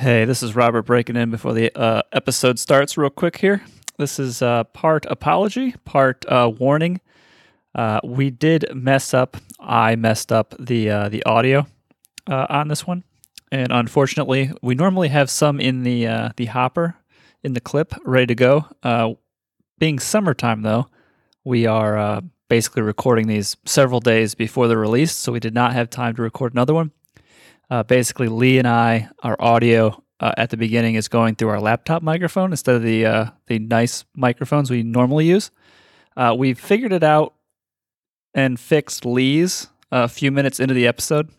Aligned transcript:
Hey, 0.00 0.24
this 0.24 0.42
is 0.42 0.56
Robert 0.56 0.84
breaking 0.84 1.16
in 1.16 1.30
before 1.30 1.52
the 1.52 1.70
uh, 1.78 2.00
episode 2.10 2.58
starts, 2.58 2.96
real 2.96 3.10
quick 3.10 3.36
here. 3.36 3.62
This 3.98 4.18
is 4.18 4.40
uh, 4.40 4.64
part 4.64 5.04
apology, 5.04 5.74
part 5.84 6.24
uh, 6.26 6.50
warning. 6.58 7.02
Uh, 7.74 8.00
we 8.02 8.30
did 8.30 8.64
mess 8.74 9.12
up. 9.12 9.36
I 9.60 9.96
messed 9.96 10.32
up 10.32 10.54
the 10.58 10.88
uh, 10.88 11.08
the 11.10 11.22
audio 11.24 11.66
uh, 12.26 12.46
on 12.48 12.68
this 12.68 12.86
one, 12.86 13.04
and 13.52 13.70
unfortunately, 13.70 14.52
we 14.62 14.74
normally 14.74 15.08
have 15.08 15.28
some 15.28 15.60
in 15.60 15.82
the 15.82 16.32
the 16.34 16.46
hopper 16.46 16.96
in 17.44 17.52
the 17.52 17.60
clip 17.60 17.92
ready 18.02 18.28
to 18.28 18.34
go. 18.34 19.18
Being 19.78 19.98
summertime, 19.98 20.62
though, 20.62 20.88
we 21.44 21.66
are 21.66 22.22
basically 22.48 22.80
recording 22.80 23.26
these 23.26 23.54
several 23.66 24.00
days 24.00 24.34
before 24.34 24.66
they're 24.66 24.78
released, 24.78 25.20
so 25.20 25.30
we 25.30 25.40
did 25.40 25.52
not 25.52 25.74
have 25.74 25.90
time 25.90 26.16
to 26.16 26.22
record 26.22 26.54
another 26.54 26.72
one. 26.72 26.92
Uh, 27.70 27.82
basically, 27.84 28.28
Lee 28.28 28.58
and 28.58 28.66
I, 28.66 29.08
our 29.22 29.36
audio 29.40 30.02
uh, 30.18 30.32
at 30.36 30.50
the 30.50 30.56
beginning 30.56 30.96
is 30.96 31.08
going 31.08 31.36
through 31.36 31.50
our 31.50 31.60
laptop 31.60 32.02
microphone 32.02 32.50
instead 32.50 32.74
of 32.74 32.82
the 32.82 33.06
uh, 33.06 33.30
the 33.46 33.58
nice 33.58 34.04
microphones 34.14 34.70
we 34.70 34.82
normally 34.82 35.26
use. 35.26 35.50
Uh, 36.16 36.34
we 36.36 36.52
figured 36.54 36.92
it 36.92 37.04
out 37.04 37.34
and 38.34 38.58
fixed 38.58 39.06
Lee's 39.06 39.68
a 39.92 40.08
few 40.08 40.30
minutes 40.30 40.60
into 40.60 40.74
the 40.74 40.86
episode. 40.86 41.30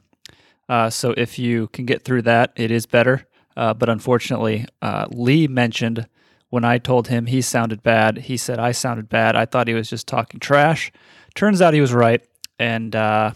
Uh, 0.68 0.90
so 0.90 1.14
if 1.18 1.38
you 1.38 1.68
can 1.68 1.86
get 1.86 2.04
through 2.04 2.22
that, 2.22 2.54
it 2.56 2.72
is 2.72 2.86
better. 2.86 3.28
Uh, 3.58 3.74
but 3.74 3.90
unfortunately, 3.90 4.66
uh, 4.82 5.06
Lee 5.12 5.48
mentioned 5.48 6.08
when 6.50 6.64
I 6.64 6.78
told 6.78 7.08
him 7.08 7.26
he 7.26 7.42
sounded 7.42 7.84
bad, 7.84 8.20
he 8.20 8.38
said 8.38 8.60
I 8.60 8.72
sounded 8.72 9.10
bad. 9.10 9.36
I 9.36 9.46
thought 9.46 9.68
he 9.68 9.74
was 9.74 9.90
just 9.90 10.08
talking 10.08 10.40
trash. 10.40 10.92
Turns 11.36 11.62
out 11.62 11.74
he 11.74 11.82
was 11.82 11.94
right. 11.94 12.22
And 12.60 12.96
uh, 12.96 13.32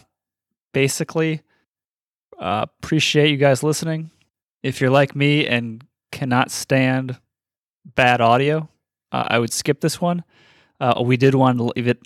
basically, 0.72 1.42
uh, 2.38 2.66
appreciate 2.78 3.30
you 3.30 3.36
guys 3.36 3.62
listening. 3.62 4.10
If 4.62 4.80
you're 4.80 4.90
like 4.90 5.14
me 5.14 5.46
and 5.46 5.84
cannot 6.12 6.50
stand 6.50 7.18
bad 7.84 8.20
audio, 8.20 8.68
uh, 9.12 9.24
I 9.28 9.38
would 9.38 9.52
skip 9.52 9.80
this 9.80 10.00
one. 10.00 10.24
Uh, 10.80 11.02
we 11.04 11.16
did 11.16 11.34
want 11.34 11.58
to 11.58 11.72
leave 11.76 11.88
it. 11.88 12.02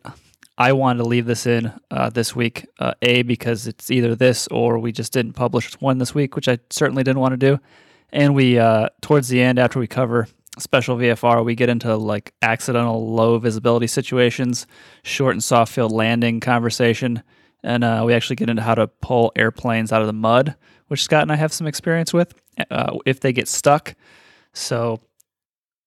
I 0.59 0.73
wanted 0.73 0.99
to 0.99 1.09
leave 1.09 1.27
this 1.27 1.47
in 1.47 1.73
uh, 1.91 2.11
this 2.11 2.37
week. 2.37 2.67
Uh, 2.79 2.93
a 3.03 3.23
because 3.23 3.67
it's 3.67 3.91
either 3.91 4.15
this 4.15 4.47
or 4.49 4.79
we 4.79 4.93
just 4.93 5.13
didn't 5.13 5.33
publish 5.33 5.73
one 5.81 5.99
this 5.99 6.15
week, 6.15 6.37
which 6.37 6.49
I 6.49 6.59
certainly 6.69 7.03
didn't 7.03 7.21
want 7.21 7.33
to 7.33 7.39
do. 7.39 7.59
And 8.13 8.35
we 8.35 8.59
uh, 8.59 8.89
towards 9.01 9.29
the 9.29 9.41
end 9.41 9.59
after 9.59 9.79
we 9.79 9.87
cover 9.87 10.29
special 10.59 10.97
VFR, 10.97 11.45
we 11.45 11.55
get 11.55 11.69
into 11.69 11.97
like 11.97 12.35
accidental 12.43 13.11
low 13.11 13.39
visibility 13.39 13.87
situations, 13.87 14.67
short 15.03 15.35
and 15.35 15.43
soft 15.43 15.73
field 15.73 15.93
landing 15.93 16.41
conversation, 16.41 17.23
and 17.63 17.85
uh, 17.85 18.03
we 18.07 18.15
actually 18.15 18.37
get 18.37 18.51
into 18.51 18.63
how 18.63 18.75
to 18.75 18.87
pull 18.87 19.33
airplanes 19.37 19.93
out 19.93 20.01
of 20.01 20.07
the 20.07 20.13
mud, 20.13 20.57
which 20.89 21.03
Scott 21.03 21.23
and 21.23 21.33
I 21.33 21.37
have 21.37 21.53
some 21.53 21.67
experience 21.67 22.13
with 22.13 22.35
uh, 22.71 22.97
if 23.07 23.21
they 23.21 23.33
get 23.33 23.49
stuck. 23.49 23.95
So 24.53 25.01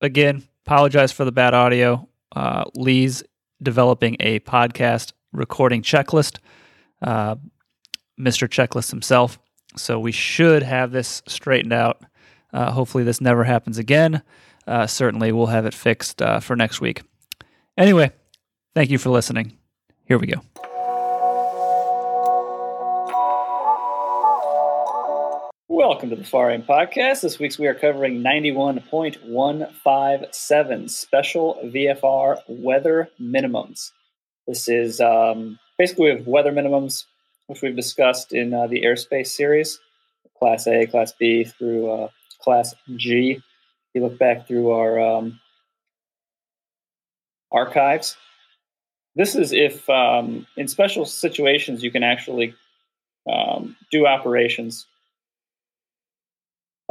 again, 0.01 0.43
apologize 0.65 1.11
for 1.11 1.25
the 1.25 1.31
bad 1.31 1.53
audio. 1.53 2.07
Uh, 2.35 2.65
Lee's 2.75 3.23
developing 3.61 4.17
a 4.19 4.39
podcast 4.41 5.13
recording 5.31 5.81
checklist, 5.81 6.39
uh, 7.01 7.35
Mr. 8.19 8.47
Checklist 8.47 8.91
himself. 8.91 9.39
So 9.75 9.99
we 9.99 10.11
should 10.11 10.63
have 10.63 10.91
this 10.91 11.23
straightened 11.27 11.73
out. 11.73 12.01
Uh, 12.51 12.71
hopefully, 12.71 13.03
this 13.03 13.19
never 13.19 13.43
happens 13.43 13.79
again. 13.79 14.21
Uh, 14.67 14.85
certainly, 14.85 15.31
we'll 15.31 15.47
have 15.47 15.65
it 15.65 15.73
fixed 15.73 16.21
for 16.41 16.55
next 16.55 16.79
week. 16.79 17.01
Anyway, 17.75 18.11
thank 18.75 18.91
you 18.91 18.99
for 18.99 19.09
listening. 19.09 19.57
Here 20.05 20.19
we 20.19 20.27
go. 20.27 20.41
Welcome 25.93 26.09
to 26.09 26.15
the 26.15 26.23
Far 26.23 26.49
End 26.49 26.65
Podcast. 26.65 27.21
This 27.21 27.37
week's 27.37 27.59
we 27.59 27.67
are 27.67 27.75
covering 27.75 28.23
91.157 28.23 30.89
special 30.89 31.59
VFR 31.65 32.37
weather 32.47 33.09
minimums. 33.21 33.91
This 34.47 34.67
is 34.67 34.99
um, 34.99 35.59
basically 35.77 36.05
we 36.05 36.11
have 36.17 36.25
weather 36.25 36.51
minimums, 36.51 37.03
which 37.45 37.61
we've 37.61 37.75
discussed 37.75 38.33
in 38.33 38.55
uh, 38.55 38.65
the 38.65 38.81
airspace 38.81 39.27
series, 39.27 39.79
Class 40.39 40.65
A, 40.65 40.87
Class 40.87 41.13
B 41.19 41.43
through 41.43 41.91
uh, 41.91 42.07
Class 42.41 42.73
G. 42.95 43.33
If 43.33 43.43
you 43.93 44.01
look 44.01 44.17
back 44.17 44.47
through 44.47 44.71
our 44.71 44.99
um, 44.99 45.39
archives, 47.51 48.17
this 49.15 49.35
is 49.35 49.51
if 49.51 49.87
um, 49.91 50.47
in 50.57 50.67
special 50.67 51.05
situations 51.05 51.83
you 51.83 51.91
can 51.91 52.01
actually 52.01 52.55
um, 53.31 53.75
do 53.91 54.07
operations 54.07 54.87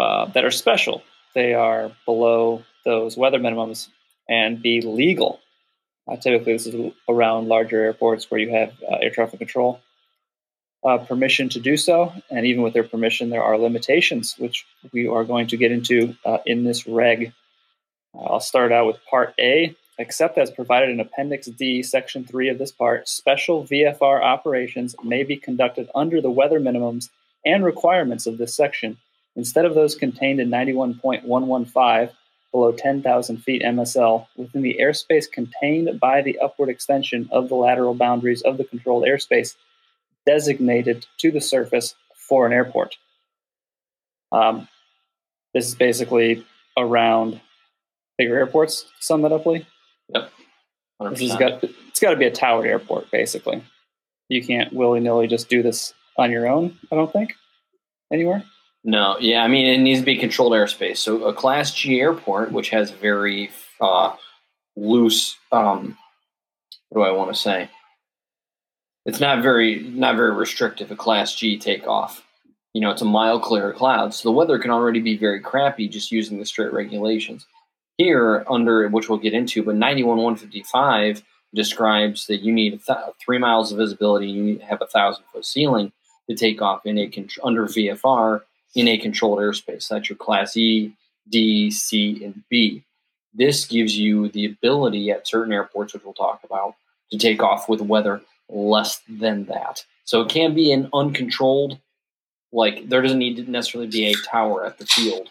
uh, 0.03 0.27
that 0.27 0.45
are 0.45 0.51
special. 0.51 1.03
They 1.35 1.55
are 1.55 1.93
below 2.05 2.65
those 2.85 3.17
weather 3.17 3.39
minimums 3.39 3.89
and 4.29 4.61
be 4.61 4.81
legal. 4.81 5.41
Uh, 6.09 6.17
typically, 6.17 6.55
this 6.55 6.67
is 6.67 6.93
around 7.09 7.47
larger 7.47 7.83
airports 7.85 8.31
where 8.31 8.41
you 8.41 8.51
have 8.51 8.73
uh, 8.91 8.97
air 9.01 9.11
traffic 9.11 9.39
control 9.39 9.81
uh, 10.85 10.99
permission 10.99 11.49
to 11.51 11.61
do 11.61 11.77
so. 11.77 12.13
And 12.31 12.45
even 12.45 12.63
with 12.63 12.75
their 12.75 12.85
permission, 12.85 13.31
there 13.31 13.45
are 13.45 13.57
limitations, 13.57 14.35
which 14.39 14.67
we 14.93 15.07
are 15.07 15.25
going 15.25 15.47
to 15.49 15.57
get 15.57 15.71
into 15.71 16.17
uh, 16.27 16.39
in 16.45 16.65
this 16.65 16.87
reg. 16.87 17.33
I'll 18.15 18.41
start 18.41 18.73
out 18.73 18.87
with 18.87 19.05
Part 19.09 19.35
A. 19.39 19.77
Except 19.99 20.39
as 20.39 20.51
provided 20.51 20.89
in 20.89 20.99
Appendix 20.99 21.47
D, 21.47 21.83
Section 21.83 22.25
3 22.25 22.49
of 22.49 22.59
this 22.59 22.73
part, 22.73 23.09
special 23.09 23.65
VFR 23.65 24.21
operations 24.23 24.97
may 25.05 25.23
be 25.23 25.37
conducted 25.37 25.89
under 25.95 26.21
the 26.21 26.31
weather 26.31 26.59
minimums 26.59 27.11
and 27.45 27.63
requirements 27.63 28.27
of 28.27 28.39
this 28.39 28.57
section 28.57 28.97
instead 29.37 29.65
of 29.65 29.75
those 29.75 29.95
contained 29.95 30.41
in 30.41 30.51
91.115 30.51 32.11
below 32.53 32.73
10,000 32.73 33.37
feet 33.39 33.63
MSL 33.63 34.27
within 34.37 34.63
the 34.63 34.79
airspace 34.81 35.31
contained 35.31 35.99
by 35.99 36.21
the 36.21 36.39
upward 36.39 36.69
extension 36.69 37.29
of 37.33 37.49
the 37.49 37.55
lateral 37.55 37.95
boundaries 37.95 38.43
of 38.43 38.59
the 38.59 38.65
controlled 38.65 39.05
airspace 39.05 39.57
designated 40.27 41.07
to 41.19 41.31
the 41.31 41.41
surface 41.41 41.95
for 42.15 42.47
an 42.47 42.53
airport. 42.53 42.97
Um, 44.31 44.69
this 45.55 45.67
is 45.67 45.75
basically 45.75 46.47
around 46.77 47.41
bigger 48.19 48.37
airports. 48.37 48.87
Sum 49.01 49.23
that 49.23 49.33
up, 49.33 49.47
Lee. 49.47 49.67
Yep. 50.15 50.31
100%. 51.01 51.11
This 51.11 51.31
has 51.31 51.39
got 51.39 51.65
it's 51.65 52.01
got 52.01 52.11
to 52.11 52.17
be 52.17 52.27
a 52.27 52.31
towered 52.31 52.67
airport, 52.67 53.11
basically. 53.11 53.63
You 54.29 54.45
can't 54.45 54.73
willy 54.73 55.01
nilly 55.01 55.27
just 55.27 55.49
do 55.49 55.63
this 55.63 55.93
on 56.17 56.31
your 56.31 56.47
own. 56.47 56.79
I 56.91 56.97
don't 56.97 57.13
think 57.13 57.35
anywhere. 58.13 58.45
No, 58.85 59.17
yeah, 59.21 59.43
I 59.45 59.49
mean 59.49 59.67
it 59.67 59.79
needs 59.79 60.01
to 60.01 60.07
be 60.07 60.17
controlled 60.17 60.53
airspace. 60.53 60.99
So 60.99 61.25
a 61.25 61.35
Class 61.35 61.73
G 61.73 62.01
airport, 62.01 62.51
which 62.53 62.71
has 62.71 62.91
very 62.91 63.51
uh, 63.81 64.17
loose, 64.77 65.37
um, 65.53 65.97
what 66.89 67.03
do 67.03 67.09
I 67.09 67.17
want 67.17 67.33
to 67.33 67.41
say? 67.41 67.71
It's 69.07 69.21
not 69.21 69.43
very 69.43 69.81
not 69.81 70.17
very 70.17 70.33
restrictive. 70.33 70.91
A 70.91 70.97
Class 70.97 71.35
G 71.35 71.59
takeoff, 71.59 72.25
you 72.73 72.81
know, 72.81 72.91
it's 72.91 73.03
a 73.03 73.07
mile 73.07 73.39
clear 73.39 73.71
of 73.71 73.77
clouds, 73.77 74.17
so 74.17 74.29
the 74.29 74.33
weather 74.37 74.59
can 74.59 74.71
already 74.71 75.01
be 75.01 75.17
very 75.17 75.41
crappy 75.41 75.89
just 75.89 76.11
using 76.11 76.39
the 76.39 76.47
straight 76.47 76.73
regulations. 76.73 77.47
Here, 77.99 78.45
under 78.51 78.89
which 78.89 79.09
we'll 79.09 79.19
get 79.19 79.35
into, 79.35 79.63
but 79.63 79.77
ninety 79.77 80.03
one 80.03 80.19
one 80.19 80.37
fifty 80.37 80.65
five 80.65 81.23
describes 81.55 82.27
that 82.27 82.39
you 82.39 82.53
need 82.53 82.81
th- 82.85 82.99
three 83.25 83.39
miles 83.39 83.71
of 83.71 83.79
visibility, 83.79 84.29
you 84.29 84.59
have 84.59 84.81
a 84.83 84.87
thousand 84.87 85.25
foot 85.33 85.45
ceiling 85.45 85.93
to 86.29 86.35
take 86.35 86.63
off 86.63 86.87
in 86.87 86.99
a 86.99 87.09
con- 87.09 87.29
under 87.45 87.67
VFR 87.67 88.41
in 88.75 88.89
a 88.89 88.99
controlled 88.99 89.39
airspace. 89.39 89.89
That's 89.89 90.09
your 90.09 90.17
Class 90.17 90.57
E, 90.57 90.93
D, 91.29 91.71
C, 91.71 92.25
and 92.25 92.43
B. 92.49 92.85
This 93.35 93.65
gives 93.65 93.97
you 93.97 94.29
the 94.29 94.45
ability 94.45 95.11
at 95.11 95.27
certain 95.27 95.53
airports, 95.53 95.95
which 95.95 96.05
we'll 96.05 96.15
talk 96.15 96.41
about, 96.45 96.75
to 97.11 97.19
take 97.19 97.43
off 97.43 97.69
with 97.69 97.81
weather 97.81 98.21
less 98.49 99.01
than 99.09 99.47
that. 99.47 99.85
So 100.05 100.21
it 100.23 100.29
can 100.29 100.55
be 100.55 100.73
an 100.73 100.89
uncontrolled, 100.93 101.79
like 102.53 102.89
there 102.89 103.03
doesn't 103.03 103.19
need 103.19 103.37
to 103.37 103.51
necessarily 103.51 103.89
be 103.89 104.07
a 104.07 104.15
tower 104.29 104.65
at 104.65 104.79
the 104.79 104.87
field 104.87 105.31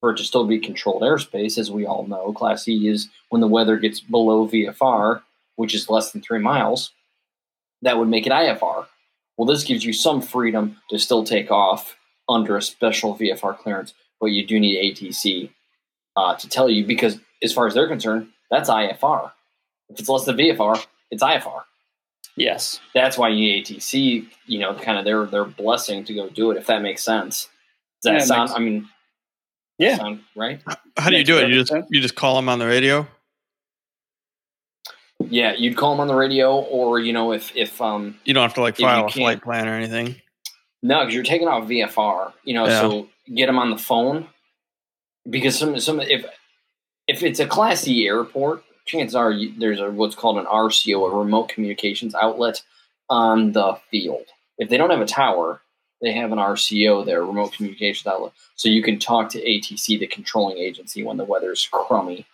for 0.00 0.10
it 0.10 0.16
to 0.18 0.24
still 0.24 0.46
be 0.46 0.58
controlled 0.58 1.02
airspace, 1.02 1.58
as 1.58 1.70
we 1.70 1.86
all 1.86 2.06
know. 2.06 2.32
Class 2.32 2.68
E 2.68 2.88
is 2.88 3.08
when 3.30 3.40
the 3.40 3.48
weather 3.48 3.76
gets 3.76 4.00
below 4.00 4.46
VFR, 4.46 5.22
which 5.56 5.74
is 5.74 5.90
less 5.90 6.12
than 6.12 6.20
three 6.20 6.38
miles, 6.38 6.90
that 7.82 7.98
would 7.98 8.08
make 8.08 8.26
it 8.26 8.32
IFR. 8.32 8.86
Well, 9.36 9.46
this 9.46 9.64
gives 9.64 9.84
you 9.84 9.92
some 9.92 10.22
freedom 10.22 10.76
to 10.90 10.98
still 10.98 11.24
take 11.24 11.50
off 11.50 11.96
under 12.28 12.56
a 12.56 12.62
special 12.62 13.16
VFR 13.16 13.56
clearance, 13.58 13.94
but 14.20 14.26
you 14.28 14.46
do 14.46 14.58
need 14.60 14.96
ATC 14.96 15.50
uh, 16.16 16.34
to 16.36 16.48
tell 16.48 16.68
you 16.70 16.84
because, 16.86 17.18
as 17.42 17.52
far 17.52 17.66
as 17.66 17.74
they're 17.74 17.88
concerned, 17.88 18.28
that's 18.50 18.70
IFR. 18.70 19.30
If 19.90 20.00
it's 20.00 20.08
less 20.08 20.24
than 20.24 20.36
VFR, 20.36 20.84
it's 21.10 21.22
IFR. 21.22 21.62
Yes. 22.36 22.80
That's 22.94 23.16
why 23.18 23.28
you 23.28 23.36
need 23.40 23.66
ATC. 23.66 24.26
You 24.46 24.58
know, 24.58 24.74
kind 24.74 24.98
of 24.98 25.04
their 25.04 25.26
their 25.26 25.44
blessing 25.44 26.04
to 26.04 26.14
go 26.14 26.28
do 26.28 26.50
it. 26.50 26.56
If 26.56 26.66
that 26.66 26.82
makes 26.82 27.02
sense. 27.04 27.48
Does 28.02 28.10
that 28.10 28.12
Yeah, 28.14 28.18
sound? 28.20 28.50
makes- 28.50 28.56
I 28.56 28.58
mean, 28.60 28.88
Yeah. 29.78 29.96
sound 29.98 30.20
right. 30.34 30.60
How 30.96 31.10
do 31.10 31.16
you 31.16 31.24
do 31.24 31.38
it? 31.38 31.48
You 31.48 31.54
just 31.56 31.70
sense. 31.70 31.86
you 31.90 32.00
just 32.00 32.14
call 32.16 32.36
them 32.36 32.48
on 32.48 32.58
the 32.58 32.66
radio. 32.66 33.06
Yeah, 35.28 35.54
you'd 35.56 35.76
call 35.76 35.92
them 35.92 36.00
on 36.00 36.06
the 36.08 36.14
radio, 36.14 36.56
or 36.58 36.98
you 37.00 37.12
know, 37.12 37.32
if 37.32 37.54
if 37.56 37.80
um 37.80 38.18
You 38.24 38.34
don't 38.34 38.42
have 38.42 38.54
to 38.54 38.60
like 38.62 38.76
file 38.76 39.06
a 39.06 39.08
flight 39.10 39.42
plan 39.42 39.68
or 39.68 39.74
anything. 39.74 40.16
No, 40.84 41.00
because 41.00 41.14
you're 41.14 41.24
taking 41.24 41.48
off 41.48 41.66
VFR. 41.66 42.32
You 42.44 42.54
know, 42.54 42.66
Yeah. 42.66 42.80
so 42.80 43.08
get 43.34 43.46
them 43.46 43.58
on 43.58 43.70
the 43.70 43.78
phone 43.78 44.28
because 45.28 45.58
some 45.58 45.78
some 45.80 46.00
if 46.00 46.24
if 47.08 47.22
it's 47.22 47.40
a 47.40 47.46
Class 47.46 47.88
E 47.88 48.06
airport, 48.06 48.62
chances 48.84 49.14
are 49.14 49.32
you, 49.32 49.52
there's 49.58 49.80
a 49.80 49.90
what's 49.90 50.14
called 50.14 50.38
an 50.38 50.44
RCO, 50.46 51.10
a 51.10 51.16
remote 51.16 51.48
communications 51.48 52.14
outlet, 52.14 52.62
on 53.10 53.52
the 53.52 53.78
field. 53.90 54.26
If 54.58 54.68
they 54.68 54.76
don't 54.76 54.90
have 54.90 55.00
a 55.00 55.06
tower, 55.06 55.60
they 56.00 56.12
have 56.12 56.32
an 56.32 56.38
RCO 56.38 57.04
there, 57.04 57.24
remote 57.24 57.52
communications 57.52 58.06
outlet, 58.06 58.32
so 58.56 58.68
you 58.68 58.82
can 58.82 58.98
talk 58.98 59.30
to 59.30 59.42
ATC, 59.42 59.98
the 59.98 60.06
controlling 60.06 60.58
agency, 60.58 61.02
when 61.02 61.16
the 61.16 61.24
weather's 61.24 61.66
crummy. 61.72 62.26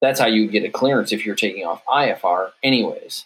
That's 0.00 0.20
how 0.20 0.26
you 0.26 0.48
get 0.48 0.64
a 0.64 0.70
clearance 0.70 1.12
if 1.12 1.26
you're 1.26 1.34
taking 1.34 1.64
off 1.66 1.84
IFR, 1.86 2.52
anyways. 2.62 3.24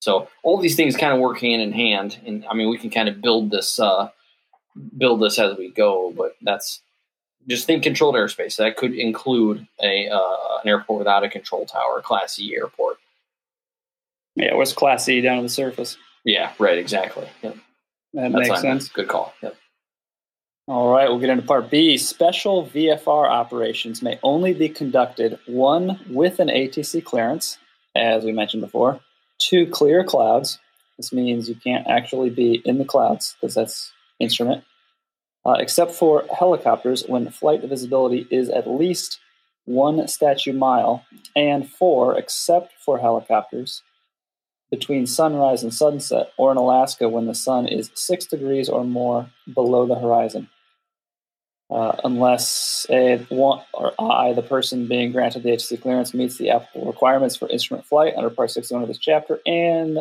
So 0.00 0.28
all 0.42 0.58
these 0.58 0.76
things 0.76 0.96
kind 0.96 1.12
of 1.12 1.18
work 1.18 1.40
hand 1.40 1.60
in 1.62 1.72
hand, 1.72 2.18
and 2.26 2.44
I 2.50 2.54
mean 2.54 2.68
we 2.70 2.78
can 2.78 2.90
kind 2.90 3.08
of 3.08 3.20
build 3.20 3.50
this 3.50 3.78
uh, 3.78 4.10
build 4.96 5.20
this 5.20 5.38
as 5.38 5.56
we 5.56 5.70
go, 5.70 6.12
but 6.16 6.36
that's 6.42 6.80
just 7.48 7.66
think 7.66 7.82
controlled 7.82 8.14
airspace. 8.14 8.56
That 8.56 8.76
could 8.76 8.94
include 8.94 9.66
a 9.82 10.08
uh, 10.08 10.58
an 10.62 10.68
airport 10.68 10.98
without 10.98 11.24
a 11.24 11.28
control 11.28 11.66
tower, 11.66 12.00
Class 12.02 12.38
E 12.38 12.54
airport. 12.56 12.98
Yeah, 14.36 14.54
what's 14.54 14.72
Class 14.72 15.08
E 15.08 15.20
down 15.20 15.38
to 15.38 15.42
the 15.42 15.48
surface? 15.48 15.96
Yeah, 16.24 16.52
right, 16.58 16.78
exactly. 16.78 17.28
Yep. 17.42 17.56
That 18.14 18.32
That's 18.32 18.48
makes 18.48 18.60
sense. 18.60 18.88
Good 18.88 19.08
call. 19.08 19.32
Yep. 19.42 19.56
All 20.68 20.92
right, 20.92 21.08
we'll 21.08 21.18
get 21.18 21.30
into 21.30 21.44
part 21.44 21.70
B. 21.70 21.96
Special 21.96 22.66
VFR 22.66 23.28
operations 23.28 24.02
may 24.02 24.20
only 24.22 24.52
be 24.52 24.68
conducted 24.68 25.38
one 25.46 25.98
with 26.08 26.38
an 26.38 26.48
ATC 26.48 27.02
clearance, 27.02 27.58
as 27.96 28.22
we 28.22 28.30
mentioned 28.30 28.62
before, 28.62 29.00
two 29.38 29.66
clear 29.66 30.04
clouds. 30.04 30.58
This 30.96 31.12
means 31.12 31.48
you 31.48 31.56
can't 31.56 31.88
actually 31.88 32.30
be 32.30 32.62
in 32.64 32.78
the 32.78 32.84
clouds 32.84 33.34
because 33.40 33.54
that's 33.54 33.90
instrument, 34.20 34.64
uh, 35.44 35.56
except 35.58 35.92
for 35.92 36.24
helicopters 36.38 37.04
when 37.06 37.30
flight 37.30 37.62
visibility 37.62 38.26
is 38.30 38.48
at 38.48 38.68
least 38.68 39.18
one 39.64 40.06
statute 40.08 40.54
mile, 40.54 41.04
and 41.36 41.68
four, 41.68 42.18
except 42.18 42.72
for 42.84 42.98
helicopters, 42.98 43.82
between 44.70 45.06
sunrise 45.06 45.62
and 45.62 45.74
sunset, 45.74 46.32
or 46.36 46.50
in 46.50 46.56
Alaska 46.56 47.08
when 47.08 47.26
the 47.26 47.34
sun 47.34 47.66
is 47.66 47.90
six 47.94 48.26
degrees 48.26 48.68
or 48.68 48.84
more 48.84 49.30
below 49.52 49.86
the 49.86 49.96
horizon. 49.96 50.48
Uh, 51.70 51.96
unless 52.02 52.84
a, 52.90 53.18
one, 53.28 53.62
or 53.72 53.92
I, 54.00 54.32
the 54.32 54.42
person 54.42 54.88
being 54.88 55.12
granted 55.12 55.44
the 55.44 55.50
ATC 55.50 55.80
clearance, 55.80 56.12
meets 56.12 56.36
the 56.36 56.50
applicable 56.50 56.86
requirements 56.86 57.36
for 57.36 57.48
instrument 57.48 57.86
flight 57.86 58.14
under 58.16 58.30
Part 58.30 58.50
61 58.50 58.82
of 58.82 58.88
this 58.88 58.98
chapter, 58.98 59.38
and 59.46 59.98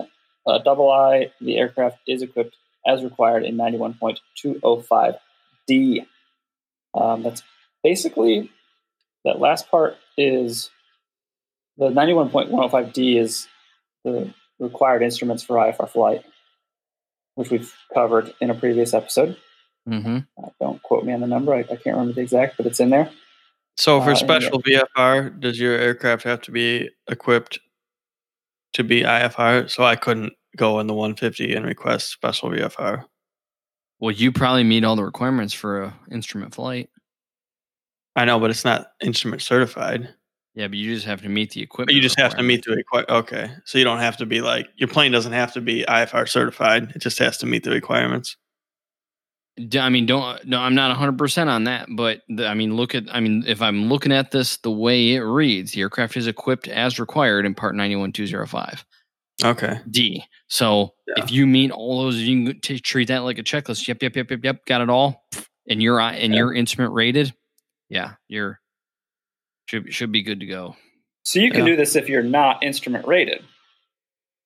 uh, 0.47 0.57
double 0.59 0.89
I, 0.91 1.31
the 1.39 1.57
aircraft 1.57 1.99
is 2.07 2.23
equipped 2.23 2.55
as 2.89 3.03
required 3.03 3.43
in 3.43 3.55
91.205D. 3.55 6.05
Um, 6.95 7.23
that's 7.23 7.43
basically 7.83 8.51
that 9.23 9.39
last 9.39 9.69
part 9.69 9.97
is 10.17 10.69
the 11.77 11.89
91.105D 11.89 13.19
is 13.19 13.47
the 14.03 14.33
required 14.59 15.03
instruments 15.03 15.43
for 15.43 15.57
IFR 15.57 15.89
flight, 15.89 16.25
which 17.35 17.51
we've 17.51 17.73
covered 17.93 18.33
in 18.41 18.49
a 18.49 18.55
previous 18.55 18.93
episode. 18.93 19.37
Mm-hmm. 19.87 20.19
Uh, 20.41 20.49
don't 20.59 20.81
quote 20.81 21.05
me 21.05 21.13
on 21.13 21.21
the 21.21 21.27
number. 21.27 21.53
I, 21.53 21.59
I 21.59 21.63
can't 21.63 21.97
remember 21.97 22.13
the 22.13 22.21
exact, 22.21 22.57
but 22.57 22.65
it's 22.65 22.79
in 22.79 22.89
there. 22.89 23.11
So 23.77 24.01
for 24.01 24.11
Uh, 24.11 24.15
special 24.15 24.61
VFR, 24.61 25.39
does 25.39 25.59
your 25.59 25.73
aircraft 25.73 26.23
have 26.23 26.41
to 26.41 26.51
be 26.51 26.89
equipped 27.07 27.59
to 28.73 28.83
be 28.83 29.03
IFR? 29.03 29.69
So 29.69 29.83
I 29.83 29.95
couldn't 29.95 30.33
go 30.57 30.79
in 30.79 30.87
the 30.87 30.93
150 30.93 31.53
and 31.55 31.65
request 31.65 32.11
special 32.11 32.49
VFR. 32.49 33.05
Well, 33.99 34.11
you 34.11 34.31
probably 34.31 34.63
meet 34.63 34.83
all 34.83 34.95
the 34.95 35.03
requirements 35.03 35.53
for 35.53 35.83
a 35.83 35.93
instrument 36.11 36.55
flight. 36.55 36.89
I 38.15 38.25
know, 38.25 38.39
but 38.39 38.49
it's 38.49 38.65
not 38.65 38.87
instrument 39.01 39.41
certified. 39.41 40.09
Yeah, 40.55 40.67
but 40.67 40.77
you 40.77 40.93
just 40.93 41.05
have 41.05 41.21
to 41.21 41.29
meet 41.29 41.51
the 41.51 41.61
equipment. 41.61 41.87
But 41.87 41.95
you 41.95 42.01
just 42.01 42.19
have 42.19 42.35
to 42.35 42.43
meet 42.43 42.65
the 42.65 42.75
requirement. 42.75 43.09
Okay, 43.11 43.51
so 43.65 43.77
you 43.77 43.83
don't 43.83 43.99
have 43.99 44.17
to 44.17 44.25
be 44.25 44.41
like 44.41 44.67
your 44.77 44.89
plane 44.89 45.11
doesn't 45.11 45.31
have 45.31 45.53
to 45.53 45.61
be 45.61 45.85
IFR 45.87 46.27
certified. 46.27 46.91
It 46.95 46.99
just 46.99 47.19
has 47.19 47.37
to 47.39 47.45
meet 47.45 47.63
the 47.63 47.71
requirements. 47.71 48.35
I 49.77 49.89
mean, 49.89 50.05
don't. 50.05 50.43
No, 50.45 50.59
I'm 50.59 50.75
not 50.75 50.89
100 50.89 51.17
percent 51.17 51.49
on 51.49 51.65
that, 51.65 51.87
but 51.91 52.21
the, 52.29 52.47
I 52.47 52.53
mean, 52.53 52.75
look 52.75 52.95
at. 52.95 53.03
I 53.11 53.19
mean, 53.19 53.43
if 53.45 53.61
I'm 53.61 53.89
looking 53.89 54.11
at 54.11 54.31
this 54.31 54.57
the 54.57 54.71
way 54.71 55.13
it 55.13 55.21
reads, 55.21 55.73
the 55.73 55.81
aircraft 55.81 56.17
is 56.17 56.27
equipped 56.27 56.67
as 56.67 56.99
required 56.99 57.45
in 57.45 57.53
Part 57.53 57.75
91205 57.75 58.85
Okay, 59.43 59.79
D. 59.89 60.23
So 60.47 60.93
Yeah. 61.07 61.23
if 61.23 61.31
you 61.31 61.47
meet 61.47 61.71
all 61.71 62.03
those, 62.03 62.17
you 62.17 62.45
can 62.51 62.59
t- 62.61 62.79
treat 62.79 63.07
that 63.07 63.19
like 63.19 63.37
a 63.37 63.43
checklist. 63.43 63.87
Yep, 63.87 64.01
yep, 64.03 64.15
yep, 64.15 64.29
yep, 64.31 64.39
yep. 64.43 64.65
Got 64.65 64.81
it 64.81 64.89
all, 64.89 65.25
and 65.69 65.81
you're 65.81 65.99
and 66.01 66.33
Yeah. 66.33 66.37
you're 66.39 66.53
instrument 66.53 66.93
rated. 66.93 67.33
Yeah, 67.89 68.15
you're 68.27 68.59
should 69.69 69.93
should 69.93 70.11
be 70.11 70.21
good 70.23 70.39
to 70.41 70.45
go. 70.45 70.75
So 71.23 71.39
you 71.39 71.51
can 71.51 71.61
Yeah. 71.61 71.71
do 71.73 71.75
this 71.77 71.95
if 71.95 72.09
you're 72.09 72.23
not 72.23 72.63
instrument 72.63 73.07
rated. 73.07 73.45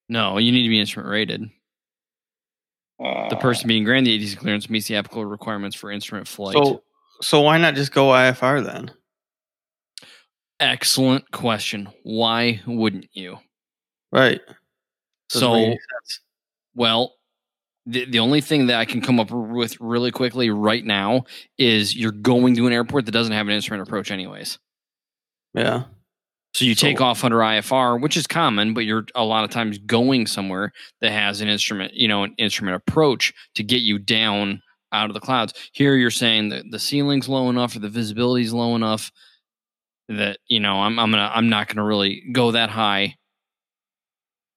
No, 0.10 0.38
you 0.38 0.52
need 0.52 0.64
to 0.64 0.70
be 0.70 0.80
instrument 0.80 1.10
rated. 1.10 1.50
Uh, 3.04 3.30
The 3.30 3.38
person 3.38 3.68
being 3.68 3.84
granted 3.86 4.06
the 4.12 4.16
ATC 4.26 4.36
clearance 4.38 4.70
meets 4.70 4.88
the 4.88 4.96
applicable 4.96 5.26
requirements 5.26 5.76
for 5.76 5.92
instrument 5.92 6.28
flight. 6.28 6.54
so 6.56 6.84
so 7.22 7.42
why 7.42 7.58
not 7.58 7.74
just 7.76 7.92
go 7.94 8.08
IFR 8.12 8.62
then? 8.64 8.92
Excellent 10.60 11.32
question. 11.32 11.90
Why 12.04 12.62
wouldn't 12.68 13.10
you? 13.14 13.40
Right. 14.12 14.42
So, 15.40 15.54
make 15.54 15.66
any 15.68 15.72
sense. 15.76 16.20
well, 16.76 17.16
the, 17.86 18.06
the 18.06 18.20
only 18.20 18.40
thing 18.42 18.68
that 18.68 18.80
I 18.80 18.86
can 18.86 19.02
come 19.02 19.20
up 19.20 19.30
with 19.32 19.80
really 19.82 20.12
quickly 20.12 20.50
right 20.50 20.86
now 20.86 21.26
is 21.58 21.96
you're 21.96 22.12
going 22.12 22.56
to 22.56 22.68
an 22.68 22.74
airport 22.74 23.06
that 23.06 23.12
doesn't 23.12 23.34
have 23.34 23.48
an 23.48 23.54
instrument 23.54 23.88
approach, 23.88 24.10
anyways. 24.12 24.58
yeah, 25.54 25.84
So 26.56 26.64
you 26.66 26.76
take 26.76 27.00
So- 27.00 27.04
off 27.06 27.24
under 27.26 27.40
IFR, 27.44 27.98
which 28.02 28.16
is 28.16 28.26
common, 28.26 28.74
but 28.74 28.86
you're 28.86 29.06
a 29.16 29.24
lot 29.26 29.44
of 29.44 29.50
times 29.50 29.80
going 29.80 30.28
somewhere 30.28 30.72
that 31.02 31.12
has 31.12 31.42
an 31.42 31.50
instrument, 31.50 31.94
you 31.94 32.08
know, 32.08 32.24
an 32.24 32.34
instrument 32.38 32.76
approach 32.78 33.34
to 33.56 33.64
get 33.64 33.82
you 33.82 34.00
down 34.00 34.62
out 34.94 35.10
of 35.10 35.14
the 35.16 35.20
clouds. 35.20 35.54
Here 35.74 35.96
you're 35.98 36.12
saying 36.12 36.50
that 36.50 36.66
the 36.72 36.80
ceiling's 36.80 37.28
low 37.28 37.50
enough 37.50 37.76
or 37.76 37.80
the 37.80 37.90
visibility's 37.90 38.54
low 38.54 38.76
enough 38.76 39.12
that, 40.08 40.38
you 40.48 40.60
know, 40.60 40.76
I'm 40.82 41.00
I'm 41.00 41.10
gonna 41.12 41.32
I'm 41.34 41.50
not 41.50 41.68
gonna 41.68 41.84
really 41.84 42.24
go 42.32 42.52
that 42.52 42.70
high. 42.70 43.16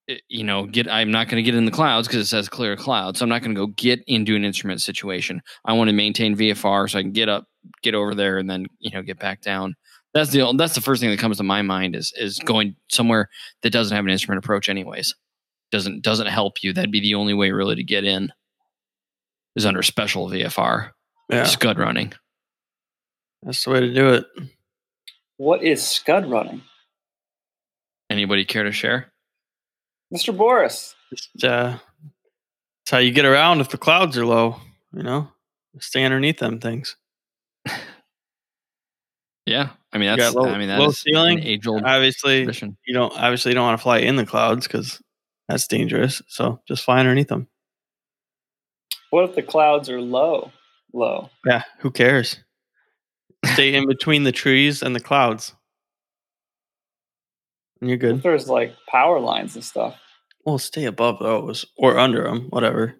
It- 0.07 0.21
You 0.29 0.43
know, 0.43 0.65
get 0.65 0.89
I'm 0.89 1.11
not 1.11 1.27
gonna 1.27 1.41
get 1.41 1.55
in 1.55 1.65
the 1.65 1.71
clouds 1.71 2.07
because 2.07 2.21
it 2.21 2.29
says 2.29 2.47
clear 2.49 2.75
clouds. 2.77 3.19
So 3.19 3.23
I'm 3.25 3.29
not 3.29 3.41
gonna 3.41 3.53
go 3.55 3.67
get 3.67 4.03
into 4.07 4.35
an 4.35 4.43
instrument 4.45 4.81
situation. 4.81 5.41
I 5.65 5.73
want 5.73 5.89
to 5.89 5.93
maintain 5.93 6.35
VFR 6.35 6.89
so 6.89 6.97
I 6.99 7.01
can 7.01 7.11
get 7.11 7.27
up, 7.29 7.45
get 7.81 7.93
over 7.95 8.15
there, 8.15 8.37
and 8.37 8.49
then, 8.49 8.67
you 8.79 8.91
know, 8.91 9.01
get 9.01 9.19
back 9.19 9.41
down. 9.41 9.75
That's 10.13 10.31
the 10.31 10.51
that's 10.57 10.75
the 10.75 10.81
first 10.81 11.01
thing 11.01 11.09
that 11.11 11.19
comes 11.19 11.37
to 11.37 11.43
my 11.43 11.61
mind 11.61 11.95
is 11.95 12.13
is 12.17 12.39
going 12.39 12.75
somewhere 12.89 13.29
that 13.61 13.71
doesn't 13.71 13.95
have 13.95 14.05
an 14.05 14.11
instrument 14.11 14.43
approach 14.43 14.69
anyways. 14.69 15.13
Doesn't 15.71 16.01
doesn't 16.03 16.27
help 16.27 16.63
you. 16.63 16.71
That'd 16.71 16.91
be 16.91 17.01
the 17.01 17.15
only 17.15 17.33
way 17.33 17.51
really 17.51 17.75
to 17.75 17.83
get 17.83 18.05
in 18.05 18.31
is 19.57 19.65
under 19.65 19.81
special 19.83 20.27
vfr 20.29 20.91
yeah, 21.29 21.43
scud 21.43 21.77
running. 21.77 22.13
That's 23.43 23.63
the 23.65 23.71
way 23.71 23.79
to 23.81 23.93
do 23.93 24.09
it. 24.09 24.25
what 25.35 25.61
is 25.63 25.85
scud 25.85 26.25
running, 26.29 26.61
anybody 28.09 28.45
care 28.45 28.63
to 28.63 28.71
share 28.71 29.11
Mr. 30.13 30.35
Boris? 30.35 30.95
Just, 31.13 31.43
uh, 31.43 31.77
it's 32.83 32.91
how 32.91 32.97
you 32.99 33.11
get 33.11 33.25
around 33.25 33.61
if 33.61 33.69
the 33.69 33.77
clouds 33.77 34.17
are 34.17 34.25
low. 34.25 34.57
You 34.93 35.03
know, 35.03 35.29
stay 35.79 36.03
underneath 36.05 36.39
them 36.39 36.59
things. 36.59 36.95
yeah 39.45 39.69
i 39.93 39.97
mean 39.97 40.15
that's, 40.15 40.35
low- 40.35 40.49
i 40.49 40.57
mean 40.57 40.69
low 40.69 40.87
that's 40.87 41.01
ceiling, 41.01 41.39
an 41.39 41.43
age 41.45 41.65
old 41.65 41.83
Obviously, 41.83 42.43
tradition 42.43 42.77
you 42.85 42.93
don't. 42.93 43.13
Obviously, 43.17 43.51
you 43.51 43.55
don't 43.55 43.63
want 43.65 43.79
to 43.79 43.81
fly 43.81 43.99
in 43.99 44.17
the 44.17 44.25
clouds 44.25 44.67
because 44.67 45.01
that's 45.47 45.67
dangerous. 45.67 46.21
So 46.27 46.59
just 46.67 46.83
fly 46.83 46.99
underneath 46.99 47.29
them. 47.29 47.47
What 49.09 49.29
if 49.29 49.35
the 49.35 49.41
clouds 49.41 49.89
are 49.89 50.01
low? 50.01 50.51
Low. 50.93 51.29
Yeah, 51.45 51.63
who 51.79 51.91
cares? 51.91 52.37
Stay 53.45 53.73
in 53.73 53.87
between 53.87 54.23
the 54.23 54.31
trees 54.33 54.81
and 54.83 54.93
the 54.95 54.99
clouds, 54.99 55.53
and 55.53 55.56
you're 57.81 57.97
good. 57.97 58.17
if 58.17 58.23
there's 58.23 58.47
like 58.49 58.75
power 58.87 59.19
lines 59.19 59.55
and 59.55 59.63
stuff? 59.63 59.95
Well, 60.45 60.57
stay 60.57 60.85
above 60.85 61.19
those 61.19 61.65
or 61.77 61.97
under 61.97 62.23
them, 62.23 62.47
whatever. 62.49 62.95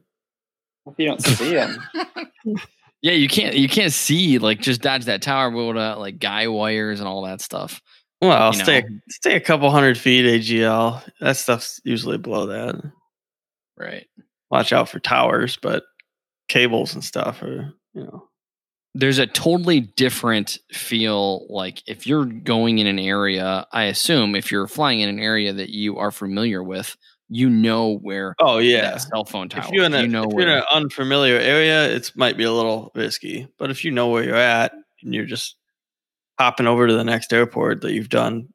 If 0.86 0.94
you 0.98 1.08
don't 1.08 1.22
see 1.22 1.54
them? 1.54 1.78
yeah 3.02 3.12
you 3.14 3.28
can't 3.28 3.56
you 3.56 3.70
can't 3.70 3.94
see 3.94 4.38
like 4.40 4.60
just 4.60 4.82
dodge 4.82 5.06
that 5.06 5.22
tower 5.22 5.50
with 5.52 5.78
uh, 5.78 5.96
like 6.00 6.18
guy 6.18 6.48
wires 6.48 7.00
and 7.00 7.08
all 7.08 7.22
that 7.24 7.42
stuff 7.42 7.80
Well, 8.22 8.54
You 8.54 8.64
stay 8.64 8.82
know. 8.82 9.00
stay 9.10 9.36
a 9.36 9.40
couple 9.40 9.70
hundred 9.70 9.98
feet 9.98 10.26
AGL. 10.26 11.04
That 11.20 11.38
stuff's 11.38 11.80
usually 11.84 12.18
below 12.18 12.48
that. 12.48 12.76
right 13.78 14.08
Watch 14.50 14.72
out 14.74 14.88
for 14.90 15.00
towers, 15.00 15.58
but 15.62 15.84
cables 16.48 16.94
and 16.94 17.04
stuff 17.04 17.42
are 17.44 17.74
you 17.94 18.04
know. 18.04 18.28
There's 19.00 19.20
a 19.20 19.28
totally 19.28 19.80
different 19.80 20.58
feel 20.72 21.46
like 21.50 21.84
if 21.88 22.08
you're 22.08 22.26
going 22.26 22.80
in 22.80 22.88
an 22.88 23.00
area 23.00 23.66
i 23.72 23.84
assume 23.84 24.36
if 24.36 24.52
you're 24.52 24.68
flying 24.68 25.02
in 25.02 25.10
an 25.10 25.20
area 25.20 25.54
that 25.54 25.70
you 25.70 25.98
are 25.98 26.12
familiar 26.12 26.64
with 26.64 26.98
you 27.30 27.50
know 27.50 27.98
where 27.98 28.36
Oh 28.40 28.58
yeah. 28.60 28.82
that 28.82 29.02
cell 29.02 29.26
phone 29.26 29.50
tower 29.50 29.66
If 29.66 29.72
you're 29.72 29.86
in 29.86 29.94
a 29.94 30.02
you 30.02 30.08
know 30.08 30.24
if 30.24 30.32
you're 30.32 30.42
in 30.44 30.50
an 30.50 30.64
unfamiliar 30.72 31.36
area, 31.36 31.94
it 31.94 32.12
might 32.16 32.38
be 32.38 32.46
a 32.46 32.52
little 32.54 32.90
risky. 32.96 33.48
But 33.58 33.70
if 33.70 33.84
you 33.84 33.92
know 33.92 34.08
where 34.08 34.24
you're 34.24 34.36
at 34.36 34.72
and 35.04 35.14
you're 35.14 35.26
just 35.26 35.58
hopping 36.40 36.68
over 36.68 36.88
to 36.88 36.94
the 36.94 37.04
next 37.04 37.34
airport 37.34 37.82
that 37.82 37.92
you've 37.92 38.08
done 38.10 38.48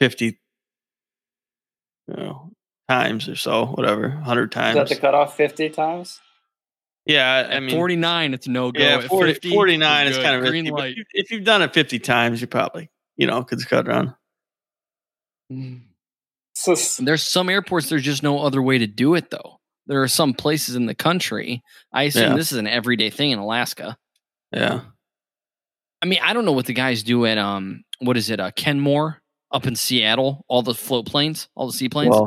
50 0.00 0.38
you 2.08 2.16
know, 2.16 2.50
times 2.88 3.28
or 3.28 3.36
so, 3.36 3.66
whatever, 3.66 4.08
100 4.08 4.52
times 4.52 4.70
is 4.70 4.74
that 4.74 4.78
times. 4.80 4.90
the 4.90 4.96
cutoff 4.96 5.36
50 5.36 5.68
times? 5.70 6.20
Yeah, 7.06 7.46
I 7.50 7.54
At 7.56 7.62
mean, 7.62 7.74
49, 7.74 8.34
it's 8.34 8.48
no 8.48 8.72
go. 8.72 8.80
yeah, 8.80 9.00
40, 9.00 9.32
50, 9.34 9.50
49 9.50 10.04
you're 10.06 10.10
is 10.12 10.18
kind 10.18 10.36
of 10.36 10.42
green 10.50 10.64
risky. 10.64 10.70
But 10.72 10.78
light. 10.80 10.90
if, 10.92 10.96
you, 10.98 11.04
if 11.14 11.30
you've 11.30 11.44
done 11.44 11.62
it 11.62 11.72
50 11.72 11.98
times, 12.00 12.40
you 12.40 12.46
probably, 12.46 12.90
you 13.16 13.26
know, 13.26 13.42
could 13.44 13.60
scud 13.60 13.86
run. 13.88 14.14
So, 16.54 16.74
There's 17.02 17.22
some 17.22 17.48
airports. 17.48 17.88
There's 17.88 18.02
just 18.02 18.22
no 18.22 18.40
other 18.40 18.62
way 18.62 18.78
to 18.78 18.86
do 18.86 19.14
it, 19.14 19.30
though. 19.30 19.60
There 19.86 20.02
are 20.02 20.08
some 20.08 20.34
places 20.34 20.74
in 20.74 20.86
the 20.86 20.94
country. 20.94 21.62
I 21.92 22.04
assume 22.04 22.30
Yeah. 22.30 22.36
this 22.36 22.50
is 22.50 22.58
an 22.58 22.66
everyday 22.66 23.10
thing 23.10 23.30
in 23.30 23.38
Alaska. 23.38 23.96
Yeah. 24.52 24.80
I 26.02 26.06
mean, 26.06 26.18
I 26.22 26.32
don't 26.32 26.44
know 26.44 26.52
what 26.52 26.66
the 26.66 26.72
guys 26.72 27.02
do 27.02 27.24
at 27.26 27.38
um, 27.38 27.84
what 28.00 28.16
is 28.16 28.30
it, 28.30 28.40
uh, 28.40 28.50
Kenmore 28.52 29.22
up 29.52 29.66
in 29.66 29.76
Seattle? 29.76 30.44
All 30.48 30.62
the 30.62 30.74
float 30.74 31.06
planes, 31.06 31.48
all 31.54 31.66
the 31.66 31.72
seaplanes. 31.72 32.10
Well, 32.10 32.22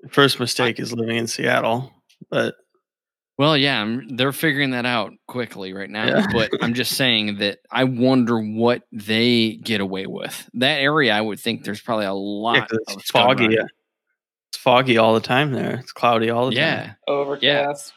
Well, 0.00 0.10
first 0.10 0.40
mistake 0.40 0.80
is 0.80 0.92
living 0.92 1.16
in 1.16 1.26
Seattle, 1.26 1.92
but 2.30 2.54
yeah, 3.38 3.80
I'm, 3.82 4.08
they're 4.16 4.32
figuring 4.32 4.70
that 4.70 4.86
out 4.86 5.12
quickly 5.26 5.72
right 5.72 5.90
now. 5.90 6.06
Yeah. 6.06 6.26
but 6.32 6.50
I'm 6.60 6.74
just 6.74 6.92
saying 6.92 7.38
that 7.38 7.58
I 7.70 7.84
wonder 7.84 8.38
what 8.38 8.82
they 8.92 9.54
get 9.62 9.80
away 9.80 10.06
with. 10.06 10.48
That 10.54 10.80
area, 10.80 11.12
I 11.12 11.20
would 11.20 11.40
think 11.40 11.64
there's 11.64 11.80
probably 11.80 12.06
a 12.06 12.12
lot 12.12 12.54
yeah, 12.56 12.66
'cause 12.66 12.78
of 12.88 12.94
it's 12.98 13.08
scud 13.08 13.22
foggy. 13.38 13.54
Yeah. 13.54 13.64
It's 14.50 14.58
foggy 14.58 14.98
all 14.98 15.14
the 15.14 15.20
time 15.20 15.52
there. 15.52 15.76
It's 15.76 15.92
cloudy 15.92 16.30
all 16.30 16.46
the 16.50 16.54
time. 16.54 16.60
Yeah, 16.60 16.92
overcast. 17.08 17.92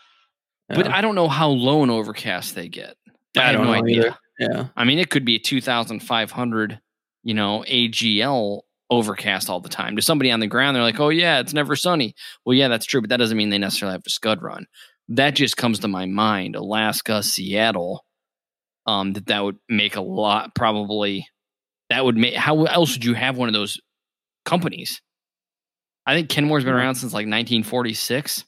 but 0.70 0.88
I 0.88 1.02
don't 1.02 1.16
know 1.16 1.28
how 1.28 1.50
low 1.50 1.84
an 1.84 1.90
overcast 1.90 2.56
they 2.56 2.70
get. 2.70 2.96
I, 3.38 3.42
I 3.42 3.44
have 3.48 3.56
don't 3.56 3.66
no 3.66 3.72
know 3.74 3.84
idea. 3.84 3.98
either. 3.98 4.18
Yeah. 4.40 4.68
I 4.76 4.84
mean, 4.86 5.00
it 5.00 5.10
could 5.10 5.26
be 5.26 5.36
a 5.36 5.40
2,500, 5.40 6.80
you 7.24 7.34
know, 7.34 7.64
AGL 7.68 8.62
overcast 8.90 9.50
all 9.50 9.60
the 9.60 9.70
time. 9.70 9.96
To 9.96 10.02
somebody 10.02 10.32
on 10.32 10.40
the 10.40 10.48
ground, 10.48 10.76
they're 10.76 10.84
like, 10.84 11.00
oh, 11.00 11.10
yeah, 11.10 11.40
it's 11.40 11.54
never 11.54 11.76
sunny. 11.76 12.16
Well, 12.46 12.54
yeah, 12.54 12.68
that's 12.68 12.86
true, 12.86 13.02
but 13.02 13.10
that 13.10 13.18
doesn't 13.18 13.38
mean 13.38 13.50
they 13.50 13.58
necessarily 13.58 13.94
have 13.94 14.04
to 14.04 14.10
scud 14.10 14.42
run. 14.42 14.66
That 15.10 15.32
just 15.36 15.56
comes 15.58 15.80
to 15.80 15.88
my 15.88 16.06
mind. 16.06 16.56
Alaska, 16.56 17.22
Seattle, 17.22 18.04
um, 18.88 19.14
that 19.14 19.28
that 19.28 19.44
would 19.44 19.58
make 19.70 19.96
a 19.96 20.02
lot, 20.02 20.56
probably, 20.56 21.28
that 21.90 22.04
would 22.04 22.18
make, 22.18 22.34
how 22.36 22.64
else 22.66 22.94
would 22.96 23.06
you 23.06 23.14
have 23.14 23.38
one 23.38 23.48
of 23.48 23.54
those 23.54 23.80
companies? 24.46 25.02
I 26.08 26.16
think 26.16 26.30
Kenmore's 26.30 26.64
been 26.64 26.74
around 26.74 26.96
since 26.96 27.14
like 27.14 27.26
1946. 27.28 28.46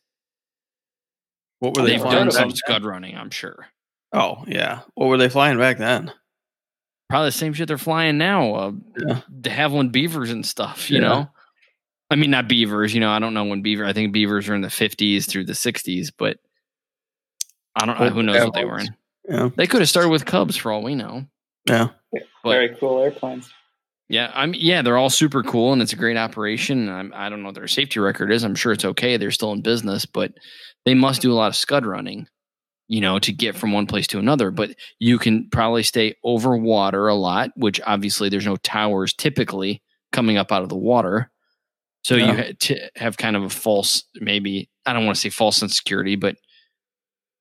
What 1.59 1.75
were 1.75 1.81
they 1.83 1.91
They've 1.93 2.01
flying 2.01 2.15
done 2.25 2.31
some 2.31 2.51
scud 2.51 2.83
running, 2.85 3.15
I'm 3.17 3.31
sure. 3.31 3.67
Oh, 4.13 4.43
yeah. 4.47 4.81
What 4.95 5.07
were 5.07 5.17
they 5.17 5.29
flying 5.29 5.57
back 5.57 5.77
then? 5.77 6.11
probably 7.09 7.29
the 7.29 7.31
same 7.31 7.53
shit 7.53 7.69
they're 7.69 7.77
flying 7.77 8.17
now. 8.17 8.53
Uh, 8.53 8.71
Yeah. 8.97 9.21
De 9.39 9.49
Havilland 9.49 9.93
Beavers 9.93 10.29
and 10.29 10.45
stuff, 10.45 10.89
you 10.89 10.97
Yeah. 10.97 11.07
know? 11.07 11.29
I 12.11 12.15
mean, 12.17 12.31
not 12.31 12.49
Beavers, 12.49 12.93
you 12.93 12.99
know, 12.99 13.09
I 13.09 13.19
don't 13.19 13.33
know 13.33 13.45
when 13.45 13.61
Beaver, 13.61 13.85
I 13.85 13.93
think 13.93 14.11
Beavers 14.11 14.49
are 14.49 14.55
in 14.55 14.61
the 14.61 14.67
50s 14.69 15.25
through 15.25 15.45
the 15.45 15.53
60s, 15.55 16.11
but 16.17 16.37
I 17.77 17.85
don't 17.85 17.99
know. 17.99 18.09
Who 18.09 18.23
knows 18.23 18.43
what 18.43 18.53
they 18.53 18.65
were 18.65 18.79
in? 18.79 18.95
Yeah. 19.29 19.49
They 19.55 19.67
could 19.67 19.81
have 19.81 19.89
started 19.89 20.09
with 20.09 20.25
Cubs 20.25 20.55
for 20.55 20.71
all 20.71 20.83
we 20.83 20.95
know. 20.95 21.25
Yeah. 21.67 21.89
But 22.43 22.51
Very 22.51 22.75
cool 22.75 23.03
airplanes. 23.03 23.51
yeah, 24.07 24.31
I'm, 24.33 24.53
yeah, 24.53 24.81
they're 24.81 24.97
all 24.97 25.09
super 25.09 25.43
cool 25.43 25.73
and 25.73 25.81
it's 25.81 25.91
a 25.93 25.97
great 25.97 26.15
operation. 26.17 26.87
I'm, 26.87 27.11
I 27.13 27.29
don't 27.29 27.41
know 27.41 27.47
what 27.47 27.55
their 27.55 27.67
safety 27.67 27.99
record 27.99 28.31
is. 28.31 28.43
I'm 28.43 28.55
sure 28.55 28.71
it's 28.71 28.85
okay. 28.85 29.17
They're 29.17 29.31
still 29.31 29.51
in 29.51 29.61
business, 29.61 30.05
but 30.05 30.31
they 30.85 30.93
must 30.93 31.21
do 31.21 31.31
a 31.31 31.35
lot 31.35 31.49
of 31.49 31.57
scud 31.57 31.85
running, 31.85 32.27
you 32.87 33.01
know, 33.01 33.19
to 33.19 33.33
get 33.33 33.55
from 33.55 33.73
one 33.73 33.85
place 33.85 34.07
to 34.07 34.19
another. 34.19 34.49
But 34.49 34.71
you 34.99 35.19
can 35.19 35.49
probably 35.49 35.83
stay 35.83 36.15
over 36.23 36.55
water 36.55 37.09
a 37.09 37.15
lot, 37.15 37.51
which 37.57 37.81
obviously 37.85 38.29
there's 38.29 38.45
no 38.45 38.55
towers 38.55 39.13
typically 39.13 39.83
coming 40.13 40.37
up 40.37 40.53
out 40.53 40.63
of 40.63 40.69
the 40.69 40.77
water. 40.77 41.29
So 42.03 42.15
you 42.15 42.27
ha- 42.27 42.53
t- 42.57 42.79
have 42.95 43.17
kind 43.17 43.35
of 43.35 43.43
a 43.43 43.49
false, 43.49 44.03
maybe, 44.21 44.69
I 44.85 44.93
don't 44.93 45.05
want 45.05 45.17
to 45.17 45.21
say 45.21 45.29
false 45.29 45.61
insecurity, 45.61 46.15
but 46.15 46.37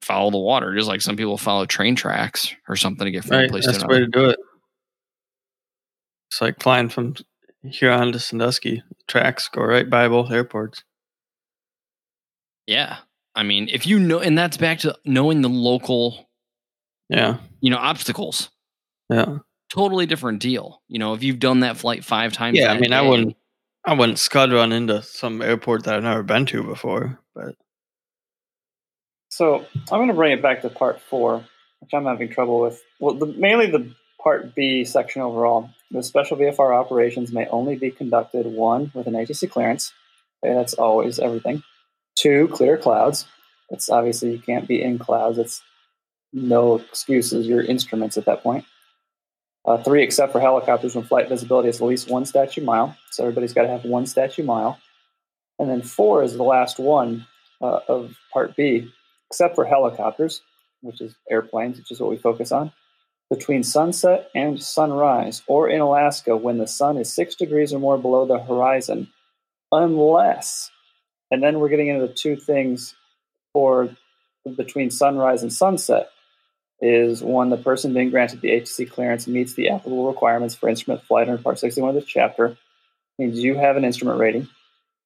follow 0.03 0.31
the 0.31 0.39
water, 0.39 0.75
just 0.75 0.89
like 0.89 1.01
some 1.01 1.17
people 1.17 1.37
follow 1.39 1.67
train 1.67 1.97
tracks 1.97 2.55
or 2.69 2.77
something 2.77 3.05
to 3.05 3.11
get 3.11 3.25
from 3.25 3.37
Right. 3.39 3.51
place 3.51 3.67
That's 3.67 3.79
to 3.79 3.85
the 3.85 3.89
way 3.89 3.99
to 4.01 4.07
do 4.07 4.27
it. 4.31 4.39
It's 6.31 6.41
like 6.41 6.63
flying 6.63 6.89
from 6.89 7.15
Huron 7.65 8.13
to 8.13 8.19
Sandusky. 8.19 8.83
Tracks 9.09 9.49
go 9.49 9.63
right 9.63 9.89
by 9.89 10.09
both 10.09 10.31
airports. 10.31 10.85
Yeah. 12.67 12.99
I 13.35 13.43
mean, 13.43 13.69
if 13.71 13.87
you 13.87 13.99
know, 13.99 14.19
and 14.19 14.37
that's 14.37 14.57
back 14.57 14.79
to 14.81 14.97
knowing 15.05 15.43
the 15.43 15.49
local, 15.49 16.29
Yeah. 17.09 17.39
you 17.61 17.71
know, 17.71 17.77
obstacles. 17.79 18.51
Yeah. 19.11 19.39
Totally 19.71 20.07
different 20.07 20.41
deal. 20.41 20.83
You 20.89 20.99
know, 20.99 21.15
if 21.15 21.23
you've 21.23 21.39
done 21.39 21.61
that 21.61 21.77
flight 21.77 22.05
five 22.05 22.33
times, 22.33 22.59
Yeah. 22.59 22.73
I 22.73 22.79
mean, 22.79 22.93
I 22.93 23.03
day- 23.03 23.09
wouldn't. 23.09 23.37
I 23.89 23.93
wouldn't 23.95 24.19
scud 24.19 24.53
run 24.53 24.73
into 24.73 25.01
some 25.03 25.41
airport 25.41 25.85
that 25.85 25.95
I've 25.95 26.03
never 26.03 26.25
been 26.25 26.45
to 26.47 26.65
before, 26.65 27.21
but 27.37 27.55
So 29.37 29.67
I'm 29.77 29.99
going 29.99 30.09
to 30.09 30.15
bring 30.15 30.33
it 30.33 30.41
back 30.41 30.63
to 30.63 30.71
part 30.71 30.99
four, 30.99 31.45
which 31.81 31.93
I'm 31.93 32.07
having 32.07 32.31
trouble 32.31 32.59
with. 32.59 32.83
Well, 33.01 33.17
the, 33.17 33.27
mainly 33.27 33.71
the 33.71 33.95
part 34.19 34.55
B 34.55 34.83
section 34.87 35.21
overall. 35.21 35.69
The 35.91 36.03
special 36.03 36.39
VFR 36.39 36.75
operations 36.75 37.33
may 37.33 37.47
only 37.49 37.77
be 37.77 37.91
conducted 37.91 38.47
one 38.47 38.91
with 38.95 39.07
an 39.07 39.13
ATC 39.13 39.51
clearance. 39.51 39.93
Okay, 40.43 40.55
that's 40.55 40.73
always 40.73 41.19
everything. 41.19 41.63
Two, 42.15 42.49
clear 42.49 42.79
clouds. 42.79 43.27
It's 43.69 43.91
obviously 43.91 44.33
you 44.33 44.39
can't 44.39 44.67
be 44.67 44.83
in 44.83 44.99
clouds. 44.99 45.37
It's 45.37 45.63
no 46.33 46.77
excuses. 46.77 47.47
Your 47.47 47.61
instruments 47.61 48.17
at 48.17 48.25
that 48.25 48.43
point. 48.43 48.65
Uh, 49.67 49.77
three, 49.83 50.03
except 50.03 50.33
for 50.33 50.41
helicopters, 50.41 50.95
when 50.95 51.05
flight 51.05 51.29
visibility 51.29 51.69
is 51.69 51.83
at 51.83 51.87
least 51.87 52.09
one 52.09 52.25
statute 52.25 52.65
mile. 52.65 52.97
So 53.11 53.25
everybody's 53.25 53.53
got 53.53 53.65
to 53.65 53.69
have 53.69 53.85
one 53.85 54.07
statute 54.07 54.47
mile. 54.47 54.79
And 55.59 55.69
then 55.69 55.83
four 55.83 56.23
is 56.23 56.33
the 56.39 56.43
last 56.43 56.79
one 56.79 57.27
uh, 57.61 57.81
of 57.87 58.17
part 58.33 58.57
B, 58.57 58.91
except 59.31 59.55
for 59.55 59.65
helicopters, 59.65 60.43
which 60.83 61.01
is 61.01 61.15
airplanes, 61.31 61.79
which 61.79 61.91
is 61.91 62.01
what 62.01 62.11
we 62.11 62.17
focus 62.17 62.53
on, 62.53 62.73
between 63.31 63.63
sunset 63.63 64.29
and 64.35 64.63
sunrise, 64.63 65.43
or 65.49 65.69
in 65.69 65.81
Alaska 65.81 66.37
when 66.37 66.59
the 66.59 66.67
sun 66.67 66.97
is 66.97 67.13
six 67.13 67.35
degrees 67.35 67.73
or 67.73 67.81
more 67.81 67.99
below 67.99 68.27
the 68.27 68.39
horizon, 68.39 69.09
unless, 69.73 70.71
and 71.31 71.43
then 71.43 71.59
we're 71.59 71.69
getting 71.69 71.89
into 71.89 72.07
the 72.07 72.13
two 72.13 72.37
things 72.37 72.95
for 73.53 73.91
between 74.57 74.91
sunrise 74.91 75.43
and 75.43 75.53
sunset 75.53 76.11
is 76.81 77.23
one, 77.23 77.51
the 77.51 77.57
person 77.57 77.95
being 77.95 78.11
granted 78.11 78.41
the 78.41 78.51
ATC 78.51 78.91
clearance 78.91 79.27
meets 79.27 79.55
the 79.55 79.71
applicable 79.71 80.07
requirements 80.07 80.55
for 80.55 80.69
instrument 80.69 81.03
flight 81.03 81.29
under 81.29 81.43
Part 81.43 81.59
61 81.59 81.91
of 81.91 81.95
this 81.95 82.05
chapter, 82.05 82.57
means 83.19 83.39
you 83.39 83.55
have 83.55 83.77
an 83.77 83.85
instrument 83.85 84.21
rating. 84.21 84.49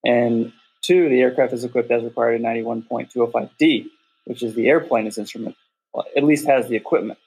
And 0.05 0.53
two, 0.83 1.09
the 1.09 1.21
aircraft 1.21 1.53
is 1.53 1.65
equipped 1.65 1.91
as 1.91 2.03
required 2.03 2.35
in 2.35 2.43
91.205D, 2.43 3.87
which 4.25 4.43
is 4.43 4.55
the 4.55 4.69
airplane 4.69 5.07
is 5.07 5.19
instrument, 5.19 5.57
well, 5.93 6.07
at 6.17 6.25
least 6.25 6.47
has 6.47 6.69
the 6.69 6.77
equipment. 6.77 7.19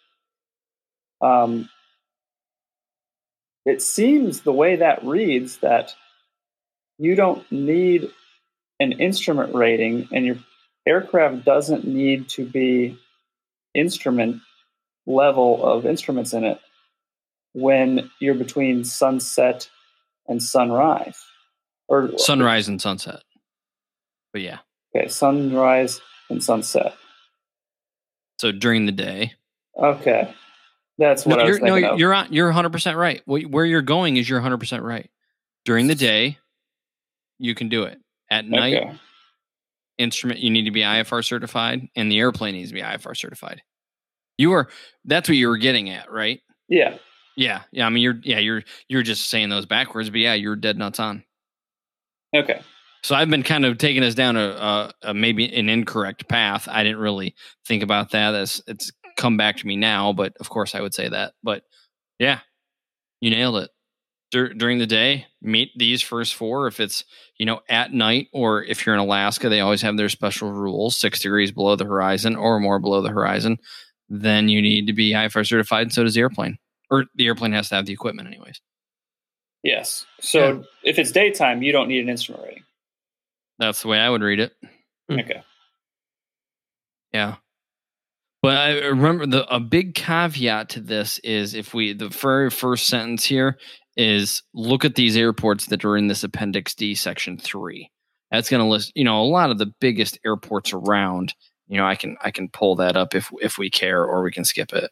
Um, 1.22 1.70
it 3.66 3.82
seems 3.82 4.42
the 4.42 4.52
way 4.52 4.78
that 4.78 5.06
reads 5.06 5.58
that 5.58 5.96
you 6.98 7.16
don't 7.16 7.50
need 7.52 8.10
an 8.80 8.94
instrument 8.94 9.56
rating 9.56 10.10
and 10.12 10.26
your 10.26 10.38
aircraft 10.86 11.46
doesn't 11.46 11.88
need 11.88 12.28
to 12.30 12.46
be 12.46 12.98
instrument 13.74 14.42
level 15.06 15.66
of 15.66 15.86
instruments 15.86 16.34
in 16.34 16.44
it 16.44 16.60
when 17.54 18.10
you're 18.20 18.36
between 18.36 18.84
sunset 18.84 19.70
and 20.28 20.42
sunrise 20.42 21.20
or 21.88 22.18
sunrise 22.18 22.68
and 22.68 22.82
sunset. 22.82 23.22
But 24.32 24.42
yeah, 24.42 24.60
okay 24.96 25.08
sunrise 25.08 26.02
and 26.34 26.44
sunset 26.44 26.96
so 28.40 28.52
during 28.52 28.86
the 28.86 28.92
day, 28.92 29.34
okay 29.78 30.34
that's 30.98 31.26
what 31.26 31.38
no, 31.38 31.44
i 31.44 31.48
was 31.48 31.58
you're, 31.58 31.68
no, 31.68 31.94
of. 31.94 32.00
you're 32.00 32.14
on, 32.14 32.32
you're 32.32 32.48
100 32.48 32.72
percent 32.72 32.98
right. 32.98 33.22
Where 33.26 33.66
you're 33.66 33.82
going 33.82 34.18
is 34.18 34.30
you're 34.30 34.40
100 34.40 34.58
percent 34.58 34.84
right. 34.84 35.10
During 35.66 35.88
the 35.88 35.96
day, 35.96 36.38
you 37.40 37.56
can 37.56 37.70
do 37.70 37.84
it. 37.84 38.00
At 38.30 38.46
night, 38.46 38.76
okay. 38.76 39.00
instrument 39.98 40.40
you 40.40 40.50
need 40.50 40.66
to 40.66 40.72
be 40.72 40.82
IFR 40.82 41.24
certified, 41.24 41.88
and 41.96 42.12
the 42.12 42.20
airplane 42.20 42.54
needs 42.54 42.70
to 42.70 42.76
be 42.76 42.82
IFR 42.82 43.16
certified. 43.16 43.62
You 44.38 44.54
are 44.54 44.70
that's 45.06 45.30
what 45.30 45.38
you 45.38 45.48
were 45.48 45.58
getting 45.58 45.90
at, 45.90 46.12
right? 46.12 46.42
yeah 46.70 46.98
Yeah, 47.36 47.62
yeah. 47.72 47.86
I 47.86 47.90
mean, 47.90 48.04
you're 48.04 48.20
yeah, 48.24 48.40
you're 48.40 48.64
you're 48.88 49.04
just 49.04 49.30
saying 49.30 49.50
those 49.50 49.66
backwards, 49.66 50.10
but 50.10 50.20
yeah, 50.20 50.34
you're 50.34 50.56
dead 50.56 50.78
nuts 50.78 51.00
on. 51.00 51.24
okay 52.36 52.62
So 53.04 53.16
I've 53.16 53.30
been 53.30 53.44
kind 53.44 53.66
of 53.66 53.78
taking 53.78 54.04
us 54.04 54.16
down 54.16 54.38
a, 54.38 54.48
a, 54.50 54.92
a 55.10 55.14
maybe 55.14 55.54
an 55.54 55.68
incorrect 55.70 56.28
path. 56.30 56.68
I 56.70 56.84
didn't 56.84 57.00
really 57.00 57.36
think 57.68 57.84
about 57.84 58.12
that 58.12 58.34
as 58.34 58.62
it's 58.68 58.92
come 59.18 59.36
back 59.38 59.58
to 59.58 59.68
me 59.68 59.76
now, 59.76 60.14
but 60.14 60.34
of 60.40 60.50
course 60.50 60.74
I 60.74 60.82
would 60.82 60.94
say 60.94 61.10
that. 61.10 61.34
But 61.44 61.64
yeah, 62.20 62.40
you 63.20 63.30
nailed 63.30 63.58
it. 63.58 63.70
Dur- 64.32 64.54
during 64.54 64.80
the 64.80 64.88
day, 64.88 65.28
meet 65.42 65.70
these 65.78 66.02
first 66.02 66.34
four. 66.34 66.66
If 66.68 66.80
it's 66.80 67.04
you 67.38 67.46
know 67.46 67.60
at 67.70 67.94
night 67.94 68.28
or 68.34 68.64
if 68.64 68.86
you're 68.86 68.96
in 68.96 69.02
Alaska, 69.02 69.50
they 69.50 69.60
always 69.60 69.82
have 69.84 69.96
their 69.98 70.10
special 70.10 70.52
rules: 70.52 70.98
six 71.00 71.20
degrees 71.20 71.52
below 71.52 71.76
the 71.76 71.86
horizon 71.86 72.36
or 72.36 72.60
more 72.60 72.80
below 72.80 73.02
the 73.02 73.10
horizon. 73.12 73.58
Then 74.10 74.50
you 74.50 74.62
need 74.62 74.88
to 74.88 74.94
be 74.94 75.12
IFR 75.14 75.46
certified. 75.46 75.84
And 75.84 75.94
so 75.94 76.04
does 76.04 76.14
the 76.16 76.22
airplane. 76.22 76.58
or 76.90 77.06
the 77.16 77.26
airplane 77.28 77.52
has 77.54 77.70
to 77.70 77.76
have 77.76 77.86
the 77.86 77.94
equipment 77.94 78.28
anyways. 78.28 78.60
Yes. 79.64 80.06
So 80.20 80.40
Yeah. 80.48 80.62
if 80.84 81.00
it's 81.00 81.12
daytime, 81.12 81.62
you 81.64 81.72
don't 81.72 81.88
need 81.88 82.02
an 82.02 82.10
instrument 82.10 82.44
rating. 82.46 82.63
That's 83.60 83.82
the 83.82 83.88
way 83.88 84.00
I 84.00 84.10
would 84.10 84.22
read 84.22 84.40
it. 84.40 84.54
Hmm. 85.10 85.20
Okay. 85.20 85.44
Yeah. 87.14 87.36
But 88.42 88.58
I 88.58 88.88
remember 88.88 89.26
the 89.26 89.54
a 89.54 89.60
big 89.60 89.96
caveat 89.96 90.70
to 90.70 90.82
this 90.82 91.20
is 91.20 91.54
if 91.54 91.74
we 91.74 91.94
the 91.94 92.10
very 92.10 92.50
first 92.50 92.88
sentence 92.88 93.24
here 93.24 93.58
is 93.96 94.44
look 94.54 94.84
at 94.84 94.96
these 94.96 95.16
airports 95.16 95.68
that 95.68 95.86
are 95.86 95.96
in 95.96 96.08
this 96.08 96.24
appendix 96.24 96.76
D 96.76 96.96
section 96.96 97.38
3. 97.38 97.90
That's 98.32 98.50
going 98.50 98.62
to 98.64 98.68
list, 98.68 98.92
you 98.96 99.04
know, 99.04 99.22
a 99.22 99.24
lot 99.24 99.52
of 99.52 99.60
the 99.60 99.72
biggest 99.80 100.20
airports 100.26 100.74
around. 100.74 101.36
You 101.68 101.78
know, 101.78 101.86
I 101.86 101.96
can 101.96 102.18
I 102.22 102.32
can 102.32 102.50
pull 102.50 102.76
that 102.78 102.98
up 102.98 103.16
if 103.16 103.32
if 103.42 103.58
we 103.58 103.70
care 103.70 104.04
or 104.04 104.24
we 104.24 104.32
can 104.32 104.44
skip 104.44 104.74
it. 104.74 104.92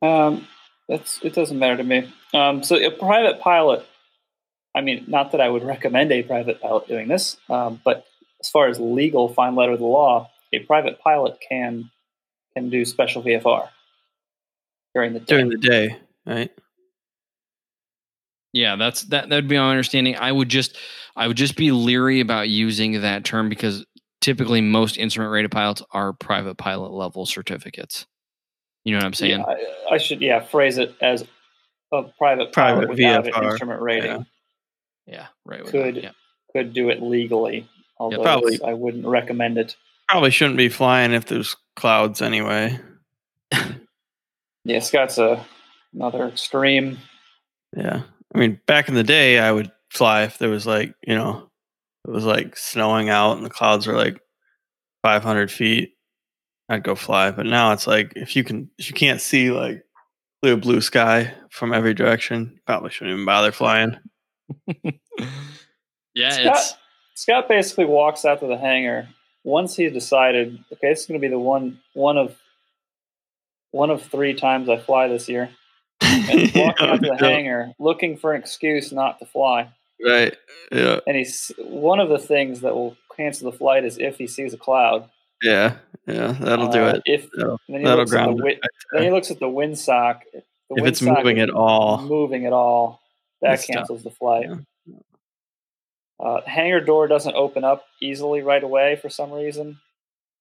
Um, 0.00 0.46
that's 0.88 1.20
it 1.22 1.34
doesn't 1.34 1.58
matter 1.58 1.78
to 1.78 1.84
me. 1.84 2.12
Um, 2.34 2.62
so 2.62 2.76
a 2.76 2.90
private 2.90 3.40
pilot. 3.40 3.84
I 4.74 4.80
mean, 4.80 5.04
not 5.06 5.32
that 5.32 5.40
I 5.40 5.48
would 5.48 5.62
recommend 5.62 6.10
a 6.12 6.22
private 6.22 6.60
pilot 6.60 6.88
doing 6.88 7.08
this, 7.08 7.36
um, 7.48 7.80
but 7.84 8.06
as 8.40 8.50
far 8.50 8.66
as 8.66 8.80
legal 8.80 9.28
fine 9.28 9.54
letter 9.54 9.72
of 9.72 9.78
the 9.78 9.84
law, 9.84 10.30
a 10.52 10.58
private 10.60 11.00
pilot 11.00 11.38
can 11.48 11.90
can 12.54 12.70
do 12.70 12.84
special 12.84 13.22
VFR 13.22 13.68
during 14.94 15.12
the 15.12 15.20
day. 15.20 15.26
During 15.26 15.48
the 15.48 15.58
day, 15.58 15.96
right? 16.26 16.52
Yeah, 18.52 18.76
that's 18.76 19.02
that 19.04 19.28
that'd 19.28 19.48
be 19.48 19.56
my 19.56 19.70
understanding. 19.70 20.16
I 20.16 20.30
would 20.30 20.48
just 20.48 20.76
I 21.16 21.26
would 21.26 21.36
just 21.36 21.56
be 21.56 21.72
leery 21.72 22.20
about 22.20 22.48
using 22.48 23.00
that 23.02 23.24
term 23.24 23.48
because 23.48 23.84
typically 24.20 24.60
most 24.60 24.96
instrument 24.96 25.32
rated 25.32 25.50
pilots 25.50 25.82
are 25.90 26.12
private 26.12 26.56
pilot 26.56 26.92
level 26.92 27.26
certificates. 27.26 28.06
You 28.84 28.92
know 28.92 28.98
what 28.98 29.06
I'm 29.06 29.14
saying? 29.14 29.40
Yeah, 29.40 29.54
I, 29.90 29.94
I 29.94 29.98
should 29.98 30.20
yeah 30.20 30.40
phrase 30.40 30.78
it 30.78 30.94
as 31.00 31.22
a 31.92 32.02
private 32.18 32.52
Private 32.52 32.52
pilot 32.52 32.88
without 32.90 33.24
VFR, 33.24 33.38
an 33.38 33.44
instrument 33.44 33.82
rating 33.82 34.10
yeah. 34.10 34.22
Yeah, 35.06 35.26
right. 35.44 35.64
Could- 35.64 35.96
yeah. 35.96 36.12
could 36.54 36.72
do 36.72 36.88
it 36.88 37.02
legally. 37.02 37.68
Although 37.98 38.22
probably. 38.22 38.60
I 38.62 38.74
wouldn't 38.74 39.06
recommend 39.06 39.58
it. 39.58 39.76
Probably 40.08 40.30
shouldn't 40.30 40.56
be 40.56 40.68
flying 40.68 41.12
if 41.12 41.26
there's 41.26 41.56
clouds 41.76 42.20
anyway. 42.20 42.78
Yeah, 44.64 44.78
Scott's 44.80 45.18
a 45.18 45.44
another 45.92 46.26
extreme. 46.26 46.98
Yeah. 47.76 48.02
I 48.34 48.38
mean, 48.38 48.60
back 48.66 48.88
in 48.88 48.94
the 48.94 49.04
day, 49.04 49.38
I 49.38 49.52
would 49.52 49.70
fly 49.90 50.22
if 50.24 50.38
there 50.38 50.48
was 50.50 50.66
like, 50.66 50.94
you 51.06 51.14
know, 51.14 51.50
it 52.06 52.10
was 52.10 52.24
like 52.24 52.56
snowing 52.56 53.08
out 53.10 53.36
and 53.36 53.44
the 53.44 53.50
clouds 53.50 53.86
were 53.86 53.94
like 53.94 54.20
500 55.02 55.50
feet. 55.50 55.92
I'd 56.68 56.82
go 56.82 56.94
fly. 56.94 57.30
But 57.30 57.46
now 57.46 57.72
it's 57.72 57.86
like, 57.86 58.12
if 58.16 58.34
you 58.36 58.42
can, 58.42 58.70
if 58.78 58.88
you 58.88 58.94
can't 58.94 59.20
see 59.20 59.50
like 59.50 59.84
clear 60.42 60.56
blue 60.56 60.80
sky 60.80 61.32
from 61.50 61.72
every 61.72 61.94
direction, 61.94 62.58
probably 62.66 62.90
shouldn't 62.90 63.14
even 63.14 63.26
bother 63.26 63.52
flying. 63.52 63.96
Yeah, 66.14 66.30
Scott, 66.30 66.56
it's 66.56 66.74
Scott 67.14 67.48
basically 67.48 67.84
walks 67.86 68.24
out 68.24 68.40
to 68.40 68.46
the 68.46 68.58
hangar 68.58 69.08
once 69.44 69.76
he 69.76 69.88
decided, 69.90 70.58
okay, 70.72 70.88
it's 70.88 71.06
going 71.06 71.20
to 71.20 71.24
be 71.24 71.30
the 71.30 71.38
one 71.38 71.80
one 71.94 72.16
of 72.18 72.36
one 73.70 73.90
of 73.90 74.02
three 74.02 74.34
times 74.34 74.68
I 74.68 74.78
fly 74.78 75.08
this 75.08 75.28
year. 75.28 75.50
And 76.00 76.40
he's 76.40 76.54
walking 76.54 76.88
out 76.88 77.02
to 77.02 77.08
the 77.08 77.16
hangar 77.24 77.72
looking 77.78 78.16
for 78.16 78.32
an 78.32 78.40
excuse 78.40 78.92
not 78.92 79.18
to 79.18 79.26
fly. 79.26 79.68
Right. 80.04 80.36
Yeah. 80.72 81.00
And 81.06 81.16
he's 81.16 81.50
one 81.58 82.00
of 82.00 82.08
the 82.08 82.18
things 82.18 82.60
that 82.60 82.74
will 82.74 82.96
cancel 83.16 83.50
the 83.50 83.56
flight 83.56 83.84
is 83.84 83.98
if 83.98 84.18
he 84.18 84.26
sees 84.26 84.52
a 84.54 84.58
cloud. 84.58 85.08
Yeah. 85.42 85.76
Yeah. 86.06 86.32
That'll 86.40 86.68
do 86.68 86.84
Uh, 86.84 86.88
it. 86.96 87.02
If 87.06 87.28
That'll, 87.36 87.60
then 87.68 87.78
he 87.80 87.84
that'll 87.84 87.98
looks 88.00 88.12
at 88.12 88.16
the 88.18 88.24
ground 88.24 88.38
wi- 88.38 88.54
it. 88.62 88.70
then 88.92 89.02
he 89.04 89.10
looks 89.10 89.30
at 89.30 89.38
the 89.40 89.46
windsock. 89.46 90.20
The 90.32 90.42
If 90.76 90.84
it's 90.86 91.00
windsock 91.00 91.18
moving 91.18 91.40
at 91.40 91.50
all. 91.50 92.02
moving 92.02 92.46
at 92.46 92.52
all, 92.52 93.00
that 93.42 93.50
That's 93.50 93.66
tough. 93.66 93.76
cancels 93.76 94.02
the 94.02 94.10
flight. 94.10 94.46
Yeah. 94.48 94.94
Uh, 96.20 96.40
hangar 96.46 96.80
door 96.80 97.08
doesn't 97.08 97.34
open 97.34 97.64
up 97.64 97.84
easily 98.00 98.40
right 98.42 98.62
away 98.62 98.96
for 98.96 99.08
some 99.08 99.32
reason. 99.32 99.78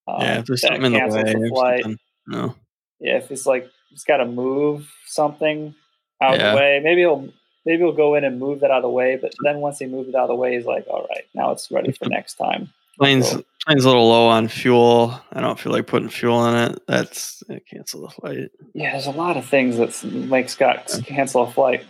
Uh, 0.07 0.17
Yeah. 0.21 0.39
If 0.39 0.45
there's 0.45 0.61
something 0.61 0.83
in 0.85 0.93
the 0.93 1.15
way 1.15 1.23
the 1.33 1.49
flight. 1.49 1.85
No. 2.27 2.55
Yeah, 2.99 3.17
if 3.17 3.31
it's 3.31 3.45
like 3.45 3.67
it's 3.91 4.03
got 4.03 4.17
to 4.17 4.25
move 4.25 4.89
something 5.07 5.75
out 6.21 6.35
of 6.35 6.39
the 6.39 6.55
way, 6.55 6.79
maybe 6.83 7.01
he'll 7.01 7.27
maybe 7.65 7.81
he'll 7.83 7.91
go 7.91 8.15
in 8.15 8.23
and 8.23 8.39
move 8.39 8.61
that 8.61 8.71
out 8.71 8.77
of 8.77 8.83
the 8.83 8.89
way. 8.89 9.17
But 9.21 9.33
then 9.43 9.57
once 9.59 9.79
he 9.79 9.87
moves 9.87 10.07
it 10.09 10.15
out 10.15 10.23
of 10.23 10.27
the 10.29 10.35
way, 10.35 10.55
he's 10.55 10.65
like, 10.65 10.85
all 10.87 11.05
right, 11.09 11.25
now 11.33 11.51
it's 11.51 11.69
ready 11.71 11.91
for 11.91 12.05
next 12.07 12.35
time. 12.35 12.71
Plane's 12.99 13.29
So- 13.31 13.43
plane's 13.65 13.83
a 13.83 13.87
little 13.89 14.07
low 14.07 14.27
on 14.27 14.47
fuel. 14.47 15.19
I 15.33 15.41
don't 15.41 15.59
feel 15.59 15.71
like 15.73 15.87
putting 15.87 16.09
fuel 16.09 16.45
in 16.47 16.55
it. 16.71 16.79
That's 16.87 17.41
cancel 17.69 18.01
the 18.01 18.09
flight. 18.09 18.51
Yeah, 18.73 18.91
there's 18.91 19.07
a 19.07 19.11
lot 19.11 19.35
of 19.35 19.45
things 19.45 19.77
that 19.77 20.01
make 20.11 20.47
Scott 20.49 20.93
cancel 21.05 21.43
a 21.43 21.51
flight. 21.51 21.83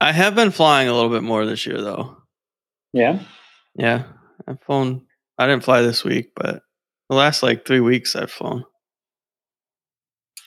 I 0.00 0.12
have 0.12 0.34
been 0.34 0.50
flying 0.50 0.88
a 0.88 0.92
little 0.94 1.10
bit 1.10 1.22
more 1.22 1.46
this 1.46 1.66
year 1.66 1.80
though. 1.80 2.16
Yeah, 2.92 3.20
Yeah. 3.74 4.04
I've 4.46 4.60
flown 4.62 5.06
I 5.38 5.46
didn't 5.46 5.64
fly 5.64 5.82
this 5.82 6.04
week, 6.04 6.32
but 6.36 6.62
the 7.08 7.16
last 7.16 7.42
like 7.42 7.64
three 7.66 7.80
weeks 7.80 8.14
I've 8.14 8.30
flown. 8.30 8.64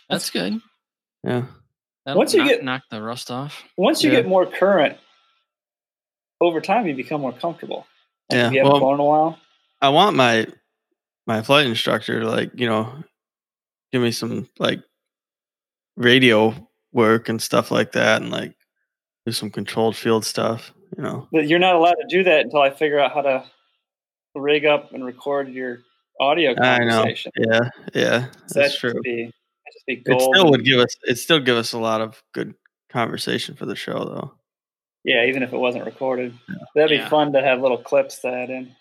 that's 0.09 0.29
good. 0.29 0.59
Yeah. 1.23 1.45
That'll 2.05 2.19
Once 2.19 2.33
you 2.33 2.39
knock, 2.39 2.49
get- 2.49 2.63
knock 2.63 2.83
the 2.89 3.01
rust 3.01 3.29
off. 3.31 3.63
once 3.77 4.01
you 4.03 4.11
Yeah. 4.11 4.17
get 4.21 4.27
more 4.27 4.45
current, 4.49 4.97
over 6.39 6.61
time 6.61 6.87
you 6.87 6.95
become 6.95 7.19
more 7.21 7.33
comfortable. 7.33 7.85
Like, 8.29 8.37
Yeah, 8.37 8.47
if 8.47 8.53
you 8.53 8.57
haven't 8.59 8.71
well- 8.73 8.79
flown 8.81 8.93
in 8.95 8.99
a 9.01 9.03
while. 9.03 9.39
I 9.81 9.89
want 9.89 10.15
my 10.15 10.47
my 11.25 11.41
flight 11.41 11.65
instructor 11.67 12.21
to 12.21 12.29
like, 12.29 12.51
you 12.55 12.67
know, 12.67 13.03
give 13.91 14.01
me 14.01 14.11
some 14.11 14.49
like 14.59 14.81
radio 15.97 16.55
work 16.93 17.27
and 17.27 17.41
stuff 17.41 17.69
like 17.71 17.91
that 17.93 18.21
and 18.21 18.31
like 18.31 18.55
do 19.27 19.31
some 19.33 19.49
controlled 19.51 19.93
field 19.95 20.23
stuff, 20.23 20.73
you 20.97 21.03
know. 21.03 21.27
But 21.33 21.47
you're 21.49 21.59
not 21.59 21.75
allowed 21.75 21.95
to 21.95 22.05
do 22.09 22.23
that 22.23 22.45
until 22.45 22.61
I 22.61 22.69
figure 22.69 22.97
out 22.97 23.11
how 23.13 23.21
to 23.21 23.43
rig 24.35 24.65
up 24.65 24.93
and 24.93 25.03
record 25.05 25.49
your 25.49 25.79
audio 26.19 26.55
I 26.57 26.79
know. 26.85 26.89
conversation. 27.01 27.31
Yeah, 27.37 27.59
yeah. 27.93 28.19
So 28.21 28.31
that 28.31 28.53
That's 28.53 28.79
true. 28.79 28.91
Should 28.91 29.01
be, 29.03 29.23
that'd 29.85 30.03
be 30.05 30.11
It 30.13 30.21
still 30.21 30.49
would 30.49 30.63
give 30.63 30.79
us 30.79 30.95
it 31.03 31.15
still 31.17 31.41
give 31.41 31.57
us 31.57 31.73
a 31.73 31.77
lot 31.77 31.99
of 31.99 32.23
good 32.33 32.55
conversation 32.89 33.55
for 33.55 33.65
the 33.65 33.75
show 33.75 34.05
though. 34.05 34.31
yeah, 35.03 35.25
even 35.25 35.43
if 35.43 35.51
it 35.51 35.57
wasn't 35.57 35.83
recorded, 35.85 36.33
that'd 36.73 36.89
Yeah. 36.97 37.03
be 37.03 37.09
fun 37.09 37.33
to 37.33 37.41
have 37.41 37.59
little 37.59 37.77
clips 37.77 38.19
to 38.19 38.29
add 38.29 38.49
in. 38.49 38.73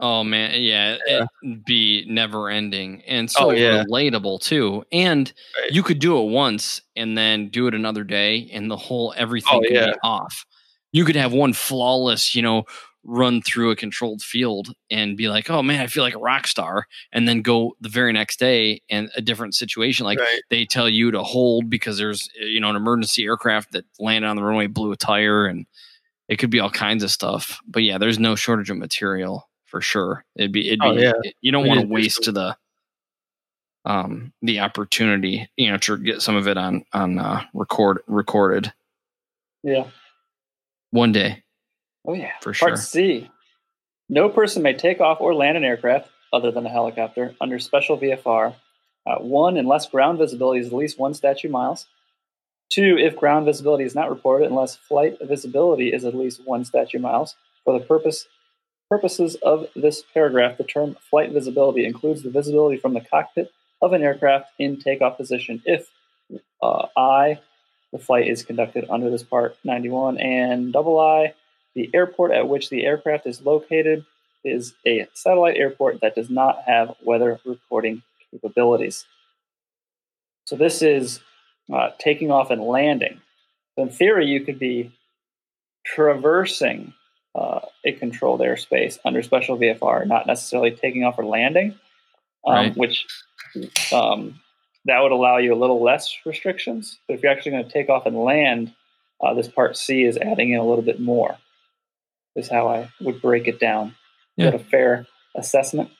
Oh 0.00 0.24
man, 0.24 0.50
eh, 0.52 0.56
yeah, 0.58 0.96
Yeah. 1.06 1.24
it'd 1.44 1.64
be 1.64 2.04
never 2.08 2.50
ending 2.50 3.02
and 3.06 3.30
so 3.30 3.48
Oh, 3.48 3.50
yeah. 3.50 3.84
relatable 3.84 4.40
too. 4.40 4.84
And 4.90 5.32
Right. 5.60 5.70
you 5.70 5.82
could 5.82 6.00
do 6.00 6.18
it 6.20 6.30
once 6.30 6.80
and 6.96 7.16
then 7.16 7.48
do 7.48 7.66
it 7.68 7.74
another 7.74 8.02
day, 8.02 8.48
and 8.52 8.70
the 8.70 8.76
whole 8.76 9.10
oh, 9.16 9.20
everything 9.20 9.58
Oh, 9.58 9.60
could 9.60 9.70
yeah. 9.70 9.86
be 9.92 9.98
off. 10.02 10.44
You 10.92 11.04
could 11.04 11.16
have 11.16 11.32
one 11.32 11.52
flawless, 11.52 12.34
you 12.34 12.42
know, 12.42 12.64
run 13.04 13.42
through 13.42 13.70
a 13.70 13.76
controlled 13.76 14.22
field 14.22 14.74
and 14.90 15.16
be 15.16 15.28
like, 15.28 15.48
"Oh 15.50 15.62
man, 15.62 15.80
I 15.80 15.86
feel 15.86 16.02
like 16.02 16.14
a 16.14 16.18
rock 16.18 16.46
star," 16.48 16.86
and 17.12 17.28
then 17.28 17.42
go 17.42 17.76
the 17.80 17.88
very 17.88 18.12
next 18.12 18.38
day 18.40 18.80
and 18.90 19.10
a 19.16 19.20
different 19.22 19.54
situation. 19.54 20.04
Like 20.06 20.18
right. 20.18 20.40
they 20.50 20.64
tell 20.64 20.88
you 20.88 21.10
to 21.12 21.22
hold 21.22 21.70
because 21.70 21.98
there's 21.98 22.28
eh, 22.40 22.46
you 22.46 22.60
know 22.60 22.70
an 22.70 22.76
emergency 22.76 23.24
aircraft 23.24 23.72
that 23.72 23.84
landed 24.00 24.26
on 24.28 24.36
the 24.36 24.42
runway, 24.42 24.66
blew 24.66 24.90
a 24.92 24.96
tire, 24.96 25.46
and 25.46 25.66
it 26.28 26.36
could 26.38 26.50
be 26.50 26.60
all 26.60 26.70
kinds 26.70 27.04
of 27.04 27.10
stuff. 27.10 27.60
But 27.66 27.82
yeah, 27.84 27.98
there's 27.98 28.18
no 28.18 28.34
shortage 28.36 28.70
of 28.70 28.78
material 28.78 29.48
for 29.74 29.80
sure. 29.80 30.24
It'd 30.36 30.52
be, 30.52 30.68
it'd 30.68 30.78
be. 30.78 30.86
Oh, 30.86 30.92
yeah. 30.92 31.12
You 31.40 31.50
don't 31.50 31.66
want 31.66 31.80
to 31.80 31.86
waste 31.88 32.32
the 32.32 32.56
um 33.84 34.32
the 34.40 34.60
opportunity, 34.60 35.50
you 35.56 35.68
know, 35.68 35.76
to 35.78 35.98
get 35.98 36.22
some 36.22 36.36
of 36.36 36.46
it 36.46 36.56
on 36.56 36.84
on 36.92 37.18
uh, 37.18 37.42
record 37.54 37.98
recorded 38.06 38.72
Yeah. 39.64 39.88
one 40.92 41.10
day 41.10 41.42
Oh 42.06 42.12
yeah. 42.14 42.30
for 42.40 42.52
Part 42.54 42.70
sure. 42.70 42.76
C. 42.76 43.28
No 44.08 44.28
person 44.28 44.62
may 44.62 44.74
take 44.74 45.00
off 45.00 45.20
or 45.20 45.34
land 45.34 45.56
an 45.56 45.64
aircraft 45.64 46.08
other 46.32 46.52
than 46.52 46.64
a 46.66 46.70
helicopter 46.70 47.34
under 47.40 47.58
special 47.58 47.98
VFR. 47.98 48.54
Uh, 49.06 49.16
one, 49.16 49.56
unless 49.56 49.88
ground 49.88 50.18
visibility 50.18 50.60
is 50.60 50.68
at 50.68 50.72
least 50.72 51.00
one 51.00 51.14
statute 51.14 51.50
miles. 51.50 51.86
Two, 52.70 52.96
if 52.96 53.16
ground 53.16 53.44
visibility 53.44 53.82
is 53.82 53.96
not 53.96 54.08
reported 54.08 54.46
unless 54.48 54.76
flight 54.76 55.18
visibility 55.20 55.92
is 55.92 56.04
at 56.04 56.14
least 56.14 56.42
one 56.46 56.64
statute 56.64 57.00
miles. 57.00 57.34
For 57.64 57.76
the 57.76 57.84
purpose 57.84 58.26
purposes 58.94 59.34
of 59.42 59.66
this 59.74 60.04
paragraph, 60.14 60.56
the 60.56 60.62
term 60.62 60.96
flight 61.10 61.32
visibility 61.32 61.84
includes 61.84 62.22
the 62.22 62.30
visibility 62.30 62.76
from 62.76 62.94
the 62.94 63.00
cockpit 63.00 63.50
of 63.82 63.92
an 63.92 64.04
aircraft 64.04 64.46
in 64.60 64.78
takeoff 64.78 65.16
position 65.16 65.60
if 65.64 65.90
uh, 66.62 66.86
I, 66.96 67.40
the 67.92 67.98
flight 67.98 68.28
is 68.28 68.44
conducted 68.44 68.86
under 68.88 69.10
this 69.10 69.24
part 69.24 69.56
91, 69.64 70.18
and 70.18 70.72
double 70.72 71.00
I, 71.00 71.34
the 71.74 71.90
airport 71.92 72.30
at 72.30 72.48
which 72.48 72.70
the 72.70 72.84
aircraft 72.84 73.26
is 73.26 73.42
located 73.42 74.06
is 74.44 74.74
a 74.86 75.08
satellite 75.12 75.56
airport 75.56 76.00
that 76.00 76.14
does 76.14 76.30
not 76.30 76.62
have 76.64 76.94
weather 77.02 77.40
reporting 77.44 78.00
capabilities. 78.30 79.06
So 80.44 80.54
this 80.54 80.82
is 80.82 81.18
uh, 81.72 81.90
taking 81.98 82.30
off 82.30 82.52
and 82.52 82.62
landing. 82.62 83.20
So 83.74 83.82
In 83.82 83.88
theory, 83.88 84.28
you 84.28 84.42
could 84.42 84.60
be 84.60 84.92
traversing 85.84 86.94
uh, 87.34 87.60
a 87.84 87.92
controlled 87.92 88.40
airspace 88.40 88.98
under 89.04 89.22
special 89.22 89.58
VFR, 89.58 90.06
not 90.06 90.26
necessarily 90.26 90.70
taking 90.70 91.04
off 91.04 91.18
or 91.18 91.24
landing, 91.24 91.78
um, 92.46 92.54
Right. 92.54 92.76
which 92.76 93.06
um, 93.92 94.40
that 94.84 95.00
would 95.00 95.12
allow 95.12 95.38
you 95.38 95.52
a 95.54 95.56
little 95.56 95.82
less 95.82 96.14
restrictions. 96.24 96.98
But 97.08 97.14
if 97.14 97.22
you're 97.22 97.32
actually 97.32 97.52
going 97.52 97.64
to 97.64 97.70
take 97.72 97.88
off 97.88 98.06
and 98.06 98.16
land, 98.16 98.72
uh, 99.20 99.34
this 99.34 99.48
part 99.48 99.76
C 99.76 100.04
is 100.04 100.16
adding 100.16 100.52
in 100.52 100.60
a 100.60 100.64
little 100.66 100.84
bit 100.84 101.00
more. 101.00 101.36
Is 102.36 102.48
how 102.48 102.66
I 102.68 102.90
would 103.00 103.22
break 103.22 103.46
it 103.46 103.60
down. 103.60 103.94
Yeah. 104.36 104.46
Is 104.46 104.52
that 104.52 104.60
a 104.60 104.64
fair 104.64 105.06
assessment? 105.36 105.90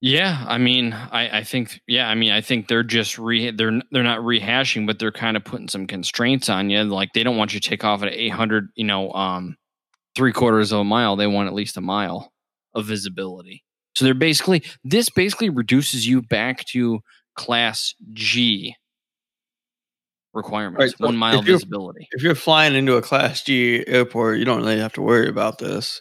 Yeah, 0.00 0.44
I 0.48 0.58
mean, 0.58 0.92
I, 0.92 1.38
I 1.38 1.44
think 1.44 1.80
yeah, 1.86 2.08
I 2.08 2.16
mean, 2.16 2.32
I 2.32 2.40
think 2.40 2.66
they're 2.66 2.82
just 2.82 3.16
re 3.18 3.52
they're 3.52 3.80
they're 3.92 4.02
not 4.02 4.18
rehashing, 4.18 4.84
but 4.84 4.98
they're 4.98 5.12
kind 5.12 5.36
of 5.36 5.44
putting 5.44 5.68
some 5.68 5.86
constraints 5.86 6.48
on 6.48 6.70
you. 6.70 6.82
Like 6.82 7.12
they 7.12 7.22
don't 7.22 7.36
want 7.36 7.54
you 7.54 7.60
to 7.60 7.68
take 7.68 7.84
off 7.84 8.02
at 8.02 8.12
eight 8.12 8.32
hundred, 8.32 8.70
you 8.74 8.82
know, 8.84 9.12
um, 9.12 9.56
three 10.14 10.32
quarters 10.32 10.72
of 10.72 10.80
a 10.80 10.84
mile. 10.84 11.16
They 11.16 11.26
want 11.26 11.48
at 11.48 11.54
least 11.54 11.76
a 11.76 11.80
mile 11.80 12.32
of 12.74 12.86
visibility. 12.86 13.64
So 13.94 14.04
they're 14.04 14.14
basically 14.14 14.62
this 14.84 15.10
basically 15.10 15.50
reduces 15.50 16.06
you 16.06 16.22
back 16.22 16.64
to 16.66 17.00
class 17.36 17.94
G 18.12 18.74
requirements, 20.34 20.80
Right, 20.80 20.90
so 20.98 21.06
one 21.06 21.16
mile 21.16 21.40
if 21.40 21.44
visibility. 21.44 22.08
If 22.12 22.22
you're 22.22 22.34
flying 22.34 22.74
into 22.74 22.96
a 22.96 23.02
Class 23.02 23.42
G 23.42 23.84
airport, 23.86 24.38
you 24.38 24.44
don't 24.46 24.60
really 24.62 24.78
have 24.80 24.94
to 24.94 25.02
worry 25.02 25.28
about 25.28 25.58
this. 25.58 26.00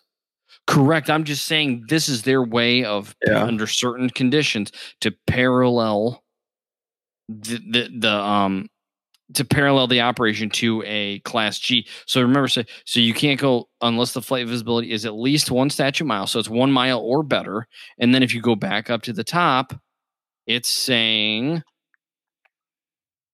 Correct. 0.68 1.10
I'm 1.10 1.26
just 1.26 1.46
saying 1.46 1.86
this 1.90 2.08
is 2.08 2.22
their 2.24 2.42
way 2.42 2.86
of, 2.86 3.14
Yeah. 3.26 3.44
under 3.44 3.68
certain 3.68 4.10
conditions, 4.10 4.72
to 5.02 5.12
parallel 5.28 6.24
the, 7.28 7.58
the 7.70 7.90
the 8.00 8.12
um 8.14 8.70
to 9.34 9.46
parallel 9.46 9.88
the 9.88 10.02
operation 10.02 10.50
to 10.52 10.84
a 10.86 11.20
class 11.20 11.60
G. 11.60 11.88
So 12.06 12.22
remember, 12.22 12.48
so 12.48 12.64
so 12.86 13.00
you 13.00 13.14
can't 13.14 13.40
go 13.40 13.70
unless 13.82 14.14
the 14.14 14.22
flight 14.22 14.48
visibility 14.48 14.92
is 14.92 15.06
at 15.06 15.14
least 15.16 15.52
one 15.52 15.70
statute 15.70 16.06
mile. 16.06 16.28
So 16.28 16.40
it's 16.40 16.50
one 16.50 16.72
mile 16.72 17.00
or 17.00 17.24
better. 17.24 17.68
And 18.00 18.14
then 18.14 18.24
if 18.24 18.34
you 18.34 18.42
go 18.42 18.56
back 18.56 18.90
up 18.90 19.02
to 19.04 19.14
the 19.14 19.24
top, 19.24 19.74
it's 20.48 20.70
saying. 20.70 21.64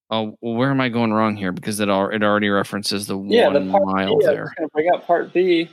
Oh, 0.09 0.37
well, 0.39 0.53
where 0.53 0.69
am 0.71 0.79
I 0.79 0.87
going 0.87 1.11
wrong 1.11 1.35
here? 1.35 1.51
Because 1.51 1.81
it 1.81 1.89
al- 1.89 2.11
it 2.11 2.23
already 2.23 2.47
references 2.47 3.07
the 3.07 3.17
Yeah, 3.17 3.49
the 3.49 3.59
one 3.59 3.71
part 3.71 3.83
mile 3.83 4.17
B, 4.17 4.25
I 4.25 4.31
there. 4.31 4.53
to 4.57 4.67
bring 4.73 4.89
up 4.93 5.05
part 5.05 5.33
B. 5.33 5.69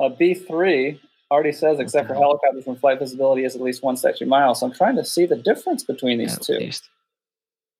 Uh, 0.00 0.08
B3 0.08 0.98
already 1.30 1.52
says, 1.52 1.78
except 1.78 2.08
for 2.08 2.14
helicopters 2.14 2.66
when 2.66 2.76
flight 2.76 2.98
visibility 2.98 3.44
is 3.44 3.54
at 3.54 3.62
least 3.62 3.82
one 3.82 3.96
statute 3.96 4.28
mile. 4.28 4.54
So 4.54 4.66
I'm 4.66 4.72
trying 4.72 4.96
to 4.96 5.04
see 5.04 5.24
the 5.24 5.36
difference 5.36 5.84
between 5.84 6.18
these 6.18 6.32
Yeah, 6.48 6.56
two, 6.56 6.58
paste. 6.58 6.90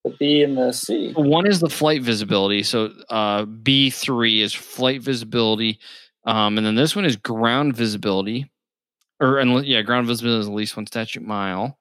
The 0.06 0.16
B 0.18 0.42
and 0.42 0.56
the 0.56 0.72
C. 0.72 1.12
One 1.14 1.46
is 1.46 1.60
the 1.60 1.68
flight 1.68 2.02
visibility. 2.02 2.62
So 2.62 2.92
uh, 3.10 3.44
B 3.44 3.90
three 3.90 4.42
is 4.42 4.54
flight 4.54 5.02
visibility, 5.02 5.78
um, 6.24 6.56
and 6.58 6.66
then 6.66 6.74
this 6.76 6.94
one 6.94 7.04
is 7.04 7.16
ground 7.16 7.76
visibility, 7.76 8.50
or 9.20 9.38
and 9.38 9.66
yeah, 9.66 9.82
ground 9.82 10.06
visibility 10.06 10.40
is 10.40 10.46
at 10.48 10.54
least 10.54 10.76
one 10.76 10.86
statute 10.86 11.22
mile. 11.22 11.78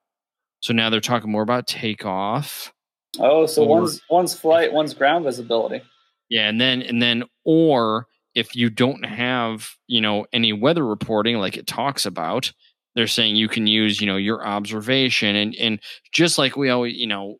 So 0.60 0.72
now 0.72 0.90
they're 0.90 1.00
talking 1.00 1.30
more 1.30 1.42
about 1.42 1.66
takeoff. 1.66 2.72
Oh, 3.20 3.46
so 3.46 3.64
Or- 3.64 3.80
one's 3.80 4.00
one's 4.10 4.34
flight, 4.34 4.72
one's 4.72 4.94
ground 4.94 5.24
visibility. 5.24 5.82
Yeah, 6.28 6.48
and 6.48 6.60
then 6.60 6.82
and 6.82 7.00
then 7.00 7.24
or 7.44 8.06
if 8.34 8.56
you 8.56 8.68
don't 8.70 9.04
have 9.04 9.70
you 9.86 10.00
know 10.00 10.26
any 10.32 10.52
weather 10.52 10.84
reporting 10.84 11.36
like 11.38 11.56
it 11.56 11.66
talks 11.66 12.04
about, 12.04 12.52
they're 12.96 13.06
saying 13.06 13.36
you 13.36 13.48
can 13.48 13.66
use 13.68 14.00
you 14.00 14.06
know 14.06 14.16
your 14.16 14.44
observation 14.44 15.36
and 15.36 15.54
and 15.54 15.80
just 16.12 16.38
like 16.38 16.56
we 16.56 16.68
always 16.70 16.94
you 16.96 17.06
know 17.06 17.36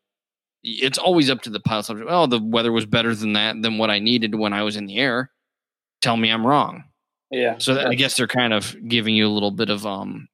it's 0.66 0.98
always 0.98 1.30
up 1.30 1.42
to 1.42 1.50
the 1.50 1.60
pilot. 1.60 2.04
Well, 2.04 2.26
the 2.26 2.40
weather 2.40 2.72
was 2.72 2.86
better 2.86 3.14
than 3.14 3.34
that 3.34 3.62
than 3.62 3.78
what 3.78 3.88
I 3.88 4.00
needed 4.00 4.34
when 4.34 4.52
I 4.52 4.64
was 4.64 4.76
in 4.76 4.86
the 4.86 4.98
air. 4.98 5.30
Tell 6.02 6.16
me 6.16 6.28
I'm 6.30 6.46
wrong. 6.46 6.84
Yeah. 7.30 7.56
So 7.58 7.74
that, 7.74 7.86
I 7.86 7.94
guess 7.94 8.16
they're 8.16 8.26
kind 8.26 8.52
of 8.52 8.76
giving 8.88 9.14
you 9.14 9.26
a 9.26 9.30
little 9.30 9.52
bit 9.52 9.70
of 9.70 9.86
um 9.86 10.28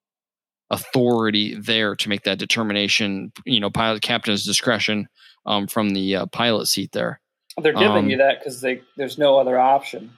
authority 0.70 1.54
there 1.54 1.94
to 1.94 2.08
make 2.08 2.22
that 2.22 2.38
determination. 2.38 3.32
You 3.44 3.60
know, 3.60 3.70
pilot 3.70 4.02
captain's 4.02 4.44
discretion 4.44 5.08
um 5.44 5.66
from 5.66 5.90
the 5.90 6.16
uh, 6.16 6.26
pilot 6.26 6.66
seat 6.66 6.92
there. 6.92 7.20
they're 7.60 7.72
giving 7.74 8.04
um, 8.04 8.10
you 8.10 8.16
that 8.16 8.38
because 8.40 8.60
they 8.62 8.82
there's 8.96 9.18
no 9.18 9.38
other 9.38 9.58
option 9.58 10.12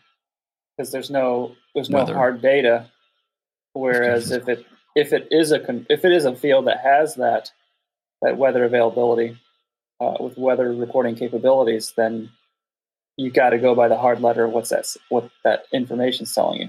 because 0.77 0.93
there's 0.93 1.11
no 1.11 1.57
there's 1.75 1.91
no 1.91 1.99
Weather. 1.99 2.15
hard 2.15 2.41
data. 2.41 2.89
Whereas 3.73 4.31
if 4.31 4.49
it 4.49 4.65
if 4.95 5.13
it 5.13 5.27
is 5.33 5.51
a 5.51 5.59
con- 5.59 5.87
if 5.91 6.05
it 6.05 6.13
is 6.13 6.25
a 6.25 6.37
field 6.37 6.69
that 6.69 6.81
has 6.81 7.17
that 7.17 7.51
that 8.23 8.37
weather 8.37 8.65
availability 8.65 9.37
uh, 10.01 10.15
with 10.21 10.37
weather 10.37 10.73
recording 10.73 11.15
capabilities, 11.15 11.93
then 11.97 12.31
you 13.17 13.31
got 13.31 13.51
to 13.51 13.59
go 13.59 13.75
by 13.75 13.89
the 13.89 13.97
hard 13.97 14.21
letter. 14.21 14.49
What's 14.49 14.71
that? 14.71 14.87
What 15.09 15.31
that 15.45 15.65
information's 15.73 16.35
telling 16.35 16.63
you? 16.63 16.69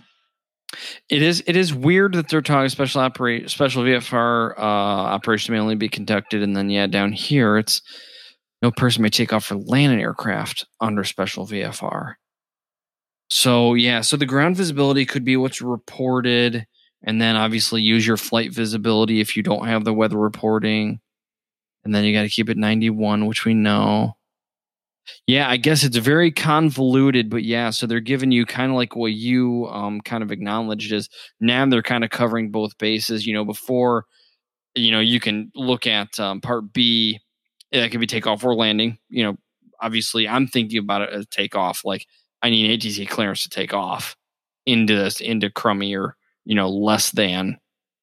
It 1.10 1.22
is 1.22 1.44
it 1.48 1.56
is 1.56 1.74
weird 1.74 2.14
that 2.14 2.30
they're 2.30 2.42
talking 2.42 2.70
special 2.70 3.02
operate 3.02 3.50
special 3.50 3.84
VFR 3.84 4.58
uh, 4.58 4.62
operation 4.62 5.54
may 5.54 5.60
only 5.60 5.76
be 5.76 5.90
conducted, 5.90 6.44
and 6.44 6.56
then 6.56 6.70
yeah, 6.70 6.88
down 6.88 7.12
here 7.12 7.58
it's 7.58 7.82
no 8.62 8.72
person 8.72 9.04
may 9.04 9.10
take 9.10 9.34
off 9.34 9.52
or 9.52 9.56
land 9.56 9.94
an 9.94 10.00
aircraft 10.00 10.66
under 10.82 11.04
special 11.04 11.46
VFR. 11.46 12.16
So 13.30 13.74
yeah, 13.74 14.02
so 14.02 14.18
the 14.18 14.26
ground 14.26 14.58
visibility 14.58 15.06
could 15.06 15.26
be 15.26 15.38
what's 15.38 15.62
reported, 15.62 16.66
and 17.04 17.22
then 17.22 17.36
obviously 17.36 17.82
use 17.82 18.06
your 18.06 18.18
flight 18.18 18.54
visibility 18.54 19.20
if 19.20 19.38
you 19.38 19.44
don't 19.44 19.68
have 19.68 19.84
the 19.84 19.94
weather 19.94 20.18
reporting, 20.18 21.00
and 21.86 21.94
then 21.96 22.04
you 22.04 22.14
got 22.14 22.24
to 22.24 22.30
keep 22.30 22.50
it 22.50 22.58
ninety 22.58 22.90
one, 22.90 23.28
which 23.28 23.46
we 23.46 23.54
know. 23.54 24.16
Yeah, 25.28 25.50
I 25.50 25.58
guess 25.58 25.84
it's 25.84 25.98
very 25.98 26.32
convoluted, 26.32 27.30
but 27.30 27.44
yeah, 27.44 27.70
so 27.70 27.86
they're 27.86 28.00
giving 28.00 28.32
you 28.32 28.46
kind 28.46 28.72
of 28.72 28.76
like 28.76 28.96
what 28.96 29.14
you 29.14 29.68
um 29.68 30.02
kind 30.02 30.24
of 30.24 30.32
acknowledged 30.32 30.92
is 30.92 31.10
now 31.40 31.66
they're 31.68 31.84
kind 31.84 32.04
of 32.04 32.10
covering 32.10 32.52
both 32.52 32.78
bases. 32.78 33.26
You 33.26 33.34
know, 33.34 33.46
before 33.46 34.06
you 34.76 34.92
know 34.92 35.00
you 35.00 35.20
can 35.20 35.52
look 35.56 35.88
at 35.88 36.20
um, 36.20 36.42
part 36.42 36.74
B, 36.74 37.20
that 37.72 37.92
could 37.92 38.00
be 38.00 38.08
takeoff 38.08 38.44
or 38.44 38.56
landing. 38.56 38.98
You 39.10 39.24
know, 39.24 39.38
obviously 39.82 40.28
I'm 40.28 40.48
thinking 40.48 40.80
about 40.80 41.04
it 41.04 41.10
as 41.12 41.28
takeoff. 41.28 41.82
Like 41.86 42.06
I 42.42 42.50
need 42.50 42.82
ATC 42.82 43.08
clearance 43.10 43.44
to 43.44 43.50
take 43.50 43.74
off 43.74 44.16
into 44.66 44.96
this 44.96 45.22
into 45.22 45.50
crummy 45.52 45.96
or 45.96 46.16
you 46.46 46.56
know 46.56 46.70
less 46.70 47.12
than 47.12 47.58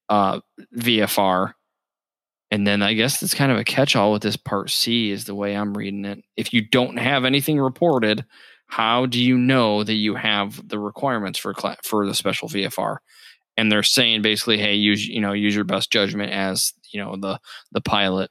uh 0.08 0.40
VFR. 0.76 1.54
And 2.52 2.66
then 2.66 2.82
I 2.82 2.92
guess 2.92 3.22
it's 3.22 3.32
kind 3.32 3.50
of 3.50 3.56
a 3.56 3.64
catch-all 3.64 4.12
with 4.12 4.20
this 4.20 4.36
part 4.36 4.70
C 4.70 5.10
is 5.10 5.24
the 5.24 5.34
way 5.34 5.56
I'm 5.56 5.72
reading 5.72 6.04
it. 6.04 6.22
If 6.36 6.52
you 6.52 6.60
don't 6.60 6.98
have 6.98 7.24
anything 7.24 7.58
reported, 7.58 8.26
how 8.66 9.06
do 9.06 9.18
you 9.18 9.38
know 9.38 9.82
that 9.82 9.94
you 9.94 10.14
have 10.16 10.68
the 10.68 10.78
requirements 10.78 11.38
for 11.38 11.54
cla- 11.54 11.78
for 11.82 12.04
the 12.06 12.12
special 12.14 12.48
VFR? 12.48 12.98
And 13.56 13.72
they're 13.72 13.82
saying 13.82 14.20
basically, 14.20 14.58
hey, 14.58 14.74
use 14.74 15.08
you 15.08 15.20
know 15.22 15.32
use 15.32 15.54
your 15.54 15.64
best 15.64 15.90
judgment 15.90 16.30
as 16.32 16.74
you 16.92 17.02
know 17.02 17.16
the 17.16 17.40
the 17.72 17.80
pilot 17.80 18.30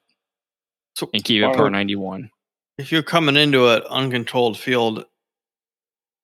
So 0.95 1.09
and 1.15 1.23
keep 1.23 1.41
it 1.43 1.55
part 1.55 1.71
ninety 1.71 1.95
one. 1.95 2.29
if 2.77 2.91
you're 2.91 3.01
coming 3.03 3.35
into 3.37 3.69
an 3.69 3.81
uncontrolled 3.89 4.57
field 4.57 5.05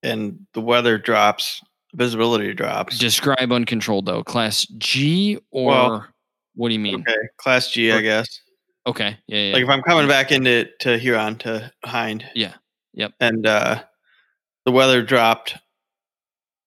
and 0.04 0.46
the 0.54 0.60
weather 0.60 0.98
drops, 0.98 1.60
visibility 1.94 2.54
drops. 2.54 2.96
Describe 2.98 3.50
uncontrolled 3.52 4.06
though, 4.06 4.22
class 4.22 4.66
G 4.78 5.38
or 5.50 5.66
Well, 5.70 6.06
what 6.58 6.68
do 6.68 6.74
you 6.74 6.80
mean? 6.80 7.00
okay, 7.00 7.16
Class 7.38 7.70
G, 7.70 7.90
I 7.92 7.96
Or- 7.96 8.02
guess. 8.02 8.40
Okay, 8.86 9.16
yeah, 9.26 9.38
yeah. 9.48 9.52
Like 9.54 9.62
if 9.62 9.68
I'm 9.68 9.82
coming 9.82 10.08
back 10.08 10.32
into 10.32 10.66
to 10.80 10.98
Huron 10.98 11.36
to 11.38 11.70
Hind. 11.84 12.24
Yeah. 12.34 12.54
Yep. 12.94 13.12
And 13.20 13.46
uh 13.46 13.82
the 14.64 14.72
weather 14.72 15.02
dropped 15.02 15.56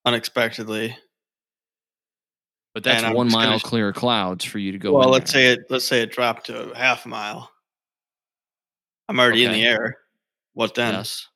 unexpectedly. 0.06 0.96
but 2.74 2.84
that's 2.84 3.04
one 3.04 3.28
gonna 3.28 3.32
mile 3.50 3.60
sh- 3.60 3.64
clear 3.64 3.92
clouds 3.92 4.46
for 4.46 4.60
you 4.60 4.72
to 4.72 4.78
go. 4.78 4.94
well, 4.94 5.10
let's 5.10 5.34
there. 5.34 5.56
say 5.56 5.60
it 5.60 5.66
let's 5.70 5.86
say 5.88 6.02
it 6.02 6.12
dropped 6.12 6.46
to 6.46 6.72
half 6.76 7.06
a 7.06 7.10
mile. 7.10 7.52
I'm 9.10 9.20
already 9.20 9.44
in 9.46 9.52
the 9.52 9.66
air. 9.66 9.98
What 10.54 10.74
then? 10.76 10.94
Yes. 10.94 11.28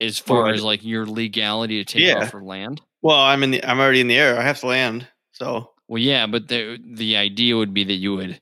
As 0.00 0.18
far 0.18 0.44
Well, 0.44 0.54
as 0.54 0.62
like 0.62 0.84
your 0.84 1.06
legality 1.06 1.82
to 1.82 1.90
take 1.90 2.02
Yeah. 2.02 2.18
off 2.24 2.34
or 2.34 2.42
land. 2.44 2.80
Well, 3.02 3.18
I'm 3.18 3.42
in 3.42 3.50
the 3.52 3.64
I'm 3.64 3.80
already 3.80 4.00
in 4.00 4.08
the 4.08 4.18
air. 4.18 4.38
I 4.38 4.42
have 4.42 4.60
to 4.60 4.66
land. 4.66 5.08
So 5.34 5.72
Well, 5.88 6.02
yeah, 6.02 6.26
but 6.26 6.48
the 6.48 6.78
the 6.84 7.16
idea 7.16 7.56
would 7.56 7.74
be 7.74 7.84
that 7.84 7.94
you 7.94 8.14
would. 8.16 8.40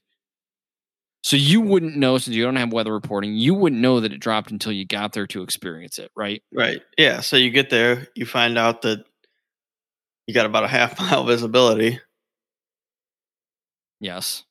So 1.24 1.36
you 1.36 1.60
wouldn't 1.60 1.96
know 1.96 2.18
since 2.18 2.34
you 2.36 2.42
don't 2.42 2.56
have 2.56 2.72
weather 2.72 2.92
reporting. 2.92 3.34
You 3.36 3.54
wouldn't 3.54 3.80
know 3.80 4.00
that 4.00 4.12
it 4.12 4.18
dropped 4.18 4.50
until 4.50 4.72
you 4.72 4.84
got 4.84 5.12
there 5.12 5.26
to 5.28 5.42
experience 5.42 5.98
it, 6.00 6.10
right? 6.16 6.42
right. 6.52 6.82
Yeah. 6.98 7.20
So 7.20 7.36
you 7.36 7.50
get 7.50 7.70
there, 7.70 8.08
you 8.16 8.26
find 8.26 8.58
out 8.58 8.82
that 8.82 9.04
you 10.26 10.34
got 10.34 10.46
about 10.46 10.64
a 10.64 10.68
half 10.68 10.98
mile 11.00 11.24
visibility. 11.24 12.00
Yes. 14.00 14.42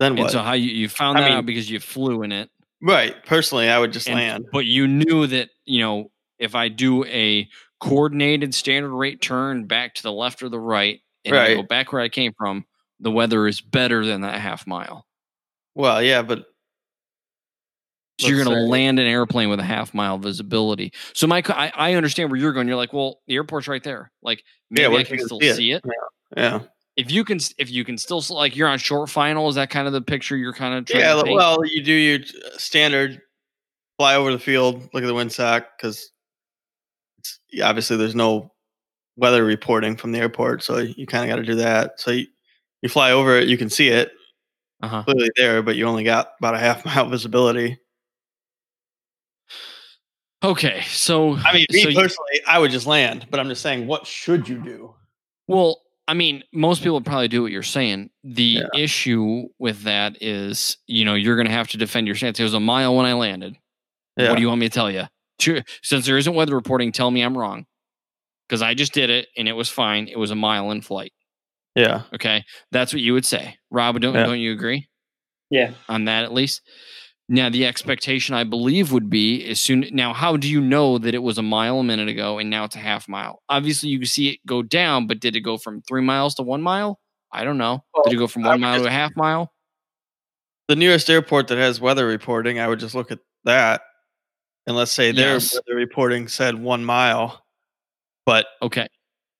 Then 0.00 0.12
And 0.12 0.20
what? 0.20 0.30
so 0.32 0.40
how 0.40 0.52
you, 0.54 0.70
you 0.70 0.88
found 0.88 1.18
I 1.18 1.22
that 1.22 1.28
mean- 1.28 1.38
out 1.38 1.46
because 1.46 1.70
you 1.70 1.80
flew 1.80 2.22
in 2.22 2.32
it, 2.32 2.50
right. 2.82 3.14
Personally 3.24 3.68
I 3.68 3.78
would 3.78 3.92
just 3.92 4.08
and- 4.08 4.16
land. 4.18 4.46
but 4.52 4.64
you 4.66 4.86
knew 4.88 5.26
that 5.28 5.50
you 5.64 5.80
know 5.80 6.10
if 6.38 6.54
I 6.54 6.68
do 6.68 7.04
a 7.04 7.48
coordinated 7.80 8.54
standard 8.54 8.94
rate 8.94 9.20
turn 9.20 9.66
back 9.66 9.94
to 9.94 10.02
the 10.02 10.12
left 10.12 10.42
or 10.42 10.48
the 10.48 10.58
right, 10.58 11.00
and 11.24 11.36
I 11.36 11.54
go 11.54 11.62
back 11.62 11.92
where 11.92 12.02
I 12.02 12.08
came 12.08 12.32
from, 12.36 12.64
the 13.00 13.10
weather 13.10 13.46
is 13.46 13.60
better 13.60 14.04
than 14.04 14.22
that 14.22 14.40
half 14.40 14.66
mile. 14.66 15.06
Well, 15.74 16.02
yeah, 16.02 16.22
but 16.22 16.46
So 18.18 18.28
you're 18.28 18.42
going 18.42 18.56
to 18.56 18.64
land 18.64 18.98
an 18.98 19.06
airplane 19.06 19.48
with 19.48 19.60
a 19.60 19.64
half 19.64 19.94
mile 19.94 20.18
visibility. 20.18 20.92
So 21.14 21.26
Mike, 21.26 21.50
I, 21.50 21.72
I 21.74 21.94
understand 21.94 22.30
where 22.30 22.40
you're 22.40 22.52
going. 22.52 22.66
You're 22.66 22.76
like, 22.76 22.92
well, 22.92 23.20
the 23.26 23.34
airport's 23.36 23.68
right 23.68 23.82
there. 23.82 24.10
Like 24.22 24.42
maybe 24.70 24.88
what 24.88 25.00
I 25.00 25.04
can 25.04 25.18
still 25.20 25.40
see 25.40 25.46
it? 25.46 25.56
see 25.56 25.72
it. 25.72 25.84
yeah. 26.36 26.60
if 26.96 27.12
you 27.12 27.24
can, 27.24 27.38
if 27.58 27.70
you 27.70 27.84
can 27.84 27.96
still 27.96 28.22
like 28.30 28.56
you're 28.56 28.68
on 28.68 28.78
short 28.78 29.08
final, 29.10 29.48
is 29.48 29.54
that 29.54 29.70
kind 29.70 29.86
of 29.86 29.92
the 29.92 30.02
picture 30.02 30.36
you're 30.36 30.52
kind 30.52 30.74
of 30.74 30.86
trying 30.86 31.00
Yeah, 31.00 31.22
well, 31.32 31.64
you 31.64 31.82
do 31.82 31.92
your 31.92 32.18
uh, 32.18 32.58
standard 32.58 33.20
fly 33.98 34.16
over 34.16 34.32
the 34.32 34.38
field, 34.38 34.88
look 34.92 35.02
at 35.02 35.06
the 35.06 35.14
windsock 35.14 35.66
because 35.76 36.10
obviously 37.62 37.96
there's 37.96 38.14
no 38.14 38.52
weather 39.18 39.44
reporting 39.44 39.96
from 39.96 40.12
the 40.12 40.18
airport, 40.18 40.62
so 40.62 40.78
you 40.78 41.06
kind 41.06 41.24
of 41.24 41.28
got 41.28 41.36
to 41.36 41.46
do 41.46 41.56
that. 41.56 42.00
So 42.00 42.12
you, 42.12 42.26
you 42.82 42.88
fly 42.88 43.10
over 43.12 43.36
it, 43.36 43.48
you 43.48 43.58
can 43.58 43.68
see 43.68 43.88
it 43.88 44.12
uh-huh. 44.80 45.02
clearly 45.02 45.30
there, 45.36 45.62
but 45.62 45.76
you 45.76 45.86
only 45.86 46.04
got 46.04 46.32
about 46.38 46.54
a 46.54 46.58
half 46.58 46.84
mile 46.86 47.08
visibility. 47.08 47.78
Okay, 50.42 50.82
so 50.86 51.34
I 51.36 51.52
mean, 51.52 51.66
me 51.70 51.82
so 51.82 51.88
you- 51.88 51.98
personally, 51.98 52.40
I 52.46 52.58
would 52.58 52.70
just 52.70 52.86
land, 52.86 53.26
but 53.30 53.40
I'm 53.40 53.48
just 53.48 53.60
saying, 53.60 53.86
what 53.86 54.06
should 54.06 54.48
you 54.48 54.58
do? 54.62 54.94
Well, 55.48 55.82
I 56.06 56.14
mean, 56.14 56.44
most 56.52 56.82
people 56.82 57.00
probably 57.00 57.28
do 57.28 57.42
what 57.42 57.50
you're 57.52 57.62
saying. 57.62 58.10
The 58.22 58.42
Yeah. 58.62 58.68
issue 58.74 59.48
with 59.58 59.82
that 59.82 60.22
is, 60.22 60.78
you 60.86 61.04
know, 61.04 61.14
you're 61.14 61.36
going 61.36 61.48
to 61.48 61.52
have 61.52 61.68
to 61.68 61.76
defend 61.76 62.06
your 62.06 62.16
stance. 62.16 62.40
It 62.40 62.44
was 62.44 62.54
a 62.54 62.60
mile 62.60 62.96
when 62.96 63.04
I 63.04 63.14
landed. 63.14 63.56
Yeah. 64.16 64.28
What 64.28 64.36
do 64.36 64.40
you 64.40 64.48
want 64.48 64.60
me 64.60 64.68
to 64.68 64.74
tell 64.74 64.90
you? 64.90 65.04
Since 65.82 66.06
there 66.06 66.16
isn't 66.16 66.34
weather 66.34 66.54
reporting, 66.54 66.92
tell 66.92 67.10
me 67.10 67.20
I'm 67.20 67.36
wrong. 67.36 67.66
Because 68.48 68.62
I 68.62 68.74
just 68.74 68.92
did 68.94 69.10
it 69.10 69.28
and 69.36 69.46
it 69.48 69.52
was 69.52 69.68
fine. 69.68 70.08
It 70.08 70.18
was 70.18 70.30
a 70.30 70.34
mile 70.34 70.70
in 70.70 70.80
flight. 70.80 71.12
Yeah. 71.74 72.02
Okay, 72.14 72.44
that's 72.72 72.92
what 72.92 73.02
you 73.02 73.12
would 73.12 73.26
say, 73.26 73.56
Rob. 73.70 74.00
Don't 74.00 74.14
Yeah. 74.14 74.24
don't 74.24 74.40
you 74.40 74.52
agree 74.52 74.88
Yeah. 75.50 75.72
on 75.88 76.06
that 76.06 76.24
at 76.24 76.32
least? 76.32 76.62
Now 77.28 77.50
the 77.50 77.66
expectation, 77.66 78.34
I 78.34 78.44
believe, 78.44 78.90
would 78.90 79.10
be 79.10 79.44
as 79.50 79.60
soon. 79.60 79.86
Now, 79.92 80.14
how 80.14 80.38
do 80.38 80.48
you 80.48 80.62
know 80.62 80.96
that 80.96 81.14
it 81.14 81.18
was 81.22 81.36
a 81.36 81.42
mile 81.42 81.78
a 81.78 81.84
minute 81.84 82.08
ago 82.08 82.38
and 82.38 82.48
now 82.48 82.64
it's 82.64 82.74
a 82.74 82.78
half 82.78 83.06
mile? 83.06 83.42
Obviously, 83.50 83.90
you 83.90 83.98
can 83.98 84.06
see 84.06 84.30
it 84.30 84.38
go 84.46 84.62
down, 84.62 85.06
but 85.06 85.20
did 85.20 85.36
it 85.36 85.40
go 85.40 85.58
from 85.58 85.82
three 85.82 86.00
miles 86.00 86.34
to 86.36 86.42
one 86.42 86.62
mile? 86.62 86.98
I 87.30 87.44
don't 87.44 87.58
know. 87.58 87.84
did 88.04 88.14
it 88.14 88.16
go 88.16 88.26
from 88.28 88.42
one 88.44 88.52
would 88.52 88.60
mile 88.62 88.80
to 88.80 88.86
a 88.86 88.90
half 88.90 89.14
mile? 89.14 89.52
The 90.68 90.76
nearest 90.76 91.10
airport 91.10 91.48
that 91.48 91.58
has 91.58 91.80
weather 91.80 92.06
reporting, 92.06 92.58
I 92.58 92.66
would 92.66 92.80
just 92.80 92.94
look 92.94 93.12
at 93.12 93.18
that. 93.44 93.82
And 94.66 94.74
let's 94.76 94.92
say 94.92 95.12
their 95.12 95.34
Yes. 95.34 95.52
weather 95.54 95.76
reporting 95.76 96.28
said 96.28 96.54
one 96.54 96.84
mile, 96.84 97.44
but 98.28 98.46
Okay, 98.62 98.86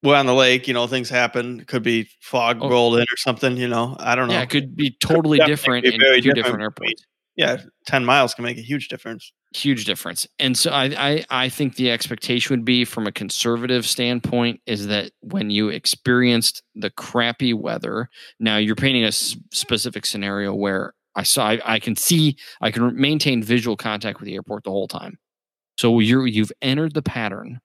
we're 0.02 0.16
on 0.16 0.24
the 0.26 0.34
lake, 0.34 0.66
you 0.66 0.72
know, 0.74 0.86
things 0.86 1.10
happen. 1.10 1.64
Could 1.66 1.82
be 1.82 2.08
fog 2.20 2.58
Oh. 2.62 2.70
rolled 2.70 2.96
in 2.96 3.02
or 3.02 3.16
something, 3.16 3.56
you 3.58 3.68
know. 3.68 3.96
I 4.00 4.14
don't 4.14 4.28
know. 4.28 4.34
yeah, 4.34 4.42
it 4.42 4.50
could 4.50 4.74
be 4.74 4.96
totally 5.00 5.36
definitely 5.38 5.82
different 5.82 5.84
be 5.84 5.88
in 5.94 6.00
two 6.00 6.32
different 6.32 6.36
different 6.36 6.62
airports. 6.62 7.04
yeah, 7.36 7.56
10 7.86 8.04
miles 8.04 8.32
can 8.34 8.44
make 8.44 8.56
a 8.58 8.62
huge 8.62 8.88
difference. 8.88 9.30
huge 9.54 9.84
difference. 9.84 10.26
And 10.38 10.56
so 10.56 10.70
I, 10.70 10.84
I 11.08 11.24
I 11.44 11.48
think 11.50 11.76
the 11.76 11.90
expectation 11.90 12.54
would 12.54 12.64
be 12.64 12.84
from 12.86 13.06
a 13.06 13.12
conservative 13.12 13.86
standpoint 13.86 14.60
is 14.66 14.86
that 14.88 15.12
when 15.20 15.50
you 15.50 15.68
experienced 15.68 16.62
the 16.74 16.90
crappy 16.90 17.52
weather, 17.54 18.08
now 18.40 18.56
you're 18.56 18.76
painting 18.76 19.04
a 19.04 19.12
specific 19.12 20.06
scenario 20.06 20.54
where 20.54 20.94
I 21.14 21.22
saw 21.24 21.48
I, 21.48 21.60
I 21.64 21.78
can 21.80 21.96
see 21.96 22.36
I 22.60 22.70
can 22.70 22.94
maintain 23.00 23.42
visual 23.42 23.76
contact 23.76 24.20
with 24.20 24.26
the 24.26 24.34
airport 24.34 24.64
the 24.64 24.70
whole 24.70 24.88
time. 24.88 25.18
So 25.78 25.98
you're 26.00 26.26
you've 26.26 26.52
entered 26.62 26.94
the 26.94 27.02
pattern 27.02 27.60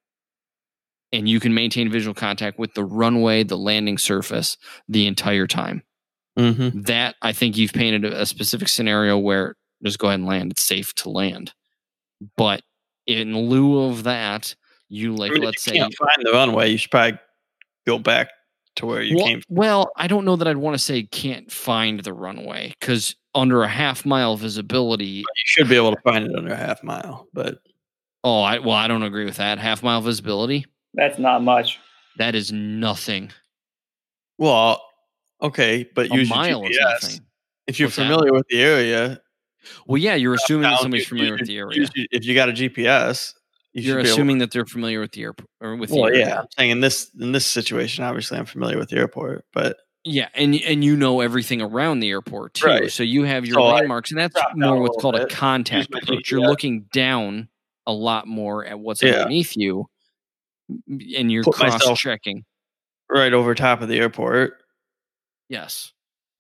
and 1.14 1.30
you 1.30 1.40
can 1.40 1.54
maintain 1.54 1.90
visual 1.90 2.14
contact 2.14 2.60
with 2.60 2.74
the 2.74 2.84
runway, 2.84 3.44
the 3.44 3.58
landing 3.58 3.98
surface 3.98 4.58
the 4.90 5.08
entire 5.08 5.48
time 5.48 5.84
Mm-hmm. 6.38 6.82
that 6.82 7.14
I 7.22 7.32
think 7.32 7.58
you've 7.58 7.74
painted 7.74 8.06
a, 8.12 8.22
a 8.22 8.26
specific 8.26 8.68
scenario 8.68 9.20
where 9.20 9.56
just 9.84 10.00
go 10.00 10.08
ahead 10.08 10.20
and 10.20 10.28
land. 10.28 10.52
It's 10.52 10.64
safe 10.64 10.92
to 10.96 11.10
land. 11.12 11.54
But 12.38 12.64
in 13.06 13.38
lieu 13.38 13.84
of 13.84 14.04
that, 14.06 14.56
you 14.90 15.14
like 15.14 15.30
I 15.30 15.36
mean, 15.36 15.44
let's 15.44 15.68
if 15.68 15.74
say 15.74 15.78
you 15.78 15.82
can't 15.84 15.96
find 15.96 16.24
the 16.24 16.32
runway, 16.32 16.72
you 16.72 16.78
should 16.78 16.90
probably 16.90 17.20
go 17.86 18.00
back 18.00 18.30
to 18.78 18.88
where 18.88 19.04
you 19.04 19.18
well, 19.18 19.26
came 19.28 19.42
from. 19.42 19.56
well, 19.56 19.92
I 19.96 20.08
don't 20.08 20.26
know 20.26 20.36
that 20.36 20.48
I'd 20.48 20.58
want 20.58 20.74
to 20.74 20.84
say 20.84 21.04
can't 21.04 21.52
find 21.52 22.00
the 22.00 22.14
runway 22.14 22.74
because 22.80 23.16
under 23.36 23.62
a 23.62 23.68
half 23.68 24.04
mile 24.04 24.36
visibility. 24.36 25.06
You 25.06 25.24
should 25.36 25.70
be 25.70 25.76
able 25.76 25.94
to 25.96 26.02
find 26.02 26.26
it 26.26 26.36
under 26.36 26.52
a 26.54 26.58
half 26.58 26.84
mile, 26.84 27.28
but 27.32 27.60
Oh, 28.24 28.42
I 28.42 28.58
well, 28.60 28.72
I 28.76 28.88
don't 28.88 29.04
agree 29.04 29.26
with 29.26 29.38
that. 29.38 29.60
Half 29.60 29.84
mile 29.84 30.02
visibility. 30.02 30.66
That's 30.94 31.18
not 31.20 31.42
much. 31.44 31.80
That 32.18 32.36
is 32.36 32.52
nothing. 32.52 33.32
well, 34.38 34.82
okay, 35.42 35.88
but 35.96 36.12
A 36.12 36.16
use 36.16 36.30
mile 36.30 36.62
your 36.62 36.72
is 36.72 36.80
nothing. 36.80 37.20
If 37.68 37.80
you're 37.80 37.88
What's 37.88 37.96
that? 37.98 38.04
familiar 38.08 38.34
with 38.34 38.46
the 38.50 38.62
area, 38.62 39.22
Well, 39.88 39.98
yeah, 39.98 40.16
you're 40.16 40.34
assuming 40.34 40.64
that 40.64 40.80
somebody's 40.82 41.08
familiar 41.08 41.34
you- 41.34 41.40
with 41.40 41.48
the 41.48 41.58
area. 41.58 41.88
if 42.12 42.26
you 42.26 42.34
got 42.36 42.50
a 42.50 42.52
GPS, 42.54 43.34
you 43.72 43.82
You're 43.82 43.96
should 44.00 44.04
be 44.04 44.10
able- 44.10 44.14
assuming 44.16 44.38
that 44.40 44.52
they're 44.52 44.66
familiar 44.66 45.00
with 45.00 45.14
the 45.14 45.22
airport 45.24 45.50
or 45.62 45.76
with 45.78 45.90
Well, 45.90 46.04
the 46.04 46.08
area. 46.10 46.28
yeah, 46.28 46.40
I'm 46.42 46.48
saying 46.58 46.72
in 46.72 46.80
this 46.82 47.10
in 47.20 47.32
this 47.32 47.46
situation, 47.48 48.04
obviously, 48.04 48.38
I'm 48.38 48.46
familiar 48.46 48.78
with 48.78 48.90
the 48.90 48.98
airport, 48.98 49.46
but 49.54 49.78
Yeah, 50.04 50.28
and 50.36 50.54
and 50.56 50.84
you 50.84 50.98
know 50.98 51.22
everything 51.22 51.62
around 51.62 52.02
the 52.02 52.10
airport 52.10 52.56
too. 52.56 52.68
Right. 52.68 52.92
So 52.92 53.04
you 53.04 53.24
have 53.24 53.46
your 53.46 53.56
So 53.56 53.64
I 53.64 53.74
landmarks, 53.76 54.12
and 54.12 54.20
that's 54.20 54.36
more 54.56 54.82
what's 54.82 54.98
little 54.98 55.12
called 55.14 55.16
a 55.16 55.28
contact 55.34 55.90
use 55.90 55.90
my 55.92 56.00
approach. 56.04 56.30
You're 56.30 56.42
looking 56.42 56.82
down 56.92 57.48
a 57.88 57.94
lot 57.94 58.28
more 58.28 58.66
at 58.66 58.78
what's 58.80 59.02
Yeah. 59.02 59.14
underneath 59.22 59.56
you, 59.56 59.80
m- 59.80 59.86
and 60.88 61.32
you're 61.32 61.44
Put 61.44 61.56
cross 61.56 62.00
checking. 62.00 62.44
right 63.10 63.34
over 63.34 63.54
top 63.56 63.82
of 63.82 63.88
the 63.90 63.98
airport. 64.00 64.62
Yes, 65.50 65.92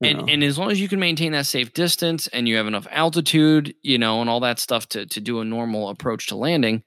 and 0.02 0.20
and 0.30 0.44
as 0.44 0.58
long 0.58 0.72
as 0.72 0.80
you 0.82 0.88
can 0.88 1.00
maintain 1.00 1.32
that 1.34 1.46
safe 1.46 1.74
distance 1.74 2.28
and 2.28 2.48
you 2.48 2.56
have 2.58 2.68
enough 2.68 2.88
altitude, 2.92 3.76
you 3.84 3.98
know, 3.98 4.22
and 4.22 4.30
all 4.30 4.40
that 4.42 4.60
stuff 4.60 4.88
to 4.90 5.06
to 5.06 5.22
do 5.22 5.40
a 5.40 5.46
normal 5.46 5.90
approach 5.90 6.28
to 6.28 6.36
landing, 6.36 6.84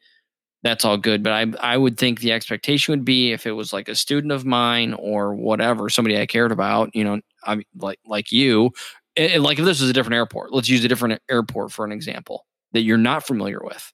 that's 0.62 0.84
all 0.84 0.96
good. 0.96 1.22
But 1.22 1.32
I 1.32 1.74
I 1.74 1.76
would 1.76 1.98
think 1.98 2.20
the 2.20 2.32
expectation 2.32 2.92
would 2.92 3.04
be 3.04 3.32
if 3.32 3.46
it 3.46 3.52
was 3.52 3.72
like 3.72 3.88
a 3.88 3.94
student 3.94 4.32
of 4.32 4.44
mine 4.44 4.94
or 4.94 5.34
whatever, 5.34 5.88
somebody 5.88 6.18
I 6.20 6.26
cared 6.26 6.52
about, 6.52 6.94
you 6.94 7.04
know, 7.04 7.20
I 7.44 7.62
like 7.76 7.98
like 8.06 8.32
you, 8.32 8.72
and- 9.16 9.32
and 9.32 9.42
like 9.42 9.58
if 9.58 9.64
this 9.64 9.80
was 9.80 9.90
a 9.90 9.94
different 9.94 10.16
airport, 10.16 10.52
let's 10.52 10.68
use 10.68 10.84
a 10.84 10.88
different 10.88 11.20
airport 11.30 11.72
for 11.72 11.84
an 11.84 11.92
example 11.92 12.44
that 12.72 12.80
you're 12.82 12.98
not 12.98 13.26
familiar 13.26 13.60
with. 13.62 13.92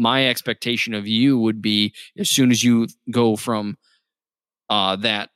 My 0.00 0.26
expectation 0.26 0.94
of 0.94 1.06
you 1.06 1.38
would 1.38 1.60
be 1.60 1.92
as 2.18 2.30
soon 2.30 2.50
as 2.50 2.64
you 2.64 2.88
go 3.10 3.36
from 3.36 3.76
uh, 4.70 4.96
that 4.96 5.28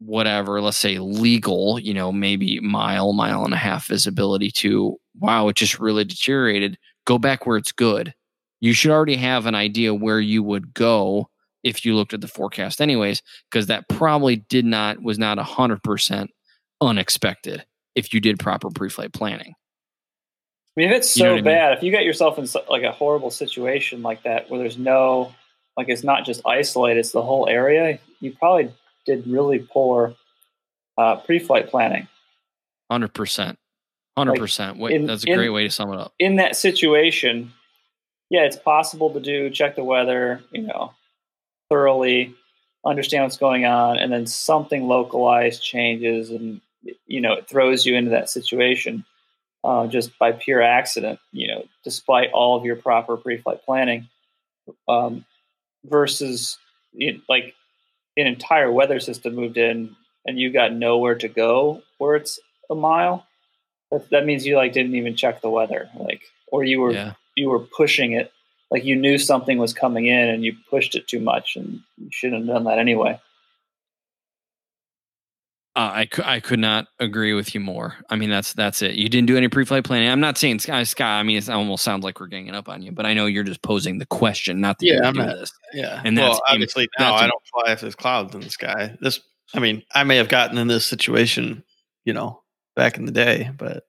whatever, 0.00 0.60
let's 0.60 0.76
say 0.76 0.98
legal, 0.98 1.78
you 1.78 1.94
know, 1.94 2.10
maybe 2.10 2.58
mile, 2.58 3.12
mile 3.12 3.44
and 3.44 3.54
a 3.54 3.58
half 3.58 3.86
visibility 3.86 4.50
to 4.50 4.96
wow, 5.18 5.46
it 5.46 5.54
just 5.54 5.78
really 5.78 6.04
deteriorated. 6.04 6.76
Go 7.06 7.18
back 7.18 7.46
where 7.46 7.56
it's 7.56 7.70
good. 7.70 8.12
You 8.60 8.72
should 8.72 8.90
already 8.90 9.16
have 9.16 9.46
an 9.46 9.54
idea 9.54 9.94
where 9.94 10.18
you 10.18 10.42
would 10.42 10.74
go 10.74 11.30
if 11.62 11.84
you 11.84 11.94
looked 11.94 12.14
at 12.14 12.20
the 12.20 12.28
forecast, 12.28 12.80
anyways, 12.80 13.22
because 13.48 13.68
that 13.68 13.88
probably 13.88 14.36
did 14.36 14.64
not 14.64 15.00
was 15.02 15.18
not 15.18 15.38
a 15.38 15.44
hundred 15.44 15.84
percent 15.84 16.30
unexpected 16.80 17.64
if 17.94 18.12
you 18.12 18.20
did 18.20 18.38
proper 18.38 18.70
pre-flight 18.70 19.12
planning. 19.12 19.54
I 20.76 20.80
mean, 20.80 20.90
if 20.90 20.96
it's 20.96 21.16
You 21.16 21.24
know 21.24 21.30
so 21.30 21.32
I 21.32 21.36
mean? 21.36 21.44
bad, 21.44 21.72
if 21.76 21.82
you 21.82 21.90
got 21.90 22.04
yourself 22.04 22.38
in 22.38 22.46
like 22.68 22.82
a 22.82 22.92
horrible 22.92 23.30
situation 23.30 24.02
like 24.02 24.22
that, 24.24 24.50
where 24.50 24.58
there's 24.58 24.76
no, 24.76 25.34
like 25.76 25.88
it's 25.88 26.04
not 26.04 26.26
just 26.26 26.42
isolated, 26.46 27.00
it's 27.00 27.12
the 27.12 27.22
whole 27.22 27.48
area, 27.48 27.98
you 28.20 28.32
probably 28.32 28.70
did 29.06 29.26
really 29.26 29.58
poor 29.58 30.14
uh, 30.98 31.16
pre-flight 31.16 31.68
planning. 31.68 32.08
Hundred 32.90 33.14
percent. 33.14 33.58
Hundred 34.16 34.38
percent. 34.38 34.78
That's 35.06 35.24
a 35.24 35.30
in- 35.30 35.38
great 35.38 35.50
way 35.50 35.64
to 35.64 35.70
sum 35.70 35.92
it 35.92 35.98
up. 35.98 36.12
In 36.18 36.36
that 36.36 36.56
situation, 36.56 37.52
yeah, 38.30 38.42
it's 38.42 38.56
possible 38.56 39.10
to 39.10 39.20
do 39.20 39.50
check 39.50 39.76
the 39.76 39.84
weather, 39.84 40.42
you 40.50 40.62
know, 40.62 40.92
thoroughly, 41.68 42.34
understand 42.84 43.24
what's 43.24 43.36
going 43.36 43.64
on, 43.64 43.98
and 43.98 44.12
then 44.12 44.26
something 44.26 44.88
localized 44.88 45.62
changes, 45.62 46.30
and 46.30 46.60
you 47.06 47.20
know, 47.20 47.32
it 47.32 47.48
throws 47.48 47.86
you 47.86 47.94
into 47.94 48.10
that 48.10 48.28
situation 48.28 49.04
uh, 49.64 49.86
just 49.86 50.18
by 50.18 50.32
pure 50.32 50.62
accident. 50.62 51.18
You 51.32 51.48
know, 51.48 51.64
despite 51.84 52.30
all 52.32 52.56
of 52.56 52.64
your 52.64 52.76
proper 52.76 53.16
pre-flight 53.16 53.64
planning, 53.64 54.08
um, 54.88 55.24
versus 55.84 56.58
you 56.92 57.20
like 57.28 57.54
an 58.16 58.26
entire 58.26 58.72
weather 58.72 59.00
system 59.00 59.34
moved 59.34 59.56
in 59.58 59.94
and 60.26 60.38
you 60.38 60.52
got 60.52 60.72
nowhere 60.72 61.14
to 61.14 61.28
go 61.28 61.82
where 61.98 62.16
it's 62.16 62.40
a 62.70 62.74
mile. 62.74 63.26
That, 63.90 64.10
that 64.10 64.26
means 64.26 64.44
you 64.44 64.56
like 64.56 64.72
didn't 64.72 64.96
even 64.96 65.14
check 65.14 65.40
the 65.40 65.50
weather, 65.50 65.88
like, 65.98 66.22
or 66.48 66.64
you 66.64 66.80
were 66.80 66.92
Yeah. 66.92 67.12
you 67.36 67.48
were 67.48 67.60
pushing 67.60 68.12
it, 68.12 68.32
like 68.70 68.84
you 68.84 68.96
knew 68.96 69.18
something 69.18 69.58
was 69.58 69.72
coming 69.72 70.06
in 70.06 70.28
and 70.28 70.42
you 70.42 70.56
pushed 70.70 70.96
it 70.96 71.06
too 71.06 71.20
much, 71.20 71.54
and 71.56 71.80
you 71.96 72.08
shouldn't 72.10 72.46
have 72.46 72.54
done 72.54 72.64
that 72.64 72.78
anyway. 72.78 73.20
Uh, 75.76 76.04
I, 76.06 76.08
I 76.24 76.40
could 76.40 76.58
not 76.58 76.86
agree 77.00 77.34
with 77.34 77.54
you 77.54 77.60
more. 77.60 77.96
I 78.08 78.16
mean, 78.16 78.30
that's 78.30 78.54
that's 78.54 78.80
it. 78.80 78.94
You 78.94 79.10
didn't 79.10 79.26
do 79.26 79.36
any 79.36 79.48
pre-flight 79.48 79.84
planning. 79.84 80.08
I'm 80.08 80.20
not 80.20 80.38
saying 80.38 80.60
Sky 80.60 80.82
Sky. 80.84 81.20
I 81.20 81.22
mean, 81.22 81.36
it 81.36 81.50
almost 81.50 81.84
sounds 81.84 82.02
like 82.02 82.18
we're 82.18 82.28
ganging 82.28 82.54
up 82.54 82.70
on 82.70 82.80
you, 82.80 82.92
but 82.92 83.04
I 83.04 83.12
know 83.12 83.26
you're 83.26 83.44
just 83.44 83.60
posing 83.60 83.98
the 83.98 84.06
question, 84.06 84.58
not 84.62 84.78
that 84.78 84.86
Yeah, 84.86 85.00
I'm 85.06 85.14
not- 85.14 85.36
this. 85.36 85.52
Yeah. 85.74 86.00
And 86.02 86.16
that's 86.16 86.36
im- 86.36 86.42
obviously 86.48 86.88
now 86.98 87.14
I 87.14 87.26
don't 87.26 87.42
fly 87.52 87.72
if 87.72 87.82
there's 87.82 87.94
clouds 87.94 88.34
in 88.34 88.40
the 88.40 88.48
sky. 88.48 88.96
This, 89.02 89.20
I 89.54 89.58
mean, 89.60 89.82
I 89.94 90.02
may 90.04 90.16
have 90.16 90.30
gotten 90.30 90.56
in 90.56 90.66
this 90.66 90.86
situation, 90.86 91.62
you 92.06 92.14
know, 92.14 92.42
back 92.74 92.96
in 92.96 93.04
the 93.04 93.12
day, 93.12 93.50
but 93.58 93.84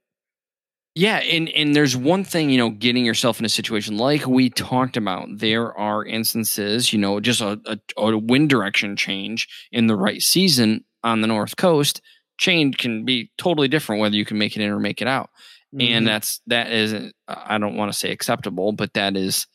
Yeah, 0.93 1.17
and 1.19 1.47
and 1.49 1.73
there's 1.73 1.95
one 1.95 2.25
thing, 2.25 2.49
you 2.49 2.57
know, 2.57 2.71
getting 2.71 3.05
yourself 3.05 3.39
in 3.39 3.45
a 3.45 3.49
situation 3.49 3.97
like 3.97 4.27
we 4.27 4.49
talked 4.49 4.97
about. 4.97 5.29
There 5.37 5.73
are 5.77 6.03
instances, 6.03 6.91
you 6.91 6.99
know, 6.99 7.21
just 7.21 7.39
a, 7.39 7.57
a, 7.65 7.77
a 8.01 8.17
wind 8.17 8.49
direction 8.49 8.97
change 8.97 9.47
in 9.71 9.87
the 9.87 9.95
right 9.95 10.21
season 10.21 10.83
on 11.03 11.21
the 11.21 11.27
north 11.27 11.57
coast, 11.57 12.01
change 12.37 12.77
can 12.77 13.05
be 13.05 13.31
totally 13.37 13.67
different 13.67 14.01
whether 14.01 14.15
you 14.15 14.25
can 14.25 14.37
make 14.37 14.55
it 14.55 14.61
in 14.61 14.69
or 14.69 14.79
make 14.79 15.01
it 15.01 15.07
out. 15.07 15.29
Mm-hmm. 15.75 15.93
And 15.93 16.07
that's 16.07 16.41
that 16.47 16.71
is 16.71 17.11
I 17.27 17.57
don't 17.57 17.75
want 17.75 17.91
to 17.91 17.97
say 17.97 18.11
acceptable, 18.11 18.71
but 18.71 18.93
that 18.93 19.17
is 19.17 19.47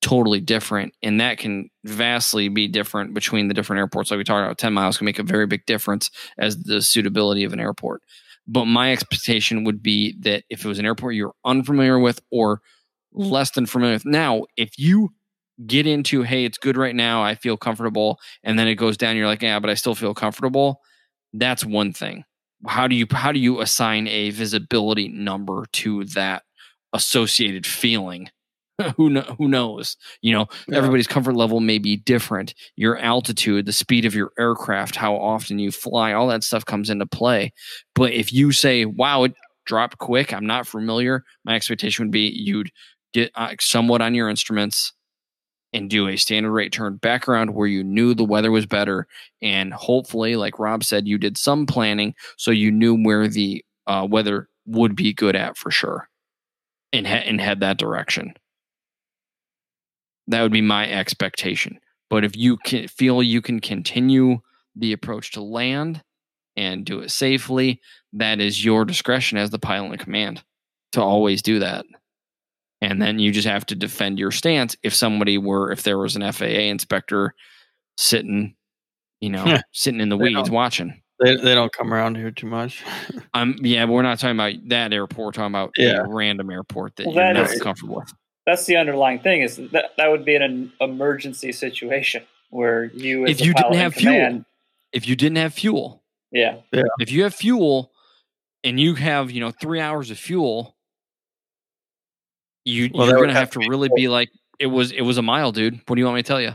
totally 0.00 0.40
different, 0.40 0.94
and 1.02 1.20
that 1.20 1.38
can 1.38 1.68
vastly 1.84 2.48
be 2.48 2.68
different 2.68 3.14
between 3.14 3.48
the 3.48 3.54
different 3.54 3.78
airports. 3.80 4.10
Like 4.10 4.18
we 4.18 4.24
talked 4.24 4.44
about, 4.44 4.58
ten 4.58 4.72
miles 4.72 4.96
can 4.96 5.04
make 5.04 5.18
a 5.18 5.24
very 5.24 5.46
big 5.46 5.66
difference 5.66 6.10
as 6.38 6.56
the 6.62 6.80
suitability 6.80 7.44
of 7.44 7.52
an 7.52 7.60
airport. 7.60 8.02
But 8.46 8.64
my 8.64 8.92
expectation 8.92 9.64
would 9.64 9.82
be 9.82 10.16
that 10.20 10.44
if 10.48 10.64
it 10.64 10.68
was 10.68 10.78
an 10.78 10.86
airport 10.86 11.14
you're 11.14 11.34
unfamiliar 11.44 11.98
with 11.98 12.20
or 12.30 12.62
less 13.12 13.50
than 13.50 13.66
familiar 13.66 13.96
with, 13.96 14.06
now 14.06 14.44
if 14.56 14.78
you 14.78 15.10
get 15.66 15.86
into, 15.86 16.22
hey, 16.22 16.44
it's 16.44 16.56
good 16.56 16.76
right 16.76 16.94
now, 16.94 17.22
I 17.22 17.34
feel 17.34 17.56
comfortable, 17.56 18.20
and 18.42 18.58
then 18.58 18.68
it 18.68 18.76
goes 18.76 18.96
down, 18.96 19.16
you're 19.16 19.26
like, 19.26 19.42
yeah, 19.42 19.58
but 19.58 19.68
I 19.68 19.74
still 19.74 19.94
feel 19.94 20.14
comfortable. 20.14 20.80
That's 21.32 21.64
one 21.64 21.92
thing. 21.92 22.24
How 22.66 22.88
do 22.88 22.94
you 22.96 23.06
how 23.12 23.32
do 23.32 23.38
you 23.38 23.60
assign 23.60 24.08
a 24.08 24.30
visibility 24.30 25.08
number 25.08 25.64
to 25.74 26.04
that 26.06 26.42
associated 26.92 27.66
feeling? 27.66 28.28
who 28.96 29.10
know, 29.10 29.22
who 29.38 29.48
knows? 29.48 29.96
You 30.22 30.32
know, 30.34 30.46
Yeah. 30.68 30.78
everybody's 30.78 31.06
comfort 31.08 31.34
level 31.34 31.60
may 31.60 31.78
be 31.78 31.96
different. 31.96 32.54
Your 32.76 32.96
altitude, 32.98 33.66
the 33.66 33.72
speed 33.72 34.04
of 34.04 34.14
your 34.14 34.30
aircraft, 34.38 34.94
how 34.96 35.16
often 35.16 35.58
you 35.58 35.72
fly, 35.72 36.12
all 36.12 36.28
that 36.28 36.44
stuff 36.44 36.64
comes 36.64 36.88
into 36.88 37.06
play. 37.06 37.52
But 37.94 38.12
if 38.12 38.32
you 38.32 38.52
say, 38.52 38.84
"Wow, 38.84 39.24
it 39.24 39.34
dropped 39.66 39.98
quick," 39.98 40.32
I'm 40.32 40.46
not 40.46 40.66
familiar. 40.66 41.24
My 41.44 41.54
expectation 41.56 42.04
would 42.06 42.12
be 42.12 42.28
you'd 42.28 42.70
get 43.12 43.30
uh, 43.34 43.54
somewhat 43.60 44.00
on 44.00 44.14
your 44.14 44.28
instruments 44.28 44.92
and 45.72 45.90
do 45.90 46.08
a 46.08 46.16
standard 46.16 46.52
rate 46.52 46.72
turn 46.72 46.96
back 46.96 47.28
around 47.28 47.54
where 47.54 47.66
you 47.66 47.84
knew 47.84 48.14
the 48.14 48.24
weather 48.24 48.50
was 48.50 48.66
better, 48.66 49.06
and 49.42 49.72
hopefully, 49.72 50.36
like 50.36 50.58
Rob 50.58 50.84
said, 50.84 51.06
you 51.06 51.18
did 51.18 51.36
some 51.36 51.66
planning 51.66 52.14
so 52.36 52.50
you 52.50 52.70
knew 52.70 52.94
where 52.96 53.28
the 53.28 53.64
uh, 53.86 54.06
weather 54.08 54.48
would 54.66 54.96
be 54.96 55.12
good 55.12 55.36
at 55.36 55.56
for 55.56 55.70
sure, 55.70 56.08
and 56.92 57.06
he- 57.06 57.12
and 57.12 57.40
head 57.40 57.60
that 57.60 57.78
direction. 57.78 58.34
That 60.28 60.42
would 60.42 60.52
be 60.52 60.60
my 60.60 60.90
expectation. 60.90 61.78
But 62.10 62.24
if 62.24 62.36
you 62.36 62.56
can 62.58 62.88
feel 62.88 63.22
you 63.22 63.42
can 63.42 63.60
continue 63.60 64.38
the 64.76 64.92
approach 64.92 65.32
to 65.32 65.42
land 65.42 66.02
and 66.56 66.84
do 66.84 67.00
it 67.00 67.10
safely, 67.10 67.80
that 68.14 68.40
is 68.40 68.64
your 68.64 68.84
discretion 68.84 69.38
as 69.38 69.50
the 69.50 69.58
pilot 69.58 69.92
in 69.92 69.98
command 69.98 70.42
to 70.92 71.02
always 71.02 71.42
do 71.42 71.58
that. 71.60 71.84
And 72.80 73.02
then 73.02 73.18
you 73.18 73.32
just 73.32 73.48
have 73.48 73.66
to 73.66 73.74
defend 73.74 74.18
your 74.20 74.30
stance 74.30 74.76
if 74.84 74.94
somebody 74.94 75.36
were 75.38 75.72
if 75.72 75.82
there 75.82 75.98
was 75.98 76.14
an 76.16 76.32
FAA 76.32 76.44
inspector 76.70 77.34
sitting, 77.96 78.54
you 79.20 79.30
know, 79.30 79.58
sitting 79.72 80.00
in 80.00 80.08
the 80.08 80.16
They 80.16 80.34
weeds 80.34 80.50
watching. 80.50 81.02
They 81.20 81.34
they 81.36 81.54
don't 81.56 81.72
come 81.72 81.92
around 81.92 82.16
here 82.16 82.30
too 82.30 82.46
much. 82.46 82.84
Um 83.34 83.56
yeah, 83.62 83.84
we're 83.84 84.02
not 84.02 84.18
talking 84.20 84.36
about 84.36 84.54
that 84.68 84.92
airport, 84.92 85.26
we're 85.26 85.32
talking 85.32 85.52
about 85.54 85.70
Yeah. 85.76 85.98
a 86.04 86.08
random 86.08 86.50
airport 86.50 86.94
that 86.96 87.06
Well, 87.06 87.16
you're 87.16 87.24
that 87.24 87.32
not 87.40 87.50
is- 87.50 87.60
comfortable 87.60 87.96
with. 87.96 88.12
That's 88.46 88.64
the 88.64 88.76
underlying 88.76 89.18
thing 89.18 89.42
is 89.42 89.56
that 89.56 89.90
that 89.98 90.08
would 90.10 90.24
be 90.24 90.34
an 90.36 90.72
emergency 90.80 91.52
situation 91.52 92.22
where 92.48 92.84
you, 92.94 93.26
as 93.26 93.32
If 93.32 93.40
you 93.46 93.52
didn't 93.52 93.56
pilot 93.64 93.74
in 93.74 93.80
have 93.80 93.94
fuel. 93.94 94.44
If 94.92 95.06
you 95.06 95.16
didn't 95.16 95.36
have 95.36 95.52
fuel, 95.52 96.02
yeah, 96.32 96.56
if 96.98 97.12
you 97.12 97.24
have 97.24 97.34
fuel 97.34 97.92
and 98.64 98.80
you 98.80 98.94
have 98.94 99.30
you 99.30 99.40
know 99.40 99.50
three 99.50 99.80
hours 99.80 100.10
of 100.10 100.18
fuel 100.18 100.77
you 102.68 102.90
Well, 102.94 103.06
you're 103.08 103.16
gonna 103.20 103.32
have 103.32 103.52
have 103.54 103.62
to 103.62 103.68
really 103.68 103.88
full. 103.88 103.96
be 103.96 104.08
like 104.08 104.30
it 104.58 104.66
was 104.66 104.92
it 104.92 105.02
was 105.02 105.18
a 105.18 105.22
mile 105.22 105.52
dude 105.52 105.74
what 105.86 105.96
do 105.96 106.00
you 106.00 106.04
want 106.06 106.16
me 106.16 106.22
to 106.22 106.26
tell 106.28 106.40
you 106.40 106.54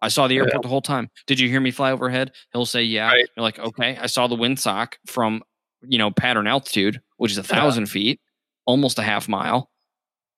i 0.00 0.08
saw 0.08 0.26
the 0.28 0.34
Yeah. 0.34 0.42
airport 0.42 0.62
the 0.62 0.68
whole 0.68 0.80
time 0.82 1.08
did 1.26 1.38
you 1.38 1.48
hear 1.48 1.60
me 1.60 1.70
fly 1.70 1.92
overhead 1.92 2.32
he'll 2.52 2.66
say 2.66 2.82
yeah 2.82 3.08
Right. 3.08 3.26
you're 3.36 3.42
like 3.42 3.58
okay 3.58 3.96
i 4.00 4.06
saw 4.06 4.26
the 4.26 4.36
windsock 4.36 4.94
from 5.06 5.42
you 5.82 5.98
know 5.98 6.10
pattern 6.10 6.46
altitude 6.46 7.00
which 7.18 7.30
is 7.32 7.38
a 7.38 7.42
thousand 7.42 7.86
feet 7.86 8.20
almost 8.66 8.98
a 8.98 9.02
half 9.02 9.28
mile 9.28 9.70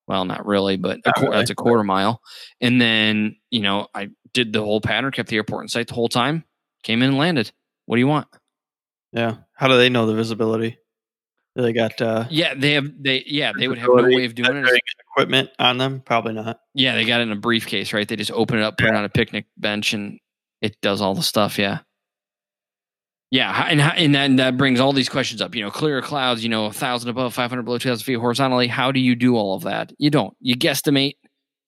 well 0.09 0.25
not 0.25 0.45
really 0.47 0.77
but 0.77 0.99
a 1.05 1.13
qu- 1.13 1.23
really. 1.27 1.37
that's 1.37 1.51
a 1.51 1.55
quarter 1.55 1.85
mile 1.85 2.21
and 2.61 2.81
then 2.81 3.37
you 3.51 3.61
know 3.61 3.87
i 3.95 4.09
did 4.33 4.53
the 4.53 4.61
whole 4.61 4.81
pattern 4.81 5.13
kept 5.13 5.29
the 5.29 5.37
airport 5.37 5.63
in 5.63 5.69
sight 5.69 5.87
the 5.89 5.95
whole 5.95 6.09
time 6.09 6.45
came 6.83 7.01
in 7.03 7.11
and 7.11 7.19
landed 7.19 7.51
what 7.87 7.97
do 7.97 8.01
you 8.01 8.09
want 8.09 8.27
Yeah. 9.13 9.37
How 9.55 9.69
do 9.69 9.77
they 9.77 9.89
know 9.89 10.07
the 10.07 10.15
visibility? 10.15 10.77
They 11.57 11.73
got 11.73 12.01
uh, 12.01 12.27
Yeah, 12.31 12.55
they 12.55 12.73
have 12.73 12.91
they 13.01 13.23
yeah, 13.27 13.53
they 13.57 13.69
would 13.69 13.79
have 13.79 13.89
no 13.95 14.03
way 14.05 14.25
of 14.25 14.35
doing 14.35 14.57
it. 14.57 14.81
equipment 15.13 15.51
on 15.59 15.79
them. 15.79 16.01
Probably 16.05 16.33
not. 16.33 16.59
Yeah, 16.75 16.95
they 16.97 17.05
got 17.05 17.21
it 17.21 17.25
in 17.25 17.33
a 17.33 17.37
briefcase, 17.37 17.93
right? 17.93 18.07
They 18.09 18.17
just 18.17 18.33
open 18.33 18.59
it 18.59 18.63
up, 18.63 18.77
put 18.77 18.89
it 18.89 18.95
on 18.95 19.05
a 19.05 19.09
picnic 19.09 19.47
bench, 19.57 19.93
and 19.95 20.19
it 20.61 20.81
does 20.81 21.01
all 21.01 21.15
the 21.15 21.23
stuff. 21.23 21.57
Yeah, 21.59 21.79
yeah, 23.31 23.67
and 23.69 23.81
and 23.81 24.15
that, 24.15 24.37
that 24.37 24.57
brings 24.57 24.81
all 24.81 24.93
these 24.93 25.09
questions 25.09 25.41
up. 25.41 25.55
You 25.55 25.63
know, 25.63 25.71
clear 25.71 26.01
clouds. 26.03 26.43
You 26.43 26.49
know, 26.51 26.67
a 26.67 26.73
thousand 26.73 27.11
above, 27.11 27.35
five 27.35 27.51
hundred 27.51 27.63
below, 27.65 27.79
two 27.79 27.89
thousand 27.89 28.05
feet 28.05 28.15
horizontally. 28.19 28.67
How 28.67 28.91
do 28.93 29.01
you 29.01 29.15
do 29.15 29.37
all 29.37 29.55
of 29.55 29.63
that? 29.63 29.93
You 29.99 30.11
don't. 30.11 30.37
You 30.41 30.57
guesstimate 30.57 31.15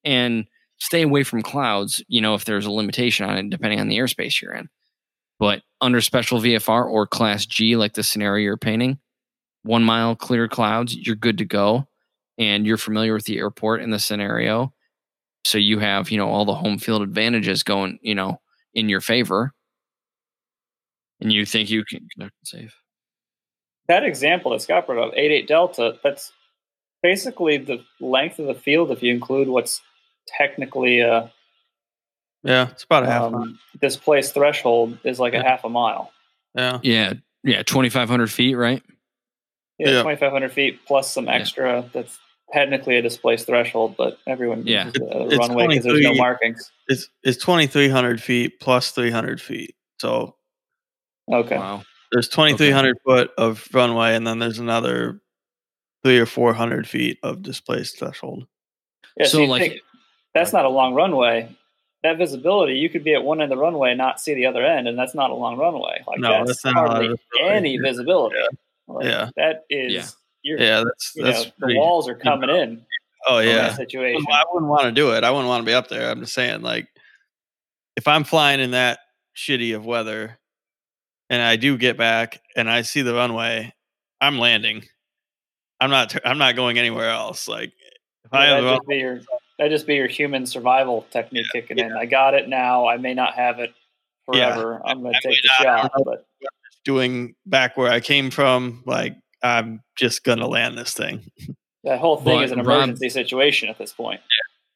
and 0.05 0.47
stay 0.79 1.03
away 1.03 1.23
from 1.23 1.43
clouds. 1.43 2.03
You 2.09 2.21
know, 2.21 2.35
if 2.35 2.45
there's 2.45 2.67
a 2.67 2.71
limitation 2.71 3.25
on 3.29 3.39
it, 3.39 3.51
depending 3.51 3.81
on 3.81 3.89
the 3.89 3.99
airspace 3.99 4.41
you're 4.41 4.53
in. 4.55 4.69
But 5.39 5.63
under 5.81 6.01
special 6.01 6.41
VFR 6.41 6.87
or 6.91 7.07
Class 7.07 7.47
G, 7.47 7.77
like 7.77 7.93
the 7.95 8.03
scenario 8.03 8.43
you're 8.45 8.57
painting, 8.57 8.99
one 9.67 9.83
mile 9.85 10.17
clear 10.17 10.49
clouds, 10.49 10.97
you're 10.97 11.17
good 11.17 11.39
to 11.39 11.45
go 11.45 11.87
and 12.39 12.67
you're 12.67 12.77
familiar 12.77 13.15
with 13.15 13.25
the 13.25 13.39
airport 13.39 13.81
and 13.83 13.93
the 13.93 13.99
scenario 13.99 14.73
so 15.45 15.59
you 15.59 15.79
have 15.79 16.11
you 16.11 16.19
know 16.19 16.29
all 16.29 16.45
the 16.45 16.55
home 16.55 16.77
field 16.79 17.03
advantages 17.03 17.63
going 17.63 17.99
you 18.03 18.15
know 18.15 18.41
in 18.75 18.89
your 18.89 19.01
favor 19.01 19.53
and 21.21 21.33
you 21.33 21.47
think 21.47 21.71
you 21.71 21.85
can 21.85 22.07
conduct 22.13 22.35
it 22.43 22.49
safe 22.49 22.75
that 23.89 24.03
example 24.05 24.51
that 24.51 24.61
Scott 24.63 24.87
brought 24.87 25.09
up, 25.09 25.15
88 25.17 25.47
Delta, 25.47 25.97
that's 26.03 26.33
basically 27.05 27.57
the 27.57 27.85
length 28.01 28.41
of 28.41 28.47
the 28.49 28.55
field 28.55 28.91
if 28.91 29.01
you 29.01 29.15
include 29.15 29.47
what's 29.47 29.81
technically 30.27 30.99
a 31.01 31.33
Yeah, 32.43 32.69
it's 32.71 32.83
about 32.83 33.05
a 33.05 33.07
half. 33.07 33.31
mile. 33.31 33.43
um, 33.43 33.59
displaced 33.81 34.35
threshold 34.35 34.99
is 35.05 35.21
like 35.21 35.35
a 35.35 35.43
half 35.43 35.63
a 35.65 35.69
mile. 35.69 36.11
Yeah. 36.57 36.81
yeah 36.83 37.13
yeah 37.45 37.63
2500 37.63 38.29
feet 38.31 38.55
right 38.57 38.83
Yeah, 39.79 39.89
Yeah. 39.89 40.03
2,500 40.03 40.53
feet 40.53 40.81
plus 40.87 41.11
some 41.13 41.29
extra. 41.29 41.89
That's 41.93 42.19
technically 42.53 42.97
a 42.97 43.03
displaced 43.03 43.47
threshold, 43.47 43.95
but 43.99 44.19
everyone 44.27 44.67
Yeah. 44.67 44.87
uses 44.87 45.03
a 45.03 45.27
It's 45.27 45.37
runway 45.39 45.67
because 45.69 45.85
there's 45.85 46.01
no 46.01 46.15
markings. 46.15 46.71
It's 46.89 47.09
it's 47.25 47.43
twenty 47.43 47.67
three 47.67 47.89
hundred 47.89 48.23
feet 48.23 48.61
plus 48.61 48.93
three 48.93 49.11
hundred 49.11 49.41
feet. 49.41 49.75
So 50.01 50.37
Okay. 51.31 51.57
wow 51.59 51.83
there's 52.13 52.29
twenty 52.29 52.57
three 52.57 52.71
hundred 52.71 52.97
foot 53.05 53.33
of 53.37 53.67
runway, 53.73 54.15
and 54.15 54.25
then 54.27 54.39
there's 54.39 54.61
another 54.61 55.21
three 56.05 56.19
or 56.21 56.27
four 56.27 56.55
hundred 56.55 56.89
feet 56.89 57.19
of 57.25 57.43
displaced 57.43 57.99
threshold. 57.99 58.47
Yeah, 59.17 59.27
So, 59.27 59.41
you 59.41 59.47
like- 59.49 59.63
think 59.63 59.81
that's 60.35 60.53
not 60.53 60.65
a 60.65 60.69
long 60.69 60.95
runway. 60.95 61.49
That 62.05 62.17
visibility, 62.19 62.75
you 62.75 62.89
could 62.89 63.03
be 63.03 63.15
at 63.15 63.25
one 63.25 63.41
end 63.41 63.51
of 63.51 63.59
the 63.59 63.61
runway, 63.63 63.91
and 63.91 63.99
not 63.99 64.21
see 64.21 64.35
the 64.35 64.47
other 64.47 64.65
end, 64.65 64.87
and 64.87 64.97
that's 64.97 65.15
not 65.17 65.31
a 65.31 65.35
long 65.35 65.57
runway. 65.57 66.05
Like 66.07 66.21
No, 66.21 66.45
that's, 66.45 66.63
that's 66.63 66.65
not 66.65 66.77
a 66.77 66.79
lot 66.79 66.87
of 66.87 66.93
hardly 66.93 67.09
visibility. 67.09 67.57
any 67.57 67.77
visibility. 67.79 68.37
Like, 68.89 69.05
Yeah. 69.07 69.31
that 69.37 69.65
is. 69.71 69.93
Yeah. 69.93 70.07
You're, 70.43 70.61
Yeah, 70.61 70.85
that's 70.85 71.13
you 71.17 71.25
that's 71.25 71.47
know, 71.47 71.53
the 71.69 71.77
walls 71.77 72.09
are 72.09 72.15
coming 72.29 72.51
in. 72.51 72.85
oh 73.29 73.39
yeah, 73.41 73.75
situation. 73.75 74.25
I 74.31 74.45
wouldn't 74.53 74.71
want 74.71 74.85
to 74.85 74.93
do 74.93 75.13
it. 75.15 75.25
I 75.25 75.31
wouldn't 75.31 75.49
want 75.49 75.63
to 75.63 75.67
be 75.67 75.75
up 75.75 75.89
there. 75.89 76.09
I'm 76.11 76.21
just 76.21 76.35
saying, 76.35 76.63
like, 76.63 76.87
if 77.97 78.07
I'm 78.07 78.23
flying 78.25 78.61
in 78.61 78.71
that 78.73 79.01
shitty 79.37 79.75
of 79.75 79.85
weather, 79.85 80.39
and 81.29 81.43
I 81.43 81.57
do 81.57 81.77
get 81.77 81.97
back 81.97 82.41
and 82.55 82.71
I 82.71 82.83
see 82.83 83.03
the 83.03 83.15
runway, 83.15 83.75
I'm 84.21 84.39
landing. 84.39 84.85
I'm 85.81 85.91
not. 85.91 86.11
t- 86.11 86.21
I'm 86.25 86.39
not 86.39 86.55
going 86.55 86.79
anywhere 86.79 87.11
else. 87.11 87.49
Like, 87.49 87.73
if 88.25 88.33
I 88.33 88.47
have 88.47 88.63
that'd 88.63 88.69
the 88.71 88.77
just 88.77 88.89
be 88.89 88.97
your 88.99 89.21
that'd 89.59 89.73
just 89.73 89.87
be 89.89 89.97
your 89.97 90.07
human 90.07 90.47
survival 90.47 91.07
technique 91.11 91.47
kicking 91.53 91.79
in. 91.79 91.93
I 91.93 92.07
got 92.07 92.35
it 92.35 92.49
now. 92.49 92.87
I 92.87 92.99
may 92.99 93.15
not 93.15 93.35
have 93.35 93.59
it 93.59 93.75
Yeah. 94.33 94.55
forever. 94.55 94.81
I'm 94.85 95.03
going 95.03 95.15
to 95.15 95.21
take 95.29 95.43
the 95.43 95.49
shot, 95.61 95.91
but 96.05 96.25
doing 96.87 97.35
back 97.45 97.77
where 97.77 97.91
I 97.93 98.01
came 98.01 98.31
from, 98.31 98.83
like, 98.87 99.15
I'm 99.43 99.83
just 99.99 100.25
gonna 100.25 100.47
land 100.49 100.79
this 100.79 100.95
thing. 100.95 101.31
that 101.85 101.99
whole 102.01 102.17
thing 102.17 102.37
But 102.39 102.45
is 102.45 102.53
an 102.53 102.59
Rob- 102.61 102.67
emergency 102.85 103.11
situation 103.11 103.69
at 103.69 103.77
this 103.77 103.93
point. 103.93 104.21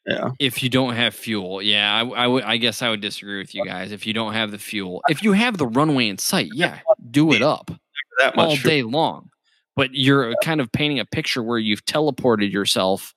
Yeah. 0.06 0.30
if 0.38 0.62
you 0.62 0.70
don't 0.70 0.94
have 0.96 1.14
fuel 1.14 1.60
yeah 1.60 1.94
I, 1.94 2.24
I 2.24 2.26
would 2.26 2.42
i 2.44 2.56
guess 2.56 2.80
i 2.80 2.88
would 2.88 3.02
disagree 3.02 3.36
with 3.38 3.54
you 3.54 3.66
guys 3.66 3.92
if 3.92 4.06
you 4.06 4.14
don't 4.14 4.32
have 4.32 4.50
the 4.50 4.58
fuel 4.58 5.02
if 5.10 5.22
you 5.22 5.32
have 5.32 5.58
the 5.58 5.66
runway 5.66 6.08
in 6.08 6.16
sight 6.16 6.48
yeah 6.54 6.78
do 7.10 7.32
it 7.34 7.42
up 7.42 7.70
That 8.18 8.34
much. 8.34 8.46
all 8.48 8.56
fuel. 8.56 8.70
day 8.70 8.82
long. 8.82 9.28
But 9.76 9.90
you're 9.92 10.34
kind 10.42 10.60
of 10.62 10.72
painting 10.72 11.00
a 11.00 11.04
picture 11.04 11.42
where 11.42 11.58
you've 11.58 11.84
teleported 11.84 12.50
yourself 12.50 13.14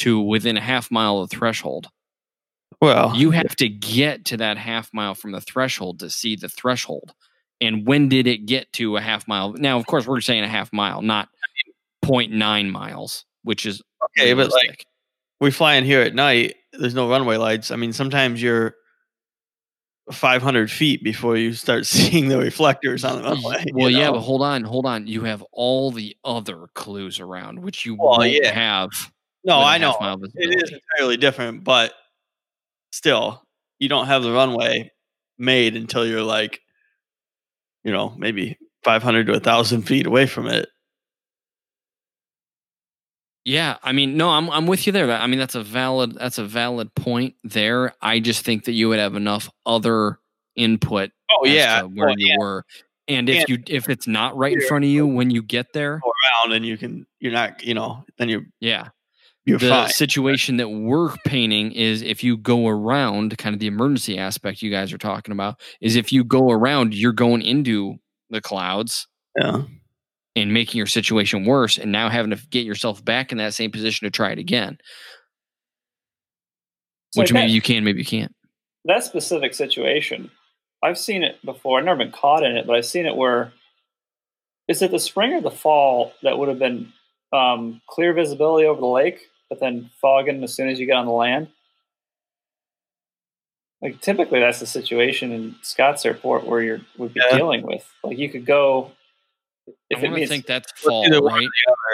to 0.00 0.20
within 0.20 0.56
a 0.58 0.60
half 0.60 0.90
mile 0.90 1.18
of 1.20 1.30
the 1.30 1.36
threshold. 1.36 1.88
Well, 2.82 3.16
You 3.16 3.30
have 3.30 3.56
to 3.56 3.68
get 3.70 4.26
to 4.26 4.36
that 4.36 4.58
half 4.58 4.90
mile 4.92 5.14
from 5.14 5.32
the 5.32 5.40
threshold 5.40 6.00
to 6.00 6.10
see 6.10 6.36
the 6.36 6.48
threshold. 6.50 7.12
And 7.60 7.86
when 7.86 8.08
did 8.08 8.26
it 8.26 8.46
get 8.46 8.72
to 8.74 8.96
a 8.96 9.00
half 9.00 9.26
mile? 9.26 9.52
Now, 9.54 9.78
of 9.78 9.86
course, 9.86 10.06
we're 10.06 10.20
saying 10.20 10.44
a 10.44 10.48
half 10.48 10.72
mile, 10.72 11.00
not 11.02 11.28
0.9 12.04 12.70
miles, 12.70 13.24
which 13.42 13.64
is 13.66 13.82
okay, 14.18 14.34
but 14.34 14.52
like 14.52 14.84
we 15.40 15.50
fly 15.50 15.74
in 15.74 15.84
here 15.84 16.02
at 16.02 16.14
night. 16.14 16.54
There's 16.72 16.94
no 16.94 17.08
runway 17.08 17.36
lights. 17.36 17.70
I 17.70 17.76
mean, 17.76 17.92
sometimes 17.92 18.42
you're 18.42 18.74
500 20.12 20.70
feet 20.70 21.02
before 21.02 21.36
you 21.36 21.52
start 21.52 21.86
seeing 21.86 22.28
the 22.28 22.38
reflectors 22.38 23.04
on 23.04 23.16
the 23.16 23.22
runway. 23.22 23.64
you 23.66 23.72
Well, 23.74 23.90
yeah, 23.90 24.10
but 24.10 24.20
hold 24.20 24.42
on, 24.42 24.62
hold 24.62 24.86
on. 24.86 25.06
You 25.06 25.24
have 25.24 25.42
all 25.52 25.90
the 25.90 26.16
other 26.24 26.66
clues 26.74 27.18
around, 27.20 27.58
which 27.60 27.84
you 27.86 27.94
Well, 27.94 28.18
won't 28.18 28.32
yeah. 28.32 28.52
have. 28.52 28.90
no, 29.44 29.58
I 29.60 29.78
know 29.78 29.96
it 30.34 30.62
is 30.62 30.72
entirely 30.72 31.16
different, 31.16 31.64
but 31.64 31.94
still, 32.92 33.42
you 33.78 33.88
don't 33.88 34.06
have 34.06 34.22
the 34.22 34.32
runway 34.32 34.92
made 35.38 35.76
until 35.76 36.06
you're 36.06 36.22
like, 36.22 36.60
you 37.86 37.92
know, 37.92 38.12
maybe 38.18 38.58
500 38.82 39.26
to 39.26 39.32
1,000 39.34 39.82
feet 39.82 40.06
away 40.06 40.26
from 40.26 40.48
it. 40.48 40.68
Yeah, 43.44 43.76
I 43.84 43.92
mean, 43.92 44.16
no, 44.16 44.30
I'm 44.30 44.50
I'm 44.50 44.66
with 44.66 44.86
you 44.88 44.92
there. 44.92 45.08
I 45.12 45.28
mean, 45.28 45.38
that's 45.38 45.54
a 45.54 45.62
valid 45.62 46.14
that's 46.16 46.38
a 46.38 46.44
valid 46.44 46.92
point 46.96 47.36
there. 47.44 47.94
I 48.02 48.18
just 48.18 48.44
think 48.44 48.64
that 48.64 48.72
you 48.72 48.88
would 48.88 48.98
have 48.98 49.14
enough 49.14 49.48
other 49.64 50.18
input 50.56 51.12
Oh 51.30 51.46
yeah, 51.46 51.82
where 51.82 52.08
well, 52.08 52.14
you 52.18 52.26
yeah, 52.28 52.36
were. 52.38 52.64
And 53.06 53.28
if 53.28 53.42
And- 53.42 53.48
you 53.48 53.58
if 53.68 53.88
it's 53.88 54.08
not 54.08 54.36
right 54.36 54.52
in 54.54 54.66
front 54.66 54.84
of 54.84 54.90
you 54.90 55.06
when 55.06 55.30
you 55.30 55.42
get 55.42 55.72
there, 55.72 55.92
around 56.42 56.54
and 56.54 56.66
you 56.66 56.76
can, 56.76 57.06
you're 57.20 57.30
not, 57.32 57.62
you 57.62 57.74
know, 57.74 58.04
then 58.18 58.28
you're 58.28 58.46
yeah. 58.58 58.88
You're 59.46 59.58
the 59.58 59.68
fine. 59.68 59.88
situation 59.88 60.56
that 60.58 60.68
we're 60.68 61.14
painting 61.24 61.72
is 61.72 62.02
if 62.02 62.22
you 62.24 62.36
go 62.36 62.66
around, 62.68 63.36
kind 63.38 63.54
of 63.54 63.60
the 63.60 63.66
emergency 63.68 64.18
aspect 64.18 64.60
you 64.62 64.70
guys 64.70 64.92
are 64.92 64.98
talking 64.98 65.32
about, 65.32 65.60
is 65.80 65.96
if 65.96 66.12
you 66.12 66.24
go 66.24 66.50
around, 66.50 66.94
you're 66.94 67.12
going 67.12 67.42
into 67.42 67.96
the 68.30 68.40
clouds 68.40 69.06
Yeah, 69.36 69.62
and 70.34 70.52
making 70.52 70.78
your 70.78 70.86
situation 70.88 71.44
worse 71.44 71.78
and 71.78 71.92
now 71.92 72.08
having 72.10 72.32
to 72.32 72.46
get 72.48 72.66
yourself 72.66 73.04
back 73.04 73.30
in 73.32 73.38
that 73.38 73.54
same 73.54 73.70
position 73.70 74.04
to 74.06 74.10
try 74.10 74.30
it 74.32 74.38
again. 74.38 74.78
So 77.12 77.20
Which 77.22 77.30
like 77.30 77.34
maybe 77.34 77.50
that- 77.50 77.54
you 77.54 77.62
can, 77.62 77.84
maybe 77.84 78.00
you 78.00 78.04
can't. 78.04 78.34
that 78.84 79.04
specific 79.04 79.54
situation, 79.54 80.30
I've 80.82 80.98
seen 80.98 81.22
it 81.22 81.36
before. 81.44 81.78
I've 81.78 81.84
never 81.84 81.98
been 81.98 82.12
caught 82.12 82.42
in 82.44 82.56
it, 82.56 82.66
but 82.66 82.76
I've 82.76 82.84
seen 82.86 83.06
it 83.06 83.16
where 83.16 83.52
is 84.68 84.82
it 84.82 84.90
the 84.90 84.98
spring 84.98 85.32
or 85.32 85.40
the 85.40 85.50
fall 85.50 86.12
that 86.22 86.38
would 86.38 86.48
have 86.48 86.58
been 86.58 86.92
um, 87.32 87.80
clear 87.88 88.12
visibility 88.12 88.66
over 88.66 88.80
the 88.80 88.86
lake, 88.86 89.20
but 89.48 89.60
then 89.60 89.90
fogging 90.00 90.42
as 90.42 90.54
soon 90.54 90.68
as 90.68 90.78
you 90.78 90.86
get 90.86 90.96
on 90.96 91.06
the 91.06 91.12
land? 91.12 91.48
Like 93.82 94.00
typically, 94.00 94.40
that's 94.40 94.60
the 94.60 94.66
situation 94.66 95.32
in 95.32 95.54
Scotts 95.62 96.04
Airport 96.06 96.46
where 96.46 96.62
you're 96.62 96.80
would 96.98 97.12
be 97.14 97.20
Yeah. 97.30 97.36
dealing 97.36 97.62
with. 97.62 97.86
Like 98.02 98.18
you 98.18 98.28
could 98.30 98.46
go 98.46 98.92
if 99.90 99.98
I 99.98 100.00
it 100.00 100.04
want 100.04 100.14
to 100.14 100.16
means 100.20 100.28
think 100.30 100.46
that's 100.46 100.72
Well, 100.84 101.04
fall, 101.04 101.22
right? 101.22 101.48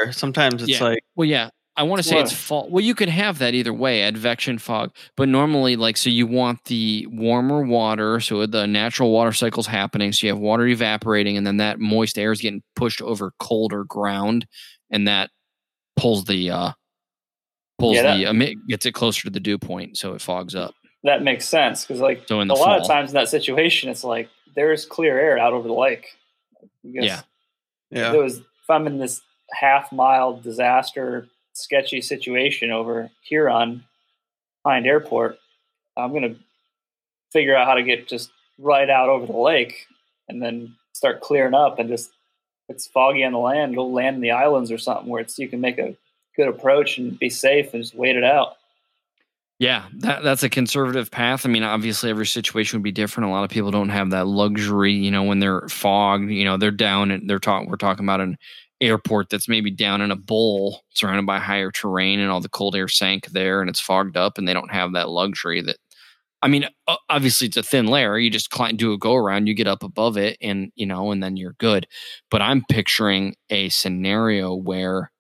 or 0.05 0.13
sometimes 0.13 0.63
it's 0.63 0.71
Yeah. 0.71 0.83
like, 0.85 1.05
Well, 1.17 1.29
yeah. 1.29 1.51
I 1.75 1.85
want 1.85 2.01
to 2.01 2.03
say 2.03 2.21
it's 2.21 2.33
What? 2.33 2.39
fall. 2.39 2.69
Well, 2.71 2.85
you 2.85 2.95
could 2.95 3.09
have 3.09 3.39
that 3.39 3.55
either 3.55 3.73
way, 3.73 4.03
advection 4.03 4.59
fog. 4.59 4.95
But 5.17 5.31
normally, 5.31 5.75
like, 5.75 5.97
so 5.97 6.11
you 6.11 6.27
want 6.27 6.63
the 6.67 7.07
warmer 7.11 7.63
water, 7.63 8.21
so 8.21 8.45
the 8.45 8.67
natural 8.67 9.11
water 9.11 9.33
cycle's 9.33 9.67
happening. 9.67 10.13
So 10.13 10.27
you 10.27 10.33
have 10.35 10.39
water 10.41 10.67
evaporating, 10.67 11.39
and 11.39 11.47
then 11.47 11.57
that 11.57 11.81
moist 11.81 12.19
air 12.19 12.31
is 12.31 12.43
getting 12.43 12.63
pushed 12.77 13.01
over 13.01 13.33
colder 13.39 13.85
ground, 13.85 14.47
and 14.91 15.09
that 15.09 15.31
pulls 15.97 16.27
the 16.27 16.51
uh 16.51 16.73
pulls 17.83 17.97
Yeah, 17.97 18.03
that- 18.03 18.17
the 18.19 18.27
uh, 18.27 18.31
emit 18.31 18.67
gets 18.69 18.87
it 18.87 18.93
closer 18.93 19.23
to 19.25 19.31
the 19.31 19.41
dew 19.41 19.59
point, 19.59 19.97
so 19.99 20.15
it 20.15 20.21
fogs 20.23 20.55
up. 20.55 20.75
that 21.05 21.23
makes 21.23 21.49
sense 21.49 21.85
because 21.85 22.01
like 22.01 22.27
So 22.29 22.41
in 22.41 22.49
a 22.51 22.55
the 22.55 22.61
lot 22.61 22.81
of 22.81 22.87
times 22.87 23.11
in 23.11 23.15
that 23.15 23.29
situation, 23.29 23.91
it's 23.91 24.05
like 24.05 24.29
there's 24.55 24.87
clear 24.87 25.19
air 25.19 25.37
out 25.39 25.53
over 25.53 25.67
the 25.67 25.75
lake. 25.75 26.07
You 26.85 27.03
Yeah. 27.03 27.23
yeah, 27.91 28.09
If 28.11 28.15
it 28.15 28.19
was 28.23 28.39
if 28.39 28.71
I'm 28.71 28.87
in 28.87 28.99
this 28.99 29.21
half 29.53 29.91
mile 29.93 30.37
disaster 30.41 31.27
sketchy 31.55 32.01
situation 32.01 32.71
over 32.71 33.11
here 33.23 33.51
on 33.51 33.83
Hinde 34.65 34.87
Airport, 34.87 35.39
I'm 35.97 36.13
gonna 36.13 36.37
figure 37.33 37.57
out 37.57 37.67
how 37.67 37.75
to 37.75 37.83
get 37.83 38.07
just 38.09 38.31
right 38.59 38.89
out 38.89 39.09
over 39.09 39.27
the 39.27 39.37
lake 39.37 39.87
and 40.29 40.41
then 40.41 40.77
start 40.93 41.21
clearing 41.21 41.55
up 41.55 41.79
and 41.81 41.89
just 41.89 42.11
it's 42.69 42.87
foggy 42.87 43.25
on 43.25 43.33
the 43.33 43.39
land, 43.39 43.75
go 43.75 43.85
land 43.87 44.15
in 44.17 44.23
the 44.23 44.31
islands 44.31 44.71
or 44.71 44.79
something 44.79 45.09
where 45.09 45.21
it's 45.21 45.37
you 45.39 45.49
can 45.49 45.61
make 45.61 45.79
a 45.79 45.97
good 46.37 46.49
approach 46.49 46.99
and 46.99 47.19
be 47.19 47.31
safe 47.31 47.73
and 47.75 47.83
just 47.83 47.95
wait 47.95 48.17
it 48.17 48.25
out. 48.25 48.57
Yeah, 49.59 49.85
that 49.99 50.25
that's 50.25 50.43
a 50.43 50.49
conservative 50.49 51.11
path. 51.11 51.47
I 51.47 51.49
mean, 51.49 51.63
obviously 51.63 52.11
every 52.11 52.27
situation 52.27 52.79
would 52.79 52.83
be 52.85 52.91
different. 52.91 53.29
A 53.29 53.33
lot 53.33 53.45
of 53.45 53.51
people 53.51 53.71
don't 53.71 53.91
have 53.91 54.11
that 54.11 54.27
luxury, 54.27 54.93
you 54.93 55.11
know, 55.11 55.23
when 55.23 55.39
they're 55.39 55.69
fogged, 55.69 56.31
you 56.31 56.45
know, 56.45 56.57
they're 56.57 56.73
down 56.73 57.13
and 57.13 57.31
they're 57.31 57.39
talking 57.39 57.69
we're 57.69 57.77
talking 57.77 58.05
about 58.05 58.21
an 58.21 58.37
airport 58.81 59.31
that's 59.31 59.49
maybe 59.49 59.71
down 59.71 60.01
in 60.01 60.11
a 60.11 60.17
bowl 60.17 60.83
surrounded 60.91 61.27
by 61.27 61.39
higher 61.39 61.71
terrain 61.71 62.19
and 62.19 62.31
all 62.31 62.41
the 62.41 62.49
cold 62.49 62.75
air 62.75 62.89
sank 62.89 63.27
there 63.29 63.61
and 63.61 63.71
it's 63.71 63.79
fogged 63.79 64.17
up 64.17 64.37
and 64.37 64.49
they 64.49 64.53
don't 64.53 64.73
have 64.73 64.95
that 64.95 65.09
luxury 65.09 65.63
that 65.63 65.77
I 66.45 66.49
mean, 66.49 66.69
obviously 67.09 67.47
it's 67.47 67.57
a 67.57 67.63
thin 67.63 67.87
layer. 67.87 68.19
You 68.19 68.29
just 68.29 68.51
climb, 68.51 68.77
do 68.77 68.93
a 68.93 68.99
go 68.99 69.15
around, 69.15 69.47
you 69.47 69.55
get 69.55 69.69
up 69.69 69.85
above 69.85 70.17
it 70.17 70.37
and, 70.43 70.73
you 70.75 70.87
know, 70.87 71.13
and 71.13 71.23
then 71.23 71.37
you're 71.37 71.55
good. 71.59 71.87
But 72.33 72.43
I'm 72.43 72.65
picturing 72.69 73.37
a 73.49 73.69
scenario 73.69 74.53
where 74.53 75.12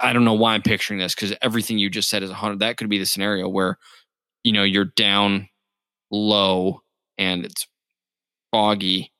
I 0.00 0.12
don't 0.12 0.24
know 0.24 0.34
why 0.34 0.54
I'm 0.54 0.62
picturing 0.62 0.98
this 0.98 1.14
because 1.14 1.34
everything 1.42 1.78
you 1.78 1.90
just 1.90 2.08
said 2.08 2.22
is 2.22 2.30
100. 2.30 2.60
That 2.60 2.76
could 2.76 2.88
be 2.88 2.98
the 2.98 3.06
scenario 3.06 3.48
where, 3.48 3.78
you 4.44 4.52
know, 4.52 4.62
you're 4.62 4.92
down 4.96 5.48
low 6.10 6.82
and 7.18 7.44
it's 7.44 7.66
foggy 8.52 9.12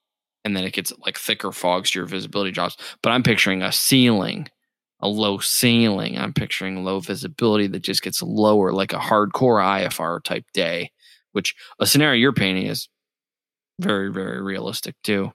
and 0.44 0.56
then 0.56 0.64
it 0.64 0.72
gets 0.72 0.92
like 1.04 1.18
thicker 1.18 1.50
fogs, 1.50 1.94
your 1.94 2.06
visibility 2.06 2.52
drops. 2.52 2.76
But 3.02 3.10
I'm 3.10 3.22
picturing 3.22 3.62
a 3.62 3.72
ceiling, 3.72 4.48
a 5.00 5.08
low 5.08 5.38
ceiling. 5.38 6.16
I'm 6.18 6.32
picturing 6.32 6.84
low 6.84 7.00
visibility 7.00 7.66
that 7.68 7.82
just 7.82 8.02
gets 8.02 8.22
lower, 8.22 8.72
like 8.72 8.92
a 8.92 8.98
hardcore 8.98 9.60
IFR 9.60 10.22
type 10.22 10.44
day, 10.54 10.92
which 11.32 11.54
a 11.80 11.86
scenario 11.86 12.20
you're 12.20 12.32
painting 12.32 12.66
is 12.66 12.88
very, 13.80 14.12
very 14.12 14.40
realistic 14.40 14.94
too. 15.02 15.32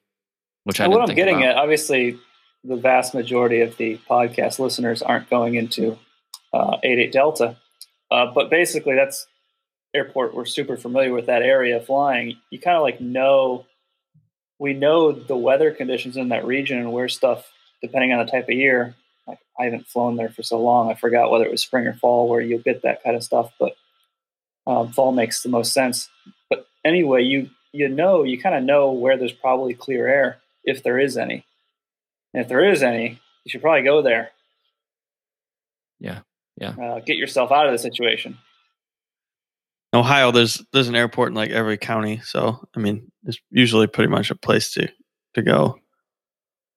Which 0.63 0.79
I 0.79 0.83
didn't 0.83 0.93
what 0.93 1.01
I'm 1.01 1.07
think 1.07 1.17
getting 1.17 1.37
about. 1.37 1.49
at, 1.49 1.57
obviously, 1.57 2.19
the 2.63 2.75
vast 2.75 3.13
majority 3.13 3.61
of 3.61 3.77
the 3.77 3.99
podcast 4.09 4.59
listeners 4.59 5.01
aren't 5.01 5.29
going 5.29 5.55
into 5.55 5.97
uh, 6.53 6.77
88 6.83 7.11
Delta, 7.11 7.57
uh, 8.11 8.27
but 8.33 8.49
basically, 8.49 8.95
that's 8.95 9.25
airport. 9.93 10.35
We're 10.35 10.45
super 10.45 10.77
familiar 10.77 11.13
with 11.13 11.27
that 11.27 11.41
area 11.41 11.79
flying. 11.79 12.37
You 12.49 12.59
kind 12.59 12.77
of 12.77 12.83
like 12.83 12.99
know, 12.99 13.65
we 14.59 14.73
know 14.73 15.11
the 15.11 15.37
weather 15.37 15.71
conditions 15.71 16.17
in 16.17 16.29
that 16.29 16.45
region 16.45 16.77
and 16.77 16.91
where 16.91 17.07
stuff, 17.07 17.51
depending 17.81 18.11
on 18.11 18.23
the 18.23 18.31
type 18.31 18.49
of 18.49 18.55
year. 18.55 18.95
Like 19.27 19.39
I 19.59 19.65
haven't 19.65 19.87
flown 19.87 20.17
there 20.17 20.29
for 20.29 20.43
so 20.43 20.59
long, 20.59 20.91
I 20.91 20.95
forgot 20.95 21.31
whether 21.31 21.45
it 21.45 21.51
was 21.51 21.61
spring 21.61 21.87
or 21.87 21.93
fall 21.93 22.27
where 22.27 22.41
you'll 22.41 22.59
get 22.59 22.81
that 22.83 23.03
kind 23.03 23.15
of 23.15 23.23
stuff, 23.23 23.51
but 23.59 23.75
um, 24.67 24.91
fall 24.91 25.11
makes 25.11 25.41
the 25.41 25.49
most 25.49 25.73
sense. 25.73 26.09
But 26.49 26.67
anyway, 26.83 27.23
you 27.23 27.49
you 27.73 27.87
know, 27.87 28.23
you 28.23 28.39
kind 28.39 28.55
of 28.55 28.63
know 28.63 28.91
where 28.91 29.17
there's 29.17 29.31
probably 29.31 29.73
clear 29.73 30.07
air 30.07 30.39
if 30.63 30.83
there 30.83 30.99
is 30.99 31.17
any. 31.17 31.45
And 32.33 32.41
if 32.43 32.47
there 32.49 32.63
is 32.69 32.81
any, 32.83 33.19
you 33.43 33.49
should 33.49 33.61
probably 33.61 33.83
go 33.83 34.01
there. 34.01 34.31
Yeah. 35.99 36.19
Yeah. 36.57 36.75
Uh, 36.81 36.99
get 36.99 37.17
yourself 37.17 37.51
out 37.51 37.65
of 37.67 37.71
the 37.71 37.77
situation. 37.79 38.37
Ohio, 39.93 40.31
there's 40.31 40.63
there's 40.71 40.87
an 40.87 40.95
airport 40.95 41.29
in 41.29 41.35
like 41.35 41.49
every 41.49 41.77
county, 41.77 42.21
so 42.23 42.65
I 42.75 42.79
mean, 42.79 43.11
it's 43.25 43.37
usually 43.49 43.87
pretty 43.87 44.09
much 44.09 44.31
a 44.31 44.35
place 44.35 44.71
to 44.73 44.87
to 45.33 45.41
go. 45.41 45.79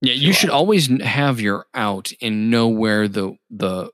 Yeah, 0.01 0.15
you 0.15 0.33
should 0.33 0.51
always 0.51 0.89
have 1.03 1.41
your 1.41 1.67
out 1.75 2.11
and 2.21 2.51
know 2.51 2.67
where 2.69 3.07
the 3.07 3.37
the 3.51 3.91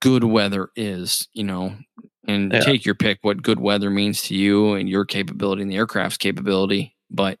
good 0.00 0.24
weather 0.24 0.68
is, 0.76 1.28
you 1.32 1.44
know, 1.44 1.76
and 2.26 2.52
Yeah. 2.52 2.60
take 2.60 2.84
your 2.84 2.94
pick 2.94 3.18
what 3.22 3.42
good 3.42 3.58
weather 3.58 3.88
means 3.88 4.22
to 4.24 4.34
you 4.34 4.74
and 4.74 4.86
your 4.88 5.06
capability 5.06 5.62
and 5.62 5.70
the 5.70 5.76
aircraft's 5.76 6.18
capability, 6.18 6.94
but 7.10 7.38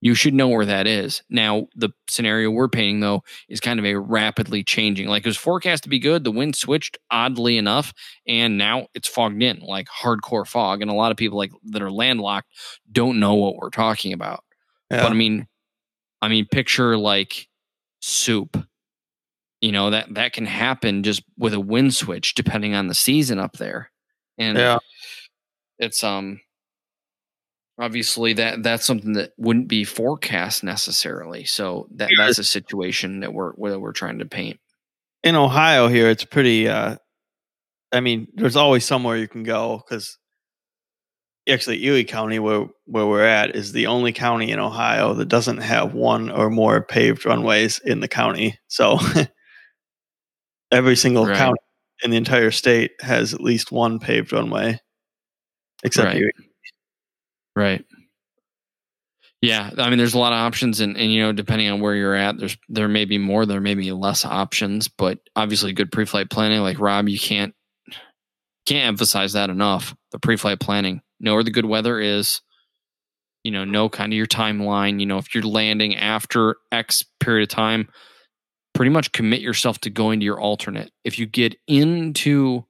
you 0.00 0.14
should 0.14 0.34
know 0.34 0.48
where 0.48 0.64
that 0.64 0.86
is. 0.86 1.22
Now, 1.28 1.66
the 1.74 1.90
scenario 2.08 2.50
we're 2.50 2.68
painting 2.68 3.00
though 3.00 3.22
is 3.48 3.60
kind 3.60 3.78
of 3.78 3.84
a 3.84 3.96
rapidly 3.96 4.64
changing. 4.64 5.08
Like 5.08 5.24
it 5.24 5.28
was 5.28 5.36
forecast 5.36 5.82
to 5.82 5.88
be 5.88 5.98
good, 5.98 6.24
the 6.24 6.30
wind 6.30 6.56
switched 6.56 6.98
oddly 7.10 7.58
enough, 7.58 7.92
and 8.26 8.56
now 8.56 8.86
it's 8.94 9.08
fogged 9.08 9.42
in, 9.42 9.60
like 9.60 9.88
hardcore 9.88 10.46
fog. 10.46 10.80
And 10.80 10.90
a 10.90 10.94
lot 10.94 11.10
of 11.10 11.18
people 11.18 11.36
like 11.36 11.52
that 11.66 11.82
are 11.82 11.90
landlocked 11.90 12.48
don't 12.90 13.20
know 13.20 13.34
what 13.34 13.56
we're 13.56 13.70
talking 13.70 14.12
about. 14.12 14.42
Yeah. 14.90 15.02
But 15.02 15.12
I 15.12 15.14
mean, 15.14 15.46
I 16.22 16.28
mean, 16.28 16.46
picture 16.50 16.96
like 16.96 17.48
soup. 18.00 18.56
You 19.60 19.72
know 19.72 19.90
that 19.90 20.14
that 20.14 20.32
can 20.32 20.46
happen 20.46 21.02
just 21.02 21.22
with 21.36 21.52
a 21.52 21.60
wind 21.60 21.94
switch, 21.94 22.34
depending 22.34 22.74
on 22.74 22.86
the 22.86 22.94
season 22.94 23.38
up 23.38 23.58
there, 23.58 23.90
and 24.38 24.56
yeah. 24.56 24.78
it's 25.78 26.02
um 26.02 26.40
obviously 27.80 28.34
that 28.34 28.62
that's 28.62 28.84
something 28.84 29.14
that 29.14 29.32
wouldn't 29.38 29.66
be 29.68 29.84
forecast 29.84 30.62
necessarily. 30.62 31.44
So 31.44 31.88
that 31.96 32.10
that's 32.16 32.38
a 32.38 32.44
situation 32.44 33.20
that 33.20 33.32
we're 33.32 33.52
that 33.70 33.80
we're 33.80 33.92
trying 33.92 34.18
to 34.20 34.26
paint. 34.26 34.60
in 35.24 35.34
Ohio 35.36 35.88
here, 35.88 36.08
it's 36.10 36.24
pretty. 36.24 36.68
uh 36.68 36.96
I 37.92 38.00
mean, 38.00 38.28
there's 38.34 38.54
always 38.56 38.84
somewhere 38.84 39.16
you 39.16 39.26
can 39.26 39.42
go 39.42 39.78
because 39.84 40.16
actually 41.48 41.84
Erie 41.84 42.04
County, 42.04 42.38
where 42.38 42.66
where 42.84 43.06
we're 43.06 43.24
at, 43.24 43.56
is 43.56 43.72
the 43.72 43.86
only 43.88 44.12
county 44.12 44.52
in 44.52 44.60
Ohio 44.60 45.14
that 45.14 45.24
doesn't 45.28 45.58
have 45.58 45.92
one 45.94 46.30
or 46.30 46.50
more 46.50 46.82
paved 46.82 47.26
runways 47.26 47.80
in 47.80 47.98
the 48.00 48.06
county. 48.08 48.58
So 48.68 48.98
every 50.70 50.96
single 50.96 51.26
Right. 51.26 51.36
county 51.36 51.58
in 52.02 52.10
the 52.10 52.16
entire 52.16 52.50
state 52.50 52.92
has 53.00 53.34
at 53.34 53.40
least 53.40 53.72
one 53.72 53.98
paved 53.98 54.32
runway, 54.32 54.78
except 55.82 56.06
Right. 56.06 56.16
Erie. 56.18 56.32
Right. 57.56 57.84
Yeah, 59.42 59.70
I 59.78 59.88
mean, 59.88 59.96
there's 59.96 60.14
a 60.14 60.18
lot 60.18 60.34
of 60.34 60.38
options, 60.38 60.80
and, 60.80 60.98
and 60.98 61.10
you 61.10 61.22
know, 61.22 61.32
depending 61.32 61.70
on 61.70 61.80
where 61.80 61.94
you're 61.94 62.14
at, 62.14 62.36
there's 62.36 62.58
there 62.68 62.88
may 62.88 63.06
be 63.06 63.16
more, 63.16 63.46
there 63.46 63.60
may 63.60 63.74
be 63.74 63.90
less 63.90 64.24
options, 64.26 64.88
but 64.88 65.18
obviously, 65.34 65.72
good 65.72 65.90
pre-flight 65.90 66.28
planning, 66.28 66.60
like 66.60 66.78
Rob, 66.78 67.08
you 67.08 67.18
can't 67.18 67.54
can't 68.66 68.86
emphasize 68.86 69.32
that 69.32 69.48
enough. 69.48 69.94
The 70.12 70.18
pre-flight 70.18 70.60
planning, 70.60 71.00
know 71.20 71.34
where 71.34 71.42
the 71.42 71.50
good 71.50 71.64
weather 71.64 71.98
is, 71.98 72.42
you 73.44 73.50
know, 73.50 73.64
know 73.64 73.88
kind 73.88 74.12
of 74.12 74.16
your 74.16 74.26
timeline. 74.26 75.00
You 75.00 75.06
know, 75.06 75.18
if 75.18 75.34
you're 75.34 75.42
landing 75.44 75.96
after 75.96 76.56
X 76.70 77.02
period 77.18 77.50
of 77.50 77.54
time, 77.54 77.88
pretty 78.74 78.90
much 78.90 79.12
commit 79.12 79.40
yourself 79.40 79.78
to 79.80 79.90
going 79.90 80.20
to 80.20 80.24
your 80.24 80.40
alternate. 80.40 80.90
If 81.04 81.18
you 81.18 81.26
get 81.26 81.56
into 81.66 82.64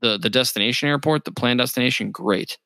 the 0.00 0.18
the 0.18 0.30
destination 0.30 0.88
airport, 0.88 1.24
the 1.24 1.32
planned 1.32 1.58
destination, 1.58 2.10
great, 2.10 2.58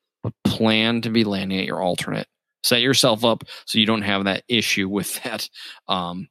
but 0.43 0.51
plan 0.51 1.01
to 1.01 1.09
be 1.09 1.23
landing 1.23 1.59
at 1.59 1.65
your 1.65 1.81
alternate 1.81 2.27
set 2.67 2.81
yourself 2.81 3.23
up 3.23 3.43
so 3.65 3.79
you 3.79 3.85
don't 3.85 4.01
have 4.01 4.25
that 4.25 4.43
issue 4.47 4.87
with 4.89 5.21
that 5.23 5.49
um, 5.87 6.27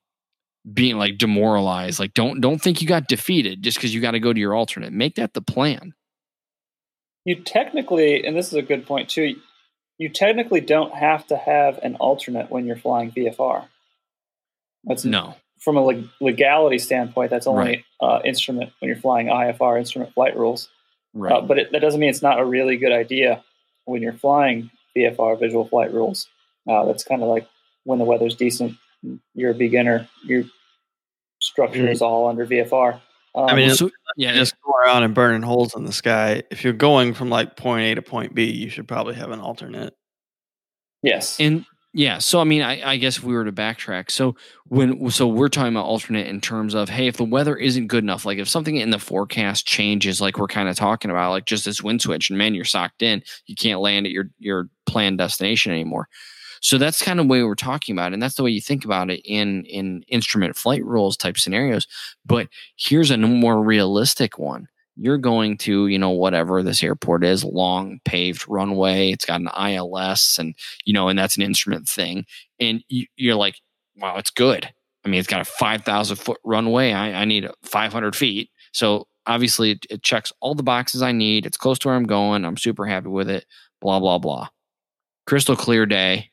being 0.72 0.98
like 0.98 1.18
demoralized. 1.18 1.98
Like 1.98 2.14
don't 2.14 2.40
don't 2.40 2.60
think 2.60 2.80
you 2.80 2.88
got 2.88 3.08
defeated 3.08 3.62
just 3.62 3.78
because 3.78 3.94
you 3.94 4.00
got 4.00 4.12
to 4.12 4.20
go 4.20 4.32
to 4.32 4.40
your 4.40 4.54
alternate. 4.54 4.92
Make 4.92 5.16
that 5.16 5.34
the 5.34 5.42
plan. 5.42 5.94
You 7.24 7.42
technically, 7.42 8.24
and 8.24 8.36
this 8.36 8.48
is 8.48 8.54
a 8.54 8.62
good 8.62 8.86
point 8.86 9.08
too. 9.08 9.36
You 9.98 10.08
technically 10.10 10.60
don't 10.60 10.94
have 10.94 11.26
to 11.28 11.36
have 11.36 11.78
an 11.78 11.96
alternate 11.96 12.50
when 12.50 12.66
you're 12.66 12.76
flying 12.76 13.10
VFR. 13.10 13.66
That's 14.84 15.04
no 15.04 15.34
from 15.58 15.78
a 15.78 16.04
legality 16.20 16.78
standpoint. 16.78 17.30
That's 17.30 17.46
only 17.46 17.64
right. 17.64 17.84
uh, 18.00 18.20
instrument 18.24 18.72
when 18.78 18.88
you're 18.88 18.98
flying 18.98 19.28
IFR 19.28 19.78
instrument 19.78 20.12
flight 20.12 20.36
rules. 20.36 20.68
Right. 21.14 21.32
Uh, 21.32 21.40
but 21.40 21.58
it, 21.58 21.72
that 21.72 21.80
doesn't 21.80 21.98
mean 21.98 22.10
it's 22.10 22.22
not 22.22 22.38
a 22.38 22.44
really 22.44 22.76
good 22.76 22.92
idea 22.92 23.42
when 23.86 24.02
you're 24.02 24.12
flying 24.12 24.70
VFR 24.96 25.38
visual 25.40 25.66
flight 25.66 25.92
rules. 25.92 26.28
Uh, 26.68 26.84
that's 26.84 27.04
kind 27.04 27.22
of 27.22 27.28
like 27.28 27.48
when 27.84 27.98
the 27.98 28.04
weather's 28.04 28.34
decent, 28.34 28.76
you're 29.34 29.52
a 29.52 29.54
beginner, 29.54 30.08
your 30.24 30.44
structure 31.40 31.80
mm-hmm. 31.80 31.88
is 31.88 32.02
all 32.02 32.28
under 32.28 32.46
VFR. 32.46 33.00
Um, 33.34 33.46
I 33.48 33.54
mean, 33.54 33.70
so, 33.74 33.90
yeah, 34.16 34.32
just 34.32 34.54
go 34.62 34.72
around 34.72 35.02
and 35.02 35.14
burning 35.14 35.42
holes 35.42 35.74
in 35.76 35.84
the 35.84 35.92
sky. 35.92 36.42
If 36.50 36.64
you're 36.64 36.72
going 36.72 37.14
from 37.14 37.28
like 37.28 37.56
point 37.56 37.84
A 37.84 37.94
to 37.94 38.02
point 38.02 38.34
B, 38.34 38.50
you 38.50 38.70
should 38.70 38.88
probably 38.88 39.14
have 39.14 39.30
an 39.30 39.40
alternate. 39.40 39.94
Yes. 41.02 41.38
And 41.38 41.64
yeah, 41.96 42.18
so 42.18 42.40
I 42.40 42.44
mean, 42.44 42.60
I, 42.60 42.90
I, 42.90 42.96
guess 42.98 43.16
if 43.16 43.24
we 43.24 43.32
were 43.32 43.46
to 43.46 43.52
backtrack, 43.52 44.10
so 44.10 44.36
when 44.68 45.08
so 45.10 45.26
we're 45.26 45.48
talking 45.48 45.72
about 45.72 45.86
alternate 45.86 46.26
in 46.26 46.42
terms 46.42 46.74
of 46.74 46.90
hey, 46.90 47.06
if 47.06 47.16
the 47.16 47.24
weather 47.24 47.56
isn't 47.56 47.86
good 47.86 48.04
enough, 48.04 48.26
like 48.26 48.36
if 48.36 48.50
something 48.50 48.76
in 48.76 48.90
the 48.90 48.98
forecast 48.98 49.66
changes, 49.66 50.20
like 50.20 50.36
we're 50.36 50.46
kind 50.46 50.68
of 50.68 50.76
talking 50.76 51.10
about, 51.10 51.30
like 51.30 51.46
just 51.46 51.64
this 51.64 51.82
wind 51.82 52.02
switch, 52.02 52.28
and 52.28 52.38
man, 52.38 52.54
you're 52.54 52.66
socked 52.66 53.00
in, 53.00 53.22
you 53.46 53.54
can't 53.54 53.80
land 53.80 54.04
at 54.04 54.12
your 54.12 54.26
your 54.38 54.68
planned 54.84 55.16
destination 55.16 55.72
anymore. 55.72 56.06
So 56.60 56.76
that's 56.76 57.02
kind 57.02 57.18
of 57.18 57.28
the 57.28 57.32
way 57.32 57.42
we're 57.42 57.54
talking 57.54 57.94
about, 57.94 58.12
it, 58.12 58.14
and 58.14 58.22
that's 58.22 58.34
the 58.34 58.42
way 58.42 58.50
you 58.50 58.60
think 58.60 58.84
about 58.84 59.10
it 59.10 59.22
in 59.24 59.64
in 59.64 60.04
instrument 60.08 60.54
flight 60.54 60.84
rules 60.84 61.16
type 61.16 61.38
scenarios. 61.38 61.86
But 62.26 62.48
here's 62.76 63.10
a 63.10 63.16
more 63.16 63.62
realistic 63.62 64.38
one 64.38 64.68
you're 64.96 65.18
going 65.18 65.58
to, 65.58 65.86
you 65.86 65.98
know, 65.98 66.10
whatever 66.10 66.62
this 66.62 66.82
airport 66.82 67.24
is, 67.24 67.44
long 67.44 68.00
paved 68.04 68.48
runway. 68.48 69.10
It's 69.10 69.24
got 69.24 69.40
an 69.40 69.48
ILS 69.48 70.36
and, 70.38 70.54
you 70.84 70.92
know, 70.92 71.08
and 71.08 71.18
that's 71.18 71.36
an 71.36 71.42
instrument 71.42 71.88
thing. 71.88 72.24
And 72.58 72.82
you, 72.88 73.32
are 73.32 73.36
like, 73.36 73.60
wow, 73.96 74.16
it's 74.16 74.30
good. 74.30 74.68
I 75.04 75.08
mean, 75.08 75.20
it's 75.20 75.28
got 75.28 75.42
a 75.42 75.44
5,000 75.44 76.16
foot 76.16 76.38
runway. 76.44 76.92
I, 76.92 77.22
I 77.22 77.24
need 77.24 77.48
500 77.62 78.16
feet. 78.16 78.50
So 78.72 79.06
obviously 79.26 79.72
it, 79.72 79.86
it 79.90 80.02
checks 80.02 80.32
all 80.40 80.54
the 80.54 80.62
boxes 80.62 81.02
I 81.02 81.12
need. 81.12 81.46
It's 81.46 81.58
close 81.58 81.78
to 81.80 81.88
where 81.88 81.96
I'm 81.96 82.04
going. 82.04 82.44
I'm 82.44 82.56
super 82.56 82.86
happy 82.86 83.08
with 83.08 83.28
it. 83.28 83.44
Blah, 83.80 84.00
blah, 84.00 84.18
blah. 84.18 84.48
Crystal 85.26 85.56
clear 85.56 85.86
day 85.86 86.30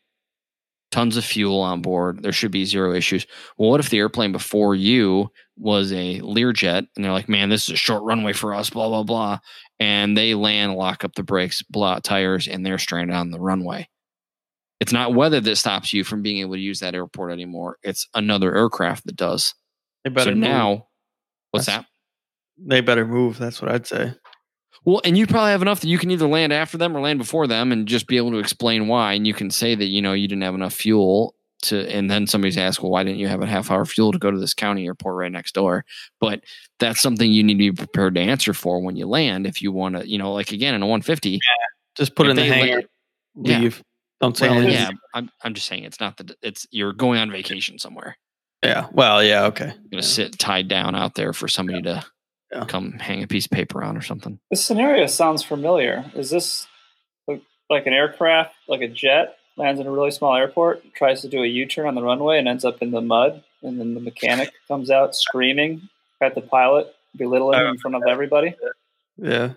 tons 0.93 1.17
of 1.17 1.25
fuel 1.25 1.59
on 1.59 1.81
board. 1.81 2.21
There 2.21 2.31
should 2.31 2.51
be 2.51 2.65
zero 2.65 2.93
issues. 2.93 3.25
Well, 3.57 3.71
what 3.71 3.79
if 3.79 3.89
the 3.89 3.97
airplane 3.97 4.31
before 4.31 4.75
you 4.75 5.31
was 5.57 5.91
a 5.91 6.19
Learjet 6.19 6.87
and 6.95 7.05
they're 7.05 7.11
like, 7.11 7.29
man, 7.29 7.49
this 7.49 7.63
is 7.63 7.73
a 7.73 7.77
short 7.77 8.03
runway 8.03 8.33
for 8.33 8.53
us, 8.53 8.69
blah, 8.69 8.87
blah, 8.87 9.03
blah. 9.03 9.39
And 9.79 10.17
they 10.17 10.33
land, 10.33 10.75
lock 10.75 11.03
up 11.03 11.15
the 11.15 11.23
brakes, 11.23 11.61
blow 11.61 11.87
out 11.87 12.03
tires, 12.03 12.47
and 12.47 12.65
they're 12.65 12.77
stranded 12.77 13.15
on 13.15 13.31
the 13.31 13.39
runway. 13.39 13.87
It's 14.79 14.93
not 14.93 15.13
weather 15.13 15.39
that 15.39 15.55
stops 15.55 15.93
you 15.93 16.03
from 16.03 16.21
being 16.21 16.39
able 16.39 16.55
to 16.55 16.59
use 16.59 16.79
that 16.79 16.95
airport 16.95 17.31
anymore. 17.31 17.77
It's 17.83 18.07
another 18.13 18.55
aircraft 18.55 19.05
that 19.05 19.15
does. 19.15 19.53
They 20.03 20.09
better 20.09 20.31
so 20.31 20.37
now, 20.37 20.87
what's 21.51 21.67
That's, 21.67 21.83
that? 21.83 21.85
They 22.57 22.81
better 22.81 23.05
move. 23.05 23.37
That's 23.37 23.61
what 23.61 23.71
I'd 23.71 23.87
say. 23.87 24.13
Well, 24.85 25.01
and 25.05 25.17
you 25.17 25.27
probably 25.27 25.51
have 25.51 25.61
enough 25.61 25.79
that 25.79 25.87
you 25.87 25.97
can 25.97 26.11
either 26.11 26.27
land 26.27 26.51
after 26.51 26.77
them 26.77 26.97
or 26.97 26.99
land 26.99 27.19
before 27.19 27.47
them 27.47 27.71
and 27.71 27.87
just 27.87 28.07
be 28.07 28.17
able 28.17 28.31
to 28.31 28.39
explain 28.39 28.87
why. 28.87 29.13
And 29.13 29.25
you 29.25 29.33
can 29.33 29.49
say 29.49 29.75
that, 29.75 29.85
you 29.85 30.01
know, 30.01 30.11
you 30.11 30.27
didn't 30.27 30.43
have 30.43 30.55
enough 30.55 30.73
fuel 30.73 31.35
to, 31.63 31.89
and 31.89 32.09
then 32.09 32.27
somebody's 32.27 32.57
asked, 32.57 32.81
well, 32.81 32.91
why 32.91 33.03
didn't 33.03 33.19
you 33.19 33.27
have 33.27 33.41
a 33.41 33.45
half 33.45 33.71
hour 33.71 33.85
fuel 33.85 34.11
to 34.11 34.19
go 34.19 34.31
to 34.31 34.37
this 34.37 34.53
county 34.53 34.85
airport 34.85 35.15
right 35.15 35.31
next 35.31 35.53
door? 35.53 35.85
But 36.19 36.43
that's 36.79 37.01
something 37.01 37.31
you 37.31 37.43
need 37.43 37.53
to 37.53 37.57
be 37.57 37.71
prepared 37.71 38.15
to 38.15 38.21
answer 38.21 38.53
for 38.53 38.81
when 38.81 38.95
you 38.95 39.07
land. 39.07 39.47
If 39.47 39.61
you 39.61 39.71
want 39.71 39.97
to, 39.97 40.07
you 40.07 40.17
know, 40.17 40.33
like 40.33 40.51
again, 40.51 40.75
in 40.75 40.81
a 40.81 40.85
150, 40.85 41.29
yeah, 41.31 41.39
just 41.95 42.15
put 42.15 42.27
in 42.27 42.35
the 42.35 42.45
hangar, 42.45 42.75
land, 42.75 42.87
leave. 43.35 43.77
Yeah. 43.77 43.83
Don't 44.21 44.37
say 44.37 44.49
well, 44.49 44.59
anything. 44.59 44.75
Yeah, 44.75 44.89
I'm, 45.13 45.29
I'm 45.43 45.53
just 45.53 45.67
saying 45.67 45.83
it's 45.83 45.99
not 45.99 46.17
that 46.17 46.35
it's, 46.41 46.65
you're 46.71 46.93
going 46.93 47.19
on 47.19 47.29
vacation 47.29 47.77
somewhere. 47.77 48.17
Yeah. 48.63 48.87
Well, 48.93 49.23
yeah. 49.23 49.45
Okay. 49.45 49.65
You're 49.65 49.73
going 49.73 49.89
to 49.91 49.97
yeah. 49.97 50.01
sit 50.01 50.39
tied 50.39 50.69
down 50.69 50.95
out 50.95 51.15
there 51.15 51.33
for 51.33 51.49
somebody 51.49 51.79
yeah. 51.79 52.01
to 52.01 52.05
yeah. 52.53 52.65
come 52.65 52.93
hang 52.93 53.21
a 53.21 53.27
piece 53.27 53.45
of 53.45 53.51
paper 53.51 53.83
on 53.83 53.97
or 53.97 54.01
something. 54.01 54.39
This 54.49 54.65
scenario 54.65 55.07
sounds 55.07 55.43
familiar. 55.43 56.09
Is 56.15 56.29
this 56.29 56.67
like 57.69 57.85
an 57.85 57.93
aircraft, 57.93 58.55
like 58.67 58.81
a 58.81 58.87
jet, 58.87 59.37
lands 59.57 59.79
in 59.79 59.87
a 59.87 59.91
really 59.91 60.11
small 60.11 60.35
airport, 60.35 60.93
tries 60.93 61.21
to 61.21 61.27
do 61.27 61.43
a 61.43 61.47
U 61.47 61.65
turn 61.65 61.87
on 61.87 61.95
the 61.95 62.03
runway, 62.03 62.39
and 62.39 62.47
ends 62.47 62.65
up 62.65 62.81
in 62.81 62.91
the 62.91 63.01
mud, 63.01 63.43
and 63.61 63.79
then 63.79 63.93
the 63.93 63.99
mechanic 63.99 64.51
comes 64.67 64.89
out 64.89 65.15
screaming 65.15 65.89
at 66.21 66.35
the 66.35 66.41
pilot, 66.41 66.93
belittling 67.15 67.59
him 67.59 67.67
in 67.67 67.77
front 67.77 67.95
of 67.95 68.03
everybody? 68.07 68.55
Yeah. 69.17 69.53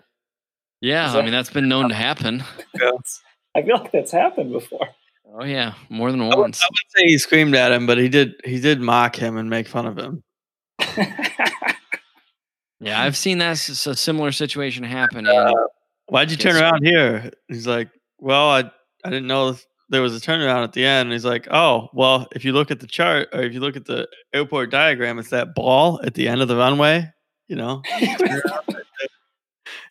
Yeah, 0.80 1.12
that, 1.12 1.18
I 1.18 1.22
mean 1.22 1.32
that's 1.32 1.50
been 1.50 1.68
known 1.68 1.88
to 1.88 1.94
happen. 1.94 2.44
Yeah. 2.78 2.90
I 3.54 3.62
feel 3.62 3.78
like 3.78 3.92
that's 3.92 4.12
happened 4.12 4.52
before. 4.52 4.88
Oh 5.34 5.44
yeah, 5.44 5.74
more 5.88 6.10
than 6.10 6.20
once. 6.20 6.34
I 6.34 6.36
would, 6.38 6.44
I 6.44 6.68
would 6.70 6.76
say 6.96 7.06
he 7.06 7.18
screamed 7.18 7.54
at 7.54 7.72
him, 7.72 7.86
but 7.86 7.96
he 7.96 8.10
did 8.10 8.34
he 8.44 8.60
did 8.60 8.80
mock 8.80 9.16
him 9.16 9.38
and 9.38 9.48
make 9.48 9.66
fun 9.68 9.86
of 9.86 9.98
him. 9.98 10.22
Yeah, 12.80 13.02
I've 13.02 13.16
seen 13.16 13.38
that 13.38 13.52
a 13.68 13.96
similar 13.96 14.32
situation 14.32 14.84
happen. 14.84 15.26
Uh, 15.26 15.52
why'd 16.08 16.30
you 16.30 16.36
turn 16.36 16.56
around 16.56 16.84
here? 16.84 17.30
He's 17.48 17.66
like, 17.66 17.88
well, 18.18 18.50
I 18.50 18.70
I 19.04 19.10
didn't 19.10 19.26
know 19.26 19.56
there 19.88 20.02
was 20.02 20.16
a 20.16 20.20
turnaround 20.20 20.64
at 20.64 20.72
the 20.72 20.84
end. 20.84 21.06
And 21.06 21.12
he's 21.12 21.24
like, 21.24 21.46
oh, 21.50 21.88
well, 21.92 22.26
if 22.34 22.44
you 22.44 22.52
look 22.52 22.70
at 22.70 22.80
the 22.80 22.86
chart 22.86 23.28
or 23.32 23.42
if 23.42 23.52
you 23.52 23.60
look 23.60 23.76
at 23.76 23.84
the 23.84 24.08
airport 24.32 24.70
diagram, 24.70 25.18
it's 25.18 25.30
that 25.30 25.54
ball 25.54 26.00
at 26.02 26.14
the 26.14 26.28
end 26.28 26.42
of 26.42 26.48
the 26.48 26.56
runway. 26.56 27.12
You 27.48 27.56
know, 27.56 27.82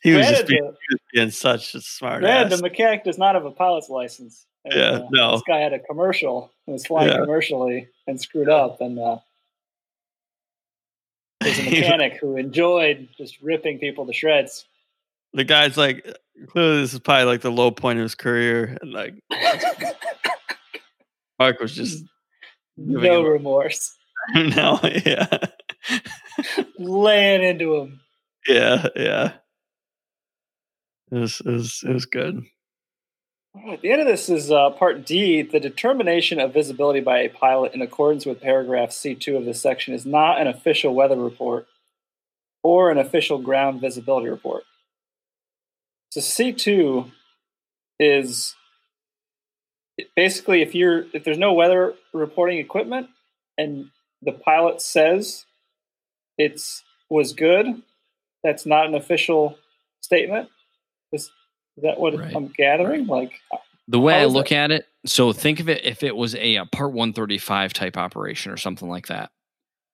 he 0.03 0.13
was 0.13 0.27
just 0.27 0.47
being, 0.47 0.73
the, 0.89 0.97
being, 1.13 1.31
such 1.31 1.73
a 1.73 1.79
smart. 1.79 2.21
Man, 2.21 2.49
the 2.49 2.57
mechanic 2.57 3.05
does 3.05 3.17
not 3.17 3.33
have 3.35 3.45
a 3.45 3.51
pilot's 3.51 3.89
license. 3.89 4.45
And, 4.65 4.73
yeah, 4.73 4.89
uh, 4.89 5.07
no. 5.09 5.31
This 5.31 5.43
guy 5.47 5.59
had 5.59 5.71
a 5.71 5.79
commercial 5.79 6.51
and 6.67 6.73
was 6.73 6.85
flying 6.85 7.11
yeah. 7.11 7.19
commercially 7.19 7.87
and 8.07 8.19
screwed 8.19 8.49
up, 8.49 8.81
and 8.81 8.99
uh, 8.99 9.19
was 11.45 11.59
a 11.59 11.63
mechanic 11.69 12.17
who 12.19 12.35
enjoyed 12.35 13.07
just 13.17 13.41
ripping 13.41 13.79
people 13.79 14.05
to 14.05 14.11
shreds. 14.11 14.65
The 15.35 15.43
guy's 15.43 15.75
like, 15.75 16.07
clearly, 16.47 16.81
this 16.81 16.93
is 16.93 16.99
probably 16.99 17.25
like 17.25 17.41
the 17.41 17.51
low 17.51 17.69
point 17.69 17.99
of 17.99 18.03
his 18.03 18.15
career, 18.15 18.77
and 18.81 18.93
like, 18.93 19.15
Mark 21.39 21.59
was 21.59 21.75
just 21.75 22.05
no 22.77 23.21
remorse. 23.21 23.93
no, 24.33 24.79
yeah, 24.83 25.27
laying 26.79 27.43
into 27.43 27.75
him. 27.75 27.99
Yeah, 28.47 28.87
yeah. 28.95 29.33
It 31.11 31.17
was, 31.17 31.41
it 31.45 31.51
was, 31.51 31.83
it 31.85 31.93
was 31.93 32.05
good. 32.05 32.41
At 33.69 33.81
the 33.81 33.91
end 33.91 34.01
of 34.01 34.07
this 34.07 34.29
is 34.29 34.51
uh, 34.51 34.69
part 34.69 35.05
D. 35.05 35.41
The 35.41 35.59
determination 35.59 36.39
of 36.39 36.53
visibility 36.53 37.01
by 37.01 37.19
a 37.19 37.29
pilot 37.29 37.73
in 37.73 37.81
accordance 37.81 38.25
with 38.25 38.41
paragraph 38.41 38.91
C2 38.91 39.37
of 39.37 39.43
this 39.43 39.61
section 39.61 39.93
is 39.93 40.05
not 40.05 40.39
an 40.39 40.47
official 40.47 40.95
weather 40.95 41.17
report 41.17 41.67
or 42.63 42.89
an 42.89 42.97
official 42.97 43.37
ground 43.37 43.81
visibility 43.81 44.29
report. 44.29 44.63
So 46.15 46.21
C2 46.21 47.11
is 47.99 48.55
basically 50.15 50.61
if 50.61 50.73
you're 50.73 51.07
if 51.11 51.25
there's 51.25 51.37
no 51.37 51.51
weather 51.51 51.93
reporting 52.13 52.57
equipment 52.57 53.09
and 53.57 53.89
the 54.21 54.31
pilot 54.31 54.81
says 54.81 55.45
it's 56.37 56.85
was 57.09 57.33
good, 57.33 57.81
that's 58.45 58.65
not 58.65 58.85
an 58.85 58.95
official 58.95 59.57
statement. 59.99 60.47
This 61.11 61.23
is 61.23 61.83
that 61.83 61.99
what 61.99 62.17
right. 62.17 62.33
I'm 62.33 62.47
gathering? 62.47 63.07
Like 63.07 63.33
uh, 63.51 63.57
the 63.89 63.99
way 63.99 64.13
I 64.13 64.23
look 64.23 64.47
that? 64.47 64.55
at 64.55 64.71
it, 64.71 64.85
so 65.05 65.33
think 65.33 65.59
of 65.59 65.67
it 65.67 65.83
if 65.83 66.01
it 66.01 66.15
was 66.15 66.33
a, 66.35 66.55
a 66.55 66.65
Part 66.65 66.93
135 66.93 67.73
type 67.73 67.97
operation 67.97 68.53
or 68.53 68.57
something 68.57 68.87
like 68.87 69.07
that. 69.07 69.31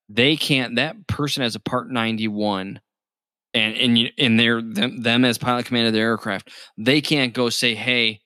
They 0.07 0.35
can't. 0.35 0.75
That 0.75 1.07
person 1.07 1.41
has 1.41 1.55
a 1.55 1.59
Part 1.59 1.89
91, 1.89 2.79
and 3.53 4.11
and 4.17 4.39
they're 4.39 4.61
them, 4.61 5.01
them 5.01 5.25
as 5.25 5.37
pilot 5.37 5.65
command 5.65 5.87
of 5.87 5.93
their 5.93 6.07
aircraft. 6.07 6.49
They 6.77 7.01
can't 7.01 7.33
go 7.33 7.49
say, 7.49 7.75
"Hey, 7.75 8.21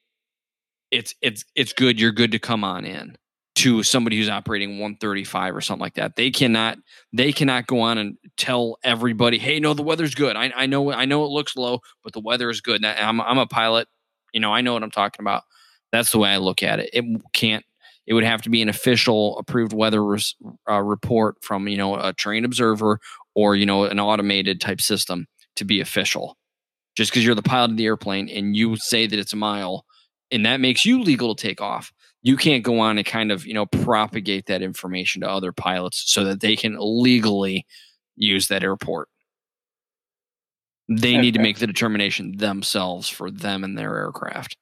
it's 0.92 1.14
it's 1.22 1.44
it's 1.56 1.74
good. 1.74 2.00
You're 2.00 2.12
good 2.12 2.32
to 2.32 2.40
come 2.40 2.64
on 2.64 2.86
in 2.86 3.18
to 3.56 3.84
somebody 3.84 4.18
who's 4.18 4.30
operating 4.30 4.72
135 4.72 5.56
or 5.56 5.62
something 5.62 5.82
like 5.82 5.96
that. 5.96 6.16
They 6.16 6.30
cannot 6.30 6.78
they 7.14 7.32
cannot 7.32 7.68
go 7.68 7.80
on 7.80 7.98
and 7.98 8.18
tell 8.38 8.78
everybody, 8.84 9.38
hey, 9.38 9.60
no, 9.60 9.74
the 9.74 9.82
weather's 9.82 10.14
good. 10.14 10.36
I, 10.36 10.52
I 10.56 10.66
know 10.66 10.92
I 10.92 11.06
know 11.06 11.24
it 11.24 11.30
looks 11.30 11.56
low, 11.56 11.80
but 12.04 12.14
the 12.14 12.20
weather 12.20 12.50
is 12.50 12.62
good. 12.62 12.84
And 12.84 12.86
I'm 12.86 13.22
I'm 13.22 13.38
a 13.38 13.48
pilot. 13.48 13.88
You 14.34 14.42
know, 14.42 14.54
I 14.54 14.62
know 14.62 14.74
what 14.74 14.84
I'm 14.84 14.92
talking 14.92 15.24
about. 15.24 15.44
That's 15.92 16.12
the 16.12 16.18
way 16.18 16.30
I 16.30 16.38
look 16.38 16.62
at 16.64 16.80
it. 16.80 16.90
It 16.94 17.06
can't. 17.34 17.66
It 18.06 18.14
would 18.14 18.24
have 18.24 18.44
to 18.44 18.50
be 18.50 18.62
an 18.62 18.70
official 18.70 19.40
approved 19.40 19.74
weather 19.74 20.04
res, 20.04 20.36
uh, 20.70 20.82
report 20.82 21.38
from 21.42 21.68
you 21.68 21.78
know 21.78 21.96
a 21.96 22.14
trained 22.14 22.46
observer 22.46 23.00
or 23.36 23.56
you 23.56 23.66
know 23.66 23.84
an 23.84 24.00
automated 24.00 24.60
type 24.60 24.82
system 24.82 25.28
to 25.58 25.66
be 25.66 25.82
official. 25.82 26.38
Just 26.96 27.12
because 27.12 27.26
you're 27.26 27.36
the 27.36 27.44
pilot 27.44 27.72
of 27.72 27.78
the 27.78 27.86
airplane 27.86 28.30
and 28.30 28.56
you 28.56 28.70
mm-hmm. 28.70 28.76
say 28.78 29.06
that 29.06 29.20
it's 29.20 29.34
a 29.34 29.38
mile, 29.38 29.86
and 30.32 30.46
that 30.46 30.62
makes 30.62 30.86
you 30.86 31.02
legal 31.02 31.36
to 31.36 31.48
take 31.48 31.62
off, 31.62 31.92
you 32.24 32.38
can't 32.38 32.64
go 32.64 32.80
on 32.80 32.98
and 32.98 33.06
kind 33.06 33.32
of 33.32 33.46
you 33.46 33.54
know 33.54 33.66
propagate 33.66 34.48
that 34.48 34.62
information 34.62 35.22
to 35.22 35.30
other 35.30 35.52
pilots 35.52 36.04
so 36.08 36.24
that 36.24 36.40
they 36.40 36.56
can 36.56 36.78
legally 36.80 37.66
use 38.16 38.48
that 38.48 38.64
airport. 38.64 39.10
They 40.88 41.14
okay. 41.14 41.22
need 41.22 41.34
to 41.34 41.42
make 41.42 41.60
the 41.60 41.68
determination 41.68 42.38
themselves 42.38 43.10
for 43.10 43.32
them 43.32 43.64
and 43.64 43.78
their 43.78 43.96
aircraft. 43.96 44.56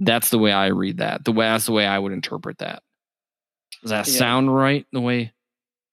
That's 0.00 0.30
the 0.30 0.38
way 0.38 0.52
I 0.52 0.66
read 0.66 0.98
that. 0.98 1.24
The 1.24 1.32
way 1.32 1.46
that's 1.46 1.66
the 1.66 1.72
way 1.72 1.86
I 1.86 1.98
would 1.98 2.12
interpret 2.12 2.58
that. 2.58 2.82
Does 3.82 3.90
that 3.90 4.08
yeah. 4.08 4.18
sound 4.18 4.54
right? 4.54 4.86
The 4.92 5.00
way? 5.00 5.32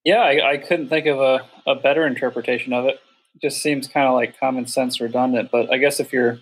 Yeah, 0.04 0.22
I, 0.22 0.52
I 0.52 0.58
couldn't 0.58 0.90
think 0.90 1.06
of 1.06 1.20
a, 1.20 1.46
a 1.70 1.76
better 1.76 2.06
interpretation 2.06 2.74
of 2.74 2.86
it. 2.86 3.00
it 3.36 3.42
just 3.42 3.62
seems 3.62 3.88
kind 3.88 4.08
of 4.08 4.16
like 4.16 4.40
common 4.40 4.68
sense 4.68 5.00
redundant. 5.00 5.52
But 5.52 5.72
I 5.72 5.78
guess 5.78 6.00
if 6.00 6.12
you're 6.12 6.40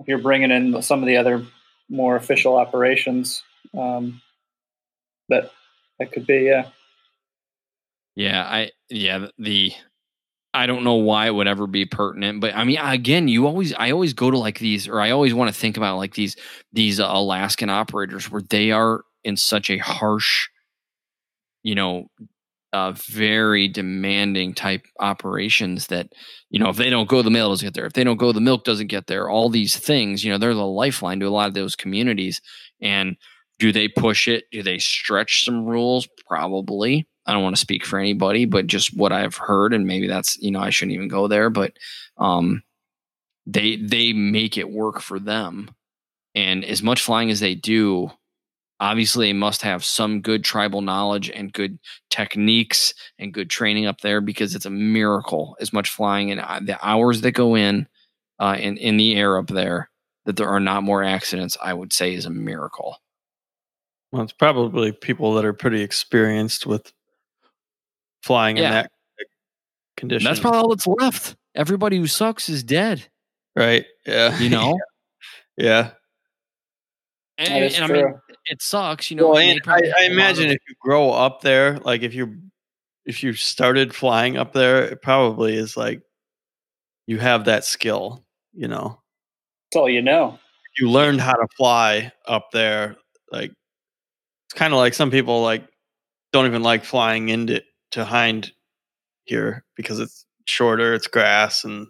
if 0.00 0.08
you're 0.08 0.18
bringing 0.18 0.50
in 0.50 0.80
some 0.82 1.02
of 1.02 1.06
the 1.06 1.16
other 1.16 1.44
more 1.88 2.16
official 2.16 2.56
operations, 2.56 3.42
um, 3.78 4.20
that 5.28 5.50
that 5.98 6.12
could 6.12 6.26
be 6.26 6.44
yeah. 6.44 6.68
Yeah, 8.16 8.42
I 8.42 8.70
yeah 8.88 9.26
the 9.38 9.72
I 10.54 10.66
don't 10.66 10.84
know 10.84 10.94
why 10.94 11.26
it 11.26 11.34
would 11.34 11.48
ever 11.48 11.66
be 11.66 11.84
pertinent, 11.84 12.40
but 12.40 12.54
I 12.54 12.62
mean, 12.62 12.78
again, 12.78 13.26
you 13.26 13.44
always, 13.48 13.74
I 13.74 13.90
always 13.90 14.12
go 14.12 14.30
to 14.30 14.38
like 14.38 14.60
these, 14.60 14.86
or 14.86 15.00
I 15.00 15.10
always 15.10 15.34
want 15.34 15.52
to 15.52 15.60
think 15.60 15.76
about 15.76 15.96
like 15.96 16.14
these, 16.14 16.36
these 16.72 17.00
Alaskan 17.00 17.70
operators 17.70 18.30
where 18.30 18.40
they 18.40 18.70
are 18.70 19.02
in 19.24 19.36
such 19.36 19.68
a 19.68 19.78
harsh, 19.78 20.48
you 21.64 21.74
know, 21.74 22.06
uh, 22.74 22.90
very 22.92 23.68
demanding 23.68 24.52
type 24.52 24.84
operations 24.98 25.86
that, 25.86 26.08
you 26.50 26.58
know, 26.58 26.68
if 26.70 26.76
they 26.76 26.90
don't 26.90 27.08
go, 27.08 27.22
the 27.22 27.30
mail 27.30 27.50
doesn't 27.50 27.66
get 27.66 27.74
there. 27.74 27.86
If 27.86 27.92
they 27.92 28.02
don't 28.02 28.16
go, 28.16 28.32
the 28.32 28.40
milk 28.40 28.64
doesn't 28.64 28.88
get 28.88 29.06
there. 29.06 29.30
All 29.30 29.48
these 29.48 29.76
things, 29.76 30.24
you 30.24 30.32
know, 30.32 30.38
they're 30.38 30.54
the 30.54 30.66
lifeline 30.66 31.20
to 31.20 31.26
a 31.26 31.30
lot 31.30 31.46
of 31.46 31.54
those 31.54 31.76
communities. 31.76 32.40
And 32.82 33.16
do 33.60 33.70
they 33.70 33.86
push 33.86 34.26
it? 34.26 34.46
Do 34.50 34.64
they 34.64 34.78
stretch 34.78 35.44
some 35.44 35.64
rules? 35.64 36.08
Probably. 36.26 37.06
I 37.26 37.32
don't 37.32 37.44
want 37.44 37.54
to 37.54 37.60
speak 37.60 37.86
for 37.86 38.00
anybody, 38.00 38.44
but 38.44 38.66
just 38.66 38.96
what 38.96 39.12
I've 39.12 39.36
heard, 39.36 39.72
and 39.72 39.86
maybe 39.86 40.08
that's 40.08 40.36
you 40.40 40.50
know 40.50 40.60
I 40.60 40.70
shouldn't 40.70 40.96
even 40.96 41.08
go 41.08 41.28
there, 41.28 41.50
but 41.50 41.72
um, 42.18 42.64
they 43.46 43.76
they 43.76 44.12
make 44.12 44.58
it 44.58 44.68
work 44.68 45.00
for 45.00 45.20
them, 45.20 45.70
and 46.34 46.64
as 46.64 46.82
much 46.82 47.00
flying 47.00 47.30
as 47.30 47.40
they 47.40 47.54
do, 47.54 48.10
obviously 48.84 49.28
they 49.28 49.32
must 49.32 49.62
have 49.62 49.82
some 49.82 50.20
good 50.20 50.44
tribal 50.44 50.82
knowledge 50.82 51.30
and 51.30 51.54
good 51.54 51.78
techniques 52.10 52.92
and 53.18 53.32
good 53.32 53.48
training 53.48 53.86
up 53.86 54.02
there 54.02 54.20
because 54.20 54.54
it's 54.54 54.66
a 54.66 54.70
miracle 54.70 55.56
as 55.58 55.72
much 55.72 55.88
flying 55.88 56.30
and 56.30 56.40
uh, 56.40 56.60
the 56.62 56.78
hours 56.86 57.22
that 57.22 57.32
go 57.32 57.54
in 57.56 57.88
uh, 58.38 58.56
in 58.60 58.76
in 58.76 58.98
the 58.98 59.16
air 59.16 59.38
up 59.38 59.46
there 59.46 59.88
that 60.26 60.36
there 60.36 60.48
are 60.48 60.60
not 60.60 60.82
more 60.82 61.02
accidents. 61.02 61.56
I 61.62 61.72
would 61.72 61.94
say 61.94 62.14
is 62.14 62.26
a 62.26 62.30
miracle. 62.30 62.98
Well, 64.12 64.22
it's 64.22 64.32
probably 64.32 64.92
people 64.92 65.34
that 65.34 65.46
are 65.46 65.54
pretty 65.54 65.80
experienced 65.80 66.66
with 66.66 66.92
flying 68.22 68.58
yeah. 68.58 68.64
in 68.64 68.70
that 68.72 68.90
condition. 69.96 70.24
That's 70.24 70.40
probably 70.40 70.60
all 70.60 70.68
that's 70.68 70.86
left. 70.86 71.36
Everybody 71.54 71.96
who 71.96 72.06
sucks 72.06 72.48
is 72.48 72.62
dead. 72.62 73.06
Right. 73.56 73.86
Yeah. 74.06 74.38
You 74.38 74.48
know? 74.50 74.78
yeah. 75.56 75.92
And, 77.36 77.64
and 77.74 77.84
I 77.84 77.86
mean, 77.88 78.14
it 78.46 78.62
sucks, 78.62 79.10
you 79.10 79.16
know. 79.16 79.30
Well, 79.30 79.38
I, 79.38 79.80
I 79.98 80.04
imagine 80.04 80.50
if 80.50 80.58
you 80.68 80.74
grow 80.80 81.10
up 81.10 81.40
there, 81.40 81.78
like 81.80 82.02
if 82.02 82.14
you 82.14 82.36
if 83.04 83.22
you 83.22 83.32
started 83.32 83.94
flying 83.94 84.36
up 84.36 84.52
there, 84.52 84.82
it 84.82 85.02
probably 85.02 85.54
is 85.54 85.76
like 85.76 86.00
you 87.06 87.18
have 87.18 87.46
that 87.46 87.64
skill, 87.64 88.24
you 88.52 88.68
know. 88.68 89.00
That's 89.70 89.80
all 89.80 89.88
you 89.88 90.02
know. 90.02 90.38
You 90.78 90.90
learned 90.90 91.20
how 91.20 91.34
to 91.34 91.46
fly 91.56 92.12
up 92.26 92.50
there. 92.52 92.96
Like 93.30 93.50
it's 93.50 94.54
kind 94.54 94.72
of 94.72 94.78
like 94.78 94.94
some 94.94 95.10
people 95.10 95.42
like 95.42 95.64
don't 96.32 96.46
even 96.46 96.62
like 96.62 96.84
flying 96.84 97.28
into 97.28 97.62
to 97.92 98.04
Hinde 98.04 98.52
here 99.24 99.64
because 99.76 99.98
it's 99.98 100.26
shorter, 100.46 100.94
it's 100.94 101.06
grass, 101.06 101.64
and 101.64 101.88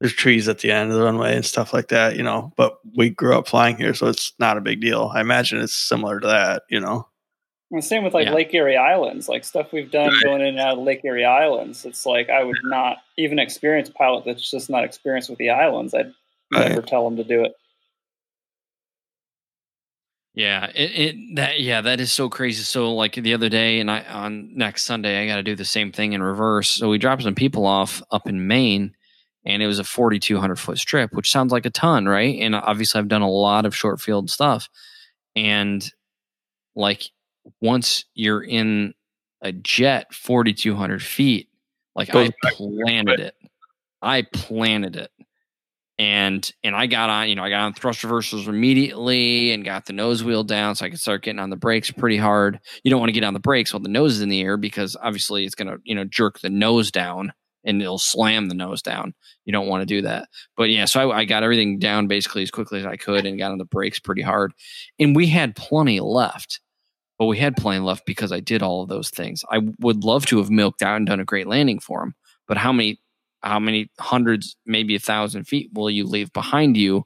there's 0.00 0.12
trees 0.12 0.48
at 0.48 0.58
the 0.60 0.70
end 0.70 0.90
of 0.90 0.96
the 0.96 1.04
runway 1.04 1.34
and 1.34 1.44
stuff 1.44 1.72
like 1.72 1.88
that, 1.88 2.16
you 2.16 2.22
know. 2.22 2.52
But 2.56 2.78
we 2.96 3.10
grew 3.10 3.36
up 3.36 3.48
flying 3.48 3.76
here, 3.76 3.94
so 3.94 4.06
it's 4.06 4.32
not 4.38 4.56
a 4.56 4.60
big 4.60 4.80
deal. 4.80 5.10
I 5.14 5.20
imagine 5.20 5.60
it's 5.60 5.74
similar 5.74 6.20
to 6.20 6.26
that, 6.26 6.62
you 6.68 6.80
know. 6.80 7.08
And 7.70 7.84
same 7.84 8.02
with 8.02 8.14
like 8.14 8.26
yeah. 8.26 8.34
Lake 8.34 8.54
Erie 8.54 8.76
Islands, 8.76 9.28
like 9.28 9.44
stuff 9.44 9.72
we've 9.72 9.90
done 9.90 10.08
right. 10.08 10.22
going 10.24 10.40
in 10.40 10.48
and 10.48 10.60
out 10.60 10.78
of 10.78 10.84
Lake 10.84 11.04
Erie 11.04 11.24
Islands. 11.24 11.84
It's 11.84 12.06
like 12.06 12.30
I 12.30 12.42
would 12.42 12.56
not 12.64 12.98
even 13.18 13.38
experienced 13.38 13.94
pilot 13.94 14.24
that's 14.24 14.50
just 14.50 14.70
not 14.70 14.84
experienced 14.84 15.28
with 15.28 15.38
the 15.38 15.50
islands. 15.50 15.92
I'd 15.92 16.12
right. 16.52 16.70
never 16.70 16.80
tell 16.80 17.04
them 17.04 17.16
to 17.16 17.24
do 17.24 17.44
it. 17.44 17.52
Yeah, 20.32 20.70
it, 20.74 20.92
it 20.92 21.16
that 21.34 21.60
yeah 21.60 21.80
that 21.80 22.00
is 22.00 22.12
so 22.12 22.30
crazy. 22.30 22.62
So 22.62 22.94
like 22.94 23.14
the 23.14 23.34
other 23.34 23.48
day, 23.48 23.80
and 23.80 23.90
I 23.90 24.04
on 24.04 24.56
next 24.56 24.84
Sunday, 24.84 25.22
I 25.22 25.26
got 25.26 25.36
to 25.36 25.42
do 25.42 25.56
the 25.56 25.64
same 25.64 25.90
thing 25.90 26.12
in 26.12 26.22
reverse. 26.22 26.70
So 26.70 26.88
we 26.88 26.96
dropped 26.96 27.24
some 27.24 27.34
people 27.34 27.66
off 27.66 28.00
up 28.12 28.28
in 28.28 28.46
Maine, 28.46 28.94
and 29.48 29.62
it 29.62 29.66
was 29.66 29.78
a 29.78 29.84
forty 29.84 30.20
two 30.20 30.38
hundred 30.38 30.56
foot 30.56 30.78
strip, 30.78 31.12
which 31.14 31.30
sounds 31.30 31.50
like 31.50 31.66
a 31.66 31.70
ton, 31.70 32.06
right? 32.06 32.38
And 32.40 32.54
obviously, 32.54 33.00
I've 33.00 33.08
done 33.08 33.22
a 33.22 33.30
lot 33.30 33.64
of 33.64 33.74
short 33.74 34.00
field 34.00 34.30
stuff, 34.30 34.68
and 35.34 35.90
like 36.76 37.10
once 37.60 38.04
you're 38.14 38.42
in 38.42 38.94
a 39.40 39.50
jet 39.50 40.14
forty 40.14 40.52
two 40.52 40.76
hundred 40.76 41.02
feet, 41.02 41.48
like 41.96 42.14
I 42.14 42.30
planted 42.42 43.20
it, 43.20 43.34
I 44.02 44.22
planted 44.22 44.96
it. 44.96 45.10
And 46.00 46.48
and 46.62 46.76
I 46.76 46.86
got 46.86 47.10
on, 47.10 47.28
you 47.28 47.34
know, 47.34 47.42
I 47.42 47.50
got 47.50 47.62
on 47.62 47.72
thrust 47.72 48.04
reversals 48.04 48.46
immediately 48.46 49.50
and 49.50 49.64
got 49.64 49.86
the 49.86 49.92
nose 49.92 50.22
wheel 50.22 50.44
down 50.44 50.76
so 50.76 50.86
I 50.86 50.90
could 50.90 51.00
start 51.00 51.24
getting 51.24 51.40
on 51.40 51.50
the 51.50 51.56
brakes 51.56 51.90
pretty 51.90 52.18
hard. 52.18 52.60
You 52.84 52.90
don't 52.90 53.00
want 53.00 53.08
to 53.08 53.14
get 53.14 53.24
on 53.24 53.34
the 53.34 53.40
brakes 53.40 53.72
while 53.72 53.80
the 53.80 53.88
nose 53.88 54.16
is 54.16 54.20
in 54.20 54.28
the 54.28 54.42
air 54.42 54.56
because 54.56 54.94
obviously 55.02 55.44
it's 55.44 55.56
gonna, 55.56 55.78
you 55.82 55.96
know, 55.96 56.04
jerk 56.04 56.38
the 56.38 56.50
nose 56.50 56.92
down 56.92 57.32
and 57.64 57.80
it'll 57.82 57.98
slam 57.98 58.48
the 58.48 58.54
nose 58.54 58.82
down. 58.82 59.14
You 59.44 59.52
don't 59.52 59.68
want 59.68 59.82
to 59.82 59.86
do 59.86 60.02
that. 60.02 60.28
But 60.56 60.70
yeah, 60.70 60.84
so 60.84 61.10
I, 61.10 61.18
I 61.18 61.24
got 61.24 61.42
everything 61.42 61.78
down 61.78 62.06
basically 62.06 62.42
as 62.42 62.50
quickly 62.50 62.80
as 62.80 62.86
I 62.86 62.96
could 62.96 63.26
and 63.26 63.38
got 63.38 63.52
on 63.52 63.58
the 63.58 63.64
brakes 63.64 63.98
pretty 63.98 64.22
hard. 64.22 64.52
And 64.98 65.14
we 65.14 65.26
had 65.26 65.56
plenty 65.56 66.00
left. 66.00 66.60
But 67.18 67.26
we 67.26 67.38
had 67.38 67.56
plenty 67.56 67.80
left 67.80 68.06
because 68.06 68.30
I 68.30 68.38
did 68.38 68.62
all 68.62 68.82
of 68.82 68.88
those 68.88 69.10
things. 69.10 69.44
I 69.50 69.60
would 69.80 70.04
love 70.04 70.24
to 70.26 70.38
have 70.38 70.50
milked 70.50 70.82
out 70.82 70.96
and 70.96 71.06
done 71.06 71.18
a 71.18 71.24
great 71.24 71.48
landing 71.48 71.80
for 71.80 72.02
him. 72.02 72.14
But 72.46 72.56
how 72.56 72.72
many 72.72 73.00
how 73.42 73.58
many 73.58 73.90
hundreds, 74.00 74.56
maybe 74.66 74.94
a 74.94 75.00
thousand 75.00 75.44
feet 75.44 75.70
will 75.72 75.90
you 75.90 76.04
leave 76.04 76.32
behind 76.32 76.76
you 76.76 77.04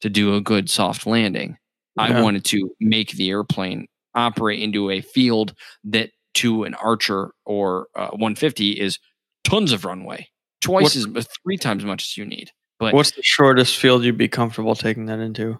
to 0.00 0.10
do 0.10 0.34
a 0.34 0.40
good 0.40 0.70
soft 0.70 1.06
landing? 1.06 1.56
Yeah. 1.96 2.04
I 2.04 2.22
wanted 2.22 2.44
to 2.46 2.70
make 2.80 3.12
the 3.12 3.30
airplane 3.30 3.86
operate 4.14 4.62
into 4.62 4.90
a 4.90 5.00
field 5.00 5.54
that 5.84 6.10
to 6.34 6.64
an 6.64 6.74
Archer 6.74 7.32
or 7.44 7.88
uh, 7.94 8.08
150 8.08 8.72
is 8.72 8.98
tons 9.46 9.72
of 9.72 9.84
runway, 9.84 10.28
twice 10.60 10.96
what, 11.06 11.16
as 11.16 11.28
three 11.42 11.56
times 11.56 11.82
as 11.82 11.86
much 11.86 12.04
as 12.04 12.16
you 12.16 12.24
need. 12.24 12.50
But 12.78 12.94
what's 12.94 13.12
the 13.12 13.22
shortest 13.22 13.76
field 13.76 14.04
you'd 14.04 14.18
be 14.18 14.28
comfortable 14.28 14.74
taking 14.74 15.06
that 15.06 15.18
into? 15.18 15.58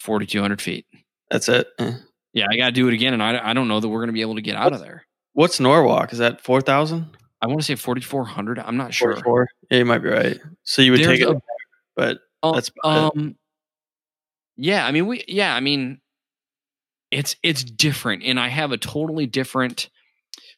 4,200 0.00 0.60
feet. 0.60 0.86
That's 1.30 1.48
it. 1.48 1.68
Eh. 1.78 1.92
Yeah, 2.32 2.46
I 2.50 2.56
got 2.56 2.66
to 2.66 2.72
do 2.72 2.88
it 2.88 2.94
again, 2.94 3.12
and 3.12 3.22
I, 3.22 3.50
I 3.50 3.52
don't 3.52 3.68
know 3.68 3.78
that 3.78 3.88
we're 3.88 3.98
going 3.98 4.08
to 4.08 4.14
be 4.14 4.22
able 4.22 4.34
to 4.36 4.42
get 4.42 4.56
out 4.56 4.72
of 4.72 4.80
there. 4.80 5.04
What's 5.34 5.60
Norwalk? 5.60 6.12
Is 6.12 6.18
that 6.18 6.40
4,000? 6.40 7.16
I 7.40 7.46
want 7.46 7.60
to 7.60 7.64
say 7.64 7.74
4,400. 7.74 8.58
I'm 8.58 8.76
not 8.76 8.94
sure. 8.94 9.12
44. 9.12 9.48
Yeah, 9.70 9.78
you 9.78 9.84
might 9.84 9.98
be 9.98 10.08
right. 10.08 10.40
So 10.62 10.82
you 10.82 10.92
would 10.92 11.00
There's 11.00 11.18
take 11.18 11.28
it, 11.28 11.36
but 11.96 12.18
uh, 12.42 12.52
that's 12.52 12.70
um, 12.84 13.36
yeah. 14.56 14.86
I 14.86 14.92
mean, 14.92 15.06
we 15.06 15.24
yeah. 15.26 15.54
I 15.54 15.60
mean, 15.60 16.00
it's 17.10 17.34
it's 17.42 17.64
different, 17.64 18.22
and 18.22 18.38
I 18.38 18.48
have 18.48 18.70
a 18.70 18.78
totally 18.78 19.26
different. 19.26 19.90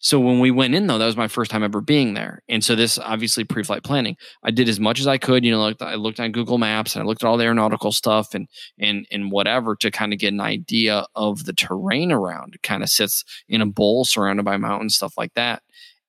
So 0.05 0.21
when 0.21 0.39
we 0.39 0.51
went 0.51 0.75
in 0.75 0.87
though, 0.87 0.99
that 0.99 1.07
was 1.07 1.17
my 1.17 1.29
first 1.29 1.51
time 1.51 1.63
ever 1.63 1.81
being 1.81 2.13
there, 2.13 2.43
and 2.47 2.63
so 2.63 2.75
this 2.77 2.99
obviously 2.99 3.43
pre-flight 3.43 3.85
planning. 3.85 4.19
I 4.43 4.51
did 4.51 4.69
as 4.69 4.79
much 4.79 5.01
as 5.01 5.07
I 5.07 5.17
could. 5.17 5.47
You 5.47 5.53
know, 5.53 5.73
I 5.81 5.95
looked 5.95 6.21
on 6.21 6.31
Google 6.31 6.59
Maps 6.59 6.95
and 6.95 7.03
I 7.03 7.07
looked 7.07 7.25
at 7.25 7.27
all 7.27 7.39
the 7.39 7.45
aeronautical 7.45 7.91
stuff 7.91 8.35
and 8.35 8.47
and 8.79 9.07
and 9.11 9.33
whatever 9.33 9.75
to 9.77 9.91
kind 9.91 10.13
of 10.13 10.19
get 10.19 10.35
an 10.35 10.43
idea 10.43 11.07
of 11.17 11.47
the 11.47 11.55
terrain 11.55 12.13
around. 12.13 12.55
It 12.55 12.63
kind 12.63 12.83
of 12.83 12.91
sits 12.91 13.25
in 13.49 13.63
a 13.63 13.67
bowl 13.67 14.05
surrounded 14.05 14.45
by 14.45 14.59
mountains, 14.59 14.95
stuff 14.95 15.15
like 15.17 15.33
that, 15.35 15.63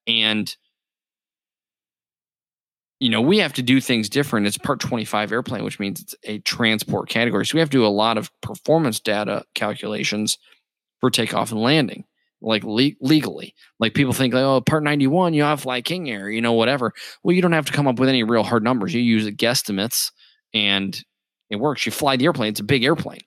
and 0.05 0.53
you 2.99 3.09
know, 3.09 3.21
we 3.21 3.37
have 3.39 3.53
to 3.53 3.61
do 3.61 3.79
things 3.79 4.09
different. 4.09 4.47
It's 4.47 4.57
part 4.57 4.79
25 4.79 5.31
airplane, 5.31 5.63
which 5.63 5.79
means 5.79 6.01
it's 6.01 6.15
a 6.23 6.39
transport 6.39 7.09
category. 7.09 7.45
So 7.45 7.55
we 7.55 7.59
have 7.59 7.69
to 7.69 7.77
do 7.77 7.85
a 7.85 7.87
lot 7.87 8.17
of 8.17 8.29
performance 8.41 8.99
data 8.99 9.43
calculations 9.53 10.37
for 11.01 11.09
takeoff 11.09 11.51
and 11.51 11.61
landing, 11.61 12.05
like 12.45 12.63
le- 12.63 12.91
legally. 13.01 13.53
Like 13.79 13.93
people 13.93 14.13
think, 14.13 14.33
like, 14.33 14.43
oh, 14.43 14.61
part 14.61 14.83
91, 14.83 15.33
you 15.33 15.43
have 15.43 15.59
to 15.59 15.63
fly 15.63 15.81
King 15.81 16.09
Air, 16.09 16.29
you 16.29 16.41
know, 16.41 16.53
whatever. 16.53 16.93
Well, 17.23 17.35
you 17.35 17.41
don't 17.41 17.51
have 17.51 17.65
to 17.65 17.73
come 17.73 17.87
up 17.87 17.99
with 17.99 18.09
any 18.09 18.23
real 18.23 18.43
hard 18.43 18.63
numbers. 18.63 18.93
You 18.93 19.01
use 19.01 19.27
guesstimates 19.31 20.11
and 20.53 20.97
it 21.49 21.57
works. 21.57 21.85
You 21.85 21.91
fly 21.91 22.15
the 22.15 22.25
airplane, 22.25 22.49
it's 22.49 22.59
a 22.59 22.63
big 22.63 22.83
airplane. 22.83 23.21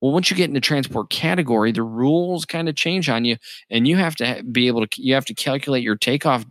Well, 0.00 0.12
once 0.12 0.30
you 0.30 0.36
get 0.36 0.48
into 0.48 0.60
transport 0.60 1.10
category, 1.10 1.70
the 1.70 1.84
rules 1.84 2.44
kind 2.44 2.68
of 2.68 2.74
change 2.74 3.08
on 3.08 3.24
you, 3.24 3.36
and 3.70 3.86
you 3.86 3.96
have 3.98 4.16
to 4.16 4.42
be 4.50 4.66
able 4.66 4.84
to 4.84 5.02
you 5.02 5.14
have 5.14 5.26
to 5.26 5.34
calculate 5.34 5.84
your 5.84 5.96
takeoff 5.96 6.44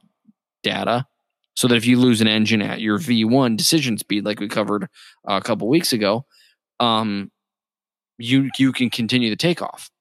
data 0.64 1.06
so 1.56 1.68
that 1.68 1.76
if 1.76 1.86
you 1.86 2.00
lose 2.00 2.22
an 2.22 2.28
engine 2.28 2.62
at 2.62 2.80
your 2.80 2.98
V1 2.98 3.58
decision 3.58 3.98
speed, 3.98 4.24
like 4.24 4.40
we 4.40 4.48
covered 4.48 4.84
uh, 5.28 5.34
a 5.34 5.42
couple 5.42 5.68
weeks 5.68 5.92
ago, 5.92 6.26
um, 6.80 7.30
you 8.18 8.50
you 8.58 8.72
can 8.72 8.90
continue 8.90 9.30
the 9.30 9.36
takeoff, 9.36 9.92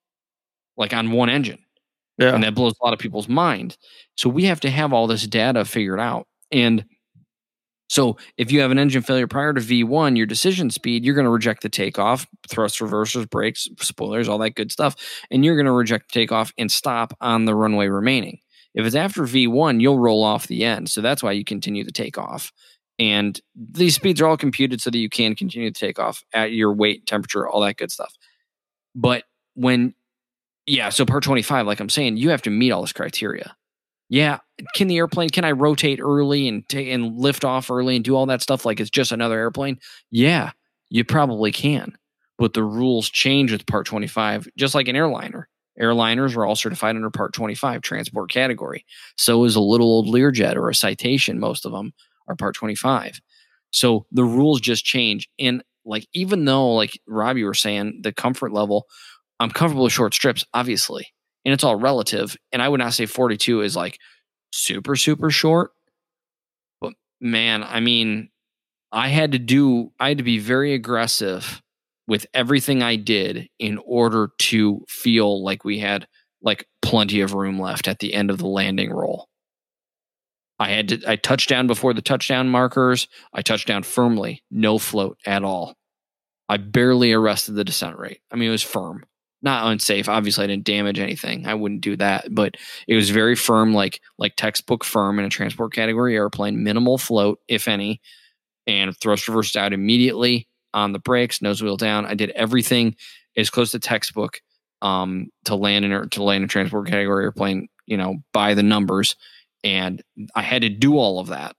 like 0.76 0.94
on 0.94 1.10
one 1.10 1.28
engine, 1.28 1.58
Yeah. 2.20 2.34
and 2.34 2.44
that 2.44 2.54
blows 2.54 2.74
a 2.80 2.84
lot 2.84 2.92
of 2.94 3.00
people's 3.00 3.28
mind. 3.28 3.76
So 4.16 4.28
we 4.30 4.44
have 4.44 4.60
to 4.60 4.70
have 4.70 4.92
all 4.92 5.08
this 5.08 5.26
data 5.26 5.64
figured 5.64 6.00
out, 6.00 6.28
and 6.52 6.84
so 7.88 8.16
if 8.36 8.52
you 8.52 8.60
have 8.60 8.70
an 8.70 8.78
engine 8.78 9.02
failure 9.02 9.26
prior 9.26 9.52
to 9.52 9.60
V1, 9.60 10.16
your 10.16 10.26
decision 10.26 10.70
speed, 10.70 11.04
you're 11.04 11.14
going 11.16 11.24
to 11.24 11.30
reject 11.30 11.62
the 11.62 11.68
takeoff, 11.68 12.24
thrust 12.48 12.78
reversers, 12.78 13.28
brakes, 13.28 13.68
spoilers, 13.80 14.28
all 14.28 14.38
that 14.38 14.54
good 14.54 14.70
stuff, 14.70 14.94
and 15.30 15.44
you're 15.44 15.56
going 15.56 15.66
to 15.66 15.72
reject 15.72 16.12
the 16.12 16.20
takeoff 16.20 16.52
and 16.56 16.70
stop 16.70 17.16
on 17.20 17.46
the 17.46 17.54
runway 17.54 17.88
remaining. 17.88 18.38
If 18.74 18.86
it's 18.86 18.94
after 18.94 19.22
V1, 19.22 19.80
you'll 19.80 19.98
roll 19.98 20.22
off 20.22 20.46
the 20.46 20.64
end. 20.64 20.88
So 20.88 21.00
that's 21.00 21.22
why 21.22 21.32
you 21.32 21.44
continue 21.44 21.82
the 21.82 21.90
takeoff. 21.90 22.52
And 23.00 23.40
these 23.56 23.96
speeds 23.96 24.20
are 24.20 24.26
all 24.26 24.36
computed 24.36 24.80
so 24.80 24.90
that 24.90 24.98
you 24.98 25.08
can 25.08 25.34
continue 25.34 25.70
the 25.70 25.74
takeoff 25.78 26.22
at 26.32 26.52
your 26.52 26.72
weight, 26.72 27.06
temperature, 27.06 27.48
all 27.48 27.62
that 27.62 27.76
good 27.76 27.90
stuff. 27.90 28.14
But 28.94 29.24
when, 29.54 29.94
yeah, 30.70 30.88
so 30.88 31.04
part 31.04 31.22
25, 31.22 31.66
like 31.66 31.80
I'm 31.80 31.88
saying, 31.88 32.16
you 32.16 32.30
have 32.30 32.42
to 32.42 32.50
meet 32.50 32.70
all 32.70 32.82
this 32.82 32.92
criteria. 32.92 33.56
Yeah, 34.08 34.38
can 34.74 34.88
the 34.88 34.96
airplane, 34.96 35.30
can 35.30 35.44
I 35.44 35.52
rotate 35.52 36.00
early 36.00 36.48
and 36.48 36.68
take 36.68 36.88
and 36.88 37.16
lift 37.16 37.44
off 37.44 37.70
early 37.70 37.96
and 37.96 38.04
do 38.04 38.16
all 38.16 38.26
that 38.26 38.42
stuff 38.42 38.64
like 38.64 38.80
it's 38.80 38.90
just 38.90 39.12
another 39.12 39.38
airplane? 39.38 39.78
Yeah, 40.10 40.50
you 40.88 41.04
probably 41.04 41.52
can. 41.52 41.96
But 42.38 42.54
the 42.54 42.64
rules 42.64 43.08
change 43.08 43.52
with 43.52 43.66
part 43.66 43.86
25, 43.86 44.48
just 44.56 44.74
like 44.74 44.88
an 44.88 44.96
airliner. 44.96 45.48
Airliners 45.80 46.36
are 46.36 46.44
all 46.44 46.56
certified 46.56 46.96
under 46.96 47.10
Part 47.10 47.32
25 47.32 47.80
transport 47.80 48.30
category. 48.30 48.84
So 49.16 49.44
is 49.44 49.56
a 49.56 49.60
little 49.60 49.86
old 49.86 50.06
Learjet 50.08 50.56
or 50.56 50.68
a 50.68 50.74
Citation. 50.74 51.38
Most 51.38 51.64
of 51.64 51.72
them 51.72 51.92
are 52.28 52.36
Part 52.36 52.54
25. 52.54 53.20
So 53.70 54.06
the 54.12 54.24
rules 54.24 54.60
just 54.60 54.84
change. 54.84 55.28
And 55.38 55.62
like, 55.84 56.06
even 56.12 56.44
though, 56.44 56.74
like 56.74 57.00
Rob, 57.06 57.36
you 57.36 57.46
were 57.46 57.54
saying, 57.54 58.00
the 58.02 58.12
comfort 58.12 58.52
level, 58.52 58.86
I'm 59.40 59.50
comfortable 59.50 59.84
with 59.84 59.92
short 59.92 60.14
strips, 60.14 60.44
obviously, 60.54 61.08
and 61.44 61.52
it's 61.52 61.64
all 61.64 61.76
relative. 61.76 62.36
And 62.52 62.62
I 62.62 62.68
would 62.68 62.78
not 62.78 62.92
say 62.92 63.06
42 63.06 63.62
is 63.62 63.74
like 63.74 63.98
super, 64.52 64.94
super 64.94 65.30
short. 65.30 65.72
But 66.80 66.92
man, 67.20 67.64
I 67.64 67.80
mean, 67.80 68.28
I 68.92 69.08
had 69.08 69.32
to 69.32 69.38
do, 69.38 69.92
I 69.98 70.08
had 70.08 70.18
to 70.18 70.24
be 70.24 70.38
very 70.38 70.74
aggressive 70.74 71.62
with 72.06 72.26
everything 72.34 72.82
I 72.82 72.96
did 72.96 73.48
in 73.58 73.78
order 73.84 74.30
to 74.38 74.84
feel 74.88 75.42
like 75.42 75.64
we 75.64 75.78
had 75.78 76.06
like 76.42 76.66
plenty 76.82 77.20
of 77.20 77.34
room 77.34 77.58
left 77.58 77.88
at 77.88 77.98
the 77.98 78.14
end 78.14 78.30
of 78.30 78.38
the 78.38 78.46
landing 78.46 78.90
roll. 78.90 79.28
I 80.58 80.70
had 80.70 80.88
to 80.88 81.00
I 81.06 81.16
touched 81.16 81.48
down 81.48 81.66
before 81.66 81.94
the 81.94 82.02
touchdown 82.02 82.50
markers. 82.50 83.08
I 83.32 83.40
touched 83.40 83.66
down 83.66 83.82
firmly, 83.82 84.42
no 84.50 84.76
float 84.78 85.18
at 85.24 85.42
all. 85.42 85.74
I 86.50 86.58
barely 86.58 87.12
arrested 87.12 87.54
the 87.54 87.64
descent 87.64 87.96
rate. 87.96 88.20
I 88.30 88.36
mean, 88.36 88.48
it 88.48 88.52
was 88.52 88.62
firm, 88.62 89.04
not 89.42 89.70
unsafe. 89.70 90.08
Obviously, 90.08 90.44
I 90.44 90.46
didn't 90.48 90.64
damage 90.64 90.98
anything. 90.98 91.46
I 91.46 91.54
wouldn't 91.54 91.80
do 91.80 91.96
that, 91.96 92.34
but 92.34 92.56
it 92.86 92.94
was 92.94 93.10
very 93.10 93.36
firm, 93.36 93.72
like 93.72 94.00
like 94.18 94.36
textbook 94.36 94.84
firm 94.84 95.18
in 95.18 95.24
a 95.24 95.30
transport 95.30 95.72
category 95.72 96.14
airplane. 96.14 96.62
Minimal 96.62 96.98
float, 96.98 97.40
if 97.48 97.68
any, 97.68 98.00
and 98.66 98.96
thrust 98.96 99.28
reversed 99.28 99.56
out 99.56 99.72
immediately 99.72 100.48
on 100.74 100.92
the 100.92 100.98
brakes, 100.98 101.42
nose 101.42 101.62
wheel 101.62 101.76
down. 101.76 102.06
I 102.06 102.14
did 102.14 102.30
everything 102.30 102.96
as 103.36 103.50
close 103.50 103.70
to 103.72 103.78
textbook 103.78 104.40
um, 104.82 105.28
to 105.44 105.54
land 105.54 105.84
in 105.84 105.92
or 105.92 106.06
to 106.06 106.22
land 106.22 106.42
in 106.42 106.48
transport 106.48 106.88
category 106.88 107.24
airplane, 107.24 107.68
you 107.86 107.96
know, 107.96 108.16
by 108.32 108.54
the 108.54 108.62
numbers, 108.62 109.16
and 109.64 110.02
I 110.34 110.42
had 110.42 110.62
to 110.62 110.68
do 110.68 110.96
all 110.96 111.18
of 111.20 111.28
that 111.28 111.56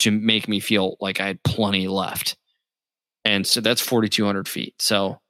to 0.00 0.10
make 0.10 0.48
me 0.48 0.60
feel 0.60 0.96
like 1.00 1.20
I 1.20 1.26
had 1.26 1.42
plenty 1.42 1.86
left. 1.86 2.36
And 3.24 3.46
so 3.46 3.60
that's 3.60 3.82
4,200 3.82 4.48
feet. 4.48 4.74
So 4.80 5.20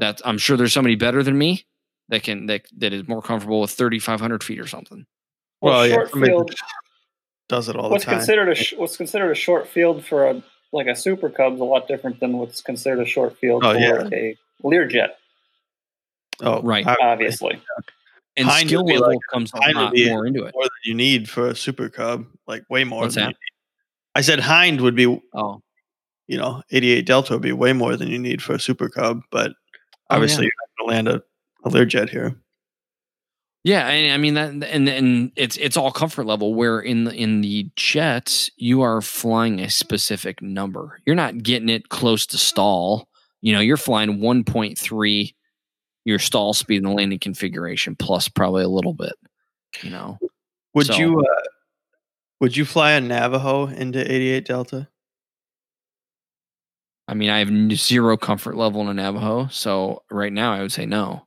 that's 0.00 0.22
I'm 0.24 0.38
sure 0.38 0.56
there's 0.56 0.72
somebody 0.72 0.94
better 0.96 1.22
than 1.22 1.36
me 1.38 1.64
that 2.08 2.22
can 2.22 2.46
that 2.46 2.62
that 2.78 2.92
is 2.92 3.06
more 3.08 3.22
comfortable 3.22 3.60
with 3.60 3.70
3,500 3.70 4.42
feet 4.42 4.58
or 4.58 4.66
something. 4.66 5.06
Well, 5.60 5.74
Well, 5.74 5.86
yeah, 5.86 5.94
short 5.94 6.10
somebody 6.10 6.32
field. 6.32 6.54
does 7.48 7.68
it 7.68 7.76
all 7.76 7.90
What's 7.90 8.04
the 8.04 8.10
time. 8.10 8.18
considered 8.20 8.48
a 8.48 8.54
sh- 8.54 8.74
what's 8.76 8.96
considered 8.96 9.30
a 9.30 9.34
short 9.34 9.68
field 9.68 10.04
for 10.04 10.26
a 10.28 10.42
like 10.72 10.86
a 10.86 10.94
Super 10.96 11.28
Cub's 11.30 11.60
a 11.60 11.64
lot 11.64 11.88
different 11.88 12.20
than 12.20 12.38
what's 12.38 12.60
considered 12.62 13.00
a 13.00 13.06
short 13.06 13.36
field 13.38 13.64
Oh, 13.64 13.72
for 13.74 13.78
yeah. 13.78 14.08
a 14.12 14.36
Learjet, 14.64 15.08
oh, 16.42 16.62
Right. 16.62 16.86
Obviously. 16.86 17.60
And 18.36 18.48
Hinde 18.48 18.68
skill 18.68 18.84
level 18.84 19.08
like- 19.08 19.18
comes 19.32 19.52
a 19.52 19.58
Hinde 19.62 19.76
would 19.76 19.82
lot 19.84 19.92
be 19.92 20.08
more 20.08 20.26
into 20.26 20.44
it. 20.44 20.54
more 20.54 20.64
than 20.64 20.70
you 20.84 20.94
need 20.94 21.28
for 21.28 21.48
a 21.48 21.54
super 21.56 21.88
cub, 21.88 22.26
like 22.46 22.62
way 22.70 22.84
more. 22.84 23.02
What's 23.02 23.14
than 23.16 23.24
that? 23.24 23.28
you 23.30 23.32
need. 23.32 24.14
I 24.14 24.20
said 24.22 24.40
Hinde 24.40 24.80
would 24.80 24.94
be, 24.94 25.20
Oh, 25.34 25.60
you 26.28 26.38
know, 26.38 26.62
88 26.70 27.06
Delta 27.06 27.32
would 27.34 27.42
be 27.42 27.52
way 27.52 27.72
more 27.72 27.96
than 27.96 28.08
you 28.08 28.18
need 28.18 28.40
for 28.42 28.54
a 28.54 28.60
super 28.60 28.88
cub, 28.88 29.22
but 29.32 29.52
Oh, 30.10 30.16
obviously 30.16 30.44
you're 30.44 30.52
not 30.60 30.86
going 30.86 31.04
to 31.04 31.10
land 31.10 31.22
a, 31.64 31.68
a 31.68 31.70
Learjet 31.70 32.10
here. 32.10 32.36
Yeah, 33.62 33.86
and 33.88 34.12
I 34.12 34.16
mean 34.16 34.34
that, 34.34 34.50
and 34.70 34.88
and 34.88 35.32
it's 35.36 35.58
it's 35.58 35.76
all 35.76 35.90
comfort 35.92 36.24
level. 36.24 36.54
Where 36.54 36.80
in 36.80 37.04
the 37.04 37.12
in 37.14 37.42
the 37.42 37.70
jets, 37.76 38.50
you 38.56 38.80
are 38.80 39.02
flying 39.02 39.60
a 39.60 39.68
specific 39.68 40.40
number. 40.40 40.98
You're 41.04 41.14
not 41.16 41.42
getting 41.42 41.68
it 41.68 41.90
close 41.90 42.24
to 42.28 42.38
stall. 42.38 43.06
You 43.42 43.52
know, 43.52 43.60
you're 43.60 43.76
flying 43.76 44.18
1.3 44.18 45.34
your 46.06 46.18
stall 46.18 46.54
speed 46.54 46.78
in 46.78 46.84
the 46.84 46.90
landing 46.90 47.18
configuration 47.18 47.94
plus 47.96 48.28
probably 48.28 48.62
a 48.64 48.68
little 48.68 48.94
bit. 48.94 49.12
You 49.82 49.90
know, 49.90 50.18
Would 50.74 50.86
So- 50.86 50.96
you 50.96 51.20
uh, 51.20 51.42
would 52.40 52.56
you 52.56 52.64
fly 52.64 52.92
a 52.92 53.00
Navajo 53.02 53.66
into 53.66 54.00
88 54.10 54.44
Delta? 54.46 54.88
I 57.10 57.14
mean, 57.14 57.28
I 57.28 57.40
have 57.40 57.72
zero 57.76 58.16
comfort 58.16 58.56
level 58.56 58.80
in 58.82 58.88
a 58.88 58.94
Navajo, 58.94 59.48
so 59.48 60.04
right 60.12 60.32
now 60.32 60.52
I 60.52 60.60
would 60.60 60.70
say 60.70 60.86
no. 60.86 61.26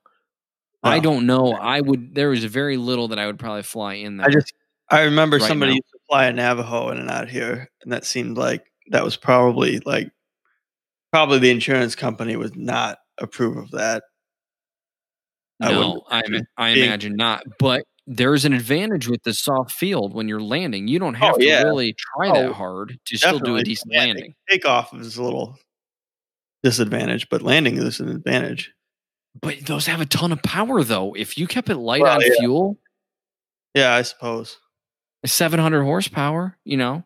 I 0.82 1.00
don't 1.00 1.26
know. 1.26 1.52
I 1.54 1.82
would. 1.82 2.16
There 2.16 2.32
is 2.32 2.44
very 2.46 2.78
little 2.78 3.10
that 3.10 3.20
I 3.20 3.26
would 3.26 3.38
probably 3.38 3.64
fly 3.64 3.96
in 3.96 4.16
there. 4.18 4.28
I 4.28 4.32
just 4.32 4.54
I 4.90 5.02
remember 5.02 5.38
Right 5.38 5.48
somebody 5.48 5.72
now. 5.72 5.76
used 5.76 5.92
to 5.92 6.00
fly 6.10 6.26
a 6.28 6.34
Navajo 6.34 6.90
in 6.90 6.98
and 7.00 7.10
out 7.10 7.28
here, 7.28 7.70
and 7.84 7.92
that 7.92 8.06
seemed 8.06 8.38
like 8.38 8.66
that 8.92 9.04
was 9.04 9.18
probably 9.18 9.80
like 9.86 10.10
probably 11.12 11.40
the 11.40 11.52
insurance 11.52 11.96
company 11.96 12.36
would 12.38 12.56
not 12.56 12.98
approve 13.20 13.58
of 13.58 13.72
that. 13.72 14.04
I 15.62 15.72
No, 15.72 16.02
I, 16.10 16.20
imagine 16.26 16.48
I 16.58 16.70
imagine 16.70 17.16
not. 17.18 17.44
But 17.60 17.84
there's 18.08 18.44
an 18.46 18.54
advantage 18.54 19.08
with 19.10 19.24
the 19.24 19.34
soft 19.34 19.72
field 19.72 20.14
when 20.14 20.28
you're 20.30 20.42
landing. 20.42 20.88
You 20.88 21.00
don't 21.00 21.16
oh, 21.16 21.20
have 21.20 21.36
Oh, 21.36 21.38
to 21.40 21.46
yeah. 21.46 21.64
really 21.64 21.94
try 21.98 22.28
that 22.34 22.48
Oh, 22.50 22.54
hard 22.54 23.00
to 23.06 23.18
still 23.18 23.40
do 23.40 23.56
a 23.58 23.64
decent 23.64 23.94
Landing- 23.94 24.16
landing. 24.16 24.36
Takeoff 24.50 24.94
is 24.94 25.16
a 25.18 25.24
little 25.24 25.58
disadvantage, 26.64 27.28
but 27.30 27.42
landing 27.42 27.78
is 27.78 28.00
an 28.00 28.10
advantage. 28.10 28.74
But 29.42 29.66
those 29.66 29.86
have 29.88 30.02
a 30.02 30.06
ton 30.06 30.32
of 30.32 30.42
power, 30.44 30.84
though. 30.84 31.14
If 31.16 31.38
you 31.38 31.48
kept 31.48 31.70
it 31.70 31.76
light 31.78 32.02
Well, 32.02 32.16
on 32.16 32.22
yeah. 32.22 32.34
fuel, 32.40 32.80
Yeah, 33.74 33.94
I 33.94 34.02
suppose. 34.04 34.60
700 35.26 35.84
horsepower, 35.84 36.58
you 36.64 36.78
know, 36.78 37.04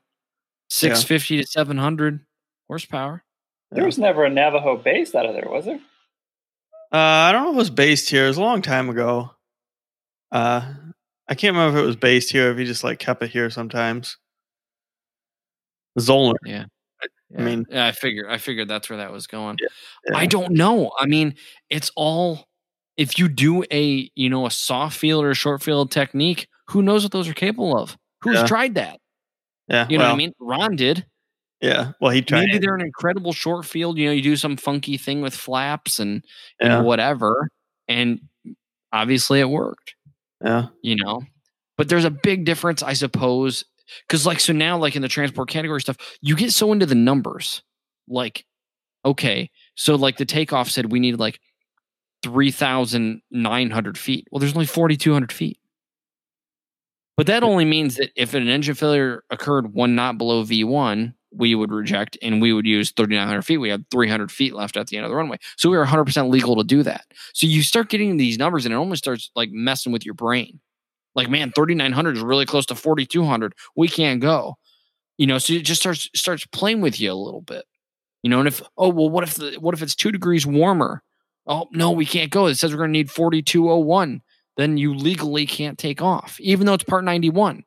650 0.69 1.37
to 1.37 1.47
700 1.47 2.19
horsepower. 2.67 3.23
There 3.71 3.85
was 3.85 3.97
never 3.97 4.23
a 4.25 4.29
Navajo 4.29 4.77
base 4.77 5.13
out 5.15 5.25
of 5.25 5.33
there, 5.33 5.47
was 5.49 5.65
there? 5.65 5.79
Uh, 6.91 6.97
I 6.97 7.31
don't 7.31 7.43
know 7.43 7.49
if 7.51 7.55
it 7.55 7.59
was 7.59 7.69
based 7.69 8.09
here. 8.09 8.25
It 8.25 8.29
was 8.29 8.37
a 8.37 8.41
long 8.41 8.61
time 8.61 8.89
ago. 8.89 9.31
Uh, 10.31 10.73
I 11.27 11.35
can't 11.35 11.55
remember 11.55 11.77
if 11.77 11.83
it 11.83 11.87
was 11.87 11.95
based 11.97 12.31
here. 12.31 12.49
If 12.51 12.57
he 12.57 12.65
just 12.65 12.83
like 12.83 12.99
kept 12.99 13.21
it 13.23 13.29
here 13.29 13.49
sometimes. 13.49 14.17
Zollner. 15.99 16.35
Yeah. 16.45 16.65
I 17.37 17.41
mean- 17.41 17.65
yeah, 17.69 17.85
I 17.87 17.91
figured, 17.91 18.27
I 18.29 18.37
figured 18.37 18.67
that's 18.67 18.89
where 18.89 18.97
that 18.97 19.11
was 19.11 19.27
going. 19.27 19.57
Yeah. 19.61 20.17
I 20.17 20.25
don't 20.27 20.53
know. 20.53 20.91
I 20.99 21.05
mean, 21.07 21.35
it's 21.69 21.91
all 21.95 22.45
if 22.95 23.19
you 23.19 23.27
do 23.29 23.63
a 23.71 24.09
you 24.15 24.29
know 24.29 24.45
a 24.45 24.51
soft 24.51 24.97
field 24.97 25.23
or 25.23 25.31
a 25.31 25.35
short 25.35 25.61
field 25.61 25.91
technique, 25.91 26.47
who 26.69 26.81
knows 26.81 27.03
what 27.03 27.11
those 27.11 27.27
are 27.27 27.33
capable 27.33 27.77
of? 27.77 27.97
Who's 28.21 28.35
Yeah. 28.37 28.47
tried 28.47 28.75
that? 28.75 28.99
Yeah, 29.67 29.85
You 29.89 29.97
know 29.97 30.05
well, 30.05 30.11
what 30.11 30.15
I 30.15 30.17
mean? 30.17 30.33
Ron 30.39 30.75
did. 30.77 31.05
Yeah, 31.61 31.91
well, 31.99 32.11
he 32.11 32.21
tried. 32.21 32.45
Maybe 32.45 32.59
they're 32.59 32.75
an 32.75 32.81
incredible 32.81 33.33
short 33.33 33.65
field. 33.65 33.97
You 33.97 34.05
know, 34.07 34.11
you 34.13 34.21
do 34.21 34.35
some 34.35 34.55
funky 34.57 34.95
thing 34.97 35.21
with 35.21 35.35
flaps 35.35 35.99
and, 35.99 36.23
Yeah. 36.61 36.77
and 36.77 36.85
whatever, 36.85 37.49
and 37.87 38.21
obviously 38.93 39.39
it 39.39 39.49
worked. 39.49 39.95
Yeah, 40.43 40.67
You 40.83 40.95
know, 40.97 41.23
but 41.77 41.89
there's 41.89 42.05
a 42.05 42.11
big 42.11 42.45
difference, 42.45 42.81
I 42.83 42.93
suppose. 42.93 43.65
Because 44.07 44.25
like 44.25 44.39
so 44.39 44.53
now 44.53 44.77
like 44.77 44.95
in 44.95 45.01
the 45.01 45.07
transport 45.07 45.49
category 45.49 45.81
stuff, 45.81 45.97
you 46.21 46.35
get 46.35 46.53
so 46.53 46.71
into 46.71 46.85
the 46.85 46.95
numbers. 46.95 47.61
Like, 48.07 48.45
okay, 49.05 49.51
so 49.75 49.95
like 49.95 50.17
the 50.17 50.25
takeoff 50.25 50.69
said 50.69 50.91
we 50.91 50.99
need 50.99 51.19
like 51.19 51.39
three 52.23 52.51
thousand 52.51 53.21
nine 53.31 53.69
hundred 53.71 53.97
feet. 53.97 54.27
Well, 54.31 54.39
there's 54.39 54.53
only 54.53 54.65
forty 54.65 54.97
two 54.97 55.13
hundred 55.13 55.31
feet. 55.31 55.59
But 57.17 57.25
that 57.27 57.43
only 57.43 57.65
means 57.65 57.95
that 57.95 58.11
if 58.15 58.35
an 58.35 58.47
engine 58.47 58.75
failure 58.75 59.23
occurred 59.31 59.73
one 59.73 59.95
knot 59.95 60.19
below 60.19 60.43
V1, 60.43 61.15
we 61.31 61.55
would 61.55 61.71
reject 61.71 62.15
and 62.21 62.41
we 62.41 62.53
would 62.53 62.65
use 62.65 62.91
3,900 62.91 63.41
feet. 63.41 63.57
We 63.57 63.69
had 63.69 63.89
300 63.89 64.31
feet 64.31 64.53
left 64.53 64.77
at 64.77 64.87
the 64.87 64.97
end 64.97 65.05
of 65.05 65.09
the 65.09 65.15
runway. 65.15 65.37
So 65.57 65.69
we 65.69 65.77
were 65.77 65.85
100% 65.85 66.29
legal 66.29 66.55
to 66.55 66.63
do 66.63 66.83
that. 66.83 67.05
So 67.33 67.47
you 67.47 67.63
start 67.63 67.89
getting 67.89 68.17
these 68.17 68.37
numbers 68.37 68.65
and 68.65 68.73
it 68.73 68.77
almost 68.77 69.03
starts 69.03 69.31
like 69.35 69.49
messing 69.51 69.91
with 69.91 70.05
your 70.05 70.13
brain. 70.13 70.59
Like, 71.17 71.29
man, 71.29 71.51
3,900 71.53 72.15
is 72.15 72.23
really 72.23 72.45
close 72.45 72.65
to 72.67 72.75
4,200. 72.75 73.53
We 73.75 73.89
can't 73.89 74.21
go. 74.21 74.55
You 75.17 75.27
know, 75.27 75.39
so 75.39 75.53
it 75.53 75.65
just 75.65 75.81
starts 75.81 76.09
starts 76.15 76.45
playing 76.45 76.79
with 76.79 77.01
you 77.01 77.11
a 77.11 77.13
little 77.13 77.41
bit. 77.41 77.65
You 78.23 78.29
know, 78.29 78.39
and 78.39 78.47
if 78.47 78.61
oh 78.77 78.89
well, 78.89 79.09
what 79.09 79.25
if 79.25 79.35
the 79.35 79.57
what 79.59 79.73
if 79.73 79.81
it's 79.81 79.95
two 79.95 80.13
degrees 80.13 80.45
warmer? 80.45 81.03
Oh 81.45 81.67
no, 81.73 81.91
we 81.91 82.05
can't 82.05 82.31
go. 82.31 82.45
It 82.45 82.55
says 82.55 82.71
we're 82.71 82.77
going 82.77 82.93
to 82.93 82.97
need 82.99 83.11
4201 83.11 84.21
then 84.57 84.75
you 84.75 84.93
legally 84.93 85.45
can't 85.45 85.77
take 85.77 86.01
off, 86.01 86.37
even 86.39 86.65
though 86.65 86.73
it's 86.73 86.83
Part 86.83 87.03
91. 87.03 87.63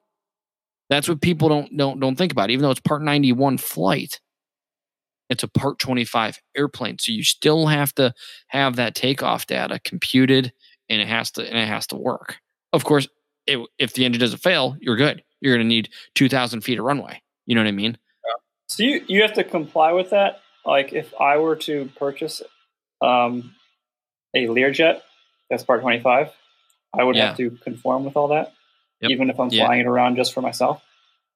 That's 0.91 1.09
what 1.09 1.23
people 1.23 1.49
don't 1.49 1.75
don't 1.77 2.01
don't 2.01 2.17
think 2.17 2.33
about. 2.33 2.51
Even 2.51 2.65
though 2.65 2.73
it's 2.73 2.81
Part 2.81 3.03
91 3.03 3.59
flight, 3.59 4.21
it's 5.31 5.45
a 5.45 5.49
Part 5.49 5.79
25 5.79 6.41
airplane, 6.57 6.99
so 6.99 7.13
you 7.13 7.23
still 7.23 7.69
have 7.69 7.95
to 7.95 8.13
have 8.49 8.77
that 8.77 8.97
takeoff 8.97 9.47
data 9.47 9.81
computed, 9.85 10.53
and 10.89 11.01
it 11.01 11.07
has 11.07 11.31
to 11.33 11.49
and 11.49 11.57
it 11.57 11.69
has 11.69 11.87
to 11.89 11.97
work. 11.97 12.39
Of 12.73 12.85
course, 12.85 13.09
it, 13.47 13.59
if 13.78 13.95
the 13.95 14.05
engine 14.05 14.20
doesn't 14.20 14.38
fail, 14.38 14.76
you're 14.80 14.97
good. 14.97 15.22
You're 15.41 15.55
going 15.55 15.64
to 15.64 15.68
need 15.68 15.88
2,000 16.14 16.61
feet 16.61 16.78
of 16.78 16.84
runway. 16.84 17.22
You 17.47 17.55
know 17.55 17.62
what 17.62 17.68
I 17.68 17.72
mean? 17.72 17.99
So 18.68 18.84
you 18.84 19.05
you 19.09 19.22
have 19.22 19.32
to 19.32 19.43
comply 19.43 19.93
with 19.93 20.11
that. 20.11 20.43
Like 20.64 20.93
if 20.93 21.12
I 21.20 21.38
were 21.38 21.57
to 21.57 21.91
purchase 21.97 22.41
um, 23.01 23.57
a 24.32 24.47
Learjet, 24.47 25.01
that's 25.49 25.64
Part 25.64 25.80
25 25.80 26.30
I 26.97 27.05
would 27.05 27.16
yeah. 27.16 27.28
have 27.28 27.36
to 27.36 27.51
conform 27.51 28.05
with 28.05 28.16
all 28.16 28.28
that, 28.28 28.53
yep. 29.01 29.11
even 29.11 29.30
if 29.30 29.38
I'm 29.38 29.49
yeah. 29.51 29.66
flying 29.66 29.80
it 29.80 29.86
around 29.86 30.16
just 30.16 30.32
for 30.32 30.41
myself. 30.41 30.82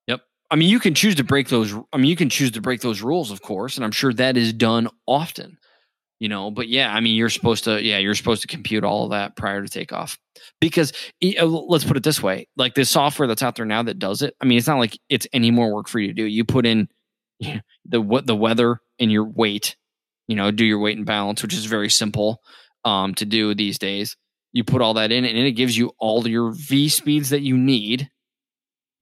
Yep. 0.07 0.23
I 0.51 0.57
mean, 0.57 0.69
you 0.69 0.81
can 0.81 0.95
choose 0.95 1.15
to 1.17 1.25
break 1.25 1.49
those. 1.49 1.75
I 1.93 1.97
mean, 1.97 2.07
you 2.07 2.17
can 2.17 2.31
choose 2.31 2.51
to 2.53 2.61
break 2.61 2.81
those 2.81 3.03
rules, 3.03 3.31
of 3.31 3.43
course, 3.43 3.77
and 3.77 3.85
I'm 3.85 3.93
sure 3.93 4.13
that 4.15 4.37
is 4.37 4.53
done 4.53 4.89
often. 5.07 5.59
You 6.21 6.29
know, 6.29 6.51
but 6.51 6.69
yeah, 6.69 6.95
I 6.95 7.01
mean, 7.01 7.17
you're 7.17 7.29
supposed 7.29 7.65
to. 7.65 7.83
Yeah, 7.83 7.99
you're 7.99 8.15
supposed 8.15 8.43
to 8.43 8.49
compute 8.49 8.85
all 8.85 9.09
that 9.09 9.37
prior 9.37 9.63
to 9.63 9.69
takeoff 9.69 10.19
because 10.61 10.93
uh, 11.23 11.45
let's 11.45 11.85
put 11.85 11.97
it 11.97 12.03
this 12.03 12.23
way: 12.23 12.49
like 12.57 12.75
the 12.75 12.85
software 12.85 13.27
that's 13.27 13.43
out 13.43 13.57
there 13.57 13.67
now 13.67 13.83
that 13.83 13.99
does 13.99 14.23
it. 14.23 14.35
I 14.41 14.45
mean, 14.45 14.59
it's 14.59 14.67
not 14.69 14.79
like 14.79 14.99
it's 15.09 15.27
any 15.33 15.51
more 15.51 15.75
work 15.75 15.89
for 15.89 15.99
you 15.99 16.09
to 16.09 16.15
do. 16.15 16.25
You 16.25 16.45
put 16.45 16.67
in 16.67 16.89
the 17.85 18.01
what 18.01 18.27
the 18.27 18.37
weather 18.37 18.79
and 18.99 19.11
your 19.11 19.25
weight. 19.25 19.77
You 20.29 20.37
know, 20.37 20.51
do 20.51 20.65
your 20.65 20.79
weight 20.79 20.97
and 20.97 21.05
balance, 21.05 21.43
which 21.43 21.53
is 21.53 21.67
very 21.67 21.91
simple 21.91 22.41
um, 22.85 23.15
to 23.17 23.27
do 23.27 23.55
these 23.55 23.79
days 23.79 24.17
you 24.55 24.63
put 24.65 24.81
all 24.81 24.95
that 24.95 25.13
in 25.13 25.25
and 25.25 25.37
it 25.37 25.53
gives 25.53 25.77
you 25.77 25.91
all 25.99 26.27
your 26.27 26.53
V 26.53 26.89
speeds 26.89 27.31
that 27.31 27.43
you 27.43 27.59
need. 27.59 28.09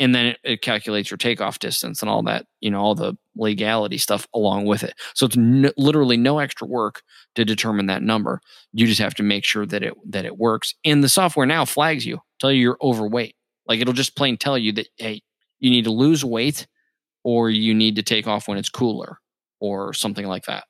And 0.02 0.12
then 0.16 0.26
it, 0.26 0.38
it 0.42 0.62
calculates 0.62 1.12
your 1.12 1.16
takeoff 1.16 1.60
distance 1.60 2.02
and 2.02 2.10
all 2.10 2.24
that, 2.24 2.46
you 2.60 2.72
know, 2.72 2.80
all 2.80 2.96
the 2.96 3.16
legality 3.36 3.98
stuff 3.98 4.26
along 4.34 4.64
with 4.64 4.82
it. 4.82 4.94
So 5.14 5.26
it's 5.26 5.36
no, 5.36 5.70
literally 5.76 6.16
no 6.16 6.40
extra 6.40 6.66
work 6.66 7.02
to 7.36 7.44
determine 7.44 7.86
that 7.86 8.02
number. 8.02 8.40
You 8.72 8.88
just 8.88 8.98
have 8.98 9.14
to 9.14 9.22
make 9.22 9.44
sure 9.44 9.64
that 9.64 9.84
it 9.84 9.94
that 10.10 10.24
it 10.24 10.38
works. 10.38 10.74
And 10.84 11.04
the 11.04 11.08
software 11.08 11.46
now 11.46 11.64
flags 11.64 12.04
you, 12.04 12.18
tell 12.40 12.50
you 12.50 12.60
you're 12.60 12.78
overweight. 12.82 13.36
Like 13.68 13.78
it'll 13.78 13.94
just 13.94 14.16
plain 14.16 14.36
tell 14.36 14.58
you 14.58 14.72
that 14.72 14.88
hey, 14.96 15.22
you 15.60 15.70
need 15.70 15.84
to 15.84 15.92
lose 15.92 16.24
weight 16.24 16.66
or 17.22 17.48
you 17.48 17.72
need 17.72 17.94
to 17.94 18.02
take 18.02 18.26
off 18.26 18.48
when 18.48 18.58
it's 18.58 18.68
cooler 18.68 19.18
or 19.60 19.92
something 19.94 20.26
like 20.26 20.46
that. 20.46 20.64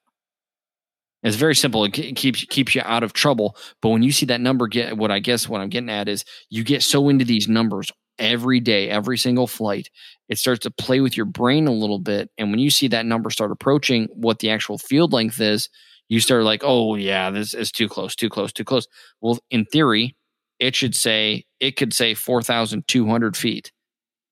It's 1.23 1.37
very 1.37 1.55
simple. 1.55 1.85
It 1.85 1.93
keeps 1.93 2.45
keeps 2.45 2.75
you 2.75 2.83
out 2.85 3.03
of 3.03 3.15
trouble. 3.15 3.57
But 3.81 3.89
when 3.89 4.03
you 4.03 4.13
see 4.13 4.27
that 4.27 4.43
number 4.43 4.67
get 4.67 4.99
what 4.99 5.11
I 5.11 5.21
guess 5.21 5.49
what 5.49 5.63
I'm 5.63 5.71
getting 5.71 5.89
at 5.89 6.07
is 6.07 6.27
you 6.51 6.65
get 6.65 6.83
so 6.83 7.09
into 7.09 7.25
these 7.25 7.49
numbers 7.49 7.91
every 8.23 8.61
day, 8.61 8.89
every 8.89 9.19
single 9.19 9.47
flight, 9.47 9.91
it 10.29 10.39
starts 10.39 10.61
to 10.61 10.71
play 10.71 11.01
with 11.01 11.17
your 11.17 11.27
brain 11.27 11.67
a 11.67 11.73
little 11.73 11.99
bit. 11.99 12.31
And 12.39 12.51
when 12.51 12.61
you 12.61 12.71
see 12.71 12.89
that 12.89 13.05
number 13.05 13.29
start 13.29 13.51
approaching 13.51 14.09
what 14.13 14.39
the 14.39 14.51
actual 14.51 14.79
field 14.79 15.13
length 15.13 15.41
is, 15.41 15.69
you 16.09 16.21
start 16.21 16.45
like, 16.45 16.63
oh 16.65 16.95
yeah, 16.95 17.31
this 17.31 17.53
is 17.53 17.73
too 17.73 17.89
close, 17.89 18.15
too 18.15 18.31
close, 18.31 18.53
too 18.53 18.65
close. 18.65 18.87
Well, 19.21 19.39
in 19.51 19.65
theory, 19.67 20.17
it 20.59 20.77
should 20.77 20.95
say 20.95 21.45
it 21.59 21.73
could 21.73 21.93
say 21.93 22.15
four 22.15 22.43
thousand 22.43 22.87
two 22.87 23.07
hundred 23.07 23.37
feet, 23.37 23.73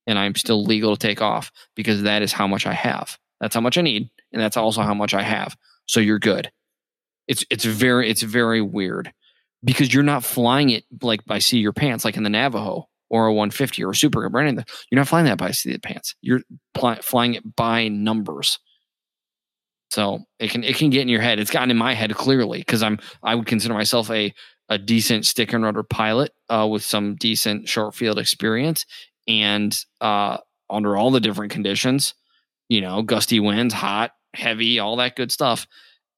and 0.07 0.17
I'm 0.17 0.35
still 0.35 0.63
legal 0.63 0.95
to 0.95 1.07
take 1.07 1.21
off 1.21 1.51
because 1.75 2.03
that 2.03 2.21
is 2.21 2.31
how 2.31 2.47
much 2.47 2.65
I 2.65 2.73
have. 2.73 3.17
That's 3.41 3.55
how 3.55 3.61
much 3.61 3.77
I 3.77 3.81
need, 3.81 4.09
and 4.31 4.41
that's 4.41 4.57
also 4.57 4.81
how 4.81 4.93
much 4.93 5.13
I 5.13 5.23
have. 5.23 5.57
So 5.87 5.99
you're 5.99 6.19
good. 6.19 6.51
It's 7.27 7.43
it's 7.49 7.65
very 7.65 8.09
it's 8.09 8.21
very 8.21 8.61
weird 8.61 9.11
because 9.63 9.93
you're 9.93 10.03
not 10.03 10.23
flying 10.23 10.69
it 10.69 10.85
like 11.01 11.25
by 11.25 11.39
see 11.39 11.59
your 11.59 11.73
pants, 11.73 12.05
like 12.05 12.15
in 12.15 12.23
the 12.23 12.29
Navajo 12.29 12.87
or 13.11 13.27
a 13.27 13.33
150 13.33 13.83
or 13.83 13.91
a 13.91 13.95
Super 13.95 14.25
or 14.25 14.39
anything. 14.39 14.65
You're 14.89 14.99
not 14.99 15.07
flying 15.07 15.25
that 15.25 15.37
by 15.37 15.51
seat 15.51 15.75
of 15.75 15.81
pants. 15.81 16.15
You're 16.21 16.41
pl- 16.73 17.01
flying 17.01 17.35
it 17.35 17.55
by 17.55 17.87
numbers. 17.87 18.59
So 19.91 20.21
it 20.39 20.49
can 20.49 20.63
it 20.63 20.77
can 20.77 20.89
get 20.89 21.01
in 21.01 21.09
your 21.09 21.21
head. 21.21 21.39
It's 21.39 21.51
gotten 21.51 21.69
in 21.69 21.77
my 21.77 21.93
head 21.93 22.15
clearly 22.15 22.59
because 22.59 22.81
I'm 22.81 22.99
I 23.23 23.35
would 23.35 23.45
consider 23.45 23.73
myself 23.73 24.09
a 24.09 24.33
a 24.69 24.77
decent 24.77 25.25
stick 25.25 25.51
and 25.51 25.63
rudder 25.63 25.83
pilot 25.83 26.31
uh, 26.49 26.65
with 26.65 26.83
some 26.83 27.15
decent 27.15 27.67
short 27.67 27.93
field 27.93 28.17
experience 28.17 28.85
and 29.27 29.77
uh, 29.99 30.37
under 30.69 30.95
all 30.95 31.11
the 31.11 31.19
different 31.19 31.51
conditions, 31.51 32.13
you 32.69 32.79
know, 32.79 33.01
gusty 33.01 33.41
winds, 33.41 33.73
hot, 33.73 34.11
heavy, 34.33 34.79
all 34.79 34.95
that 34.95 35.17
good 35.17 35.31
stuff 35.31 35.67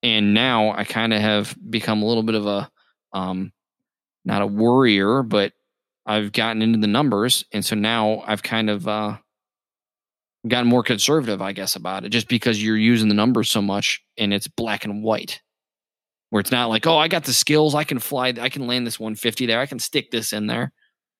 and 0.03 0.33
now 0.33 0.71
I 0.71 0.83
kind 0.83 1.13
of 1.13 1.21
have 1.21 1.55
become 1.69 2.03
a 2.03 2.05
little 2.05 2.23
bit 2.23 2.35
of 2.35 2.45
a 2.45 2.69
um, 3.13 3.53
not 4.25 4.41
a 4.41 4.47
worrier, 4.47 5.23
but 5.23 5.53
I've 6.05 6.31
gotten 6.31 6.61
into 6.61 6.79
the 6.79 6.87
numbers, 6.87 7.45
and 7.51 7.63
so 7.63 7.75
now 7.75 8.23
I've 8.25 8.43
kind 8.43 8.69
of 8.69 8.87
uh, 8.87 9.17
gotten 10.47 10.67
more 10.67 10.83
conservative, 10.83 11.41
I 11.41 11.53
guess, 11.53 11.75
about 11.75 12.03
it, 12.05 12.09
just 12.09 12.27
because 12.27 12.61
you're 12.61 12.77
using 12.77 13.07
the 13.07 13.15
numbers 13.15 13.49
so 13.49 13.61
much, 13.61 14.01
and 14.17 14.33
it's 14.33 14.47
black 14.47 14.83
and 14.83 15.03
white, 15.03 15.41
where 16.29 16.41
it's 16.41 16.51
not 16.51 16.69
like, 16.69 16.85
oh, 16.85 16.97
I 16.97 17.07
got 17.07 17.23
the 17.23 17.33
skills, 17.33 17.73
I 17.73 17.85
can 17.85 17.99
fly, 17.99 18.33
I 18.39 18.49
can 18.49 18.67
land 18.67 18.85
this 18.85 18.99
150 18.99 19.45
there, 19.45 19.61
I 19.61 19.65
can 19.65 19.79
stick 19.79 20.11
this 20.11 20.33
in 20.33 20.47
there, 20.47 20.73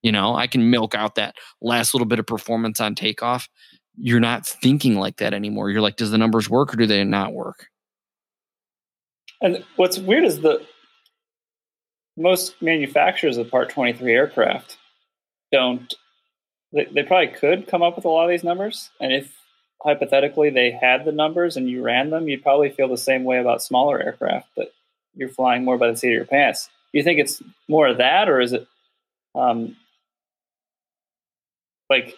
you 0.03 0.11
know, 0.11 0.35
I 0.35 0.47
can 0.47 0.69
milk 0.69 0.93
out 0.93 1.15
that 1.15 1.35
last 1.61 1.93
little 1.93 2.05
bit 2.05 2.19
of 2.19 2.27
performance 2.27 2.81
on 2.81 2.93
takeoff. 2.93 3.47
You're 3.95 4.19
not 4.19 4.45
thinking 4.45 4.95
like 4.95 5.17
that 5.17 5.33
anymore. 5.33 5.69
You're 5.69 5.81
like, 5.81 5.95
does 5.95 6.11
the 6.11 6.17
numbers 6.17 6.49
work 6.49 6.73
or 6.73 6.77
do 6.77 6.85
they 6.85 7.03
not 7.03 7.33
work? 7.33 7.67
And 9.41 9.63
what's 9.77 9.97
weird 9.97 10.25
is 10.25 10.41
the 10.41 10.65
most 12.17 12.61
manufacturers 12.61 13.37
of 13.37 13.49
Part 13.49 13.69
23 13.69 14.11
aircraft 14.13 14.77
don't. 15.51 15.93
They, 16.71 16.85
they 16.85 17.03
probably 17.03 17.27
could 17.27 17.67
come 17.67 17.83
up 17.83 17.95
with 17.95 18.05
a 18.05 18.09
lot 18.09 18.23
of 18.23 18.29
these 18.31 18.43
numbers, 18.43 18.89
and 18.99 19.13
if 19.13 19.35
hypothetically 19.83 20.49
they 20.49 20.71
had 20.71 21.05
the 21.05 21.11
numbers 21.11 21.55
and 21.57 21.69
you 21.69 21.83
ran 21.83 22.09
them, 22.09 22.27
you'd 22.27 22.41
probably 22.41 22.69
feel 22.69 22.87
the 22.87 22.97
same 22.97 23.23
way 23.23 23.37
about 23.37 23.61
smaller 23.61 24.01
aircraft 24.01 24.47
that 24.57 24.71
you're 25.13 25.29
flying 25.29 25.63
more 25.63 25.77
by 25.77 25.91
the 25.91 25.97
seat 25.97 26.07
of 26.07 26.13
your 26.13 26.25
pants. 26.25 26.69
Do 26.91 26.97
you 26.97 27.03
think 27.03 27.19
it's 27.19 27.41
more 27.67 27.87
of 27.87 27.97
that, 27.97 28.29
or 28.29 28.41
is 28.41 28.53
it 28.53 28.67
um, 29.35 29.75
like 31.89 32.17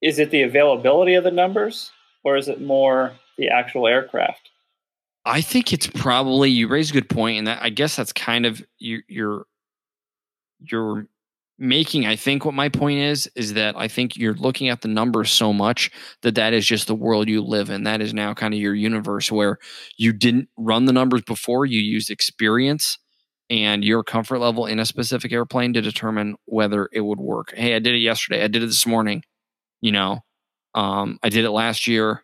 is 0.00 0.18
it 0.18 0.30
the 0.30 0.42
availability 0.42 1.14
of 1.14 1.24
the 1.24 1.30
numbers, 1.30 1.90
or 2.24 2.36
is 2.36 2.48
it 2.48 2.60
more 2.60 3.12
the 3.36 3.48
actual 3.48 3.86
aircraft? 3.86 4.47
I 5.24 5.40
think 5.40 5.72
it's 5.72 5.86
probably 5.86 6.50
you 6.50 6.68
raise 6.68 6.90
a 6.90 6.94
good 6.94 7.08
point, 7.08 7.38
and 7.38 7.46
that 7.46 7.62
I 7.62 7.70
guess 7.70 7.96
that's 7.96 8.12
kind 8.12 8.46
of 8.46 8.62
you, 8.78 9.02
you're 9.08 9.44
you're 10.60 11.06
making. 11.58 12.06
I 12.06 12.16
think 12.16 12.44
what 12.44 12.54
my 12.54 12.68
point 12.68 13.00
is 13.00 13.28
is 13.34 13.54
that 13.54 13.76
I 13.76 13.88
think 13.88 14.16
you're 14.16 14.34
looking 14.34 14.68
at 14.68 14.80
the 14.80 14.88
numbers 14.88 15.30
so 15.30 15.52
much 15.52 15.90
that 16.22 16.36
that 16.36 16.52
is 16.52 16.66
just 16.66 16.86
the 16.86 16.94
world 16.94 17.28
you 17.28 17.42
live 17.42 17.68
in. 17.68 17.82
That 17.84 18.00
is 18.00 18.14
now 18.14 18.32
kind 18.34 18.54
of 18.54 18.60
your 18.60 18.74
universe 18.74 19.30
where 19.30 19.58
you 19.96 20.12
didn't 20.12 20.48
run 20.56 20.84
the 20.84 20.92
numbers 20.92 21.22
before. 21.22 21.66
You 21.66 21.80
used 21.80 22.10
experience 22.10 22.98
and 23.50 23.84
your 23.84 24.04
comfort 24.04 24.38
level 24.38 24.66
in 24.66 24.78
a 24.78 24.86
specific 24.86 25.32
airplane 25.32 25.72
to 25.72 25.80
determine 25.80 26.36
whether 26.44 26.88
it 26.92 27.00
would 27.00 27.18
work. 27.20 27.52
Hey, 27.56 27.74
I 27.74 27.80
did 27.80 27.94
it 27.94 27.98
yesterday. 27.98 28.44
I 28.44 28.48
did 28.48 28.62
it 28.62 28.66
this 28.66 28.86
morning. 28.86 29.22
You 29.80 29.92
know, 29.92 30.20
um, 30.74 31.18
I 31.22 31.28
did 31.28 31.44
it 31.44 31.50
last 31.50 31.86
year. 31.86 32.22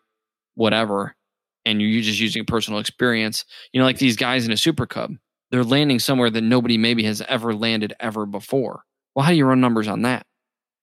Whatever 0.55 1.17
and 1.65 1.81
you're 1.81 2.03
just 2.03 2.21
using 2.21 2.43
a 2.43 2.45
personal 2.45 2.81
experience, 2.81 3.45
you 3.73 3.81
know, 3.81 3.87
like 3.87 3.99
these 3.99 4.17
guys 4.17 4.45
in 4.45 4.53
a 4.53 4.57
Super 4.57 4.87
Cub, 4.87 5.13
they're 5.51 5.65
landing 5.65 5.99
somewhere 5.99 6.31
that 6.31 6.43
nobody 6.43 6.79
maybe 6.79 7.05
has 7.05 7.23
ever 7.29 7.55
landed 7.55 7.95
ever 8.01 8.27
before. 8.27 8.83
Well, 9.15 9.25
how 9.25 9.31
do 9.31 9.37
you 9.37 9.47
run 9.47 9.61
numbers 9.61 9.89
on 9.89 10.03
that? 10.03 10.27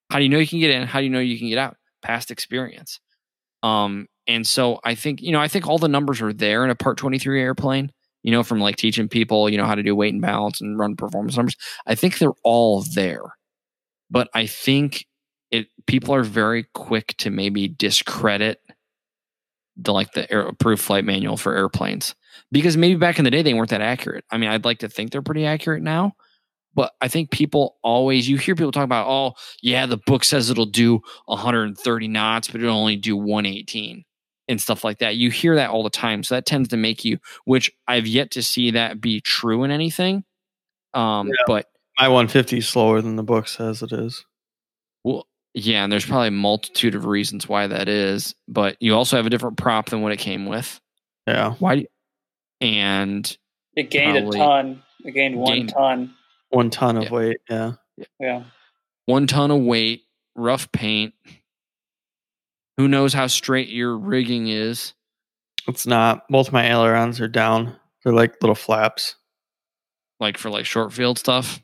How 0.09 0.17
do 0.17 0.23
you 0.23 0.29
know 0.29 0.39
you 0.39 0.47
can 0.47 0.59
get 0.59 0.71
in? 0.71 0.87
How 0.87 0.99
do 0.99 1.05
you 1.05 1.09
know 1.09 1.19
you 1.19 1.37
can 1.37 1.49
get 1.49 1.57
out? 1.57 1.77
Past 2.01 2.31
experience. 2.31 2.99
Um, 3.63 4.07
and 4.27 4.45
so 4.45 4.79
I 4.83 4.95
think, 4.95 5.21
you 5.21 5.31
know, 5.31 5.39
I 5.39 5.47
think 5.47 5.67
all 5.67 5.77
the 5.77 5.87
numbers 5.87 6.21
are 6.21 6.33
there 6.33 6.63
in 6.63 6.69
a 6.69 6.75
Part 6.75 6.97
23 6.97 7.41
airplane, 7.41 7.91
you 8.23 8.31
know, 8.31 8.43
from 8.43 8.59
like 8.59 8.75
teaching 8.75 9.07
people, 9.07 9.49
you 9.49 9.57
know, 9.57 9.65
how 9.65 9.75
to 9.75 9.83
do 9.83 9.95
weight 9.95 10.13
and 10.13 10.21
balance 10.21 10.61
and 10.61 10.79
run 10.79 10.95
performance 10.95 11.35
numbers. 11.35 11.55
I 11.85 11.95
think 11.95 12.17
they're 12.17 12.31
all 12.43 12.83
there. 12.93 13.35
But 14.09 14.29
I 14.33 14.45
think 14.45 15.05
it 15.51 15.67
people 15.85 16.13
are 16.15 16.23
very 16.23 16.65
quick 16.73 17.15
to 17.19 17.29
maybe 17.29 17.67
discredit 17.67 18.59
the 19.77 19.93
like 19.93 20.11
the 20.13 20.31
air, 20.31 20.41
approved 20.41 20.81
flight 20.81 21.05
manual 21.05 21.37
for 21.37 21.55
airplanes 21.55 22.15
because 22.51 22.77
maybe 22.77 22.95
back 22.95 23.17
in 23.19 23.25
the 23.25 23.31
day 23.31 23.41
they 23.41 23.53
weren't 23.53 23.69
that 23.69 23.81
accurate. 23.81 24.25
I 24.31 24.37
mean, 24.37 24.49
I'd 24.49 24.65
like 24.65 24.79
to 24.79 24.89
think 24.89 25.11
they're 25.11 25.21
pretty 25.21 25.45
accurate 25.45 25.81
now, 25.81 26.13
but 26.75 26.93
I 27.01 27.07
think 27.07 27.31
people 27.31 27.77
always 27.83 28.27
you 28.29 28.37
hear 28.37 28.55
people 28.55 28.71
talk 28.71 28.83
about, 28.83 29.07
oh 29.07 29.33
yeah, 29.61 29.85
the 29.85 29.97
book 30.05 30.23
says 30.23 30.49
it'll 30.49 30.65
do 30.65 31.01
130 31.25 32.07
knots, 32.07 32.47
but 32.47 32.61
it'll 32.61 32.75
only 32.77 32.95
do 32.97 33.15
118 33.17 34.03
and 34.47 34.61
stuff 34.61 34.83
like 34.83 34.99
that. 34.99 35.15
You 35.15 35.31
hear 35.31 35.55
that 35.55 35.69
all 35.69 35.83
the 35.83 35.89
time, 35.89 36.23
so 36.23 36.35
that 36.35 36.45
tends 36.45 36.69
to 36.69 36.77
make 36.77 37.05
you, 37.05 37.17
which 37.45 37.71
I've 37.87 38.07
yet 38.07 38.31
to 38.31 38.43
see 38.43 38.71
that 38.71 38.99
be 38.99 39.21
true 39.21 39.63
in 39.63 39.71
anything. 39.71 40.23
Um, 40.93 41.27
Yeah. 41.27 41.33
but 41.47 41.67
My 41.99 42.07
150 42.07 42.57
is 42.57 42.67
slower 42.67 43.01
than 43.01 43.15
the 43.15 43.23
book 43.23 43.47
says 43.47 43.81
it 43.81 43.91
is. 43.93 44.25
Well, 45.55 45.63
yeah, 45.63 45.83
and 45.83 45.91
there's 45.91 46.05
probably 46.05 46.29
a 46.29 46.31
multitude 46.31 46.95
of 46.95 47.05
reasons 47.05 47.47
why 47.49 47.67
that 47.67 47.87
is, 47.89 48.35
but 48.47 48.77
you 48.79 48.95
also 48.95 49.17
have 49.17 49.25
a 49.25 49.29
different 49.29 49.57
prop 49.57 49.89
than 49.89 50.01
what 50.01 50.11
it 50.11 50.17
came 50.19 50.45
with. 50.45 50.79
Yeah. 51.27 51.53
Why? 51.59 51.75
do- 51.77 51.85
And 52.61 53.37
It 53.75 53.89
gained 53.89 54.17
a 54.17 54.31
ton. 54.31 54.83
It 55.03 55.11
gained 55.11 55.35
one 55.35 55.53
Gained- 55.53 55.69
ton. 55.69 56.13
One 56.49 56.69
ton 56.69 56.97
of 56.97 57.03
Yeah. 57.05 57.11
weight. 57.11 57.37
Yeah. 57.49 57.71
Yeah. 58.19 58.43
one 59.05 59.27
ton 59.27 59.51
of 59.51 59.61
weight, 59.61 60.03
rough 60.35 60.71
paint. 60.71 61.13
Who 62.77 62.87
knows 62.87 63.13
how 63.13 63.27
straight 63.27 63.67
your 63.69 63.97
rigging 63.97 64.47
is? 64.47 64.93
It's 65.67 65.85
not. 65.85 66.27
Both 66.29 66.51
my 66.51 66.65
ailerons 66.65 67.19
are 67.19 67.27
down. 67.27 67.75
They're 68.03 68.13
like 68.13 68.41
little 68.41 68.55
flaps. 68.55 69.15
Like 70.19 70.37
for 70.37 70.49
like 70.49 70.65
short 70.65 70.93
field 70.93 71.19
stuff. 71.19 71.61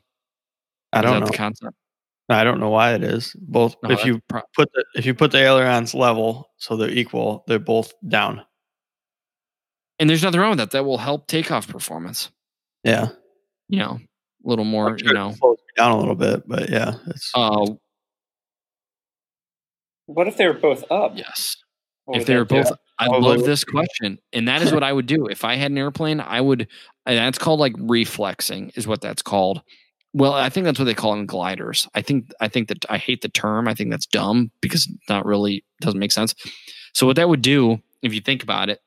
I 0.92 0.98
Is 0.98 1.02
don't 1.04 1.14
that 1.14 1.20
know. 1.20 1.26
the 1.26 1.36
concept. 1.36 1.76
I 2.28 2.44
don't 2.44 2.60
know 2.60 2.68
why 2.70 2.94
it 2.94 3.02
is. 3.02 3.34
Both 3.40 3.76
No, 3.82 3.90
if 3.90 4.04
you 4.04 4.20
pro- 4.28 4.42
put 4.54 4.70
the 4.72 4.84
if 4.94 5.06
you 5.06 5.14
put 5.14 5.30
the 5.32 5.38
ailerons 5.38 5.94
level 5.94 6.50
so 6.58 6.76
they're 6.76 6.90
equal, 6.90 7.44
they're 7.46 7.58
both 7.58 7.92
down. 8.06 8.42
and 9.98 10.08
there's 10.10 10.22
nothing 10.22 10.40
wrong 10.40 10.50
with 10.50 10.58
that. 10.58 10.70
That 10.72 10.84
will 10.84 10.98
help 10.98 11.26
takeoff 11.26 11.66
performance. 11.68 12.30
Yeah. 12.84 13.08
You 13.68 13.78
know, 13.80 13.98
a 14.44 14.48
little 14.48 14.64
more. 14.64 14.98
Sure 14.98 15.08
You 15.08 15.14
know, 15.14 15.34
down 15.76 15.92
a 15.92 15.98
little 15.98 16.14
bit, 16.14 16.42
but 16.46 16.68
yeah, 16.70 16.94
it's 17.08 17.30
uh, 17.34 17.66
What 20.06 20.26
if 20.28 20.36
they 20.36 20.46
were 20.46 20.54
both 20.54 20.84
up? 20.90 21.12
yes. 21.16 21.56
What 22.04 22.20
if 22.20 22.26
they 22.26 22.34
that 22.34 22.38
were 22.40 22.44
do? 22.44 22.54
both 22.62 22.72
i 23.00 23.06
Probably 23.06 23.36
love 23.36 23.44
this 23.46 23.62
question 23.62 24.18
and 24.32 24.48
that 24.48 24.60
is 24.60 24.72
what 24.72 24.82
i 24.82 24.92
would 24.92 25.06
do 25.06 25.26
if 25.26 25.44
i 25.44 25.54
had 25.54 25.70
an 25.70 25.78
airplane 25.78 26.18
i 26.18 26.40
would 26.40 26.66
and 27.06 27.16
that's 27.18 27.38
called 27.38 27.60
like 27.60 27.74
reflexing 27.78 28.72
is 28.74 28.88
what 28.88 29.00
that's 29.00 29.22
called 29.22 29.62
well 30.12 30.32
i 30.32 30.48
think 30.48 30.64
that's 30.64 30.78
what 30.78 30.86
they 30.86 30.94
call 30.94 31.14
in 31.14 31.26
gliders. 31.26 31.88
I 31.94 32.02
think 32.02 32.30
i 32.40 32.48
think 32.48 32.68
that 32.68 32.84
i 32.88 32.98
hate 32.98 33.22
the 33.22 33.28
term. 33.28 33.68
I 33.68 33.74
think 33.74 33.90
that's 33.90 34.06
dumb 34.06 34.50
because 34.60 34.90
not 35.08 35.26
really 35.26 35.64
doesn't 35.80 36.00
make 36.00 36.12
sense. 36.12 36.34
So 36.94 37.06
what 37.06 37.16
that 37.16 37.28
would 37.28 37.42
do 37.42 37.78
if 38.02 38.14
you 38.14 38.20
think 38.20 38.42
about 38.42 38.70
it 38.70 38.80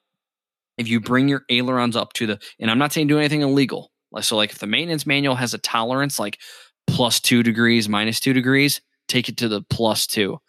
if 0.78 0.88
you 0.88 1.00
bring 1.00 1.28
your 1.28 1.44
ailerons 1.50 1.96
up 1.96 2.14
to 2.14 2.28
the 2.28 2.40
and 2.60 2.72
i'm 2.72 2.80
not 2.80 2.94
saying 2.94 3.08
do 3.08 3.20
anything 3.20 3.42
illegal. 3.42 3.92
So 4.20 4.36
like 4.36 4.52
if 4.52 4.60
the 4.60 4.68
maintenance 4.68 5.06
manual 5.06 5.36
has 5.36 5.54
a 5.54 5.58
tolerance 5.58 6.20
like 6.20 6.40
plus 6.88 7.20
two 7.20 7.44
degrees 7.44 7.88
minus 7.88 8.20
two 8.20 8.34
degrees 8.34 8.82
take 9.08 9.30
it 9.30 9.38
to 9.38 9.48
the 9.48 9.62
plus 9.70 10.08
two. 10.08 10.40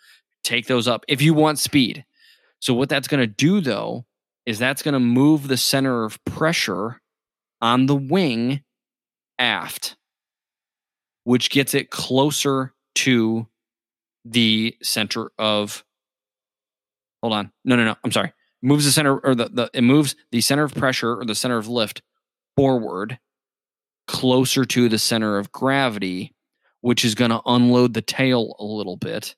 Take 0.45 0.67
those 0.67 0.89
up 0.89 1.05
if 1.09 1.21
you 1.21 1.35
want 1.35 1.59
speed. 1.59 2.05
So 2.61 2.75
what 2.75 2.89
that's 2.89 3.09
going 3.09 3.21
to 3.21 3.27
do 3.27 3.61
though 3.61 4.07
is 4.47 4.59
that's 4.59 4.83
going 4.83 4.95
to 4.95 5.01
move 5.01 5.49
the 5.49 5.57
center 5.57 6.05
of 6.05 6.23
pressure 6.25 7.01
on 7.61 7.87
the 7.87 7.97
wing 7.97 8.63
aft, 9.39 9.97
which 11.25 11.51
gets 11.51 11.75
it 11.75 11.91
closer 11.91 12.73
to 12.95 13.47
the 14.25 14.77
center 14.83 15.31
of 15.39 15.85
Hold 17.23 17.35
on. 17.35 17.53
No, 17.65 17.77
no, 17.77 17.85
no. 17.85 17.95
I'm 18.05 18.11
sorry. 18.11 18.33
Moves 18.63 18.85
the 18.85 18.91
center 18.91 19.19
or 19.19 19.35
the, 19.35 19.49
the 19.49 19.71
it 19.73 19.83
moves 19.83 20.17
the 20.31 20.41
center 20.41 20.65
of 20.65 20.75
pressure 20.75 21.19
or 21.19 21.25
the 21.25 21.35
center 21.35 21.57
of 21.57 21.69
lift 21.69 22.03
forward 22.57 23.19
closer 24.09 24.65
to 24.65 24.89
the 24.89 24.99
center 24.99 25.39
of 25.39 25.53
gravity, 25.53 26.35
which 26.81 27.05
is 27.05 27.15
going 27.15 27.31
to 27.31 27.41
unload 27.47 27.95
the 27.95 28.03
tail 28.03 28.57
a 28.59 28.65
little 28.65 28.97
bit 28.97 29.37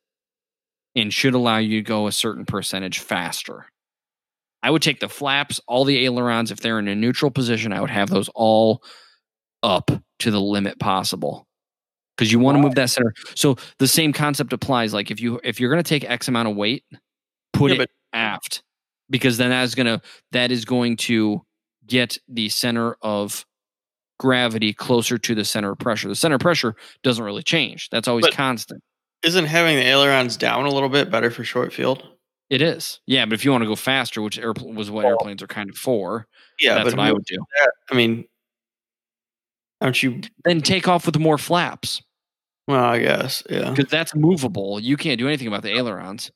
and 0.96 1.12
should 1.12 1.34
allow 1.34 1.58
you 1.58 1.80
to 1.80 1.86
go 1.86 2.06
a 2.06 2.12
certain 2.12 2.44
percentage 2.44 2.98
faster. 2.98 3.66
I 4.62 4.70
would 4.70 4.82
take 4.82 5.00
the 5.00 5.08
flaps, 5.08 5.60
all 5.66 5.84
the 5.84 6.04
ailerons, 6.04 6.50
if 6.50 6.60
they're 6.60 6.78
in 6.78 6.88
a 6.88 6.94
neutral 6.94 7.30
position, 7.30 7.72
I 7.72 7.80
would 7.80 7.90
have 7.90 8.08
those 8.08 8.30
all 8.34 8.82
up 9.62 9.90
to 10.20 10.30
the 10.30 10.40
limit 10.40 10.78
possible. 10.78 11.46
Because 12.16 12.30
you 12.30 12.38
want 12.38 12.56
to 12.56 12.62
move 12.62 12.74
that 12.76 12.90
center. 12.90 13.12
So 13.34 13.56
the 13.78 13.88
same 13.88 14.12
concept 14.12 14.52
applies. 14.52 14.94
Like 14.94 15.10
if 15.10 15.20
you 15.20 15.40
if 15.42 15.58
you're 15.58 15.70
gonna 15.70 15.82
take 15.82 16.04
X 16.08 16.28
amount 16.28 16.48
of 16.48 16.56
weight, 16.56 16.84
put 17.52 17.72
Yeah, 17.72 17.82
it 17.82 17.90
aft. 18.12 18.62
Because 19.10 19.36
then 19.36 19.50
that 19.50 19.64
is 19.64 19.74
gonna 19.74 20.00
that 20.32 20.50
is 20.52 20.64
going 20.64 20.96
to 20.98 21.42
get 21.86 22.16
the 22.28 22.48
center 22.48 22.96
of 23.02 23.44
gravity 24.20 24.72
closer 24.72 25.18
to 25.18 25.34
the 25.34 25.44
center 25.44 25.72
of 25.72 25.78
pressure. 25.78 26.08
The 26.08 26.14
center 26.14 26.36
of 26.36 26.40
pressure 26.40 26.76
doesn't 27.02 27.24
really 27.24 27.42
change. 27.42 27.88
That's 27.90 28.06
always 28.08 28.26
But- 28.26 28.34
constant. 28.34 28.82
isn't 29.24 29.46
having 29.46 29.76
the 29.76 29.82
ailerons 29.84 30.36
down 30.36 30.66
a 30.66 30.70
little 30.70 30.88
bit 30.90 31.10
better 31.10 31.30
for 31.30 31.42
short 31.44 31.72
field? 31.72 32.06
It 32.50 32.60
is. 32.62 33.00
Yeah, 33.06 33.24
but 33.24 33.32
if 33.32 33.44
you 33.44 33.50
want 33.50 33.62
to 33.62 33.66
go 33.68 33.74
faster, 33.74 34.20
which 34.22 34.38
airpl- 34.38 34.74
was 34.74 34.90
what 34.90 35.06
airplanes 35.06 35.42
are 35.42 35.46
kind 35.46 35.70
of 35.70 35.76
for, 35.76 36.26
Yeah, 36.60 36.74
that's 36.74 36.90
but 36.90 36.98
what 36.98 37.06
I 37.08 37.12
would 37.12 37.24
do. 37.24 37.38
That, 37.58 37.72
I 37.90 37.94
mean, 37.94 38.26
aren't 39.80 40.02
you? 40.02 40.20
Then 40.44 40.60
take 40.60 40.86
off 40.88 41.06
with 41.06 41.18
more 41.18 41.38
flaps 41.38 42.02
Well, 42.66 42.84
I 42.84 42.98
guess. 42.98 43.42
Yeah, 43.48 43.70
because 43.70 43.90
that's 43.90 44.14
movable. 44.14 44.80
You 44.80 44.96
can't 44.96 45.18
do 45.18 45.28
anything 45.28 45.48
about 45.48 45.62
the 45.62 45.76
ailerons. 45.76 46.30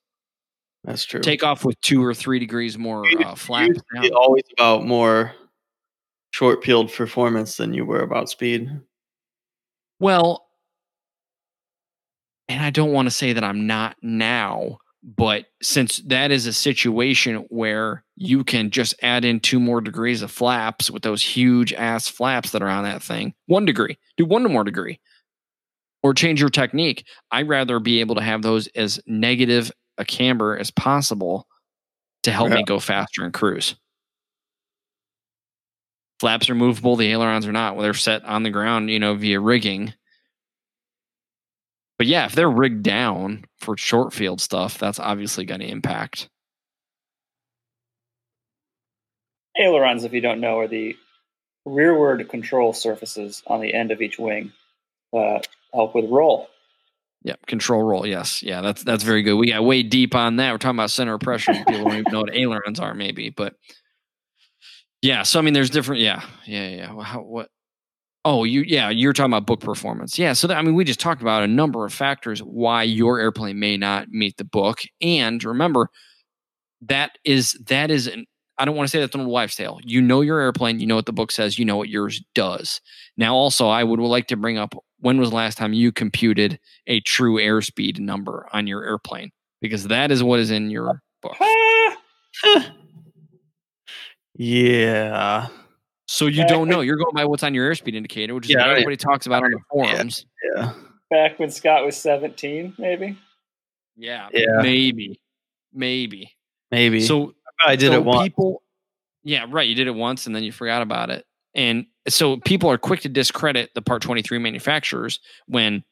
that's 0.84 1.04
true. 1.04 1.20
Take 1.20 1.42
off 1.42 1.64
with 1.64 1.80
two 1.80 2.04
or 2.04 2.14
three 2.14 2.38
degrees 2.38 2.76
more 2.76 3.04
uh, 3.06 3.08
be 3.10 3.24
down. 3.24 4.12
always 4.14 4.44
about 4.56 4.86
more 4.86 5.32
short 6.30 6.62
peeled 6.62 6.92
performance 6.92 7.56
than 7.56 7.72
you 7.72 7.84
were 7.86 8.00
about 8.00 8.28
speed. 8.28 8.70
Well, 10.00 10.46
and 12.48 12.62
I 12.62 12.70
don't 12.70 12.92
want 12.92 13.06
to 13.06 13.10
say 13.10 13.32
that 13.32 13.44
I'm 13.44 13.66
not 13.66 13.96
now, 14.02 14.78
but 15.02 15.46
since 15.62 15.98
that 16.06 16.30
is 16.30 16.46
a 16.46 16.52
situation 16.52 17.46
where 17.48 18.04
you 18.16 18.44
can 18.44 18.70
just 18.70 18.94
add 19.02 19.24
in 19.24 19.40
two 19.40 19.60
more 19.60 19.80
degrees 19.80 20.22
of 20.22 20.30
flaps 20.30 20.90
with 20.90 21.02
those 21.02 21.22
huge 21.22 21.72
ass 21.72 22.08
flaps 22.08 22.50
that 22.50 22.62
are 22.62 22.68
on 22.68 22.84
that 22.84 23.02
thing, 23.02 23.34
one 23.46 23.64
degree, 23.64 23.98
do 24.16 24.24
one 24.24 24.42
more 24.44 24.64
degree, 24.64 25.00
or 26.02 26.14
change 26.14 26.40
your 26.40 26.50
technique. 26.50 27.04
I'd 27.30 27.48
rather 27.48 27.80
be 27.80 28.00
able 28.00 28.14
to 28.16 28.22
have 28.22 28.42
those 28.42 28.68
as 28.68 29.00
negative 29.06 29.70
a 29.96 30.04
camber 30.04 30.56
as 30.56 30.70
possible 30.70 31.46
to 32.22 32.32
help 32.32 32.50
me 32.50 32.62
go 32.64 32.78
faster 32.78 33.24
and 33.24 33.32
cruise. 33.32 33.74
Flaps 36.20 36.50
are 36.50 36.54
movable, 36.54 36.96
the 36.96 37.10
ailerons 37.10 37.46
are 37.46 37.52
not. 37.52 37.74
Well, 37.74 37.84
they're 37.84 37.94
set 37.94 38.24
on 38.24 38.42
the 38.42 38.50
ground, 38.50 38.90
you 38.90 38.98
know, 38.98 39.14
via 39.14 39.38
rigging. 39.38 39.94
But 41.96 42.06
yeah, 42.06 42.26
if 42.26 42.34
they're 42.34 42.50
rigged 42.50 42.82
down 42.82 43.44
for 43.58 43.76
short 43.76 44.12
field 44.12 44.40
stuff, 44.40 44.78
that's 44.78 45.00
obviously 45.00 45.44
going 45.44 45.60
to 45.60 45.68
impact. 45.68 46.28
Ailerons, 49.60 50.04
if 50.04 50.12
you 50.12 50.20
don't 50.20 50.40
know, 50.40 50.58
are 50.60 50.68
the 50.68 50.96
rearward 51.64 52.28
control 52.28 52.72
surfaces 52.72 53.42
on 53.46 53.60
the 53.60 53.74
end 53.74 53.90
of 53.90 54.00
each 54.00 54.18
wing 54.18 54.52
that 55.12 55.48
help 55.74 55.94
with 55.94 56.06
roll. 56.10 56.48
Yep, 57.24 57.46
control 57.46 57.82
roll. 57.82 58.06
Yes, 58.06 58.42
yeah, 58.42 58.60
that's 58.60 58.84
that's 58.84 59.02
very 59.02 59.22
good. 59.22 59.34
We 59.34 59.50
got 59.50 59.64
way 59.64 59.82
deep 59.82 60.14
on 60.14 60.36
that. 60.36 60.52
We're 60.52 60.58
talking 60.58 60.78
about 60.78 60.90
center 60.90 61.14
of 61.14 61.20
pressure. 61.20 61.52
People 61.68 61.84
don't 61.84 61.92
even 61.92 62.12
know 62.12 62.20
what 62.20 62.34
ailerons 62.34 62.78
are, 62.78 62.94
maybe, 62.94 63.30
but 63.30 63.54
yeah. 65.02 65.24
So 65.24 65.38
I 65.38 65.42
mean, 65.42 65.52
there's 65.52 65.70
different. 65.70 66.00
Yeah, 66.00 66.22
yeah, 66.46 66.68
yeah. 66.68 66.92
Well, 66.92 67.04
how, 67.04 67.20
what? 67.20 67.50
Oh, 68.24 68.44
you 68.44 68.62
yeah, 68.62 68.88
you're 68.90 69.12
talking 69.12 69.32
about 69.32 69.46
book 69.46 69.60
performance. 69.60 70.18
Yeah. 70.18 70.32
So 70.32 70.46
that, 70.46 70.58
I 70.58 70.62
mean, 70.62 70.74
we 70.74 70.84
just 70.84 71.00
talked 71.00 71.20
about 71.20 71.42
a 71.42 71.48
number 71.48 71.84
of 71.84 71.92
factors 71.92 72.40
why 72.40 72.84
your 72.84 73.18
airplane 73.18 73.58
may 73.58 73.76
not 73.76 74.08
meet 74.10 74.36
the 74.36 74.44
book, 74.44 74.80
and 75.00 75.42
remember 75.42 75.88
that 76.82 77.18
is 77.24 77.52
that 77.66 77.90
is 77.90 78.06
an. 78.06 78.26
I 78.60 78.64
don't 78.64 78.74
want 78.74 78.88
to 78.88 78.90
say 78.90 79.00
that's 79.00 79.14
an 79.14 79.20
old 79.22 79.30
wives' 79.30 79.54
tale. 79.54 79.78
You 79.84 80.00
know 80.00 80.20
your 80.20 80.40
airplane. 80.40 80.80
You 80.80 80.86
know 80.86 80.96
what 80.96 81.06
the 81.06 81.12
book 81.12 81.30
says. 81.30 81.58
You 81.58 81.64
know 81.64 81.76
what 81.76 81.88
yours 81.88 82.22
does. 82.34 82.80
Now, 83.16 83.34
also, 83.34 83.68
I 83.68 83.84
would 83.84 84.00
like 84.00 84.26
to 84.28 84.36
bring 84.36 84.58
up 84.58 84.74
when 85.00 85.18
was 85.18 85.30
the 85.30 85.36
last 85.36 85.58
time 85.58 85.72
you 85.72 85.92
computed 85.92 86.58
a 86.86 87.00
true 87.00 87.36
airspeed 87.36 87.98
number 87.98 88.46
on 88.52 88.66
your 88.66 88.84
airplane? 88.84 89.30
Because 89.60 89.84
that 89.88 90.10
is 90.10 90.22
what 90.22 90.40
is 90.40 90.50
in 90.50 90.70
your 90.70 91.02
book. 91.22 91.36
Ah! 91.40 92.72
Yeah, 94.34 95.48
So 96.06 96.26
you 96.26 96.46
don't 96.46 96.68
know. 96.68 96.80
You're 96.80 96.96
going 96.96 97.14
by 97.14 97.24
what's 97.24 97.42
on 97.42 97.54
your 97.54 97.68
airspeed 97.70 97.94
indicator, 97.94 98.34
which 98.34 98.44
is 98.46 98.50
Yeah, 98.50 98.58
what 98.58 98.64
don't 98.66 98.72
everybody 98.74 98.96
talks 98.96 99.26
about 99.26 99.42
on 99.42 99.50
the 99.50 99.58
yeah. 99.58 99.92
forums. 99.92 100.26
yeah, 100.54 100.72
Back 101.10 101.38
when 101.38 101.50
Scott 101.50 101.84
was 101.84 101.96
17, 101.96 102.74
maybe? 102.78 103.18
Yeah, 103.96 104.28
Yeah. 104.32 104.60
maybe, 104.62 105.18
maybe. 105.72 106.30
maybe. 106.70 107.00
So 107.00 107.34
I 107.66 107.74
did 107.74 107.88
so 107.90 107.94
it 107.94 108.04
once. 108.04 108.22
People, 108.22 108.62
yeah, 109.24 109.44
right. 109.48 109.66
You 109.68 109.74
did 109.74 109.88
it 109.88 109.94
once 109.94 110.26
and 110.26 110.36
then 110.36 110.44
you 110.44 110.52
forgot 110.52 110.82
about 110.82 111.10
it. 111.10 111.26
And 111.54 111.86
so 112.08 112.38
people 112.38 112.70
are 112.70 112.78
quick 112.78 113.00
to 113.00 113.08
discredit 113.08 113.70
the 113.74 113.82
Part 113.82 114.02
23 114.02 114.38
manufacturers 114.38 115.20
when 115.46 115.84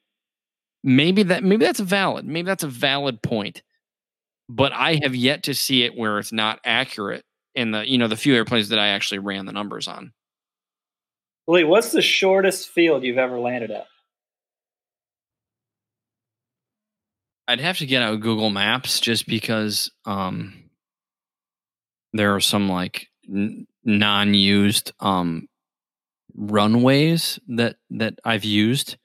maybe 0.82 1.22
that 1.24 1.42
maybe 1.44 1.64
that's 1.64 1.80
valid. 1.80 2.26
Maybe 2.26 2.46
that's 2.46 2.62
a 2.62 2.68
valid 2.68 3.22
point. 3.22 3.62
But 4.48 4.72
I 4.72 5.00
have 5.02 5.14
yet 5.14 5.42
to 5.44 5.54
see 5.54 5.82
it 5.82 5.96
where 5.96 6.18
it's 6.18 6.32
not 6.32 6.60
accurate 6.64 7.24
in 7.54 7.72
the 7.72 7.88
you 7.88 7.98
know 7.98 8.08
the 8.08 8.16
few 8.16 8.34
airplanes 8.34 8.68
that 8.68 8.78
I 8.78 8.88
actually 8.88 9.18
ran 9.18 9.46
the 9.46 9.52
numbers 9.52 9.88
on. 9.88 10.12
Lee, 11.48 11.64
what's 11.64 11.92
the 11.92 12.02
shortest 12.02 12.68
field 12.68 13.04
you've 13.04 13.18
ever 13.18 13.38
landed 13.38 13.70
at? 13.70 13.86
I'd 17.48 17.60
have 17.60 17.78
to 17.78 17.86
get 17.86 18.02
out 18.02 18.20
Google 18.20 18.50
Maps 18.50 18.98
just 18.98 19.26
because 19.26 19.90
um, 20.04 20.64
there 22.12 22.34
are 22.34 22.40
some 22.40 22.68
like 22.68 23.06
n- 23.28 23.66
non-used 23.84 24.92
um, 24.98 25.46
runways 26.36 27.38
that 27.48 27.76
that 27.90 28.18
I've 28.24 28.44
used. 28.44 28.96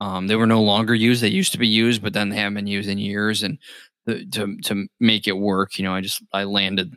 Um, 0.00 0.26
they 0.26 0.36
were 0.36 0.46
no 0.46 0.62
longer 0.62 0.94
used. 0.94 1.22
They 1.22 1.28
used 1.28 1.52
to 1.52 1.58
be 1.58 1.68
used, 1.68 2.02
but 2.02 2.12
then 2.12 2.30
they 2.30 2.36
haven't 2.36 2.54
been 2.54 2.66
used 2.66 2.88
in 2.88 2.98
years. 2.98 3.42
And 3.42 3.58
the, 4.06 4.26
to 4.32 4.56
to 4.64 4.86
make 4.98 5.28
it 5.28 5.36
work, 5.36 5.78
you 5.78 5.84
know, 5.84 5.94
I 5.94 6.00
just 6.00 6.22
I 6.32 6.44
landed 6.44 6.94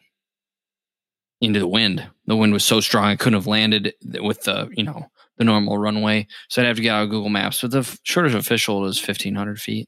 into 1.41 1.59
the 1.59 1.67
wind. 1.67 2.07
The 2.25 2.35
wind 2.35 2.53
was 2.53 2.65
so 2.65 2.79
strong 2.79 3.05
I 3.05 3.15
couldn't 3.15 3.37
have 3.39 3.47
landed 3.47 3.93
with 4.21 4.41
the 4.43 4.69
you 4.75 4.83
know 4.83 5.07
the 5.37 5.43
normal 5.43 5.77
runway. 5.77 6.27
So 6.49 6.61
I'd 6.61 6.67
have 6.67 6.77
to 6.77 6.81
get 6.81 6.95
out 6.95 7.09
Google 7.09 7.29
Maps. 7.29 7.61
But 7.61 7.71
the 7.71 7.79
f- 7.79 7.99
shortest 8.03 8.35
official 8.35 8.85
is 8.85 8.99
fifteen 8.99 9.35
hundred 9.35 9.59
feet. 9.61 9.87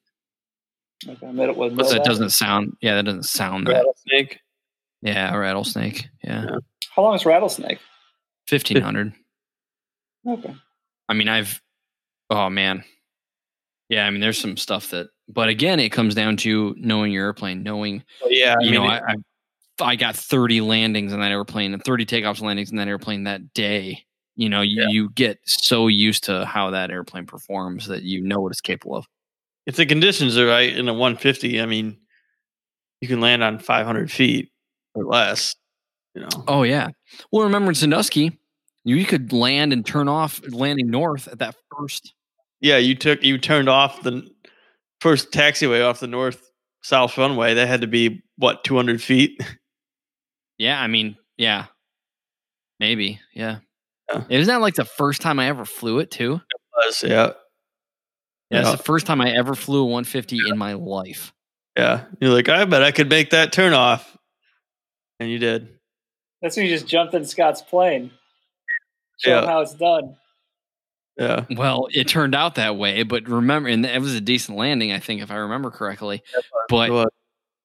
Okay, 1.08 1.32
middle, 1.32 1.56
was 1.56 1.74
But 1.74 1.86
that 1.86 1.94
middle 1.94 2.06
doesn't 2.06 2.30
sound. 2.32 2.74
Yeah, 2.82 2.96
that 2.96 3.06
doesn't 3.06 3.26
sound 3.26 3.68
that. 3.68 3.74
Rattlesnake. 3.74 4.40
Yeah, 5.02 5.34
a 5.34 5.38
rattlesnake. 5.38 6.08
Yeah, 6.24 6.44
Yeah. 6.44 6.56
How 6.96 7.04
long 7.04 7.16
is 7.16 7.26
rattlesnake? 7.26 7.80
fifteen 8.48 8.82
hundred. 8.82 9.14
Okay. 10.28 10.56
I 11.10 11.14
mean, 11.14 11.28
I've. 11.30 11.62
Oh 12.30 12.50
man. 12.50 12.84
Yeah, 13.90 14.06
I 14.06 14.10
mean, 14.10 14.20
there's 14.20 14.38
some 14.38 14.58
stuff 14.58 14.90
that, 14.90 15.08
but 15.30 15.48
again, 15.48 15.80
it 15.80 15.94
comes 15.94 16.14
down 16.14 16.36
to 16.38 16.76
knowing 16.78 17.14
your 17.14 17.24
airplane, 17.26 17.64
knowing 17.64 18.04
But 18.22 18.34
yeah, 18.36 18.56
I 18.60 18.64
you 18.64 18.72
mean, 18.72 18.82
know, 18.82 18.92
it- 18.92 19.02
I, 19.08 19.14
I 19.14 19.16
I 19.80 19.96
got 19.96 20.16
30 20.16 20.60
landings 20.62 21.14
in 21.14 21.20
that 21.20 21.32
airplane 21.32 21.72
and 21.74 21.84
30 21.84 22.06
takeoffs 22.06 22.40
and 22.40 22.48
landings 22.48 22.72
in 22.72 22.78
that 22.78 22.88
airplane 22.88 23.24
that 23.26 23.54
day. 23.54 24.04
You 24.36 24.50
know, 24.50 24.62
you, 24.62 24.82
Yeah. 24.82 24.88
you 24.90 25.10
get 25.12 25.38
so 25.46 25.88
used 25.88 26.24
to 26.26 26.46
how 26.46 26.72
that 26.72 26.90
airplane 26.92 27.26
performs 27.28 27.88
that 27.88 28.02
you 28.04 28.22
know 28.22 28.40
what 28.42 28.52
it's 28.52 28.60
capable 28.62 28.96
of. 28.98 29.06
if 29.68 29.76
the 29.76 29.86
conditions 29.86 30.38
are 30.38 30.48
right 30.48 30.76
in 30.76 30.88
a 30.90 30.94
150, 30.94 31.62
I 31.62 31.66
mean, 31.68 31.98
you 33.02 33.08
can 33.08 33.20
land 33.22 33.44
on 33.44 33.60
500 33.60 34.12
feet 34.12 34.52
or 34.96 35.06
less. 35.06 35.56
You 36.16 36.22
know, 36.24 36.30
Oh 36.48 36.64
yeah. 36.64 36.90
Well, 37.32 37.44
remember 37.46 37.70
in 37.70 37.76
Sandusky, 37.76 38.38
you 38.96 39.06
could 39.06 39.34
land 39.34 39.74
and 39.74 39.86
turn 39.86 40.08
off 40.08 40.40
landing 40.50 40.90
north 40.90 41.28
at 41.28 41.40
that 41.40 41.56
first. 41.78 42.14
yeah, 42.62 42.78
you 42.78 42.96
took 42.96 43.24
you 43.24 43.38
turned 43.38 43.70
off 43.70 44.02
the 44.04 44.28
first 45.02 45.32
taxiway 45.32 45.86
off 45.88 46.00
the 46.00 46.08
north 46.08 46.50
south 46.84 47.18
runway. 47.18 47.54
That 47.54 47.68
had 47.68 47.82
to 47.82 47.88
be 47.88 48.24
what 48.38 48.64
200 48.64 49.02
feet. 49.02 49.42
Yeah, 50.58 50.82
I 50.82 50.88
mean, 50.88 51.18
yeah, 51.38 51.66
maybe, 52.80 53.20
yeah. 53.34 53.60
Yeah. 54.10 54.24
Isn't 54.30 54.48
that 54.48 54.62
like 54.62 54.76
the 54.76 54.86
first 54.86 55.22
time 55.22 55.40
I 55.40 55.48
ever 55.50 55.66
flew 55.66 56.00
it 56.00 56.10
too? 56.10 56.36
It 56.36 56.86
Was 56.88 57.04
yeah, 57.04 57.10
Yeah, 58.50 58.60
it's 58.62 58.70
Yeah. 58.70 58.72
the 58.76 58.82
first 58.84 59.06
time 59.06 59.20
I 59.22 59.32
ever 59.36 59.54
flew 59.54 59.82
a 59.82 59.86
150 59.86 60.40
in 60.50 60.58
my 60.58 60.74
life. 60.74 61.34
yeah. 61.78 62.06
You're 62.22 62.34
like, 62.34 62.48
I 62.50 62.64
bet 62.66 62.82
I 62.84 62.92
could 62.92 63.10
make 63.10 63.32
that 63.32 63.52
turn 63.52 63.74
off, 63.74 64.18
and 65.20 65.30
you 65.30 65.38
did. 65.40 65.68
That's 66.42 66.56
when 66.56 66.66
you 66.68 66.72
just 66.72 66.88
jumped 66.88 67.14
in 67.14 67.26
Scott's 67.26 67.62
plane. 67.62 68.12
Show 69.18 69.38
him 69.40 69.44
Yeah. 69.44 69.50
how 69.50 69.62
it's 69.62 69.74
done. 69.76 70.16
Yeah, 71.18 71.46
Well, 71.50 71.88
it 71.92 72.08
turned 72.08 72.36
out 72.36 72.56
that 72.56 72.76
way, 72.78 73.02
but 73.02 73.28
remember, 73.28 73.70
and 73.70 73.84
it 73.84 74.00
was 74.00 74.14
a 74.14 74.22
decent 74.22 74.56
landing, 74.56 74.92
I 74.92 75.00
think, 75.00 75.22
if 75.24 75.32
I 75.32 75.36
remember 75.38 75.72
correctly. 75.72 76.22
But 76.70 77.10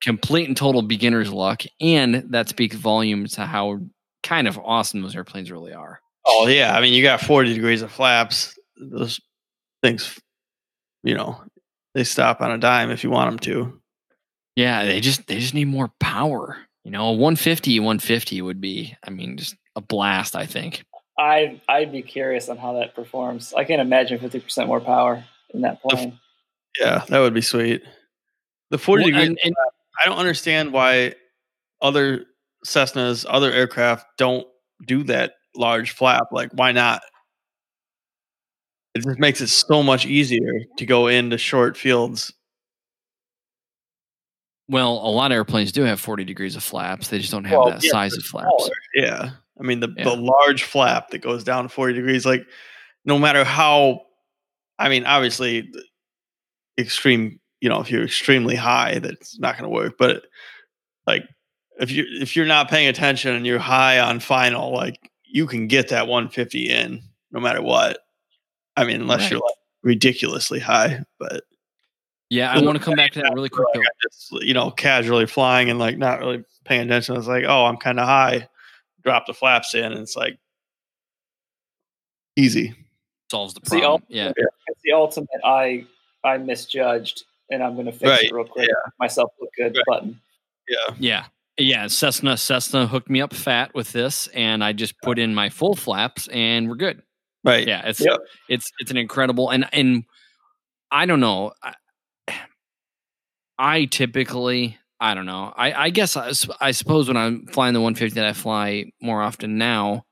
complete 0.01 0.49
and 0.49 0.57
total 0.57 0.81
beginner's 0.81 1.31
luck, 1.31 1.63
and 1.79 2.15
that 2.31 2.49
speaks 2.49 2.75
volumes 2.77 3.33
to 3.35 3.43
how 3.45 3.81
kind 4.23 4.49
of 4.49 4.59
awesome 4.59 5.03
those 5.03 5.15
airplanes 5.15 5.51
really 5.51 5.75
are. 5.75 6.01
Oh 6.27 6.47
yeah, 6.47 6.75
I 6.75 6.81
mean, 6.81 6.95
you 6.95 7.03
got 7.03 7.21
40 7.21 7.53
degrees 7.53 7.83
of 7.83 7.93
flaps. 7.93 8.59
Those 8.81 9.21
things, 9.83 10.19
you 11.03 11.15
know, 11.15 11.43
they 11.95 12.05
stop 12.05 12.41
on 12.41 12.53
a 12.53 12.59
dime 12.59 12.91
if 12.91 13.05
you 13.05 13.11
want 13.11 13.31
them 13.33 13.39
to. 13.41 13.81
Yeah, 14.57 14.85
they 14.87 15.01
just 15.01 15.27
they 15.27 15.39
just 15.39 15.53
need 15.53 15.67
more 15.67 15.91
power. 16.01 16.57
You 16.85 16.91
know, 16.91 17.09
a 17.09 17.13
150 17.13 17.81
150 17.81 18.41
would 18.41 18.63
be, 18.63 18.97
I 19.07 19.11
mean, 19.11 19.37
just 19.37 19.57
a 19.77 19.83
blast. 19.83 20.35
I 20.37 20.47
think. 20.47 20.85
I 21.23 21.61
I'd 21.69 21.93
be 21.93 22.03
curious 22.03 22.49
on 22.49 22.57
how 22.57 22.75
that 22.75 22.95
performs. 22.95 23.55
I 23.55 23.65
can't 23.65 23.81
imagine 23.81 24.19
fifty 24.19 24.41
percent 24.41 24.67
more 24.69 24.81
power 24.81 25.25
in 25.55 25.61
that 25.63 25.81
plane. 25.83 26.19
Yeah, 26.81 27.05
that 27.09 27.19
would 27.21 27.35
be 27.35 27.43
sweet. 27.43 27.83
The 28.71 28.79
40 28.79 29.03
Well, 29.03 29.11
degrees. 29.11 29.29
and- 29.29 29.39
and- 29.45 29.55
I 30.03 30.07
don't 30.07 30.17
understand 30.19 30.73
why 30.73 31.15
other 31.83 32.25
Cessnas, 32.67 33.27
other 33.29 33.53
aircraft 33.53 34.07
don't 34.17 34.47
do 34.87 35.03
that 35.05 35.35
large 35.55 35.91
flap. 35.91 36.29
Like, 36.33 36.51
why 36.55 36.73
not? 36.73 37.03
It 38.95 39.03
just 39.05 39.19
makes 39.19 39.41
it 39.43 39.49
so 39.49 39.83
much 39.83 40.07
easier 40.07 40.65
to 40.79 40.87
go 40.87 41.07
into 41.09 41.37
short 41.39 41.77
fields. 41.77 42.33
well, 44.69 44.93
a 44.93 45.11
lot 45.11 45.31
of 45.31 45.37
airplanes 45.37 45.71
do 45.73 45.83
have 45.83 46.01
40 46.01 46.25
degrees 46.25 46.57
of 46.57 46.63
flaps. 46.63 47.09
They 47.09 47.19
just 47.19 47.31
don't 47.31 47.45
have 47.45 47.59
Well, 47.59 47.71
that 47.73 47.85
yeah, 47.85 47.91
size 47.91 48.17
of 48.17 48.23
flaps. 48.25 48.49
smaller. 48.57 48.73
Yeah. 48.95 49.31
I 49.63 49.67
mean, 49.67 49.79
the, 49.81 49.89
Yeah. 49.97 50.05
the 50.05 50.17
large 50.17 50.65
flap 50.65 51.11
that 51.11 51.19
goes 51.21 51.45
down 51.45 51.69
40 51.69 51.95
degrees, 51.95 52.27
like, 52.27 52.45
no 53.05 53.19
matter 53.19 53.45
how, 53.45 54.01
I 54.79 54.89
mean, 54.89 55.05
obviously, 55.05 55.71
extreme, 56.79 57.39
you 57.61 57.69
know, 57.69 57.81
if 57.81 57.91
you're 57.91 58.05
extremely 58.05 58.57
high, 58.57 58.99
that's 58.99 59.39
not 59.39 59.55
going 59.57 59.65
to 59.71 59.75
work. 59.75 59.95
But, 59.99 60.25
like, 61.07 61.25
if 61.81 61.91
you 61.91 62.05
if 62.21 62.37
you're 62.37 62.47
not 62.47 62.69
paying 62.69 62.87
attention 62.89 63.35
and 63.35 63.47
you're 63.47 63.59
high 63.59 63.99
on 63.99 64.21
final, 64.21 64.73
like 64.75 65.11
you 65.25 65.47
can 65.47 65.67
get 65.69 65.89
that 65.89 66.07
150 66.07 66.69
in 66.69 67.03
no 67.31 67.41
matter 67.41 67.63
what. 67.63 67.99
I 68.77 68.85
mean, 68.85 69.01
unless 69.01 69.31
you're 69.31 69.41
like 69.41 69.55
ridiculously 69.83 70.61
high, 70.61 71.01
but 71.19 71.45
Yeah, 72.29 72.53
I 72.53 72.61
want 72.61 72.77
to 72.79 72.85
come 72.85 72.95
back 72.95 73.13
to 73.13 73.23
that 73.23 73.33
really 73.35 73.49
quick. 73.49 73.67
like. 73.75 73.87
Just 74.03 74.33
you 74.45 74.53
know 74.55 74.71
casually 74.71 75.27
flying 75.27 75.71
and 75.71 75.79
like 75.79 75.97
not 75.97 76.21
really 76.21 76.45
paying 76.65 76.83
attention. 76.83 77.17
It's 77.17 77.27
like, 77.27 77.45
oh, 77.49 77.65
I'm 77.65 77.79
kind 77.79 77.99
of 77.99 78.07
high. 78.07 78.49
Drop 79.05 79.27
the 79.27 79.35
flaps 79.35 79.75
in, 79.75 79.85
and 79.85 79.99
it's 80.01 80.17
like 80.17 80.39
easy. 82.37 82.75
Solves 83.31 83.55
the 83.55 83.61
See, 83.65 83.81
problem. 83.81 84.03
all- 84.03 84.07
yeah. 84.09 84.33
It's 84.37 84.81
the 84.85 84.93
ultimate. 84.93 85.29
I 85.45 85.87
I 86.25 86.39
misjudged, 86.39 87.25
and 87.51 87.63
I'm 87.63 87.75
going 87.75 87.87
to 87.87 87.93
fix 87.93 88.05
Right, 88.05 88.25
it 88.25 88.33
real 88.33 88.45
quick. 88.45 88.69
Make 88.69 88.93
Myself 88.99 89.33
look 89.41 89.51
good 89.57 89.75
Right. 89.77 89.85
button. 89.87 90.21
Yeah, 90.69 90.95
Yeah. 90.99 91.25
Yeah. 91.59 91.87
Cessna 91.89 92.37
Cessna 92.37 92.87
hooked 92.87 93.11
me 93.11 93.21
up 93.21 93.35
fat 93.35 93.75
with 93.75 93.93
this 93.93 94.29
and 94.29 94.63
I 94.63 94.73
just 94.73 94.95
put 95.03 95.19
in 95.19 95.35
my 95.35 95.49
full 95.51 95.75
flaps 95.75 96.29
and 96.29 96.69
we're 96.69 96.77
good. 96.77 97.03
right. 97.45 97.67
Yeah. 97.67 97.87
It's 97.89 98.01
Yep. 98.01 98.21
it's 98.49 98.71
it's 98.79 98.91
an 98.93 98.97
incredible 98.97 99.51
and 99.51 99.69
and 99.73 100.05
I 100.93 101.05
don't 101.07 101.21
know. 101.21 101.53
I, 101.63 101.75
I 103.59 103.85
typically 103.87 104.79
I 105.03 105.15
don't 105.15 105.27
know. 105.27 105.53
I, 105.57 105.73
I 105.73 105.91
guess 105.91 106.17
I 106.17 106.71
suppose 106.71 107.09
when 107.09 107.17
I'm 107.17 107.47
flying 107.49 107.75
the 107.75 107.81
150 107.81 108.21
that 108.21 108.29
I 108.29 108.33
fly 108.35 108.85
more 109.03 109.21
often 109.21 109.59
now, 109.59 110.05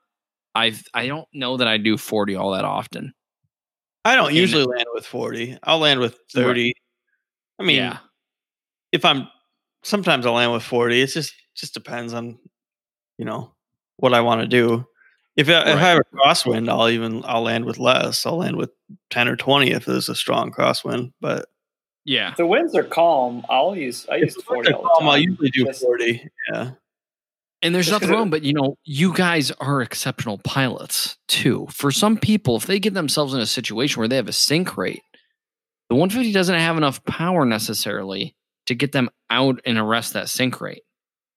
I've 0.57 0.83
I 0.93 1.07
don't 1.07 1.29
know 1.33 1.57
that 1.59 1.69
I 1.69 1.77
do 1.77 1.97
40 1.97 2.35
all 2.35 2.51
that 2.51 2.65
often. 2.65 3.15
I 4.05 4.17
don't 4.17 4.29
And- 4.31 4.37
usually 4.37 4.65
land 4.65 4.87
with 4.93 5.07
40. 5.07 5.59
I'll 5.63 5.79
land 5.79 6.01
with 6.01 6.19
30. 6.33 6.75
I 7.61 7.63
mean, 7.63 7.77
yeah. 7.77 7.99
if 8.91 9.05
I'm 9.05 9.29
sometimes 9.85 10.27
I'll 10.27 10.33
land 10.33 10.53
with 10.53 10.65
40. 10.65 11.01
It's 11.01 11.15
just 11.15 11.35
just 11.55 11.73
depends 11.73 12.13
on 12.13 12.37
you 13.17 13.25
know 13.25 13.55
what 13.99 14.13
I 14.13 14.23
want 14.23 14.41
to 14.41 14.49
do. 14.49 14.85
If 15.37 15.49
I, 15.49 15.61
if 15.71 15.77
I 15.77 15.81
have 15.81 15.99
a 16.01 16.17
crosswind, 16.17 16.69
I'll 16.69 16.89
even 16.89 17.23
I'll 17.25 17.43
land 17.43 17.65
with 17.65 17.79
less. 17.79 18.27
I'll 18.27 18.39
land 18.39 18.57
with 18.57 18.71
10 19.11 19.29
or 19.29 19.37
20 19.37 19.71
if 19.71 19.85
there's 19.85 20.09
a 20.09 20.17
strong 20.17 20.51
crosswind. 20.51 21.13
But 21.21 21.47
Yeah. 22.05 22.31
If 22.31 22.37
the 22.39 22.47
winds 22.47 22.75
are 22.75 22.83
calm, 22.85 23.45
I'll 23.49 23.77
use 23.77 24.07
I 24.11 24.17
use 24.17 24.35
forty 24.43 24.73
all 24.73 24.83
the 24.83 24.89
calm. 24.99 25.09
I'll 25.09 25.19
usually 25.19 25.51
do 25.51 25.65
Just- 25.67 25.83
40. 25.83 26.29
Yeah. 26.53 26.71
And 27.63 27.75
there's 27.75 27.87
Just 27.87 27.93
nothing 27.93 28.09
'cause 28.09 28.15
it- 28.15 28.19
wrong, 28.19 28.31
but 28.31 28.43
you 28.43 28.55
know, 28.55 28.79
you 28.85 29.13
guys 29.13 29.51
are 29.61 29.83
exceptional 29.83 30.39
pilots 30.39 31.19
too. 31.29 31.67
For 31.71 31.91
some 31.91 32.17
people, 32.17 32.57
if 32.57 32.67
they 32.67 32.79
get 32.79 32.95
themselves 32.95 33.35
in 33.35 33.41
a 33.41 33.47
situation 33.47 34.01
where 34.01 34.09
they 34.09 34.17
have 34.17 34.29
a 34.29 34.33
sink 34.33 34.79
rate, 34.79 35.03
the 35.91 35.95
150 35.97 36.33
doesn't 36.33 36.59
have 36.59 36.79
enough 36.79 37.05
power 37.05 37.45
necessarily 37.45 38.35
to 38.67 38.75
get 38.75 38.93
them 38.93 39.11
out 39.29 39.61
and 39.67 39.77
arrest 39.77 40.15
that 40.15 40.29
sink 40.31 40.61
rate 40.61 40.83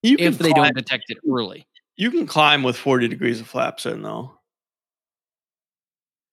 You 0.02 0.16
if 0.18 0.38
they 0.38 0.52
climb, 0.52 0.64
don't 0.74 0.78
detect 0.78 1.06
it 1.10 1.18
early. 1.30 1.68
you 1.98 2.10
can 2.10 2.26
climb 2.26 2.64
with 2.64 2.78
40 2.78 3.10
degrees 3.10 3.42
of 3.42 3.48
flaps 3.48 3.86
in 3.86 4.02
though. 4.02 4.40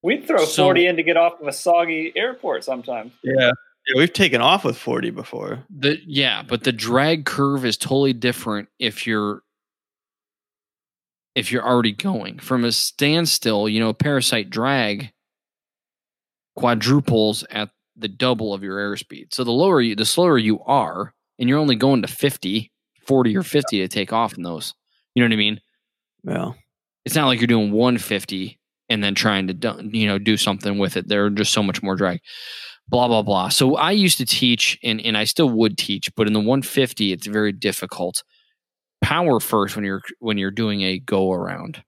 We'd 0.02 0.27
throw 0.27 0.44
So- 0.44 0.65
forty 0.65 0.86
in 0.86 0.97
to 0.97 1.02
get 1.02 1.16
off 1.16 1.40
of 1.40 1.47
a 1.48 1.52
soggy 1.52 2.12
airport 2.16 2.62
sometimes. 2.65 3.12
Yeah. 3.24 3.51
Yeah, 3.91 3.99
we've 3.99 4.12
taken 4.12 4.41
off 4.41 4.65
with 4.65 4.77
40 4.77 5.11
before. 5.11 5.65
The 5.69 5.99
yeah, 6.07 6.43
but 6.43 6.62
the 6.62 6.73
drag 6.73 7.25
curve 7.25 7.65
is 7.65 7.77
totally 7.77 8.12
different 8.12 8.69
if 8.79 9.07
you're 9.07 9.43
if 11.35 11.51
you're 11.51 11.67
already 11.67 11.93
going 11.93 12.39
from 12.39 12.65
a 12.65 12.73
standstill. 12.73 13.69
You 13.69 13.81
know, 13.81 13.93
parasite 13.93 14.49
drag 14.49 15.12
quadruples 16.57 17.45
at 17.51 17.71
the 17.97 18.09
double 18.09 18.55
of 18.55 18.62
your 18.62 18.79
airspeed. 18.79 19.35
So 19.35 19.43
the 19.43 19.51
lower 19.51 19.81
you, 19.81 19.97
the 19.97 20.05
slower 20.05 20.39
you 20.39 20.61
are, 20.61 21.12
and 21.39 21.49
you're 21.49 21.59
only 21.59 21.77
going 21.77 22.03
to 22.03 22.09
50, 22.09 22.71
40 23.07 23.37
or 23.37 23.43
50 23.43 23.79
to 23.81 23.89
take 23.89 24.12
off 24.12 24.37
in 24.37 24.43
those. 24.43 24.75
You 25.15 25.23
know 25.23 25.27
what 25.27 25.35
I 25.35 25.37
mean? 25.37 25.61
Yeah. 26.25 26.53
It's 27.05 27.15
not 27.17 27.27
like 27.27 27.41
you're 27.41 27.47
doing 27.47 27.73
150 27.73 28.59
and 28.89 29.03
then 29.03 29.15
trying 29.15 29.47
to 29.49 29.55
do, 29.55 29.91
you 29.93 30.07
know 30.07 30.19
do 30.19 30.37
something 30.37 30.79
with 30.79 30.97
it. 30.97 31.09
They're 31.09 31.31
just 31.31 31.53
so 31.53 31.62
much 31.62 31.83
more 31.83 31.97
drag. 31.97 32.21
Blah 32.91 33.07
blah 33.07 33.23
blah. 33.23 33.49
So 33.51 33.77
I 33.77 33.93
used 33.93 34.19
to 34.19 34.27
teach, 34.27 34.79
and 34.83 35.01
and 35.01 35.17
I 35.17 35.25
still 35.25 35.49
would 35.49 35.79
teach, 35.79 36.12
but 36.17 36.27
in 36.27 36.33
the 36.33 36.41
150, 36.41 37.12
it's 37.12 37.27
very 37.27 37.53
difficult. 37.53 38.25
Power 39.01 39.39
first 39.39 39.77
when 39.77 39.85
you're 39.85 40.03
when 40.19 40.39
you're 40.39 40.51
doing 40.51 40.83
a 40.83 40.99
go 40.99 41.33
around. 41.33 41.83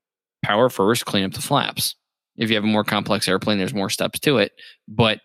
Power 0.45 0.69
first, 0.71 1.05
clean 1.05 1.25
up 1.25 1.33
the 1.33 1.43
flaps. 1.43 1.97
If 2.37 2.51
you 2.51 2.57
have 2.57 2.65
a 2.65 2.69
more 2.69 2.85
complex 2.85 3.29
airplane, 3.29 3.59
there's 3.59 3.75
more 3.75 3.91
steps 3.91 4.21
to 4.21 4.39
it. 4.39 4.53
But 4.87 5.21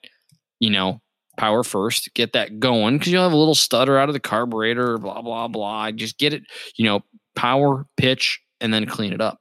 you 0.59 0.71
know, 0.71 0.99
power 1.37 1.63
first, 1.63 2.09
get 2.15 2.33
that 2.33 2.59
going 2.59 2.97
because 2.97 3.13
you'll 3.13 3.23
have 3.23 3.31
a 3.31 3.37
little 3.37 3.55
stutter 3.55 3.99
out 3.99 4.09
of 4.09 4.13
the 4.13 4.19
carburetor, 4.19 4.97
blah 4.97 5.21
blah 5.21 5.47
blah. 5.47 5.91
Just 5.91 6.17
get 6.17 6.33
it, 6.33 6.43
you 6.75 6.85
know, 6.85 7.01
power, 7.35 7.85
pitch, 7.97 8.39
and 8.59 8.73
then 8.73 8.87
clean 8.87 9.13
it 9.13 9.21
up. 9.21 9.39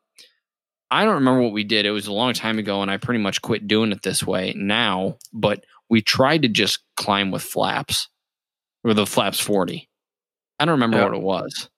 I 0.91 1.05
don't 1.05 1.15
remember 1.15 1.43
what 1.43 1.53
we 1.53 1.65
did. 1.65 1.85
It 1.85 1.91
was 1.91 2.07
a 2.07 2.13
long 2.13 2.33
time 2.33 2.59
ago, 2.59 2.83
and 2.83 2.91
I 2.91 2.97
pretty 2.99 3.21
much 3.21 3.43
quit 3.43 3.67
doing 3.67 3.91
it 3.91 4.03
this 4.03 4.23
way 4.23 4.55
now. 4.57 5.17
But 5.33 5.65
we 5.89 6.03
tried 6.03 6.43
to 6.43 6.49
just 6.49 6.81
climb 6.97 7.31
with 7.31 7.43
flaps 7.43 8.09
or 8.85 8.95
the 8.95 9.07
flaps 9.07 9.41
40. 9.41 9.89
I 10.59 10.65
don't 10.65 10.73
remember 10.73 10.99
Yeah. 10.99 11.05
what 11.05 11.15
it 11.15 11.23
was. 11.23 11.69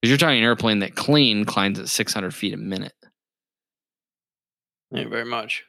Because 0.00 0.10
you're 0.10 0.18
talking 0.18 0.38
an 0.38 0.44
airplane 0.44 0.80
that 0.80 0.94
clean 0.96 1.44
climbs 1.44 1.78
at 1.78 1.88
600 1.88 2.34
feet 2.34 2.52
a 2.54 2.56
minute. 2.58 2.92
Ain't 4.94 5.10
very 5.10 5.24
much. 5.24 5.64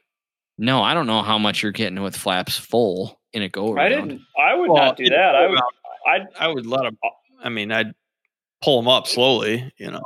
No, 0.58 0.82
I 0.82 0.94
don't 0.94 1.06
know 1.06 1.22
how 1.22 1.38
much 1.38 1.62
you're 1.62 1.72
getting 1.72 2.02
with 2.02 2.16
flaps 2.16 2.56
full 2.56 3.20
in 3.32 3.42
a 3.42 3.48
go 3.48 3.72
around. 3.72 3.92
I 3.92 3.96
around. 3.96 4.08
didn't. 4.08 4.22
I 4.38 4.54
would 4.54 4.70
Well, 4.70 4.84
not 4.84 4.96
do 4.96 5.08
that. 5.10 5.34
I 5.34 5.46
would. 5.48 5.58
I 6.06 6.18
I 6.38 6.48
would 6.48 6.66
let 6.66 6.84
them. 6.84 6.96
Uh, 7.04 7.08
I 7.42 7.48
mean, 7.48 7.72
I'd 7.72 7.92
pull 8.62 8.80
them 8.80 8.88
up 8.88 9.06
slowly. 9.06 9.72
You 9.78 9.90
know. 9.90 10.02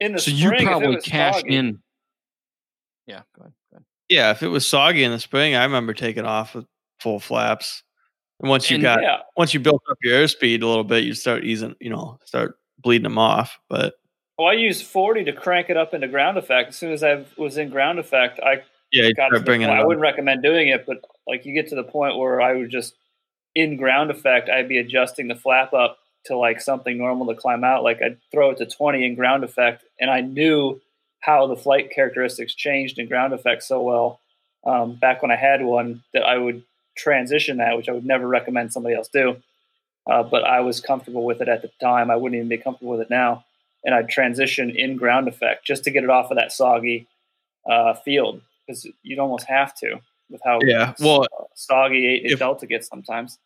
in 0.00 0.12
the 0.12 0.18
So 0.18 0.30
spring. 0.30 0.60
you 0.60 0.66
probably 0.66 0.94
was 0.96 1.04
cashed 1.04 1.40
foggy- 1.40 1.56
in. 1.56 1.82
Yeah, 3.06 3.22
go 3.34 3.42
ahead. 3.42 3.52
Go 3.72 3.76
ahead. 3.76 3.84
Yeah, 4.10 4.30
if 4.30 4.42
it 4.42 4.48
was 4.48 4.66
soggy 4.66 5.02
in 5.04 5.10
the 5.10 5.18
spring, 5.18 5.54
I 5.54 5.64
remember 5.64 5.94
taking 5.94 6.24
off 6.26 6.54
with 6.54 6.66
full 7.00 7.20
flaps. 7.20 7.82
And 8.40 8.50
once 8.50 8.70
you 8.70 8.76
And- 8.76 8.82
got, 8.82 9.02
Yeah, 9.02 9.18
once 9.36 9.54
you 9.54 9.60
built 9.60 9.82
up 9.90 9.96
your 10.02 10.14
airspeed 10.22 10.62
a 10.62 10.66
little 10.66 10.84
bit, 10.84 11.04
you 11.04 11.14
start 11.14 11.44
easing, 11.44 11.74
you 11.80 11.90
know, 11.90 12.18
start 12.24 12.58
bleeding 12.78 13.04
them 13.04 13.18
off. 13.18 13.58
But 13.68 13.94
well, 14.38 14.48
I 14.48 14.52
used 14.52 14.84
forty 14.84 15.24
to 15.24 15.32
crank 15.32 15.70
it 15.70 15.76
up 15.76 15.94
into 15.94 16.08
ground 16.08 16.36
effect. 16.36 16.70
As 16.70 16.76
soon 16.76 16.92
as 16.92 17.02
I 17.02 17.24
was 17.38 17.56
in 17.56 17.70
ground 17.70 17.98
effect, 17.98 18.38
I 18.40 18.62
yeah, 18.92 19.10
got 19.12 19.28
to 19.28 19.36
start 19.36 19.46
bringing 19.46 19.68
it 19.68 19.72
I 19.72 19.84
wouldn't 19.84 20.02
recommend 20.02 20.42
doing 20.42 20.68
it, 20.68 20.84
but 20.86 20.98
like 21.26 21.46
you 21.46 21.54
get 21.54 21.68
to 21.68 21.74
the 21.74 21.82
point 21.84 22.16
where 22.18 22.40
I 22.40 22.54
would 22.54 22.70
just 22.70 22.94
in 23.54 23.76
ground 23.78 24.10
effect, 24.10 24.50
I'd 24.50 24.68
be 24.68 24.76
adjusting 24.78 25.28
the 25.28 25.34
flap 25.34 25.72
up 25.72 25.98
to 26.26 26.36
like 26.36 26.60
something 26.60 26.98
normal 26.98 27.26
to 27.28 27.34
climb 27.34 27.64
out. 27.64 27.82
Like 27.82 28.02
I'd 28.02 28.18
throw 28.30 28.50
it 28.50 28.58
to 28.58 28.66
twenty 28.66 29.06
in 29.06 29.14
ground 29.14 29.42
effect, 29.44 29.84
and 29.98 30.10
I 30.10 30.20
knew 30.20 30.78
how 31.20 31.46
the 31.46 31.56
flight 31.56 31.90
characteristics 31.90 32.54
changed 32.54 32.98
in 32.98 33.08
ground 33.08 33.32
effect 33.32 33.62
so 33.62 33.80
well 33.80 34.20
um, 34.64 34.96
back 34.96 35.22
when 35.22 35.30
I 35.30 35.36
had 35.36 35.62
one 35.64 36.02
that 36.12 36.22
I 36.24 36.36
would 36.36 36.62
transition 36.96 37.58
that, 37.58 37.76
which 37.76 37.88
I 37.88 37.92
would 37.92 38.06
never 38.06 38.26
recommend 38.26 38.72
somebody 38.72 38.94
else 38.94 39.08
do. 39.08 39.36
Uh, 40.06 40.22
but 40.22 40.44
I 40.44 40.60
was 40.60 40.80
comfortable 40.80 41.24
with 41.24 41.40
it 41.40 41.48
at 41.48 41.62
the 41.62 41.70
time. 41.80 42.10
I 42.10 42.16
wouldn't 42.16 42.36
even 42.36 42.48
be 42.48 42.58
comfortable 42.58 42.92
with 42.92 43.00
it 43.00 43.10
now. 43.10 43.44
And 43.84 43.94
I'd 43.94 44.08
transition 44.08 44.70
in 44.70 44.96
ground 44.96 45.28
effect 45.28 45.64
just 45.64 45.84
to 45.84 45.90
get 45.90 46.04
it 46.04 46.10
off 46.10 46.30
of 46.30 46.36
that 46.36 46.52
soggy 46.52 47.06
uh, 47.68 47.94
field 47.94 48.40
because 48.66 48.86
you'd 49.02 49.18
almost 49.18 49.46
have 49.46 49.74
to 49.76 50.00
with 50.30 50.40
how 50.44 50.58
Yeah, 50.62 50.94
well, 51.00 51.22
uh, 51.22 51.44
soggy 51.54 52.16
if- 52.24 52.38
delta 52.38 52.66
gets 52.66 52.88
sometimes. 52.88 53.38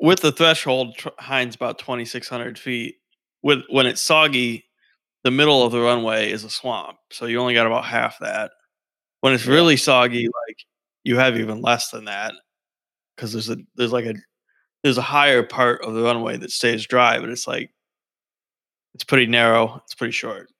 with 0.00 0.20
the 0.20 0.30
threshold, 0.30 0.96
Hinde's 1.20 1.56
about 1.56 1.78
twenty 1.78 2.04
six 2.04 2.28
hundred 2.28 2.58
feet. 2.58 2.96
With 3.42 3.60
when 3.70 3.86
it's 3.86 4.02
soggy, 4.02 4.64
the 5.24 5.30
middle 5.30 5.64
of 5.64 5.72
the 5.72 5.80
runway 5.80 6.30
is 6.30 6.44
a 6.44 6.50
swamp, 6.50 6.98
so 7.10 7.26
you 7.26 7.40
only 7.40 7.54
got 7.54 7.66
about 7.66 7.84
half 7.86 8.18
that. 8.20 8.52
When 9.20 9.32
it's 9.32 9.46
really 9.46 9.76
soggy, 9.76 10.26
like 10.26 10.58
you 11.02 11.16
have 11.16 11.38
even 11.38 11.60
less 11.62 11.90
than 11.90 12.04
that, 12.04 12.34
because 13.16 13.32
there's 13.32 13.50
a 13.50 13.56
there's 13.76 13.92
like 13.92 14.04
a 14.04 14.14
there's 14.82 14.98
a 14.98 15.02
higher 15.02 15.42
part 15.42 15.82
of 15.82 15.94
the 15.94 16.02
runway 16.02 16.36
that 16.36 16.52
stays 16.52 16.86
dry, 16.86 17.18
but 17.18 17.30
it's 17.30 17.46
like 17.46 17.70
it's 18.94 19.04
pretty 19.04 19.26
narrow, 19.26 19.80
it's 19.84 19.94
pretty 19.94 20.12
short. 20.12 20.50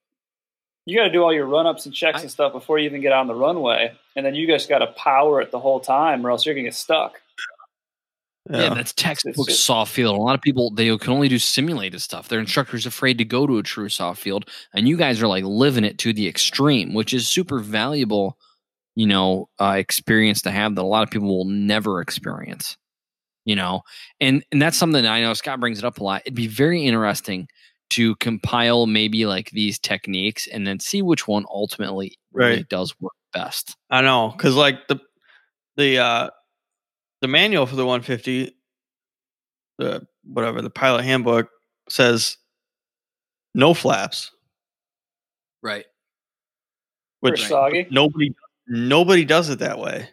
You 0.85 0.97
got 0.97 1.05
to 1.05 1.11
do 1.11 1.21
all 1.23 1.33
your 1.33 1.45
run 1.45 1.65
ups 1.67 1.85
and 1.85 1.93
checks 1.93 2.19
I- 2.19 2.21
and 2.21 2.31
stuff 2.31 2.53
before 2.53 2.79
you 2.79 2.85
even 2.85 3.01
get 3.01 3.11
on 3.13 3.27
the 3.27 3.35
runway, 3.35 3.91
and 4.15 4.25
then 4.25 4.35
you 4.35 4.47
just 4.47 4.69
got 4.69 4.79
to 4.79 4.87
power 4.87 5.41
it 5.41 5.51
the 5.51 5.59
whole 5.59 5.79
time, 5.79 6.25
or 6.25 6.31
else 6.31 6.45
you're 6.45 6.55
gonna 6.55 6.63
get 6.63 6.75
stuck. 6.75 7.19
Yeah, 8.49 8.73
that's 8.73 8.93
textbook 8.93 9.47
just- 9.47 9.65
soft 9.65 9.91
field. 9.93 10.15
A 10.15 10.21
lot 10.21 10.35
of 10.35 10.41
people 10.41 10.71
they 10.71 10.95
can 10.97 11.11
only 11.11 11.27
do 11.27 11.39
simulated 11.39 12.01
stuff. 12.01 12.29
Their 12.29 12.39
instructor's 12.39 12.85
afraid 12.85 13.17
to 13.17 13.25
go 13.25 13.45
to 13.45 13.57
a 13.57 13.63
true 13.63 13.89
soft 13.89 14.21
field, 14.21 14.49
and 14.73 14.87
you 14.87 14.95
guys 14.95 15.21
are 15.21 15.27
like 15.27 15.43
living 15.43 15.83
it 15.83 15.97
to 15.99 16.13
the 16.13 16.27
extreme, 16.27 16.93
which 16.93 17.13
is 17.13 17.27
super 17.27 17.59
valuable, 17.59 18.37
you 18.97 19.05
know, 19.05 19.47
uh, 19.59 19.75
experience 19.77 20.41
to 20.41 20.49
have 20.49 20.73
that 20.73 20.81
a 20.81 20.83
lot 20.83 21.03
of 21.03 21.11
people 21.11 21.27
will 21.27 21.45
never 21.45 22.01
experience. 22.01 22.77
You 23.45 23.55
know, 23.55 23.83
and 24.19 24.43
and 24.51 24.59
that's 24.59 24.75
something 24.75 25.03
that 25.03 25.11
I 25.11 25.21
know 25.21 25.35
Scott 25.35 25.59
brings 25.59 25.77
it 25.77 25.85
up 25.85 25.99
a 25.99 26.03
lot. 26.03 26.23
It'd 26.25 26.33
be 26.33 26.47
very 26.47 26.83
interesting 26.83 27.47
to 27.91 28.15
compile 28.15 28.87
maybe 28.87 29.27
like 29.27 29.51
these 29.51 29.77
techniques 29.77 30.47
and 30.47 30.65
then 30.65 30.79
see 30.79 31.03
which 31.03 31.27
one 31.27 31.45
ultimately 31.47 32.17
really 32.33 32.63
does 32.63 32.99
work 32.99 33.13
best. 33.33 33.77
I 33.91 34.01
know, 34.01 34.33
because 34.35 34.55
like 34.55 34.87
the 34.87 34.99
the 35.77 35.99
uh 35.99 36.29
the 37.21 37.27
manual 37.27 37.67
for 37.67 37.75
the 37.75 37.85
150, 37.85 38.51
the 39.77 40.07
whatever 40.23 40.63
the 40.63 40.71
pilot 40.71 41.03
handbook 41.03 41.49
says 41.87 42.37
no 43.53 43.75
flaps, 43.75 44.31
Right. 45.61 45.85
Which 47.19 47.47
soggy. 47.47 47.87
nobody 47.91 48.33
nobody 48.67 49.25
does 49.25 49.49
it 49.49 49.59
that 49.59 49.79
way. 49.79 50.09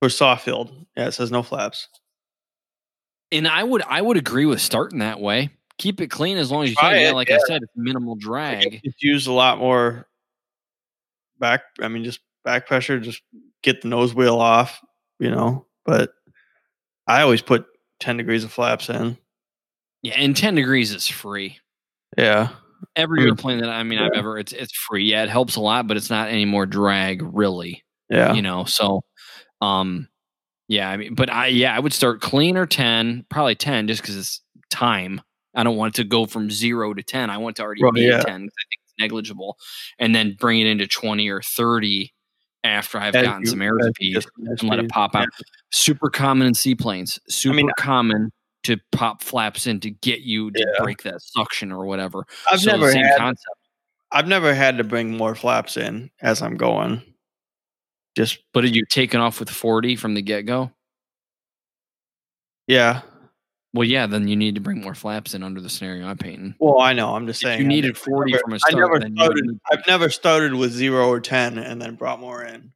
For 0.00 0.08
soft 0.08 0.44
field, 0.44 0.72
yeah, 0.96 1.06
it 1.06 1.12
says 1.12 1.30
no 1.30 1.44
flaps. 1.44 1.88
And 3.30 3.46
I 3.46 3.62
would 3.62 3.82
I 3.82 4.02
would 4.02 4.16
agree 4.16 4.46
with 4.46 4.60
starting 4.60 4.98
that 4.98 5.20
way. 5.20 5.50
Keep 5.78 6.00
it 6.00 6.08
clean 6.08 6.38
as 6.38 6.50
long 6.50 6.64
as 6.64 6.70
you 6.70 6.76
Try 6.76 6.94
can. 6.94 7.02
Yeah, 7.02 7.12
like 7.12 7.28
yeah. 7.28 7.36
I 7.36 7.46
said, 7.46 7.62
it's 7.62 7.72
minimal 7.76 8.16
drag. 8.16 8.80
It's 8.82 9.02
used 9.02 9.28
a 9.28 9.32
lot 9.32 9.58
more 9.58 10.08
back. 11.38 11.62
I 11.80 11.88
mean, 11.88 12.04
just 12.04 12.20
back 12.44 12.66
pressure, 12.66 12.98
just 12.98 13.22
get 13.62 13.82
the 13.82 13.88
nose 13.88 14.12
wheel 14.12 14.40
off, 14.40 14.80
you 15.18 15.30
know. 15.30 15.66
But 15.84 16.12
I 17.06 17.22
always 17.22 17.42
put 17.42 17.66
10 18.00 18.16
degrees 18.16 18.44
of 18.44 18.52
flaps 18.52 18.88
in. 18.90 19.16
Yeah, 20.02 20.14
and 20.16 20.36
ten 20.36 20.56
degrees 20.56 20.92
is 20.92 21.06
free. 21.06 21.58
Yeah, 22.18 22.48
Every 22.96 23.22
I 23.22 23.26
airplane 23.26 23.58
that 23.60 23.68
I 23.70 23.82
mean 23.82 23.98
I've 23.98 24.12
ever 24.14 24.38
it's 24.38 24.52
it's 24.52 24.72
free. 24.76 25.04
Yeah, 25.04 25.22
it 25.22 25.28
helps 25.30 25.56
a 25.56 25.60
lot, 25.60 25.86
but 25.86 25.96
it's 25.96 26.10
not 26.10 26.28
any 26.28 26.44
more 26.44 26.66
drag 26.66 27.22
really. 27.22 27.84
yeah. 28.10 28.34
You 28.34 28.42
know, 28.42 28.64
so 28.64 29.02
um 29.60 30.08
yeah, 30.68 30.88
I 30.90 30.96
mean 30.96 31.14
but 31.14 31.30
I 31.30 31.48
yeah, 31.48 31.74
I 31.76 31.78
would 31.80 31.92
start 31.92 32.20
clean 32.20 32.56
or 32.56 32.66
ten, 32.66 33.24
probably 33.28 33.54
ten 33.54 33.86
just 33.88 34.02
because 34.02 34.16
it's 34.16 34.40
time. 34.70 35.20
I 35.54 35.64
don't 35.64 35.76
want 35.76 35.94
it 35.98 36.02
to 36.02 36.08
go 36.08 36.24
from 36.26 36.50
zero 36.50 36.94
to 36.94 37.02
ten. 37.02 37.28
I 37.30 37.38
want 37.38 37.56
to 37.56 37.62
already 37.62 37.82
Well, 37.82 37.92
be 37.92 38.02
yeah. 38.02 38.18
at 38.20 38.26
ten 38.26 38.34
I 38.34 38.38
think 38.38 38.50
it's 38.84 38.94
negligible. 38.98 39.56
And 39.98 40.14
then 40.14 40.36
bring 40.38 40.60
it 40.60 40.66
into 40.66 40.86
twenty 40.86 41.28
or 41.28 41.42
thirty 41.42 42.12
after 42.64 42.98
I've 42.98 43.14
As 43.14 43.24
gotten 43.26 43.42
you- 43.42 43.46
some 43.48 43.58
airspeed. 43.58 43.92
you 44.00 44.14
get 44.14 44.22
some 44.22 44.46
and 44.46 44.62
let 44.70 44.78
it 44.78 44.88
pop 44.88 45.14
out. 45.14 45.28
Super 45.72 46.08
common 46.10 46.46
in 46.46 46.54
seaplanes. 46.54 47.18
Super 47.28 47.56
mean, 47.56 47.70
common 47.76 48.30
to 48.64 48.76
pop 48.92 49.22
flaps 49.22 49.66
in 49.66 49.80
to 49.80 49.90
get 49.90 50.20
you 50.20 50.50
to 50.50 50.58
Yeah. 50.60 50.82
break 50.84 51.02
that 51.02 51.20
suction 51.22 51.72
or 51.72 51.84
whatever. 51.86 52.24
I've 52.50 52.60
So 52.60 52.70
never 52.72 52.90
same 52.92 53.04
had 53.04 53.18
concept. 53.18 53.56
I've 54.12 54.28
never 54.28 54.54
had 54.54 54.78
to 54.78 54.84
bring 54.84 55.16
more 55.16 55.34
flaps 55.34 55.76
in 55.76 56.10
as 56.20 56.42
I'm 56.42 56.56
going. 56.56 57.02
Just 58.16 58.38
But 58.52 58.64
are 58.64 58.68
you 58.68 58.84
taking 58.88 59.20
off 59.20 59.40
with 59.40 59.48
40 59.50 59.96
from 59.96 60.14
the 60.14 60.22
get 60.22 60.42
go? 60.46 60.70
yeah. 62.66 63.02
Well, 63.74 63.88
yeah, 63.88 64.06
then 64.06 64.28
you 64.28 64.36
need 64.36 64.54
to 64.56 64.60
bring 64.60 64.82
more 64.82 64.94
flaps 64.94 65.32
in 65.32 65.42
under 65.42 65.58
the 65.60 65.70
scenario 65.70 66.06
I'm 66.06 66.18
painting. 66.18 66.54
Well, 66.58 66.80
I 66.80 66.92
know. 66.92 67.14
I'm 67.16 67.26
just 67.26 67.42
If 67.42 67.46
saying. 67.48 67.60
you 67.60 67.64
I 67.64 67.68
needed 67.68 67.94
never- 67.94 67.98
40 68.10 68.32
from 68.36 68.52
a 68.52 68.56
I 68.56 68.58
start, 68.58 68.74
never 68.74 68.98
then 68.98 69.16
you 69.16 69.24
started. 69.24 69.60
I've 69.72 69.86
never 69.86 70.10
started 70.10 70.54
with 70.54 70.72
zero 70.72 71.08
or 71.08 71.20
ten 71.20 71.56
and 71.56 71.80
then 71.80 71.94
brought 71.94 72.20
more 72.20 72.44
in. 72.44 72.72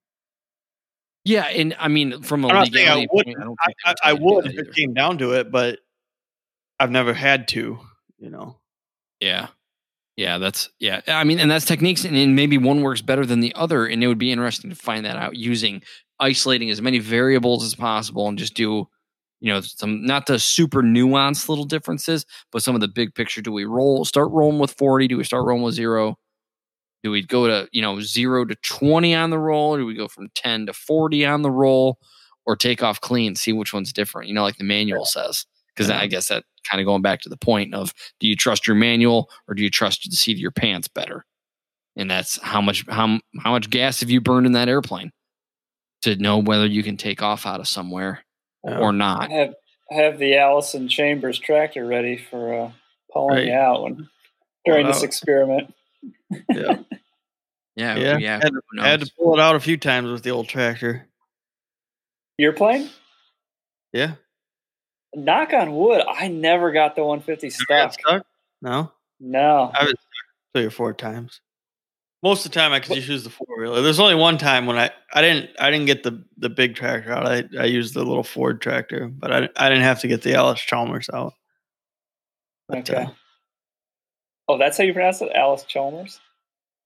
Yeah, 1.26 1.46
and 1.46 1.74
I 1.80 1.88
mean, 1.88 2.22
from 2.22 2.44
a 2.44 2.48
not 2.48 2.74
I 2.76 3.06
wouldn't. 3.10 3.10
point, 3.10 3.36
I 3.40 3.44
don't 3.44 3.58
I, 3.84 3.94
I, 4.04 4.12
would 4.12 4.20
tell 4.20 4.20
you 4.20 4.24
would 4.24 4.44
to 4.44 4.50
if 4.50 4.68
it 4.68 4.74
came 4.76 4.94
down 4.94 5.18
to 5.18 5.32
it, 5.32 5.50
but 5.50 5.80
I've 6.78 6.92
never 6.92 7.12
had 7.12 7.48
to. 7.48 7.80
You 8.18 8.30
know. 8.30 8.58
Yeah. 9.20 9.48
Yeah, 10.16 10.38
that's 10.38 10.70
yeah. 10.78 11.00
I 11.08 11.24
mean, 11.24 11.40
and 11.40 11.50
that's 11.50 11.64
techniques, 11.64 12.04
and, 12.04 12.16
and 12.16 12.36
maybe 12.36 12.58
one 12.58 12.82
works 12.82 13.02
better 13.02 13.26
than 13.26 13.40
the 13.40 13.52
other, 13.56 13.86
and 13.86 14.04
it 14.04 14.06
would 14.06 14.18
be 14.18 14.30
interesting 14.30 14.70
to 14.70 14.76
find 14.76 15.04
that 15.04 15.16
out 15.16 15.36
using 15.36 15.82
isolating 16.20 16.70
as 16.70 16.80
many 16.80 17.00
variables 17.00 17.64
as 17.64 17.74
possible, 17.74 18.28
and 18.28 18.38
just 18.38 18.54
do, 18.54 18.88
you 19.40 19.52
know, 19.52 19.60
some 19.60 20.06
not 20.06 20.26
the 20.26 20.38
super 20.38 20.82
nuanced 20.82 21.48
little 21.48 21.66
differences, 21.66 22.24
but 22.52 22.62
some 22.62 22.76
of 22.76 22.80
the 22.80 22.88
big 22.88 23.14
picture. 23.14 23.42
Do 23.42 23.52
we 23.52 23.64
roll? 23.64 24.04
Start 24.04 24.30
rolling 24.30 24.60
with 24.60 24.72
forty? 24.78 25.08
Do 25.08 25.18
we 25.18 25.24
start 25.24 25.44
rolling 25.44 25.64
with 25.64 25.74
zero? 25.74 26.16
Do 27.06 27.12
we 27.12 27.22
go 27.22 27.46
to 27.46 27.68
you 27.70 27.80
know 27.82 28.00
zero 28.00 28.44
to 28.44 28.56
twenty 28.64 29.14
on 29.14 29.30
the 29.30 29.38
roll? 29.38 29.76
Or 29.76 29.78
do 29.78 29.86
we 29.86 29.94
go 29.94 30.08
from 30.08 30.28
ten 30.34 30.66
to 30.66 30.72
forty 30.72 31.24
on 31.24 31.42
the 31.42 31.50
roll? 31.52 31.98
or 32.48 32.54
take 32.56 32.80
off 32.80 33.00
clean, 33.00 33.34
see 33.34 33.52
which 33.52 33.72
one's 33.72 33.92
different. 33.92 34.28
You 34.28 34.34
know, 34.34 34.42
like 34.44 34.56
the 34.56 34.62
manual 34.64 35.04
says. 35.04 35.44
Because. 35.74 35.90
I 35.90 36.06
guess 36.06 36.28
that 36.28 36.44
kind 36.68 36.80
of 36.80 36.84
going 36.86 37.02
back 37.02 37.20
to 37.22 37.28
the 37.28 37.36
point 37.36 37.74
of 37.74 37.92
do 38.20 38.26
you 38.28 38.34
trust 38.36 38.66
your 38.68 38.76
manual 38.76 39.28
or 39.48 39.54
do 39.54 39.62
you 39.62 39.70
trust 39.70 40.08
the 40.08 40.16
seat 40.16 40.32
of 40.34 40.38
your 40.40 40.50
pants 40.52 40.86
better? 40.88 41.24
And 41.96 42.08
that's 42.10 42.40
how 42.42 42.60
much 42.60 42.84
how 42.88 43.18
how 43.40 43.50
much 43.52 43.68
gas 43.70 43.98
have 44.00 44.10
you 44.10 44.20
burned 44.20 44.46
in 44.46 44.52
that 44.52 44.68
airplane 44.68 45.10
to 46.02 46.14
know 46.16 46.38
whether 46.38 46.66
you 46.66 46.82
can 46.84 46.96
take 46.96 47.20
off 47.22 47.46
out 47.46 47.58
of 47.60 47.66
somewhere 47.68 48.24
Yeah. 48.64 48.78
or 48.78 48.88
I 48.90 48.92
not. 48.92 49.30
have 49.32 49.54
have 49.90 50.18
the 50.18 50.36
Allison 50.36 50.88
Chambers 50.88 51.38
tractor 51.40 51.84
ready 51.86 52.16
for 52.16 52.54
uh, 52.54 52.70
pulling 53.12 53.48
Right. 53.48 53.50
out 53.50 53.82
when, 53.82 54.08
during 54.64 54.84
Pull 54.86 54.92
this 54.94 55.02
experiment. 55.02 55.72
Yeah. 56.50 56.78
Yeah, 57.78 57.96
Yeah. 57.96 58.16
yeah. 58.16 58.40
Had, 58.42 58.52
who 58.54 58.80
I 58.80 58.88
had 58.88 59.00
to 59.00 59.12
pull 59.18 59.34
it 59.34 59.40
out 59.40 59.54
a 59.54 59.60
few 59.60 59.76
times 59.76 60.10
with 60.10 60.22
the 60.22 60.30
old 60.30 60.48
tractor. 60.48 61.06
Your 62.38 62.54
plane? 62.54 62.88
Yeah. 63.92 64.14
Knock 65.14 65.52
on 65.52 65.74
wood, 65.76 66.02
I 66.08 66.28
never 66.28 66.72
got 66.72 66.96
the 66.96 67.04
150 67.04 67.50
stuck. 67.50 67.92
stuck? 67.92 68.26
No. 68.62 68.92
No. 69.20 69.70
I 69.74 69.84
was 69.84 69.94
three 70.54 70.64
or 70.64 70.70
four 70.70 70.94
times. 70.94 71.42
Most 72.22 72.46
of 72.46 72.52
the 72.52 72.58
time, 72.58 72.72
I 72.72 72.80
could 72.80 72.94
just 72.94 73.08
use 73.08 73.24
the 73.24 73.30
four 73.30 73.46
wheeler. 73.58 73.82
There's 73.82 74.00
only 74.00 74.14
one 74.14 74.38
time 74.38 74.64
when 74.64 74.78
I, 74.78 74.90
I 75.12 75.20
didn't 75.20 75.50
I 75.60 75.70
didn't 75.70 75.84
get 75.86 76.02
the 76.02 76.24
the 76.38 76.48
big 76.48 76.74
tractor 76.76 77.12
out. 77.12 77.26
I, 77.26 77.44
I 77.60 77.66
used 77.66 77.92
the 77.92 78.02
little 78.04 78.24
Ford 78.24 78.62
tractor, 78.62 79.06
but 79.06 79.30
I, 79.30 79.48
I 79.54 79.68
didn't 79.68 79.84
have 79.84 80.00
to 80.00 80.08
get 80.08 80.22
the 80.22 80.34
Allis 80.34 80.60
Chalmers 80.60 81.10
out. 81.12 81.34
But, 82.68 82.90
Okay. 82.90 83.02
uh, 83.04 83.10
Oh, 84.48 84.58
that's 84.58 84.78
how 84.78 84.84
you 84.84 84.92
pronounce 84.92 85.20
it, 85.22 85.32
Allis 85.34 85.64
Chalmers. 85.64 86.20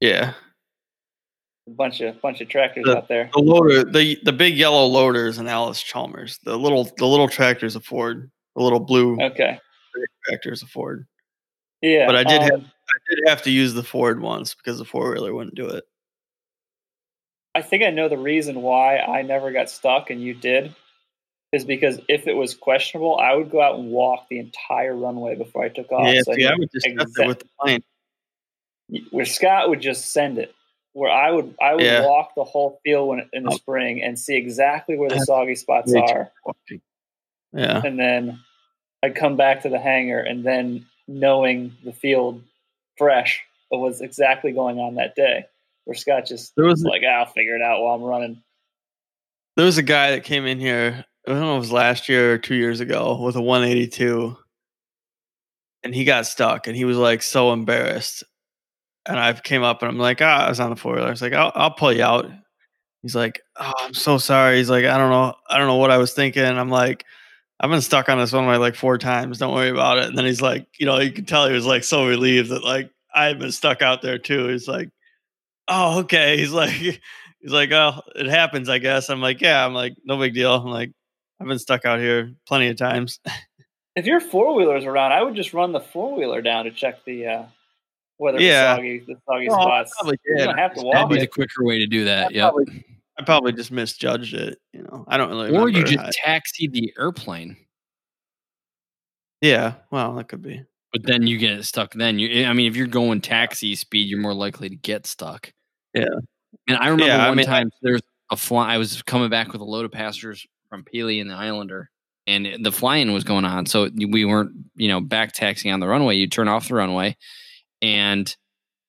yeah, 0.00 0.32
A 1.68 1.70
bunch 1.70 2.00
of 2.00 2.20
bunch 2.22 2.40
of 2.40 2.48
tractors 2.48 2.84
The- 2.86 2.96
out 2.96 3.08
there. 3.08 3.30
the 3.34 3.40
loader, 3.40 3.84
the 3.84 4.18
the 4.22 4.32
big 4.32 4.56
yellow 4.56 4.86
loader 4.86 5.26
is 5.26 5.38
an 5.38 5.46
Allis 5.48 5.82
Chalmers. 5.82 6.38
The 6.44 6.56
little 6.58 6.84
the 6.96 7.06
little 7.06 7.28
tractor 7.28 7.66
is 7.66 7.76
a 7.76 7.80
Ford. 7.80 8.30
The 8.56 8.62
little 8.62 8.80
blue 8.80 9.20
Okay. 9.20 9.58
tractor 10.26 10.52
is 10.52 10.62
a 10.62 10.66
Ford. 10.66 11.06
Yeah. 11.82 12.06
But 12.06 12.16
I 12.16 12.24
did 12.24 12.42
have- 12.42 12.52
um, 12.52 12.70
I 12.88 13.14
did 13.14 13.28
have 13.28 13.42
to 13.42 13.50
use 13.50 13.72
the 13.74 13.82
Ford 13.84 14.20
once 14.20 14.54
because 14.54 14.78
the 14.78 14.84
four 14.84 15.12
wheeler 15.12 15.32
wouldn't 15.32 15.54
do 15.54 15.68
it. 15.68 15.84
I 17.54 17.62
think 17.62 17.82
I 17.84 17.90
know 17.90 18.08
the 18.08 18.18
reason 18.18 18.62
why 18.62 18.98
I 18.98 19.22
never 19.22 19.52
got 19.52 19.70
stuck 19.70 20.10
and 20.10 20.20
you 20.22 20.34
did 20.34 20.74
is 21.52 21.64
because 21.64 22.00
if 22.08 22.26
it 22.26 22.34
was 22.34 22.54
questionable, 22.54 23.16
I 23.18 23.34
would 23.34 23.50
go 23.50 23.60
out 23.60 23.78
and 23.78 23.90
walk 23.90 24.28
the 24.28 24.38
entire 24.38 24.94
runway 24.94 25.34
before 25.34 25.64
I 25.64 25.68
took 25.68 25.90
off. 25.90 26.14
yeah, 26.14 26.22
So 26.22 26.32
I 26.32 26.36
see, 26.36 26.46
I 26.46 26.54
knew 26.54 26.60
would 26.60 26.70
just 26.72 26.86
it 26.86 27.26
with 27.26 27.38
the 27.40 27.48
plane. 27.60 27.82
where 29.10 29.24
Scott 29.24 29.68
would 29.68 29.80
just 29.80 30.12
send 30.12 30.38
it. 30.38 30.54
Where 30.92 31.10
I 31.10 31.30
would 31.30 31.54
I 31.60 31.74
would 31.74 31.84
Yeah. 31.84 32.02
walk 32.02 32.34
the 32.34 32.44
whole 32.44 32.80
field 32.84 33.08
when, 33.08 33.28
in 33.32 33.44
the 33.44 33.50
Oh. 33.52 33.56
spring 33.56 34.02
and 34.02 34.18
see 34.18 34.36
exactly 34.36 34.96
where 34.96 35.08
the 35.08 35.16
That's 35.16 35.26
soggy 35.26 35.54
spots 35.54 35.92
are, 35.94 36.32
Yeah, 37.52 37.80
and 37.84 37.98
then 37.98 38.40
I'd 39.02 39.14
come 39.14 39.36
back 39.36 39.62
to 39.62 39.68
the 39.68 39.78
hangar 39.78 40.18
and 40.20 40.44
then 40.44 40.86
knowing 41.08 41.76
the 41.84 41.92
field 41.92 42.42
fresh 42.96 43.42
of 43.72 43.80
what's 43.80 44.00
exactly 44.00 44.52
going 44.52 44.78
on 44.78 44.96
that 44.96 45.14
day. 45.14 45.46
Where 45.84 45.94
Scott 45.96 46.26
just 46.26 46.54
there 46.56 46.64
was 46.66 46.80
was 46.82 46.84
like, 46.84 47.02
"Ah, 47.04 47.20
I'll 47.20 47.26
figure 47.26 47.54
it 47.56 47.62
out 47.62 47.80
while 47.82 47.94
I'm 47.94 48.02
running. 48.02 48.42
there 49.56 49.66
was 49.66 49.78
a 49.78 49.82
guy 49.82 50.12
that 50.12 50.24
came 50.24 50.46
in 50.46 50.58
here. 50.60 51.04
I 51.26 51.32
don't 51.32 51.40
know 51.40 51.54
if 51.54 51.58
it 51.58 51.60
was 51.60 51.72
last 51.72 52.08
year 52.08 52.34
or 52.34 52.38
two 52.38 52.54
years 52.54 52.80
ago 52.80 53.20
with 53.20 53.36
a 53.36 53.42
182, 53.42 54.36
and 55.82 55.94
he 55.94 56.04
got 56.04 56.26
stuck, 56.26 56.66
and 56.66 56.76
he 56.76 56.84
was 56.84 56.96
like 56.96 57.22
so 57.22 57.52
embarrassed. 57.52 58.24
And 59.06 59.18
I 59.18 59.32
came 59.32 59.62
up 59.62 59.82
and 59.82 59.90
I'm 59.90 59.98
like, 59.98 60.20
ah, 60.20 60.46
I 60.46 60.48
was 60.48 60.60
on 60.60 60.70
the 60.70 60.76
four 60.76 60.94
wheeler. 60.94 61.08
I 61.08 61.10
was 61.10 61.22
like, 61.22 61.32
I'll, 61.32 61.52
I'll 61.54 61.70
pull 61.70 61.92
you 61.92 62.02
out. 62.02 62.30
He's 63.02 63.14
like, 63.14 63.40
oh, 63.56 63.72
I'm 63.80 63.94
so 63.94 64.18
sorry. 64.18 64.58
He's 64.58 64.68
like, 64.68 64.84
I 64.84 64.98
don't 64.98 65.10
know, 65.10 65.34
I 65.48 65.58
don't 65.58 65.66
know 65.66 65.76
what 65.76 65.90
I 65.90 65.96
was 65.96 66.12
thinking. 66.12 66.44
I'm 66.44 66.68
like, 66.68 67.04
I've 67.60 67.70
been 67.70 67.80
stuck 67.80 68.08
on 68.08 68.18
this 68.18 68.32
one 68.32 68.46
way 68.46 68.56
like 68.56 68.74
four 68.74 68.98
times. 68.98 69.38
Don't 69.38 69.54
worry 69.54 69.70
about 69.70 69.98
it. 69.98 70.06
And 70.06 70.18
then 70.18 70.24
he's 70.26 70.42
like, 70.42 70.66
you 70.78 70.86
know, 70.86 70.98
you 70.98 71.12
can 71.12 71.24
tell 71.24 71.46
he 71.46 71.54
was 71.54 71.66
like 71.66 71.84
so 71.84 72.06
relieved 72.06 72.50
that 72.50 72.64
like 72.64 72.90
I 73.14 73.26
had 73.26 73.38
been 73.38 73.52
stuck 73.52 73.82
out 73.82 74.02
there 74.02 74.18
too. 74.18 74.48
He's 74.48 74.68
like, 74.68 74.90
oh, 75.68 76.00
okay. 76.00 76.36
He's 76.38 76.52
like, 76.52 76.70
he's 76.70 76.98
like, 77.52 77.70
oh, 77.72 78.00
it 78.16 78.26
happens, 78.26 78.68
I 78.68 78.78
guess. 78.78 79.08
I'm 79.10 79.20
like, 79.20 79.40
yeah. 79.40 79.64
I'm 79.64 79.74
like, 79.74 79.94
no 80.04 80.18
big 80.18 80.34
deal. 80.34 80.54
I'm 80.54 80.66
like, 80.66 80.92
I've 81.40 81.46
been 81.46 81.58
stuck 81.58 81.84
out 81.86 81.98
here 81.98 82.32
plenty 82.46 82.68
of 82.68 82.76
times. 82.76 83.20
If 83.96 84.06
your 84.06 84.20
four 84.20 84.54
wheeler's 84.54 84.84
around, 84.84 85.10
I 85.12 85.20
would 85.20 85.34
just 85.34 85.52
run 85.52 85.72
the 85.72 85.80
four 85.80 86.16
wheeler 86.16 86.40
down 86.40 86.64
to 86.64 86.70
check 86.70 87.04
the 87.04 87.26
uh, 87.26 87.42
whether 88.18 88.40
Yeah. 88.40 88.74
the 88.74 88.76
soggy 88.76 88.98
the 89.00 89.16
soggy 89.28 89.48
Well, 89.48 89.62
spots. 89.62 89.92
probably 89.98 90.16
You 90.24 90.36
did. 90.38 90.44
don't 90.44 90.58
have 90.58 90.74
to 90.74 90.80
That'd 90.82 90.94
walk 90.94 91.10
be 91.10 91.18
the 91.18 91.26
quicker 91.26 91.64
way 91.64 91.78
to 91.80 91.86
do 91.88 92.04
that. 92.04 92.32
Yeah. 92.32 92.50
I 93.18 93.24
probably 93.24 93.52
just 93.52 93.72
misjudged 93.72 94.32
it. 94.34 94.58
You 94.72 94.84
know, 94.84 95.04
I 95.08 95.16
don't 95.16 95.28
really. 95.28 95.50
Or 95.56 95.68
you 95.68 95.82
just 95.82 95.98
how- 95.98 96.10
taxied 96.24 96.72
the 96.72 96.94
airplane, 96.98 97.56
yeah. 99.40 99.74
Well, 99.90 100.14
that 100.14 100.28
could 100.28 100.42
be. 100.42 100.62
but 100.92 101.02
then 101.04 101.26
you 101.26 101.36
get 101.38 101.64
stuck. 101.64 101.92
Then 101.92 102.18
you, 102.20 102.46
I 102.46 102.52
mean, 102.52 102.68
if 102.70 102.76
you're 102.76 102.86
going 102.86 103.20
taxi 103.20 103.74
speed, 103.74 104.08
you're 104.08 104.20
more 104.20 104.34
likely 104.34 104.68
to 104.68 104.76
get 104.76 105.06
stuck. 105.06 105.52
Yeah. 105.94 106.04
And 106.68 106.76
I 106.78 106.84
remember 106.88 107.06
Yeah, 107.06 107.24
I 107.24 107.28
one 107.28 107.36
mean, 107.36 107.46
time 107.46 107.70
there's 107.82 108.02
a 108.30 108.36
fly. 108.36 108.72
I 108.74 108.78
was 108.78 109.02
coming 109.02 109.30
back 109.30 109.52
with 109.52 109.60
a 109.60 109.64
load 109.64 109.84
of 109.84 109.90
passengers 109.92 110.46
from 110.70 110.84
Pelee 110.84 111.20
and 111.20 111.28
the 111.28 111.34
Islander, 111.34 111.90
and 112.26 112.64
the 112.64 112.72
flying 112.72 113.12
was 113.12 113.24
going 113.24 113.44
on. 113.44 113.66
So 113.66 113.90
we 113.94 114.24
weren't, 114.24 114.52
you 114.76 114.88
know, 114.88 115.00
back 115.00 115.32
taxiing 115.32 115.74
on 115.74 115.80
the 115.80 115.88
runway. 115.88 116.16
You 116.16 116.28
turn 116.28 116.48
off 116.48 116.68
the 116.68 116.74
runway, 116.74 117.16
and 117.82 118.34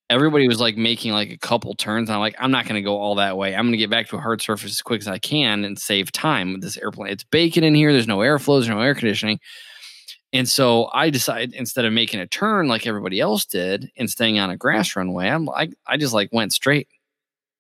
everybody 0.09 0.47
was 0.47 0.59
like 0.59 0.77
making 0.77 1.13
like 1.13 1.31
a 1.31 1.37
couple 1.37 1.73
turns. 1.73 2.09
I'm 2.09 2.19
like, 2.19 2.35
I'm 2.37 2.51
not 2.51 2.65
going 2.65 2.75
to 2.75 2.81
go 2.81 2.97
all 2.97 3.15
that 3.15 3.37
way. 3.37 3.55
I'm 3.55 3.65
going 3.65 3.71
to 3.71 3.77
get 3.77 3.89
back 3.89 4.07
to 4.09 4.17
a 4.17 4.21
hard 4.21 4.41
surface 4.41 4.71
as 4.71 4.81
quick 4.81 5.01
as 5.01 5.07
I 5.07 5.17
can 5.17 5.63
and 5.63 5.79
save 5.79 6.11
time 6.11 6.51
with 6.51 6.61
this 6.61 6.77
airplane. 6.77 7.11
It's 7.11 7.23
baking 7.23 7.63
in 7.63 7.75
here. 7.75 7.93
There's 7.93 8.07
no 8.07 8.19
airflow. 8.19 8.59
There's 8.59 8.69
no 8.69 8.81
air 8.81 8.93
conditioning. 8.93 9.39
And 10.33 10.47
so 10.47 10.89
I 10.93 11.09
decided 11.09 11.53
instead 11.53 11.85
of 11.85 11.93
making 11.93 12.19
a 12.19 12.27
turn 12.27 12.67
like 12.67 12.87
everybody 12.87 13.19
else 13.19 13.45
did 13.45 13.89
and 13.97 14.09
staying 14.09 14.37
on 14.37 14.49
a 14.49 14.57
grass 14.57 14.95
runway, 14.95 15.27
I'm 15.27 15.45
like, 15.45 15.73
I 15.87 15.97
just 15.97 16.13
like 16.13 16.29
went 16.31 16.53
straight. 16.53 16.87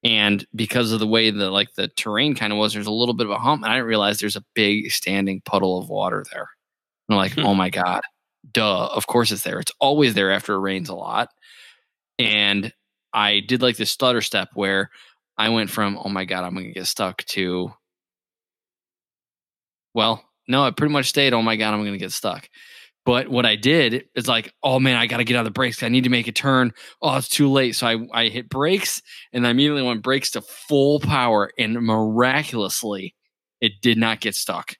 And 0.03 0.45
because 0.55 0.91
of 0.91 0.99
the 0.99 1.07
way 1.07 1.29
the 1.31 1.51
like 1.51 1.73
the 1.75 1.87
terrain 1.89 2.35
kind 2.35 2.51
of 2.53 2.59
was, 2.59 2.73
there's 2.73 2.87
a 2.87 2.91
little 2.91 3.13
bit 3.13 3.27
of 3.27 3.31
a 3.31 3.37
hump, 3.39 3.63
and 3.63 3.71
I 3.71 3.75
didn't 3.77 3.87
realize 3.87 4.19
there's 4.19 4.35
a 4.35 4.43
big 4.55 4.91
standing 4.91 5.41
puddle 5.41 5.79
of 5.79 5.89
water 5.89 6.25
there. 6.31 6.49
And 7.09 7.15
I'm 7.15 7.17
like, 7.17 7.33
Hmm. 7.33 7.45
oh 7.45 7.55
my 7.55 7.69
god, 7.69 8.01
duh! 8.53 8.87
Of 8.87 9.07
course 9.07 9.31
it's 9.31 9.43
there. 9.43 9.59
It's 9.59 9.73
always 9.79 10.13
there 10.15 10.31
after 10.31 10.55
it 10.55 10.59
rains 10.61 10.89
a 10.89 10.95
lot. 10.95 11.29
And 12.19 12.73
I 13.13 13.41
did 13.41 13.61
like 13.61 13.77
this 13.77 13.91
stutter 13.91 14.21
step 14.21 14.49
where 14.55 14.91
I 15.37 15.49
went 15.49 15.69
from 15.71 15.99
oh 16.03 16.09
my 16.09 16.25
god, 16.25 16.43
I'm 16.45 16.55
gonna 16.55 16.71
get 16.71 16.87
stuck 16.87 17.23
to 17.27 17.73
well, 19.93 20.23
no, 20.47 20.63
I 20.63 20.71
pretty 20.71 20.93
much 20.93 21.07
stayed. 21.09 21.33
Oh 21.33 21.41
my 21.41 21.55
god, 21.55 21.73
I'm 21.73 21.83
gonna 21.83 21.97
get 21.97 22.11
stuck. 22.11 22.49
But 23.05 23.29
what 23.29 23.45
I 23.47 23.55
did 23.55 24.05
is 24.15 24.27
like, 24.27 24.53
oh 24.61 24.79
man, 24.79 24.95
I 24.95 25.07
got 25.07 25.17
to 25.17 25.23
get 25.23 25.35
out 25.35 25.39
of 25.41 25.45
the 25.45 25.51
brakes. 25.51 25.81
I 25.81 25.89
need 25.89 26.03
to 26.03 26.09
make 26.11 26.27
a 26.27 26.31
turn. 26.31 26.71
Oh, 27.01 27.17
it's 27.17 27.27
too 27.27 27.49
late. 27.51 27.75
So 27.75 27.87
I, 27.87 27.97
I 28.13 28.27
hit 28.27 28.47
brakes 28.49 29.01
and 29.33 29.45
I 29.47 29.49
immediately 29.51 29.81
went 29.81 30.03
brakes 30.03 30.29
to 30.31 30.41
full 30.41 30.99
power. 30.99 31.49
And 31.57 31.73
miraculously, 31.81 33.15
it 33.59 33.73
did 33.81 33.97
not 33.97 34.19
get 34.19 34.35
stuck. 34.35 34.75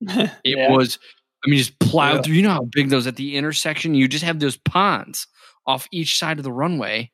It 0.06 0.30
Yeah. 0.44 0.70
was, 0.70 0.98
I 1.44 1.48
mean, 1.48 1.58
just 1.58 1.78
plowed 1.78 2.16
Yeah. 2.16 2.22
through. 2.22 2.34
You 2.34 2.42
know 2.42 2.50
how 2.50 2.68
big 2.72 2.90
those 2.90 3.06
at 3.06 3.16
the 3.16 3.36
intersection? 3.36 3.94
You 3.94 4.06
just 4.08 4.24
have 4.24 4.38
those 4.40 4.58
ponds 4.58 5.26
off 5.66 5.88
each 5.90 6.18
side 6.18 6.38
of 6.38 6.44
the 6.44 6.52
runway 6.52 7.10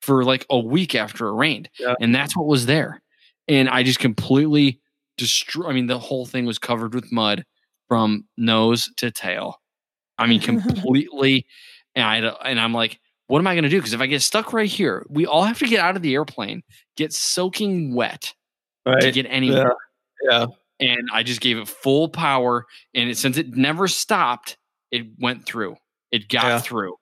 for 0.00 0.24
like 0.24 0.46
a 0.50 0.58
week 0.58 0.94
after 0.94 1.28
it 1.28 1.34
rained. 1.34 1.68
Yeah. 1.78 1.94
And 2.00 2.14
that's 2.14 2.34
what 2.36 2.46
was 2.46 2.64
there. 2.66 3.02
And 3.48 3.68
I 3.68 3.82
just 3.82 3.98
completely 4.00 4.80
destroyed. 5.18 5.66
I 5.68 5.72
mean, 5.72 5.86
the 5.86 5.98
whole 5.98 6.24
thing 6.24 6.46
was 6.46 6.58
covered 6.58 6.94
with 6.94 7.12
mud 7.12 7.44
from 7.88 8.24
nose 8.38 8.88
to 8.96 9.10
tail. 9.10 9.60
I 10.18 10.26
mean, 10.26 10.40
completely. 10.40 11.46
and 11.94 12.04
I 12.04 12.16
and 12.48 12.60
I'm 12.60 12.72
like, 12.72 13.00
what 13.26 13.38
am 13.38 13.46
I 13.46 13.54
going 13.54 13.64
to 13.64 13.70
do? 13.70 13.78
Because 13.78 13.92
if 13.94 14.00
I 14.00 14.06
get 14.06 14.22
stuck 14.22 14.52
right 14.52 14.68
here, 14.68 15.06
we 15.08 15.26
all 15.26 15.44
have 15.44 15.58
to 15.60 15.66
get 15.66 15.80
out 15.80 15.96
of 15.96 16.02
the 16.02 16.14
airplane, 16.14 16.62
get 16.96 17.12
soaking 17.12 17.94
wet 17.94 18.34
to 18.86 18.92
right. 18.92 19.14
get 19.14 19.26
anywhere. 19.28 19.74
Yeah. 20.28 20.46
And 20.80 21.08
I 21.12 21.22
just 21.22 21.40
gave 21.40 21.56
it 21.58 21.68
full 21.68 22.08
power, 22.08 22.66
and 22.94 23.08
it, 23.08 23.16
since 23.16 23.36
it 23.38 23.54
never 23.56 23.86
stopped, 23.88 24.56
it 24.90 25.06
went 25.18 25.46
through. 25.46 25.76
It 26.10 26.28
got 26.28 26.44
Yeah. 26.44 26.58
through. 26.60 26.94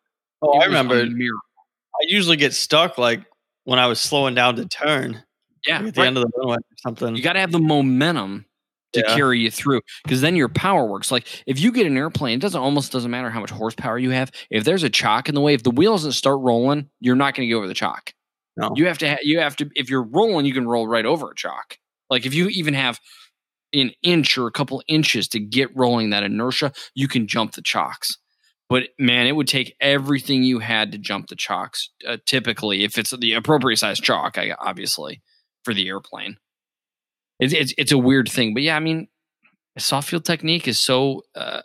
Oh, 0.43 0.59
It 0.59 0.63
I 0.63 0.67
remember. 0.67 0.95
I 1.03 2.05
usually 2.09 2.37
get 2.37 2.53
stuck 2.55 2.99
like 2.99 3.23
when 3.65 3.79
I 3.79 3.87
was 3.87 4.01
slowing 4.01 4.35
down 4.35 4.57
to 4.57 4.67
turn 4.67 5.23
Yeah, 5.67 5.79
like, 5.79 5.89
at 5.89 5.95
the 5.95 6.01
right. 6.01 6.07
end 6.09 6.17
of 6.19 6.25
the 6.25 6.31
runway 6.37 6.57
or 6.57 6.77
something. 6.79 7.17
You 7.17 7.23
got 7.23 7.35
to 7.35 7.41
have 7.41 7.53
the 7.53 7.59
momentum 7.61 8.45
to 8.93 9.01
Yeah. 9.07 9.15
carry 9.15 9.41
you 9.41 9.51
through 9.51 9.81
because 10.05 10.21
then 10.21 10.37
your 10.37 10.49
power 10.49 10.87
works. 10.87 11.11
Like 11.11 11.27
if 11.47 11.59
you 11.61 11.73
get 11.73 11.87
an 11.87 11.97
airplane, 11.97 12.37
it 12.39 12.43
doesn't 12.43 12.61
almost 12.61 12.93
doesn't 12.93 13.11
matter 13.11 13.31
how 13.31 13.41
much 13.41 13.51
horsepower 13.51 13.99
you 13.99 14.11
have. 14.11 14.31
If 14.51 14.65
there's 14.65 14.83
a 14.83 14.91
chock 14.91 15.29
in 15.29 15.35
the 15.35 15.41
way, 15.41 15.55
if 15.55 15.63
the 15.63 15.71
wheel 15.71 15.93
doesn't 15.93 16.13
start 16.13 16.41
rolling, 16.41 16.89
you're 17.01 17.17
not 17.17 17.35
going 17.35 17.47
to 17.47 17.51
get 17.51 17.57
over 17.57 17.69
the 17.69 17.75
chock. 17.75 18.13
No. 18.57 18.73
You 18.77 18.87
have 18.87 18.99
to. 18.99 19.09
Ha- 19.09 19.19
you 19.23 19.41
have 19.41 19.57
to. 19.57 19.71
If 19.75 19.89
you're 19.89 20.03
rolling, 20.03 20.45
you 20.47 20.53
can 20.53 20.67
roll 20.69 20.87
right 20.87 21.07
over 21.07 21.31
a 21.31 21.35
chock. 21.35 21.79
Like 22.11 22.27
if 22.27 22.35
you 22.35 22.49
even 22.49 22.75
have 22.75 23.01
an 23.73 23.93
inch 24.03 24.37
or 24.37 24.47
a 24.47 24.53
couple 24.53 24.83
inches 24.87 25.29
to 25.29 25.41
get 25.41 25.75
rolling 25.75 26.11
that 26.11 26.23
inertia, 26.23 26.73
you 26.95 27.09
can 27.09 27.27
jump 27.27 27.53
the 27.53 27.63
chocks. 27.63 28.19
But 28.69 28.89
man, 28.99 29.27
it 29.27 29.33
would 29.37 29.49
take 29.49 29.75
everything 29.81 30.43
you 30.43 30.59
had 30.59 30.93
to 30.93 30.99
jump 30.99 31.29
the 31.29 31.37
chocks. 31.37 31.89
Uh, 32.07 32.19
typically, 32.27 32.85
if 32.85 32.99
it's 32.99 33.11
the 33.17 33.33
appropriate 33.33 33.79
size 33.79 33.99
chalk, 34.01 34.37
I, 34.37 34.55
obviously 34.59 35.23
for 35.65 35.73
the 35.73 35.89
airplane. 35.89 36.37
It's 37.43 37.53
it's 37.53 37.75
it's 37.77 37.93
a 37.93 37.99
weird 37.99 38.29
thing, 38.29 38.55
but 38.55 38.63
yeah, 38.63 38.77
I 38.77 38.81
mean, 38.81 39.09
soft 39.77 40.09
field 40.09 40.25
technique 40.25 40.69
is 40.69 40.79
so 40.79 41.23
uh, 41.35 41.63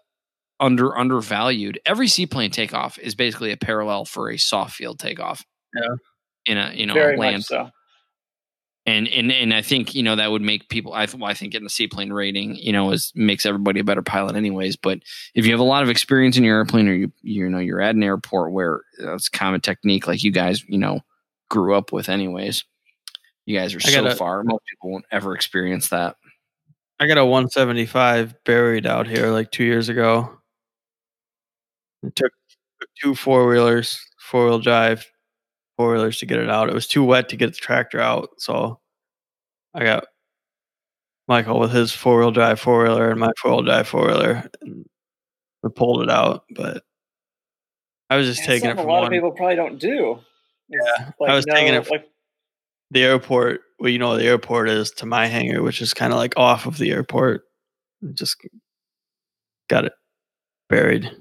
under 0.60 0.98
undervalued. 0.98 1.80
Every 1.86 2.08
seaplane 2.08 2.49
takeoff 2.49 2.98
is 2.98 3.14
basically 3.14 3.52
a 3.52 3.58
parallel 3.58 4.06
for 4.06 4.32
a 4.32 4.38
soft 4.38 4.76
field 4.76 4.98
takeoff. 4.98 5.45
Yeah. 5.76 5.95
In 6.48 6.58
a 6.58 6.72
you 6.74 6.86
know 6.88 6.95
Very 6.95 7.16
land 7.18 7.44
so. 7.44 7.70
and 8.88 9.08
and 9.08 9.32
and 9.32 9.54
I 9.54 9.62
think 9.62 9.94
you 9.94 10.02
know 10.02 10.16
that 10.16 10.32
would 10.32 10.41
make 10.41 10.68
people. 10.70 10.94
I 10.94 11.06
th- 11.06 11.20
well, 11.20 11.30
I 11.30 11.36
think 11.36 11.52
getting 11.52 11.66
the 11.66 11.70
seaplane 11.70 12.12
rating, 12.12 12.56
you 12.56 12.72
know, 12.72 12.91
is 12.91 13.12
makes 13.14 13.45
everybody 13.45 13.80
a 13.80 13.84
better 13.84 14.02
pilot, 14.02 14.36
anyways. 14.36 14.78
But 14.78 14.99
if 15.36 15.45
you 15.45 15.52
have 15.52 15.60
a 15.60 15.64
lot 15.64 15.84
of 15.84 15.90
experience 15.90 16.38
in 16.38 16.44
your 16.44 16.58
airplane, 16.58 16.88
or 16.88 16.94
you 16.94 17.12
you 17.22 17.48
know 17.49 17.60
you're 17.60 17.82
at 17.82 17.95
an 17.95 18.02
airport 18.02 18.52
where 18.52 18.82
it's 18.98 19.30
common 19.30 19.62
technique, 19.62 20.08
like 20.08 20.24
you 20.24 20.32
guys, 20.32 20.64
you 20.68 20.80
know, 20.80 21.02
grew 21.49 21.76
up 21.76 21.91
with, 21.91 22.10
anyways. 22.10 22.64
You 23.48 23.57
guys 23.57 23.74
are 23.74 23.80
so 23.80 24.03
gotta- 24.03 24.15
far. 24.15 24.44
Most 24.44 24.64
people 24.69 24.91
won't 24.91 25.06
ever 25.10 25.34
experience 25.34 25.88
that. 25.90 26.18
I 26.99 27.07
got 27.07 27.18
a 27.18 27.26
175 27.26 28.44
buried 28.44 28.86
out 28.86 29.07
here 29.07 29.28
like 29.32 29.52
two 29.52 29.64
years 29.64 29.88
ago. 29.90 30.38
It 32.03 32.15
took 32.15 32.32
took 32.82 32.90
two 33.02 33.15
four 33.15 33.48
wheelers, 33.48 33.99
four 34.19 34.45
wheel 34.48 34.60
drive, 34.60 35.10
four 35.78 35.94
wheelers 35.94 36.19
to 36.19 36.26
get 36.26 36.40
it 36.40 36.49
out. 36.49 36.69
It 36.69 36.76
was 36.76 36.88
too 36.88 37.03
wet 37.03 37.30
to 37.30 37.38
get 37.38 37.48
the 37.53 37.57
tractor 37.57 37.99
out, 38.02 38.30
so 38.38 38.80
I 39.74 39.84
got 39.86 40.06
Michael 41.28 41.60
with 41.60 41.72
his 41.72 41.91
four 41.94 42.19
wheel 42.19 42.32
drive 42.32 42.60
four 42.60 42.84
wheeler 42.84 43.11
and 43.11 43.19
my 43.19 43.32
four 43.41 43.52
wheel 43.52 43.61
drive 43.64 43.88
four 43.88 44.07
wheeler, 44.07 44.49
and 44.61 44.86
we 45.64 45.69
pulled 45.69 46.03
it 46.03 46.10
out. 46.10 46.44
But 46.53 46.84
I 48.10 48.18
was 48.18 48.28
just 48.28 48.40
That's 48.41 48.48
taking 48.48 48.69
it 48.69 48.72
something 48.72 48.84
from 48.86 48.90
a 48.90 48.94
lot 48.94 48.99
one, 49.03 49.07
of 49.07 49.11
people 49.11 49.32
probably 49.32 49.56
don't 49.56 49.80
do. 49.80 50.19
Yeah, 50.68 51.11
Like, 51.19 51.30
I 51.32 51.36
was 51.36 51.45
you 51.48 51.53
taking 51.53 51.74
know, 51.74 51.80
it. 51.82 51.90
like 51.91 52.10
the 52.92 53.04
airport. 53.04 53.62
Well, 53.80 53.90
you 53.90 54.00
know, 54.00 54.10
where 54.10 54.18
the 54.18 54.26
airport 54.26 54.70
is 54.70 54.92
to 54.92 55.06
my 55.06 55.28
hangar, 55.28 55.62
which 55.62 55.82
is 55.82 55.94
kind 55.94 56.12
of 56.12 56.18
like 56.18 56.34
off 56.38 56.66
of 56.66 56.78
the 56.78 56.92
airport. 56.92 57.44
Just 58.14 58.38
got 59.70 59.86
it 59.86 59.94
buried. 60.70 61.12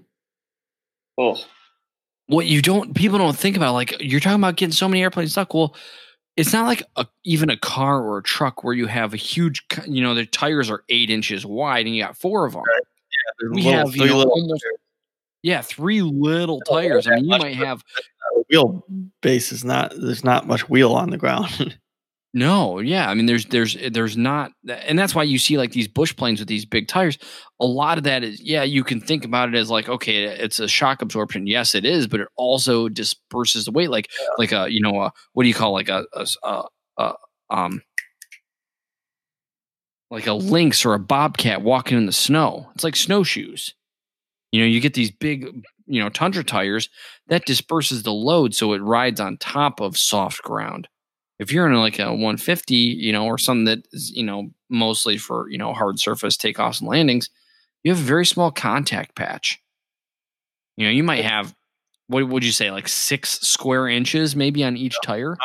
oh, 1.19 1.37
what 2.27 2.47
you 2.47 2.61
don't 2.61 2.95
people 2.95 3.19
don't 3.19 3.37
think 3.37 3.57
about 3.57 3.73
like 3.75 3.95
you're 4.01 4.21
talking 4.21 4.41
about 4.41 4.57
getting 4.57 4.73
so 4.73 4.89
many 4.89 5.01
airplanes 5.03 5.31
stuck 5.33 5.55
well 5.55 5.75
it's 6.37 6.53
not 6.53 6.67
like 6.67 6.83
a, 6.97 7.07
even 7.25 7.49
a 7.51 7.57
car 7.57 8.03
or 8.03 8.19
a 8.19 8.23
truck 8.23 8.65
where 8.65 8.75
you 8.75 8.87
have 8.87 9.15
a 9.15 9.17
huge 9.17 9.65
you 9.87 10.03
know 10.03 10.13
the 10.15 10.27
tires 10.27 10.69
are 10.69 10.83
eight 10.89 11.09
inches 11.09 11.47
wide 11.47 11.87
and 11.87 11.95
you 11.95 12.03
got 12.03 12.17
four 12.19 12.45
of 12.45 12.53
them 12.55 12.63
There's 13.39 13.53
we 13.55 13.63
little- 13.63 13.79
have 13.87 13.97
you 13.97 14.07
know, 14.07 14.23
almost 14.25 14.65
yeah 15.47 15.63
three 15.63 16.03
little 16.03 16.61
tires 16.61 17.07
i 17.07 17.15
mean 17.15 17.25
you 17.25 17.39
might 17.39 17.55
have 17.55 17.83
wheel 18.51 18.85
base 19.23 19.53
is 19.53 19.65
not. 19.65 19.93
There's 19.97 20.25
not 20.25 20.47
much 20.47 20.69
wheel 20.69 20.93
on 20.93 21.11
the 21.11 21.19
ground. 21.19 21.77
no 22.35 22.81
yeah 22.81 23.09
i 23.09 23.15
mean 23.15 23.25
there's 23.25 23.47
there's 23.47 23.79
there's 23.93 24.15
not 24.15 24.51
and 24.69 24.99
that's 24.99 25.15
why 25.15 25.23
you 25.23 25.39
see 25.39 25.57
like 25.57 25.73
these 25.73 25.89
bush 25.89 26.15
planes 26.15 26.39
with 26.39 26.49
these 26.49 26.67
big 26.67 26.87
tires 26.87 27.17
a 27.61 27.65
lot 27.65 27.97
of 27.97 28.05
that 28.05 28.23
is 28.23 28.43
yeah 28.43 28.63
you 28.63 28.85
can 28.85 29.01
think 29.01 29.25
about 29.25 29.49
it 29.49 29.55
as 29.55 29.71
like 29.71 29.89
okay 29.89 30.25
it's 30.25 30.59
a 30.59 30.69
shock 30.69 31.01
absorption 31.01 31.47
yes 31.47 31.75
it 31.75 31.87
is 31.87 32.07
but 32.07 32.21
it 32.21 32.29
also 32.37 32.91
disperses 32.91 33.65
the 33.65 33.71
weight 33.71 33.89
like 33.89 34.11
like 34.37 34.53
a 34.53 34.69
you 34.69 34.83
know 34.83 35.01
a 35.01 35.13
what 35.33 35.45
do 35.45 35.49
you 35.49 35.55
call 35.55 35.73
like 35.73 35.89
a 35.89 36.05
a 36.13 36.63
a 36.99 37.15
um 37.49 37.81
like 40.11 40.27
a 40.27 40.35
lynx 40.35 40.85
or 40.85 40.93
a 40.93 40.99
bobcat 40.99 41.63
walking 41.63 41.97
in 41.97 42.05
the 42.05 42.13
snow 42.13 42.69
it's 42.75 42.85
like 42.85 42.97
snowshoes 42.97 43.73
you 44.57 44.63
know 44.63 44.69
you 44.69 44.81
get 44.81 44.95
these 44.95 45.11
big 45.11 45.45
you 45.87 46.03
know 46.03 46.09
tundra 46.09 46.43
tires 46.43 46.89
that 47.29 47.45
disperses 47.45 48.03
the 48.05 48.13
load 48.13 48.55
so 48.55 48.73
it 48.73 48.79
rides 48.79 49.21
on 49.21 49.37
top 49.37 49.81
of 49.81 49.99
soft 49.99 50.43
ground. 50.43 50.89
If 51.39 51.53
you're 51.53 51.67
in 51.67 51.75
like 51.75 51.99
a 51.99 52.07
150 52.07 52.75
you 52.75 53.13
know 53.13 53.27
or 53.27 53.37
something 53.37 53.67
that 53.67 53.87
is 53.93 54.11
you 54.13 54.23
know 54.25 54.51
mostly 54.71 55.19
for 55.19 55.51
you 55.51 55.59
know 55.59 55.75
hard 55.75 55.99
surface 55.99 56.39
takeoffs 56.39 56.81
and 56.81 56.89
landings 56.89 57.29
you 57.85 57.93
have 57.93 58.01
a 58.01 58.05
very 58.05 58.25
small 58.25 58.51
contact 58.51 59.15
patch. 59.15 59.61
You 60.79 60.87
know 60.87 60.93
you 60.93 61.03
might 61.03 61.25
have 61.25 61.55
what 62.07 62.27
would 62.27 62.45
you 62.45 62.53
say 62.53 62.71
like 62.71 62.89
six 62.89 63.41
square 63.41 63.89
inches 63.89 64.35
maybe 64.35 64.65
on 64.65 64.77
each 64.77 64.97
tire? 65.05 65.37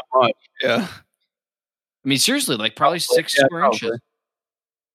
Yeah. 0.63 0.87
i 0.87 2.07
mean 2.07 2.17
seriously 2.17 2.55
like 2.55 2.77
probably 2.77 2.99
six 2.99 3.35
yeah, 3.37 3.45
square 3.45 3.61
probably. 3.61 3.87
inches 3.87 3.99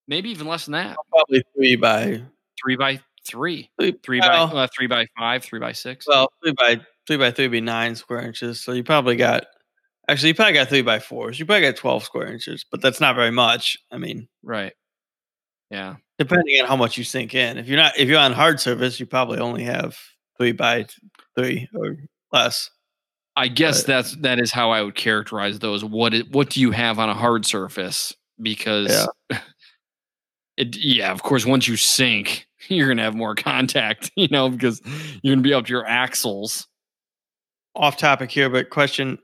maybe 0.09 0.31
even 0.31 0.47
less 0.47 0.67
than 0.67 0.73
that. 0.73 0.97
Probably 1.11 1.43
three 1.55 1.77
by 1.77 2.23
three 2.63 2.77
by 2.77 3.01
three 3.27 3.71
three, 4.03 4.21
well, 4.21 4.49
by 4.49 4.65
uh, 4.65 4.69
three 4.77 4.87
by 4.87 5.07
five 5.19 5.43
three 5.45 5.61
by 5.61 5.73
six 5.73 6.07
well 6.07 6.29
three 6.43 6.53
by 6.53 6.81
three 7.07 7.17
by 7.17 7.31
three 7.31 7.47
would 7.47 7.53
be 7.53 7.61
nine 7.61 7.95
square 7.95 8.21
inches. 8.21 8.61
So 8.63 8.73
you 8.73 8.85
probably 8.85 9.17
got 9.17 9.47
actually 10.09 10.29
you 10.29 10.35
probably 10.35 10.55
got 10.55 10.69
three 10.69 10.83
by 10.83 10.99
fours. 10.99 11.39
You 11.39 11.47
probably 11.47 11.63
got 11.63 11.77
twelve 11.77 12.05
square 12.05 12.27
inches, 12.33 12.65
but 12.71 12.81
that's 12.81 13.01
not 13.01 13.15
very 13.17 13.31
much. 13.33 13.77
I 13.91 13.99
mean, 13.99 14.29
right 14.43 14.73
yeah 15.71 15.97
depending 16.19 16.61
on 16.61 16.67
how 16.69 16.77
much 16.77 16.97
you 16.97 17.05
sink 17.05 17.35
in. 17.35 17.59
If 17.59 17.69
you're 17.69 17.77
not 17.77 17.99
if 17.99 18.09
you're 18.09 18.21
on 18.21 18.33
hard 18.33 18.61
surface, 18.61 18.99
you 19.01 19.07
probably 19.07 19.39
only 19.39 19.65
have 19.65 19.97
three 20.39 20.53
by 20.53 20.87
three 21.37 21.69
or 21.75 21.97
less. 22.33 22.71
I 23.37 23.49
guess 23.49 23.83
But- 23.83 23.87
that's 23.89 24.17
that 24.19 24.39
is 24.39 24.53
how 24.53 24.71
I 24.71 24.83
would 24.83 24.95
characterize 24.95 25.59
those. 25.59 25.85
What 25.85 26.15
it, 26.15 26.31
what 26.33 26.51
do 26.51 26.61
you 26.61 26.71
have 26.71 26.99
on 26.99 27.09
a 27.09 27.15
hard 27.15 27.45
surface? 27.45 28.15
Because 28.41 29.09
it 30.57 30.77
yeah, 30.77 31.13
of 31.13 31.23
course, 31.23 31.45
once 31.45 31.69
you 31.69 31.77
sink, 31.77 32.47
you're 32.71 32.89
gonna 32.89 33.03
have 33.03 33.15
more 33.15 33.35
contact, 33.35 34.11
you 34.17 34.29
know, 34.29 34.49
because 34.49 34.81
you're 35.23 35.35
gonna 35.35 35.43
be 35.43 35.55
up 35.55 35.67
to 35.67 35.71
your 35.73 35.87
axles. 35.87 36.67
Off 37.75 37.99
topic 37.99 38.31
here, 38.31 38.49
but 38.49 38.71
question: 38.71 39.19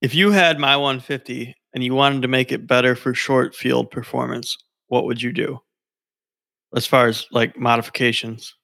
If 0.00 0.14
you 0.14 0.30
had 0.32 0.58
my 0.58 0.76
150 0.76 1.54
and 1.74 1.84
you 1.84 1.94
wanted 1.94 2.22
to 2.22 2.28
make 2.28 2.50
it 2.52 2.66
better 2.66 2.96
for 2.96 3.12
short 3.14 3.54
field 3.54 3.90
performance, 3.90 4.56
what 4.88 5.04
would 5.04 5.20
you 5.20 5.32
do? 5.32 5.58
As 6.74 6.86
far 6.86 7.06
as 7.08 7.26
like 7.30 7.58
modifications, 7.58 8.54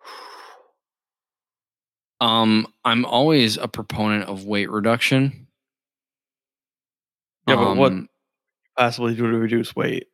Um, 2.20 2.66
I'm 2.84 3.04
always 3.04 3.56
a 3.56 3.68
proponent 3.68 4.28
of 4.28 4.44
weight 4.44 4.70
reduction. 4.70 5.48
Yeah, 7.48 7.56
but 7.56 7.76
what- 7.76 7.92
Um, 7.92 8.08
possibly 8.76 9.14
do 9.14 9.30
to 9.30 9.38
reduce 9.38 9.74
weight. 9.74 10.06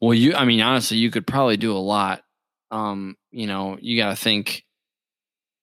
Well, 0.00 0.14
you, 0.14 0.34
I 0.34 0.44
mean, 0.44 0.60
honestly, 0.60 0.96
you 0.98 1.10
could 1.10 1.26
probably 1.26 1.56
do 1.56 1.72
a 1.72 1.78
lot. 1.78 2.22
Um, 2.70 3.16
you 3.30 3.46
know, 3.46 3.78
you 3.80 3.96
got 3.96 4.10
to 4.10 4.16
think 4.16 4.64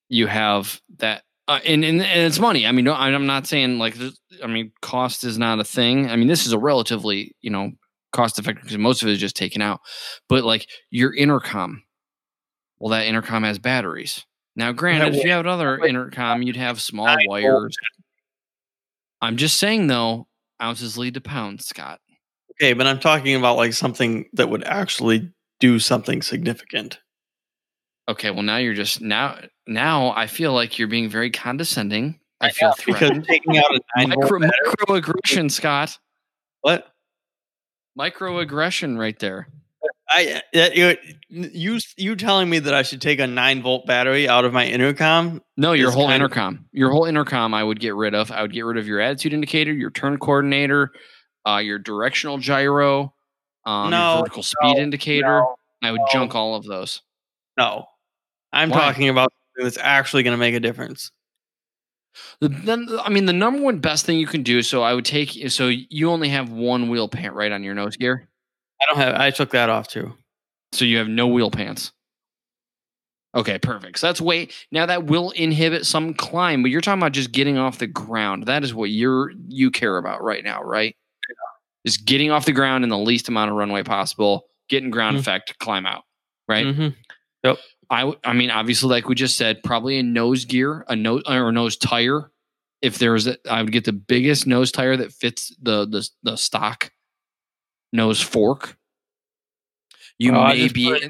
you 0.09 0.27
have 0.27 0.81
that, 0.99 1.23
uh, 1.47 1.59
and, 1.65 1.83
and 1.83 2.01
and 2.01 2.21
it's 2.21 2.39
money. 2.39 2.65
I 2.65 2.71
mean, 2.71 2.85
no, 2.85 2.93
I'm 2.93 3.25
not 3.25 3.47
saying 3.47 3.77
like, 3.77 3.95
I 4.43 4.47
mean, 4.47 4.71
cost 4.81 5.23
is 5.23 5.37
not 5.37 5.59
a 5.59 5.63
thing. 5.63 6.09
I 6.09 6.15
mean, 6.15 6.27
this 6.27 6.45
is 6.45 6.53
a 6.53 6.59
relatively, 6.59 7.35
you 7.41 7.49
know, 7.49 7.71
cost 8.11 8.39
effective 8.39 8.63
because 8.63 8.77
most 8.77 9.01
of 9.01 9.09
it 9.09 9.13
is 9.13 9.19
just 9.19 9.35
taken 9.35 9.61
out. 9.61 9.81
But 10.29 10.43
like 10.43 10.67
your 10.89 11.13
intercom, 11.13 11.83
well, 12.79 12.91
that 12.91 13.05
intercom 13.05 13.43
has 13.43 13.59
batteries. 13.59 14.25
Now, 14.55 14.71
granted, 14.71 15.15
if 15.15 15.23
you 15.23 15.31
had 15.31 15.45
another 15.45 15.77
intercom, 15.79 16.41
you'd 16.41 16.57
have 16.57 16.81
small 16.81 17.15
wires. 17.27 17.75
I'm 19.21 19.37
just 19.37 19.57
saying, 19.57 19.87
though, 19.87 20.27
ounces 20.61 20.97
lead 20.97 21.15
to 21.15 21.21
pounds, 21.21 21.65
Scott. 21.65 21.99
Okay, 22.51 22.73
but 22.73 22.87
I'm 22.87 22.99
talking 22.99 23.35
about 23.35 23.57
like 23.57 23.73
something 23.73 24.25
that 24.33 24.49
would 24.49 24.63
actually 24.63 25.31
do 25.59 25.79
something 25.79 26.21
significant. 26.21 26.99
Okay, 28.07 28.31
well 28.31 28.43
now 28.43 28.57
you're 28.57 28.73
just 28.73 29.01
now 29.01 29.39
now 29.67 30.11
I 30.11 30.27
feel 30.27 30.53
like 30.53 30.77
you're 30.77 30.87
being 30.87 31.09
very 31.09 31.31
condescending. 31.31 32.19
I 32.39 32.47
I 32.47 32.51
feel 32.51 32.69
know, 32.69 32.75
because 32.85 33.25
taking 33.27 33.57
out 33.57 33.65
a 33.97 34.07
Micro, 34.07 34.39
microaggression, 34.39 35.51
Scott. 35.51 35.97
what? 36.61 36.87
Microaggression 37.97 38.97
right 38.97 39.17
there. 39.19 39.47
I 40.11 40.41
that 40.53 40.75
you 40.75 40.97
you 41.29 41.79
you 41.97 42.15
telling 42.15 42.49
me 42.49 42.59
that 42.59 42.73
I 42.73 42.81
should 42.83 43.01
take 43.01 43.19
a 43.19 43.27
nine 43.27 43.61
volt 43.61 43.85
battery 43.85 44.27
out 44.27 44.43
of 44.45 44.51
my 44.53 44.65
intercom? 44.65 45.41
No, 45.57 45.71
your 45.73 45.91
whole 45.91 46.07
kind 46.07 46.21
of- 46.21 46.25
intercom. 46.31 46.65
Your 46.71 46.91
whole 46.91 47.05
intercom 47.05 47.53
I 47.53 47.63
would 47.63 47.79
get 47.79 47.95
rid 47.95 48.13
of. 48.13 48.31
I 48.31 48.41
would 48.41 48.51
get 48.53 48.65
rid 48.65 48.77
of 48.77 48.87
your 48.87 48.99
attitude 48.99 49.33
indicator, 49.33 49.71
your 49.73 49.89
turn 49.91 50.17
coordinator, 50.17 50.91
uh, 51.47 51.57
your 51.57 51.79
directional 51.79 52.37
gyro, 52.39 53.13
um, 53.65 53.89
No, 53.91 54.13
your 54.15 54.19
vertical 54.23 54.43
speed 54.43 54.75
no, 54.75 54.81
indicator. 54.81 55.39
No, 55.39 55.55
I 55.83 55.91
would 55.91 56.01
junk 56.11 56.35
all 56.35 56.55
of 56.55 56.65
those. 56.65 57.01
no. 57.57 57.85
I'm 58.53 58.69
Why? 58.69 58.79
talking 58.79 59.07
about 59.07 59.31
something 59.31 59.63
that's 59.63 59.77
actually 59.77 60.23
going 60.23 60.33
to 60.33 60.37
make 60.37 60.53
a 60.55 60.59
difference. 60.59 61.09
The, 62.41 62.49
then 62.49 62.89
I 63.01 63.07
mean 63.07 63.25
the 63.25 63.31
number 63.31 63.61
one 63.61 63.79
best 63.79 64.05
thing 64.05 64.19
you 64.19 64.27
can 64.27 64.43
do. 64.43 64.61
So 64.61 64.83
I 64.83 64.93
would 64.93 65.05
take. 65.05 65.49
So 65.49 65.69
you 65.69 66.09
only 66.11 66.27
have 66.27 66.49
one 66.49 66.89
wheel 66.89 67.07
pant 67.07 67.33
right 67.33 67.49
on 67.53 67.63
your 67.63 67.73
nose 67.73 67.95
gear. 67.95 68.27
I 68.81 68.85
don't 68.87 68.97
have. 68.97 69.15
I 69.15 69.29
took 69.31 69.51
that 69.51 69.69
off 69.69 69.87
too. 69.87 70.13
So 70.73 70.85
you 70.85 70.97
have 70.97 71.07
no 71.07 71.27
wheel 71.27 71.51
pants. 71.51 71.91
Okay, 73.33 73.59
perfect. 73.59 73.99
So 73.99 74.07
that's 74.07 74.19
weight. 74.19 74.53
Now 74.71 74.85
that 74.87 75.05
will 75.05 75.31
inhibit 75.31 75.85
some 75.85 76.13
climb, 76.13 76.63
but 76.63 76.71
you're 76.71 76.81
talking 76.81 76.99
about 77.01 77.13
just 77.13 77.31
getting 77.31 77.57
off 77.57 77.77
the 77.77 77.87
ground. 77.87 78.45
That 78.47 78.63
is 78.63 78.73
what 78.73 78.89
you're 78.89 79.31
you 79.47 79.71
care 79.71 79.97
about 79.97 80.21
right 80.23 80.43
now, 80.43 80.61
right? 80.63 80.95
Just 81.85 82.05
getting 82.05 82.29
off 82.29 82.45
the 82.45 82.51
ground 82.51 82.83
in 82.83 82.89
the 82.89 82.97
least 82.97 83.29
amount 83.29 83.49
of 83.49 83.57
runway 83.57 83.83
possible, 83.83 84.47
getting 84.69 84.89
ground 84.91 85.17
Mhm. 85.17 85.21
effect, 85.21 85.57
climb 85.59 85.85
out. 85.85 86.03
Right. 86.47 86.65
Mhm. 86.65 86.95
I 87.89 88.31
mean, 88.33 88.51
obviously, 88.51 88.89
like 88.89 89.09
we 89.09 89.15
just 89.15 89.35
said, 89.37 89.63
probably 89.63 89.97
a 89.97 90.03
nose 90.03 90.45
gear, 90.45 90.85
a 90.87 90.95
nose 90.95 91.23
or 91.27 91.49
a 91.49 91.51
nose 91.51 91.75
tire, 91.75 92.31
if 92.81 92.97
there 92.99 93.11
was, 93.11 93.27
a, 93.27 93.37
I 93.49 93.61
would 93.61 93.73
get 93.73 93.83
the 93.83 93.91
biggest 93.91 94.47
nose 94.47 94.71
tire 94.71 94.95
that 94.95 95.11
fits 95.11 95.53
the 95.61 95.85
the, 95.85 96.07
the 96.23 96.37
stock 96.37 96.89
nose 97.91 98.21
fork. 98.21 98.77
You 100.17 100.33
Oh, 100.35 100.47
may 100.47 100.67
be. 100.67 101.07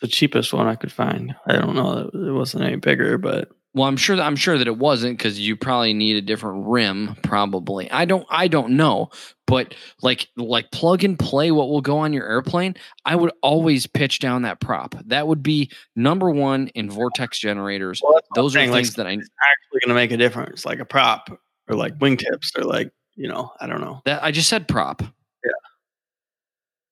the 0.00 0.08
cheapest 0.08 0.52
one 0.52 0.66
I 0.66 0.74
could 0.74 0.92
find. 0.92 1.34
I 1.46 1.52
don't 1.56 1.74
know. 1.74 2.10
It 2.12 2.32
wasn't 2.32 2.64
any 2.64 2.76
bigger, 2.76 3.16
but 3.16 3.48
Well, 3.72 3.88
I'm 3.88 3.96
sure. 3.96 4.20
I'm 4.20 4.36
sure 4.36 4.58
that 4.58 4.66
it 4.66 4.76
wasn't 4.76 5.16
because 5.18 5.40
you 5.40 5.56
probably 5.56 5.94
need 5.94 6.16
a 6.16 6.20
different 6.20 6.66
rim. 6.68 7.16
Probably. 7.22 7.90
I 7.90 8.04
don't. 8.04 8.26
I 8.28 8.48
don't 8.48 8.76
know. 8.76 9.08
But 9.46 9.74
like 10.02 10.28
like 10.36 10.70
plug 10.72 11.04
and 11.04 11.18
play 11.18 11.50
what 11.50 11.68
will 11.68 11.80
go 11.80 11.98
on 11.98 12.12
your 12.12 12.26
airplane. 12.28 12.76
I 13.04 13.16
would 13.16 13.32
always 13.42 13.86
pitch 13.86 14.18
down 14.20 14.42
that 14.42 14.60
prop. 14.60 14.94
That 15.06 15.26
would 15.26 15.42
be 15.42 15.70
number 15.96 16.30
one 16.30 16.68
in 16.68 16.90
vortex 16.90 17.38
generators. 17.38 18.00
Well, 18.02 18.12
that's 18.14 18.26
what 18.30 18.38
I'm 18.38 18.42
Those 18.44 18.54
are 18.56 18.58
saying, 18.58 18.70
like, 18.70 18.84
things 18.84 18.94
that 18.96 19.06
I 19.06 19.12
actually 19.12 19.80
going 19.84 19.88
to 19.88 19.94
make 19.94 20.12
a 20.12 20.16
difference, 20.18 20.64
like 20.66 20.78
a 20.80 20.84
prop 20.84 21.30
or 21.68 21.76
like 21.76 21.98
wingtips 21.98 22.56
or 22.58 22.62
like 22.64 22.90
you 23.16 23.28
know, 23.28 23.52
I 23.60 23.66
don't 23.66 23.80
know. 23.80 24.02
that 24.04 24.22
I 24.22 24.30
just 24.32 24.48
said 24.48 24.68
prop. 24.68 25.00
Yeah. 25.02 25.50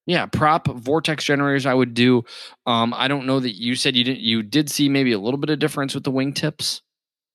Yeah, 0.07 0.27
prop 0.27 0.67
vortex 0.67 1.25
generators. 1.25 1.65
I 1.65 1.75
would 1.75 1.95
do. 1.95 2.25
Um, 2.67 2.93
I 2.97 3.07
don't 3.07 3.27
know 3.27 3.39
that 3.39 3.53
you 3.53 3.77
said 3.77 3.97
you 3.97 4.05
didn't. 4.05 4.21
You 4.21 4.43
did 4.43 4.71
see 4.71 4.89
maybe 4.89 5.13
a 5.13 5.19
little 5.19 5.39
bit 5.39 5.51
of 5.51 5.59
difference 5.59 5.95
with 5.95 6.05
the 6.05 6.13
wingtips. 6.13 6.81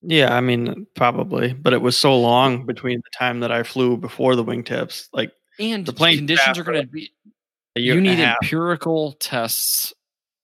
Yeah, 0.01 0.35
I 0.35 0.41
mean, 0.41 0.85
probably, 0.95 1.53
but 1.53 1.73
it 1.73 1.81
was 1.81 1.97
so 1.97 2.19
long 2.19 2.65
between 2.65 2.99
the 2.99 3.17
time 3.17 3.39
that 3.39 3.51
I 3.51 3.63
flew 3.63 3.97
before 3.97 4.35
the 4.35 4.43
wingtips, 4.43 5.07
like 5.11 5.31
And 5.59 5.85
The 5.85 5.93
plane 5.93 6.17
conditions 6.17 6.57
are 6.57 6.63
going 6.63 6.81
to 6.81 6.87
be 6.87 7.11
you 7.77 8.01
need 8.01 8.19
empirical 8.19 9.13
tests 9.13 9.93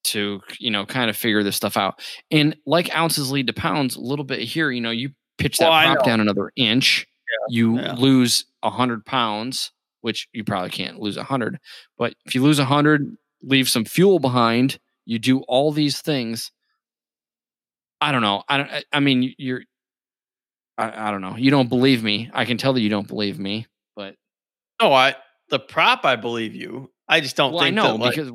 to 0.05 0.41
you 0.59 0.69
know 0.69 0.85
kind 0.85 1.09
of 1.09 1.15
figure 1.15 1.43
this 1.43 1.55
stuff 1.55 1.77
out 1.77 2.01
and 2.29 2.55
like 2.65 2.93
ounces 2.95 3.31
lead 3.31 3.47
to 3.47 3.53
pounds 3.53 3.95
a 3.95 4.01
little 4.01 4.25
bit 4.25 4.39
here 4.39 4.69
you 4.69 4.81
know 4.81 4.91
you 4.91 5.11
pitch 5.37 5.57
that 5.57 5.69
Well, 5.69 5.95
prop 5.95 6.05
down 6.05 6.19
another 6.19 6.51
inch 6.55 7.07
you 7.47 7.79
yeah. 7.79 7.93
lose 7.93 8.45
a 8.63 8.69
hundred 8.69 9.05
pounds 9.05 9.71
which 10.03 10.27
you 10.33 10.43
probably 10.43 10.69
can't 10.69 10.99
lose 10.99 11.17
a 11.17 11.23
hundred 11.23 11.59
but 11.97 12.13
if 12.25 12.35
you 12.35 12.43
lose 12.43 12.59
a 12.59 12.65
hundred 12.65 13.17
leave 13.41 13.67
some 13.67 13.83
fuel 13.85 14.19
behind 14.19 14.77
you 15.05 15.17
do 15.19 15.39
all 15.47 15.71
these 15.71 15.99
things 16.01 16.51
i 18.01 18.11
don't 18.11 18.21
know 18.21 18.43
i 18.47 18.57
don't 18.57 18.69
I- 18.91 18.99
mean 18.99 19.33
you're 19.37 19.61
I, 20.77 21.07
I 21.07 21.11
don't 21.11 21.21
know 21.21 21.35
you 21.35 21.51
don't 21.51 21.69
believe 21.69 22.03
me 22.03 22.29
i 22.33 22.45
can 22.45 22.57
tell 22.57 22.73
that 22.73 22.81
you 22.81 22.89
don't 22.89 23.07
believe 23.07 23.39
me 23.39 23.67
but 23.95 24.15
No, 24.81 24.93
I 24.93 25.15
the 25.49 25.59
prop 25.59 26.03
I 26.05 26.15
believe 26.15 26.55
you. 26.55 26.89
I 27.07 27.19
just 27.19 27.35
don't 27.35 27.53
well 27.53 27.63
i 27.63 27.69
know 27.69 27.93
that, 27.93 27.99
like, 27.99 28.15
because 28.15 28.31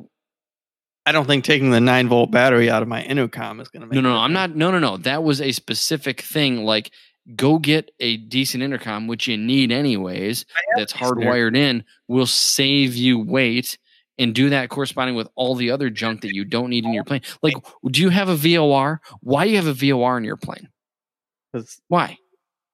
I 1.05 1.11
don't 1.11 1.25
think 1.25 1.43
taking 1.43 1.71
the 1.71 1.81
nine 1.81 2.07
volt 2.07 2.29
battery 2.29 2.69
out 2.69 2.81
of 2.83 2.87
my 2.87 3.01
intercom 3.01 3.59
is 3.59 3.67
going 3.69 3.81
to 3.81 3.87
make. 3.87 3.95
No, 3.95 4.01
no, 4.01 4.09
no. 4.13 4.17
I'm 4.19 4.33
not. 4.33 4.55
No, 4.55 4.69
no, 4.69 4.77
no. 4.77 4.97
That 4.97 5.23
was 5.23 5.41
a 5.41 5.51
specific 5.53 6.21
thing. 6.21 6.65
Like, 6.65 6.91
go 7.35 7.57
get 7.59 7.91
a 7.99 8.17
decent 8.17 8.63
intercom, 8.63 9.07
which 9.07 9.27
you 9.27 9.37
need 9.37 9.71
anyways. 9.71 10.45
That's 10.77 10.93
hardwired 10.93 11.55
in. 11.57 11.83
Will 12.07 12.25
save 12.27 12.95
you 12.95 13.19
weight 13.19 13.77
and 14.17 14.33
do 14.35 14.49
that 14.49 14.69
corresponding 14.69 15.15
with 15.15 15.29
all 15.35 15.55
the 15.55 15.71
other 15.71 15.89
junk 15.89 16.21
that 16.21 16.33
you 16.33 16.43
don't 16.43 16.69
need 16.69 16.83
in 16.85 16.93
your 16.93 17.03
plane. 17.05 17.21
Like, 17.41 17.55
do 17.91 18.01
you 18.01 18.09
have 18.09 18.27
a 18.29 18.35
VOR? 18.35 18.99
Why 19.21 19.45
do 19.45 19.51
you 19.51 19.57
have 19.57 19.67
a 19.67 19.73
VOR 19.73 20.17
in 20.17 20.23
your 20.23 20.35
plane? 20.37 20.67
'Cause 21.53 21.79
Why? 21.87 22.17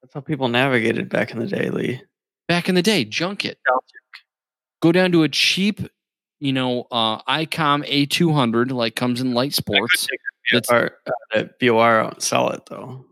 That's 0.01 0.13
how 0.13 0.21
people 0.21 0.47
navigated 0.47 1.09
back 1.09 1.31
in 1.31 1.39
the 1.39 1.47
day, 1.47 1.69
Lee. 1.69 2.01
Back 2.47 2.67
in 2.69 2.75
the 2.75 2.81
day, 2.81 3.05
junk 3.05 3.45
it. 3.45 3.57
Go 4.81 4.91
down 4.91 5.11
to 5.13 5.23
a 5.23 5.29
cheap, 5.29 5.79
you 6.39 6.53
know, 6.53 6.87
uh, 6.91 7.21
ICOM 7.23 7.83
A200, 7.87 8.71
like 8.71 8.95
comes 8.95 9.19
in 9.21 9.33
light 9.33 9.53
sports. 9.53 10.07
That's- 10.51 10.71
Or 10.71 10.97
uh, 11.35 11.43
VOR 11.59 12.13
sell 12.19 12.49
it 12.49 12.65
though. 12.67 13.05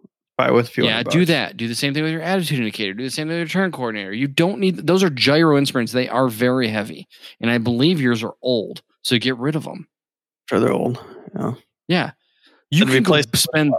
With 0.51 0.69
fuel. 0.69 0.87
Yeah, 0.87 1.03
do 1.03 1.25
that. 1.25 1.57
Do 1.57 1.67
the 1.67 1.75
same 1.75 1.93
thing 1.93 2.03
with 2.03 2.11
your 2.11 2.21
attitude 2.21 2.59
indicator. 2.59 2.93
Do 2.93 3.03
the 3.03 3.09
same 3.09 3.27
thing 3.27 3.39
with 3.39 3.53
your 3.53 3.61
turn 3.61 3.71
coordinator. 3.71 4.13
You 4.13 4.27
don't 4.27 4.59
need 4.59 4.77
those 4.87 5.03
are 5.03 5.09
gyro 5.09 5.57
instruments. 5.57 5.91
They 5.91 6.09
are 6.09 6.27
very 6.27 6.67
heavy, 6.67 7.07
and 7.39 7.49
I 7.49 7.57
believe 7.57 8.01
yours 8.01 8.23
are 8.23 8.33
old. 8.41 8.81
So 9.03 9.17
get 9.17 9.37
rid 9.37 9.55
of 9.55 9.63
them. 9.63 9.87
Sure, 10.49 10.59
they're 10.59 10.73
old. 10.73 11.03
Yeah. 11.35 11.53
Yeah, 11.87 12.11
you 12.71 12.85
Then 12.85 12.95
can 12.95 13.03
go 13.03 13.09
replace 13.11 13.25
them 13.25 13.35
spend? 13.35 13.73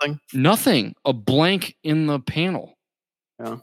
Nothing? 0.00 0.20
nothing. 0.32 0.94
A 1.04 1.12
blank 1.12 1.76
in 1.84 2.06
the 2.06 2.18
panel. 2.20 2.76
Yeah. 3.38 3.58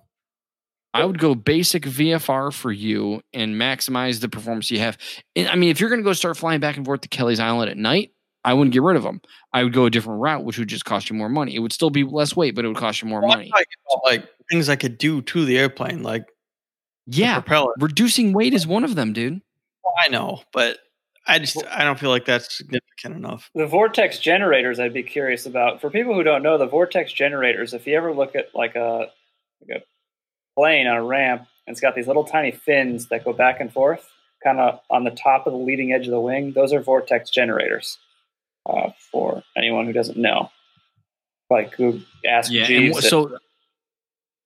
I 0.94 1.06
would 1.06 1.20
go 1.20 1.36
basic 1.36 1.84
VFR 1.84 2.54
for 2.54 2.72
you 2.72 3.22
and 3.34 3.56
maximize 3.56 4.20
the 4.20 4.28
performance 4.28 4.70
you 4.70 4.80
have. 4.80 4.98
And, 5.36 5.48
I 5.48 5.56
mean, 5.56 5.70
if 5.70 5.80
you're 5.80 5.90
going 5.90 6.02
to 6.02 6.06
go 6.06 6.14
start 6.14 6.36
flying 6.36 6.60
back 6.60 6.76
and 6.76 6.86
forth 6.86 7.02
to 7.02 7.10
Kelleys 7.10 7.40
Island 7.40 7.70
at 7.72 7.78
night, 7.78 8.12
I 8.44 8.54
wouldn't 8.54 8.74
get 8.74 8.82
rid 8.82 8.98
of 8.98 9.04
them. 9.04 9.22
I 9.54 9.64
would 9.64 9.74
go 9.74 9.86
a 9.86 9.90
different 9.90 10.20
route, 10.22 10.44
which 10.44 10.58
would 10.58 10.68
just 10.68 10.86
cost 10.86 11.10
you 11.10 11.16
more 11.16 11.30
money. 11.30 11.56
It 11.56 11.60
would 11.60 11.74
still 11.74 11.90
be 11.92 12.04
less 12.04 12.36
weight, 12.36 12.56
but 12.56 12.66
it 12.66 12.70
would 12.70 12.78
cost 12.78 13.02
you 13.02 13.08
more 13.08 13.20
Well, 13.22 13.30
money. 13.30 13.50
talking 13.50 13.66
about, 13.92 14.04
like 14.06 14.30
things 14.50 14.68
I 14.70 14.76
could 14.76 14.98
do 14.98 15.22
to 15.22 15.46
the 15.46 15.58
airplane, 15.60 16.02
like 16.04 16.26
the 17.08 17.18
Yeah, 17.18 17.40
propeller. 17.40 17.74
reducing 17.80 18.34
weight 18.34 18.54
is 18.54 18.66
one 18.66 18.84
of 18.84 18.96
them, 18.96 19.14
dude. 19.14 19.42
I 20.04 20.08
know, 20.08 20.42
but 20.54 20.80
I 21.28 21.38
just 21.38 21.64
I 21.70 21.84
don't 21.84 22.00
feel 22.00 22.10
like 22.10 22.26
that's 22.26 22.58
significant 22.58 23.16
enough. 23.16 23.52
The 23.54 23.68
vortex 23.68 24.18
generators, 24.18 24.80
I'd 24.80 24.94
be 24.94 25.04
curious 25.04 25.46
about. 25.46 25.80
For 25.82 25.90
people 25.92 26.16
who 26.16 26.24
don't 26.24 26.42
know, 26.42 26.58
the 26.58 26.66
vortex 26.66 27.12
generators, 27.14 27.74
if 27.76 27.86
you 27.86 27.96
ever 27.96 28.12
look 28.14 28.36
at 28.36 28.56
like 28.56 28.76
a, 28.76 29.12
like 29.68 29.82
a 29.82 29.84
plane 30.60 30.88
on 30.88 30.98
a 30.98 31.04
ramp, 31.04 31.42
and 31.68 31.74
it's 31.74 31.82
got 31.82 31.94
these 31.96 32.08
little 32.08 32.24
tiny 32.24 32.52
fins 32.52 33.08
that 33.10 33.24
go 33.24 33.34
back 33.34 33.60
and 33.60 33.72
forth, 33.72 34.10
kind 34.44 34.60
of 34.60 34.80
on 34.90 35.04
the 35.04 35.12
top 35.12 35.46
of 35.46 35.54
the 35.54 35.60
leading 35.60 35.94
edge 35.94 36.08
of 36.08 36.12
the 36.12 36.20
wing, 36.20 36.54
those 36.54 36.74
are 36.74 36.82
vortex 36.82 37.30
generators. 37.30 38.00
Uh, 38.70 38.92
for 39.12 39.44
anyone 39.58 39.86
who 39.86 39.94
doesn't 39.94 40.18
know, 40.18 40.50
like 41.50 41.74
who 41.74 42.02
ask 42.28 42.52
Yeah, 42.52 42.66
Jeeves. 42.66 43.00
it. 43.00 43.10
so 43.10 43.38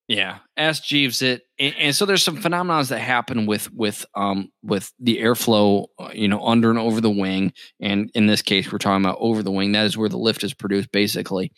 yeah, 0.08 0.38
ask 0.56 0.84
Jeeves 0.84 1.22
it, 1.24 1.42
and, 1.58 1.74
and 1.80 1.96
so 1.96 2.06
there's 2.06 2.24
some 2.24 2.38
phenomena 2.38 2.84
that 2.84 3.00
happen 3.00 3.46
with 3.48 3.72
with 3.74 4.06
um 4.16 4.52
with 4.64 4.94
the 5.00 5.18
airflow, 5.18 5.88
uh, 6.00 6.12
you 6.14 6.28
know, 6.28 6.46
under 6.46 6.70
and 6.70 6.78
over 6.80 7.02
the 7.02 7.10
wing, 7.10 7.54
and 7.80 8.12
in 8.14 8.28
this 8.28 8.42
case, 8.42 8.72
we're 8.72 8.78
talking 8.78 9.04
about 9.04 9.18
over 9.20 9.42
the 9.42 9.52
wing. 9.52 9.72
That 9.72 9.86
is 9.86 9.98
where 9.98 10.10
the 10.10 10.18
lift 10.18 10.44
is 10.44 10.54
produced, 10.54 10.92
basically. 10.92 11.52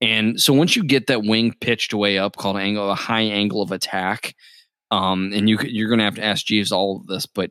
And 0.00 0.40
so 0.40 0.52
once 0.52 0.74
you 0.76 0.84
get 0.84 1.06
that 1.06 1.22
wing 1.22 1.54
pitched 1.60 1.94
way 1.94 2.18
up, 2.18 2.36
called 2.36 2.56
angle 2.56 2.90
a 2.90 2.96
high 2.96 3.22
angle 3.22 3.62
of 3.62 3.70
attack, 3.70 4.34
um, 4.90 5.32
and 5.32 5.48
you 5.48 5.58
you're 5.62 5.88
going 5.88 5.98
to 6.00 6.04
have 6.04 6.16
to 6.16 6.24
ask 6.24 6.44
Jeeves 6.44 6.72
all 6.72 6.96
of 6.96 7.06
this, 7.06 7.26
but 7.26 7.50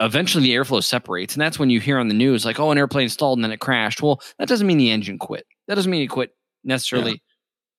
eventually 0.00 0.44
the 0.44 0.54
airflow 0.54 0.82
separates, 0.82 1.34
and 1.34 1.40
that's 1.40 1.58
when 1.58 1.70
you 1.70 1.80
hear 1.80 1.98
on 1.98 2.08
the 2.08 2.14
news 2.14 2.44
like, 2.44 2.60
"Oh, 2.60 2.70
an 2.70 2.78
airplane 2.78 3.08
stalled 3.08 3.38
and 3.38 3.44
then 3.44 3.52
it 3.52 3.60
crashed." 3.60 4.02
Well, 4.02 4.20
that 4.38 4.48
doesn't 4.48 4.66
mean 4.66 4.78
the 4.78 4.90
engine 4.90 5.18
quit. 5.18 5.46
That 5.68 5.74
doesn't 5.76 5.90
mean 5.90 6.02
it 6.02 6.08
quit 6.08 6.30
necessarily 6.64 7.22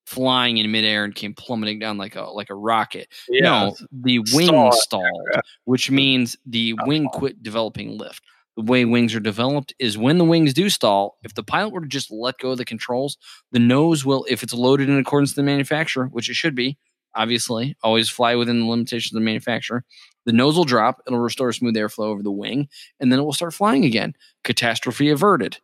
flying 0.05 0.55
in 0.57 0.71
midair 0.71 1.03
and 1.03 1.13
came 1.13 1.33
plummeting 1.33 1.79
down 1.79 1.97
like 1.97 2.15
a 2.15 2.21
like 2.23 2.49
a 2.49 2.55
rocket. 2.55 3.07
no, 3.29 3.75
the 3.91 4.19
wing 4.33 4.47
Stall. 4.47 4.71
stalled, 4.71 5.27
which 5.65 5.91
means 5.91 6.37
the 6.45 6.73
wing 6.85 7.07
quit 7.09 7.43
developing 7.43 7.97
lift. 7.97 8.23
The 8.55 8.63
way 8.63 8.85
wings 8.85 9.13
are 9.13 9.19
developed 9.19 9.75
is 9.77 9.99
when 9.99 10.17
the 10.17 10.25
wings 10.25 10.51
do 10.51 10.69
stall, 10.71 11.19
if 11.23 11.35
the 11.35 11.43
pilot 11.43 11.73
were 11.73 11.81
to 11.81 11.87
just 11.87 12.09
let 12.09 12.39
go 12.39 12.51
of 12.51 12.57
the 12.57 12.65
controls, 12.65 13.15
the 13.51 13.59
nose 13.59 14.03
will, 14.03 14.25
if 14.27 14.41
it's 14.41 14.53
loaded 14.53 14.89
in 14.89 14.97
accordance 14.97 15.31
to 15.31 15.35
the 15.35 15.43
manufacturer, 15.43 16.07
which 16.07 16.27
it 16.27 16.33
should 16.33 16.55
be, 16.55 16.75
obviously, 17.13 17.75
always 17.83 18.09
fly 18.09 18.33
within 18.33 18.61
the 18.61 18.65
limitations 18.65 19.11
of 19.13 19.21
the 19.21 19.25
manufacturer, 19.25 19.83
the 20.27 20.33
nose 20.33 20.55
will 20.55 20.63
drop, 20.65 21.01
it'll 21.07 21.17
restore 21.19 21.51
smooth 21.53 21.73
airflow 21.75 22.05
over 22.05 22.21
the 22.21 22.29
wing, 22.31 22.67
and 22.99 23.11
then 23.11 23.17
it 23.17 23.23
will 23.23 23.33
start 23.33 23.53
flying 23.55 23.83
again. 23.85 24.13
Catastrophe 24.43 25.09
averted. 25.09 25.57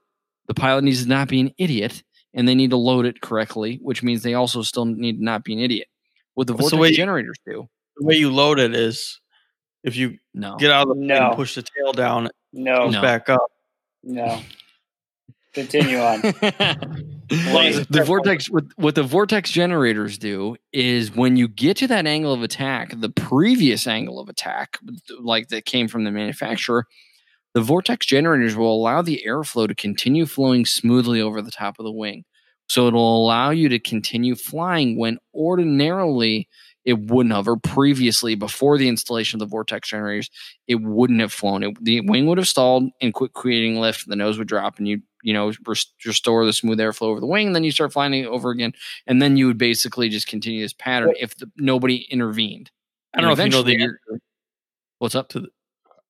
The 0.47 0.53
pilot 0.55 0.83
needs 0.85 1.03
to 1.03 1.09
not 1.09 1.27
be 1.27 1.39
an 1.41 1.53
idiot, 1.59 2.01
and 2.33 2.47
they 2.47 2.55
need 2.55 2.71
to 2.71 2.77
load 2.77 3.05
it 3.05 3.21
correctly, 3.21 3.77
which 3.81 4.01
means 4.01 4.23
they 4.23 4.33
also 4.33 4.61
still 4.63 4.85
need 4.85 5.19
to 5.19 5.23
not 5.23 5.43
be 5.43 5.53
an 5.53 5.59
idiot. 5.59 5.87
What 6.33 6.47
the 6.47 6.53
What's 6.53 6.71
the 6.71 6.77
vortex 6.77 6.91
way- 6.93 6.95
generators 6.97 7.37
do. 7.45 7.69
the 7.97 8.05
way 8.05 8.15
you 8.15 8.31
load 8.31 8.57
it 8.59 8.73
is 8.73 9.19
if 9.83 9.95
you 9.95 10.17
No. 10.33 10.55
get 10.57 10.71
out 10.71 10.83
of 10.83 10.87
the 10.89 10.95
plane 10.95 11.07
No. 11.07 11.27
and 11.27 11.35
push 11.35 11.53
the 11.55 11.61
tail 11.61 11.93
down, 11.93 12.25
it 12.27 12.31
no, 12.53 12.85
goes 12.85 12.93
No. 12.93 13.01
back 13.01 13.29
up. 13.29 13.51
no. 14.01 14.41
Continue 15.53 15.99
on. 15.99 16.21
The 17.89 18.03
vortex 18.05 18.49
what, 18.49 18.65
what 18.75 18.95
the 18.95 19.03
vortex 19.03 19.51
generators 19.51 20.17
do 20.17 20.55
is 20.71 21.15
when 21.15 21.35
you 21.37 21.47
get 21.47 21.77
to 21.77 21.87
that 21.87 22.05
angle 22.05 22.33
of 22.33 22.43
attack 22.43 22.93
the 22.95 23.09
previous 23.09 23.87
angle 23.87 24.19
of 24.19 24.29
attack 24.29 24.77
like 25.19 25.49
that 25.49 25.65
came 25.65 25.87
from 25.87 26.03
the 26.03 26.11
manufacturer 26.11 26.85
the 27.53 27.61
vortex 27.61 28.05
generators 28.05 28.55
will 28.55 28.73
allow 28.73 29.01
the 29.01 29.23
airflow 29.25 29.67
to 29.67 29.75
continue 29.75 30.25
flowing 30.25 30.65
smoothly 30.65 31.21
over 31.21 31.41
the 31.41 31.51
top 31.51 31.77
of 31.79 31.85
the 31.85 31.91
wing. 31.91 32.25
So 32.67 32.87
it'll 32.87 33.23
allow 33.23 33.51
you 33.51 33.69
to 33.69 33.79
continue 33.79 34.35
flying 34.35 34.97
when 34.97 35.19
ordinarily 35.35 36.47
it 36.85 36.99
wouldn't 36.99 37.35
have 37.35 37.47
or 37.47 37.57
previously 37.57 38.35
before 38.35 38.77
the 38.77 38.89
installation 38.89 39.37
of 39.37 39.47
the 39.47 39.51
vortex 39.51 39.89
generators 39.89 40.29
it 40.67 40.75
wouldn't 40.75 41.21
have 41.21 41.31
flown. 41.31 41.63
It, 41.63 41.83
the 41.83 42.01
wing 42.01 42.25
would 42.25 42.37
have 42.37 42.47
stalled 42.47 42.85
and 43.01 43.13
quit 43.13 43.33
creating 43.33 43.79
lift 43.79 44.07
the 44.07 44.15
nose 44.15 44.37
would 44.37 44.47
drop 44.47 44.79
and 44.79 44.87
you 44.87 45.01
you 45.23 45.33
know 45.33 45.51
rest- 45.65 45.93
restore 46.05 46.45
the 46.45 46.53
smooth 46.53 46.77
airflow 46.77 47.07
over 47.07 47.19
the 47.19 47.25
wing 47.25 47.47
and 47.47 47.55
then 47.55 47.63
you 47.63 47.71
start 47.71 47.91
flying 47.91 48.13
it 48.13 48.27
over 48.27 48.51
again 48.51 48.73
and 49.07 49.21
then 49.21 49.37
you 49.37 49.47
would 49.47 49.57
basically 49.57 50.09
just 50.09 50.27
continue 50.27 50.61
this 50.61 50.73
pattern 50.73 51.13
if 51.19 51.35
the, 51.37 51.49
nobody 51.57 52.05
intervened 52.11 52.69
I 53.13 53.21
don't 53.21 53.27
know 53.27 53.41
if 53.41 53.45
you 53.45 53.57
know 53.57 53.63
the 53.63 53.81
answer. 53.81 54.19
what's 54.99 55.15
up 55.15 55.31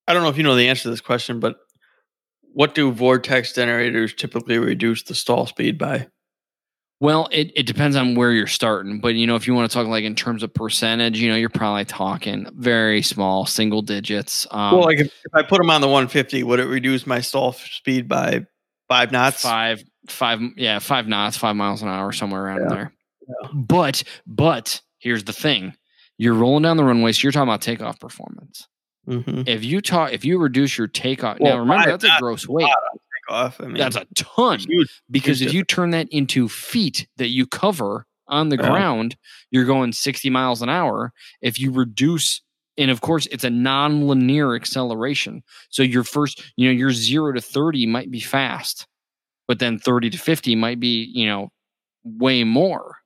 I 0.08 0.14
don't 0.14 0.24
know 0.24 0.30
if 0.30 0.38
you 0.38 0.44
know 0.44 0.56
the 0.56 0.68
answer 0.68 0.84
to 0.84 0.90
this 0.90 1.02
question, 1.02 1.40
but 1.40 1.58
what 2.42 2.76
do 2.76 2.92
vortex 2.92 3.54
generators 3.54 4.14
typically 4.14 4.58
reduce 4.58 5.04
the 5.04 5.16
stall 5.16 5.48
speed 5.48 5.78
by? 5.78 6.08
Well, 7.00 7.28
it, 7.32 7.52
it 7.56 7.66
depends 7.66 7.96
on 7.96 8.16
where 8.16 8.32
you're 8.32 8.48
starting, 8.48 9.00
but 9.00 9.16
you 9.16 9.28
know, 9.28 9.36
if 9.36 9.48
you 9.48 9.54
want 9.54 9.70
to 9.70 9.74
talk 9.74 9.88
like 9.88 10.06
in 10.06 10.16
terms 10.16 10.44
of 10.44 10.54
percentage, 10.54 11.20
you 11.20 11.30
know, 11.30 11.36
you're 11.36 11.50
probably 11.50 11.84
talking 11.86 12.48
very 12.54 13.02
small, 13.02 13.46
single 13.46 13.82
digits. 13.82 14.48
Um, 14.52 14.78
well, 14.78 14.86
like 14.86 15.00
if, 15.00 15.08
if 15.08 15.34
I 15.34 15.42
put 15.42 15.58
them 15.58 15.70
on 15.70 15.82
the 15.82 15.88
150, 15.88 16.44
would 16.44 16.60
it 16.60 16.66
reduce 16.66 17.06
my 17.06 17.20
stall 17.20 17.54
speed 17.54 18.08
by 18.08 18.46
five 18.94 19.12
knots? 19.12 19.42
five, 19.42 19.84
five, 20.08 20.40
yeah, 20.58 20.80
five 20.80 21.08
knots, 21.08 21.38
five 21.38 21.56
miles 21.56 21.82
an 21.82 21.88
hour, 21.90 22.12
somewhere 22.12 22.44
around 22.46 22.62
Yeah. 22.62 22.68
there. 22.76 22.94
Yeah. 23.28 23.50
But, 23.54 24.04
but 24.28 24.82
here's 25.00 25.24
the 25.24 25.34
thing: 25.34 25.74
you're 26.18 26.34
rolling 26.34 26.64
down 26.64 26.78
the 26.78 26.84
runway, 26.84 27.12
so 27.12 27.22
you're 27.24 27.32
talking 27.32 27.50
about 27.50 27.62
takeoff 27.62 28.00
performance. 28.00 28.68
Mm-hmm. 29.08 29.44
If 29.48 29.64
you 29.66 29.82
talk, 29.82 30.14
if 30.14 30.24
you 30.24 30.40
reduce 30.40 30.78
your 30.78 30.88
takeoff, 30.88 31.38
Well, 31.40 31.54
now 31.56 31.60
remember 31.60 31.90
that's 31.92 32.04
a 32.06 32.12
gross 32.20 32.48
weight. 32.48 32.70
Takeoff, 33.28 33.60
I 33.62 33.66
mean, 33.66 33.78
That's 33.78 33.96
a 33.98 34.06
ton. 34.16 34.60
huge. 34.60 35.02
because 35.12 35.40
huge 35.42 35.50
if 35.50 35.54
you 35.54 35.64
turn 35.64 35.90
that 35.92 36.08
into 36.12 36.48
feet 36.50 37.08
that 37.18 37.28
you 37.30 37.46
cover 37.46 38.06
on 38.28 38.48
the 38.50 38.56
Yeah. 38.58 38.70
ground, 38.70 39.16
you're 39.52 39.66
going 39.66 39.92
60 39.92 40.30
miles 40.30 40.62
an 40.62 40.70
hour. 40.70 41.12
If 41.42 41.60
you 41.60 41.72
reduce, 41.72 42.42
and 42.78 42.92
of 42.92 43.02
course, 43.02 43.28
it's 43.28 43.44
a 43.44 43.50
non-linear 43.50 44.56
acceleration. 44.56 45.44
So 45.70 45.84
your 45.84 46.04
first, 46.04 46.44
you 46.56 46.68
know, 46.68 46.74
your 46.74 46.92
zero 46.92 47.32
to 47.34 47.42
30 47.42 47.86
might 47.86 48.12
be 48.12 48.20
fast, 48.20 48.88
but 49.48 49.60
then 49.60 49.78
30 49.80 50.12
to 50.12 50.18
50 50.18 50.56
might 50.56 50.80
be, 50.80 51.04
you 51.14 51.26
know, 51.26 51.50
way 52.04 52.44
more. 52.44 52.98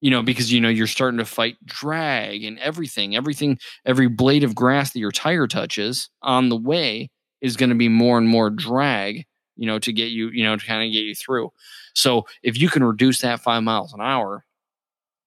You 0.00 0.10
know, 0.10 0.22
because 0.22 0.52
you 0.52 0.60
know 0.60 0.68
you're 0.68 0.88
starting 0.88 1.18
to 1.18 1.24
fight 1.24 1.54
drag 1.64 2.42
and 2.42 2.58
everything. 2.58 3.14
Everything, 3.14 3.56
every 3.86 4.08
blade 4.08 4.42
of 4.42 4.52
grass 4.52 4.92
that 4.92 4.98
your 4.98 5.12
tire 5.12 5.46
touches 5.46 6.10
on 6.22 6.48
the 6.48 6.56
way 6.56 7.08
is 7.40 7.56
going 7.56 7.70
to 7.70 7.76
be 7.76 7.88
more 7.88 8.18
and 8.18 8.28
more 8.28 8.50
drag 8.50 9.24
you 9.56 9.66
know, 9.66 9.78
to 9.78 9.92
get 9.92 10.10
you, 10.10 10.28
you 10.30 10.44
know, 10.44 10.56
to 10.56 10.66
kind 10.66 10.82
of 10.82 10.92
get 10.92 11.04
you 11.04 11.14
through. 11.14 11.50
So 11.94 12.26
if 12.42 12.58
you 12.58 12.68
can 12.68 12.84
reduce 12.84 13.20
that 13.20 13.40
five 13.40 13.62
miles 13.62 13.92
an 13.92 14.00
hour, 14.00 14.44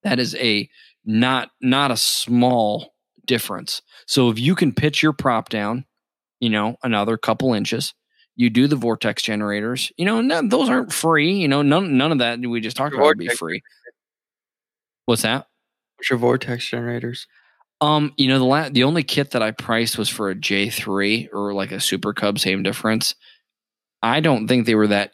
that 0.03 0.19
is 0.19 0.35
a 0.35 0.69
not 1.05 1.51
not 1.61 1.91
a 1.91 1.97
small 1.97 2.93
difference. 3.25 3.81
So 4.07 4.29
if 4.29 4.39
you 4.39 4.55
can 4.55 4.73
pitch 4.73 5.01
your 5.03 5.13
prop 5.13 5.49
down, 5.49 5.85
you 6.39 6.49
know, 6.49 6.77
another 6.83 7.17
couple 7.17 7.53
inches, 7.53 7.93
you 8.35 8.49
do 8.49 8.67
the 8.67 8.75
vortex 8.75 9.23
generators, 9.23 9.91
you 9.97 10.05
know, 10.05 10.21
none, 10.21 10.49
those 10.49 10.69
aren't 10.69 10.91
free. 10.91 11.33
You 11.33 11.47
know, 11.47 11.61
none 11.61 11.97
none 11.97 12.11
of 12.11 12.17
that 12.19 12.39
we 12.39 12.59
just 12.61 12.77
talked 12.77 12.93
about 12.93 13.05
would 13.05 13.17
be 13.17 13.29
free. 13.29 13.61
What's 15.05 15.21
that? 15.21 15.47
What's 15.97 16.09
your 16.09 16.19
vortex 16.19 16.67
generators? 16.67 17.27
Um, 17.81 18.13
you 18.17 18.27
know, 18.27 18.39
the 18.39 18.45
la- 18.45 18.69
the 18.69 18.83
only 18.83 19.03
kit 19.03 19.31
that 19.31 19.43
I 19.43 19.51
priced 19.51 19.97
was 19.97 20.09
for 20.09 20.29
a 20.29 20.35
J3 20.35 21.29
or 21.33 21.53
like 21.53 21.71
a 21.71 21.79
Super 21.79 22.13
Cub, 22.13 22.39
same 22.39 22.63
difference. 22.63 23.15
I 24.01 24.19
don't 24.19 24.47
think 24.47 24.65
they 24.65 24.75
were 24.75 24.87
that 24.87 25.11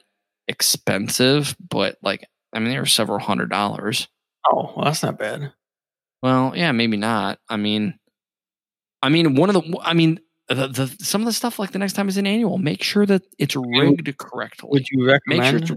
expensive, 0.47 1.55
but 1.69 1.97
like, 2.01 2.27
I 2.53 2.59
mean, 2.59 2.69
they 2.69 2.79
were 2.79 2.85
several 2.85 3.19
hundred 3.19 3.49
dollars. 3.49 4.07
Oh, 4.49 4.73
well, 4.75 4.85
that's 4.85 5.03
not 5.03 5.17
bad. 5.17 5.53
Well, 6.21 6.53
yeah, 6.55 6.71
maybe 6.71 6.97
not. 6.97 7.39
I 7.49 7.57
mean, 7.57 7.95
I 9.01 9.09
mean, 9.09 9.35
one 9.35 9.49
of 9.49 9.55
the, 9.55 9.79
I 9.81 9.93
mean, 9.93 10.19
the, 10.47 10.67
the 10.67 10.87
some 11.03 11.21
of 11.21 11.25
the 11.25 11.33
stuff 11.33 11.59
like 11.59 11.71
the 11.71 11.79
next 11.79 11.93
time 11.93 12.09
is 12.09 12.17
an 12.17 12.27
annual, 12.27 12.57
make 12.57 12.83
sure 12.83 13.05
that 13.05 13.23
it's 13.39 13.55
rigged 13.55 14.17
correctly. 14.17 14.69
Would 14.71 14.87
you 14.89 15.05
sure 15.05 15.07
recommend? 15.13 15.61
it's 15.61 15.71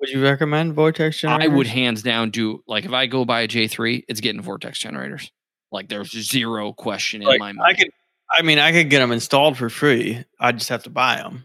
would 0.00 0.10
you 0.10 0.22
recommend 0.22 0.74
vortex 0.74 1.18
generators? 1.20 1.50
I 1.50 1.54
would 1.56 1.66
hands 1.66 2.02
down 2.02 2.30
do 2.30 2.62
like 2.68 2.84
if 2.84 2.92
I 2.92 3.06
go 3.06 3.24
buy 3.24 3.40
a 3.40 3.48
J3, 3.48 4.04
it's 4.08 4.20
getting 4.20 4.40
vortex 4.40 4.78
generators. 4.78 5.32
Like 5.72 5.88
there's 5.88 6.10
zero 6.12 6.72
question 6.72 7.22
in 7.22 7.28
Like, 7.28 7.40
my 7.40 7.48
I 7.48 7.52
mind. 7.52 7.78
could. 7.78 7.90
I 8.30 8.42
mean, 8.42 8.58
I 8.58 8.72
could 8.72 8.90
get 8.90 8.98
them 8.98 9.10
installed 9.10 9.56
for 9.56 9.70
free. 9.70 10.24
I 10.38 10.52
just 10.52 10.68
have 10.68 10.82
to 10.84 10.90
buy 10.90 11.16
them. 11.16 11.44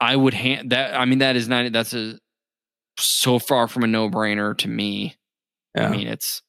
I 0.00 0.14
would 0.16 0.34
hand 0.34 0.70
that. 0.70 0.94
I 0.94 1.04
mean, 1.04 1.18
that 1.18 1.36
is 1.36 1.48
not. 1.48 1.72
That's 1.72 1.94
a 1.94 2.18
so 2.98 3.38
far 3.38 3.66
from 3.68 3.84
a 3.84 3.86
no 3.86 4.08
brainer 4.08 4.56
to 4.58 4.68
me. 4.68 5.16
Yeah. 5.74 5.88
I 5.88 5.90
mean, 5.90 6.06
it's 6.06 6.42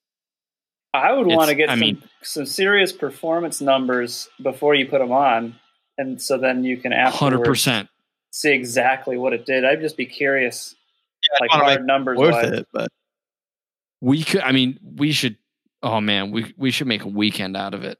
I 0.96 1.14
would 1.14 1.28
want 1.28 1.50
to 1.50 1.56
get 1.56 1.70
I 1.70 1.74
some, 1.74 1.80
mean- 1.80 2.04
some 2.22 2.46
serious 2.46 2.92
performance 2.92 3.62
numbers 3.62 4.30
before 4.42 4.76
you 4.76 4.88
put 4.88 5.00
them 5.00 5.12
on, 5.12 5.56
and 5.98 6.22
so 6.22 6.38
then 6.38 6.64
you 6.64 6.78
can 6.78 6.92
hundred 6.92 7.44
percent 7.44 7.90
see 8.32 8.52
exactly 8.52 9.18
what 9.18 9.34
it 9.34 9.46
did. 9.46 9.64
I'd 9.66 9.80
just 9.82 9.96
be 9.98 10.06
curious, 10.06 10.76
Yeah, 11.24 11.38
like 11.42 11.52
I 11.54 11.58
hard 11.74 11.86
numbers 11.86 12.18
it 12.18 12.22
worth 12.22 12.34
wise. 12.34 12.52
it, 12.52 12.68
but 12.74 12.88
We 14.02 14.24
could. 14.24 14.42
I 14.42 14.52
mean, 14.52 14.80
we 14.84 15.12
should. 15.12 15.38
Oh 15.82 16.02
man, 16.02 16.32
we 16.32 16.54
we 16.58 16.72
should 16.72 16.88
make 16.88 17.04
a 17.04 17.08
weekend 17.08 17.56
out 17.56 17.74
of 17.74 17.84
it. 17.84 17.98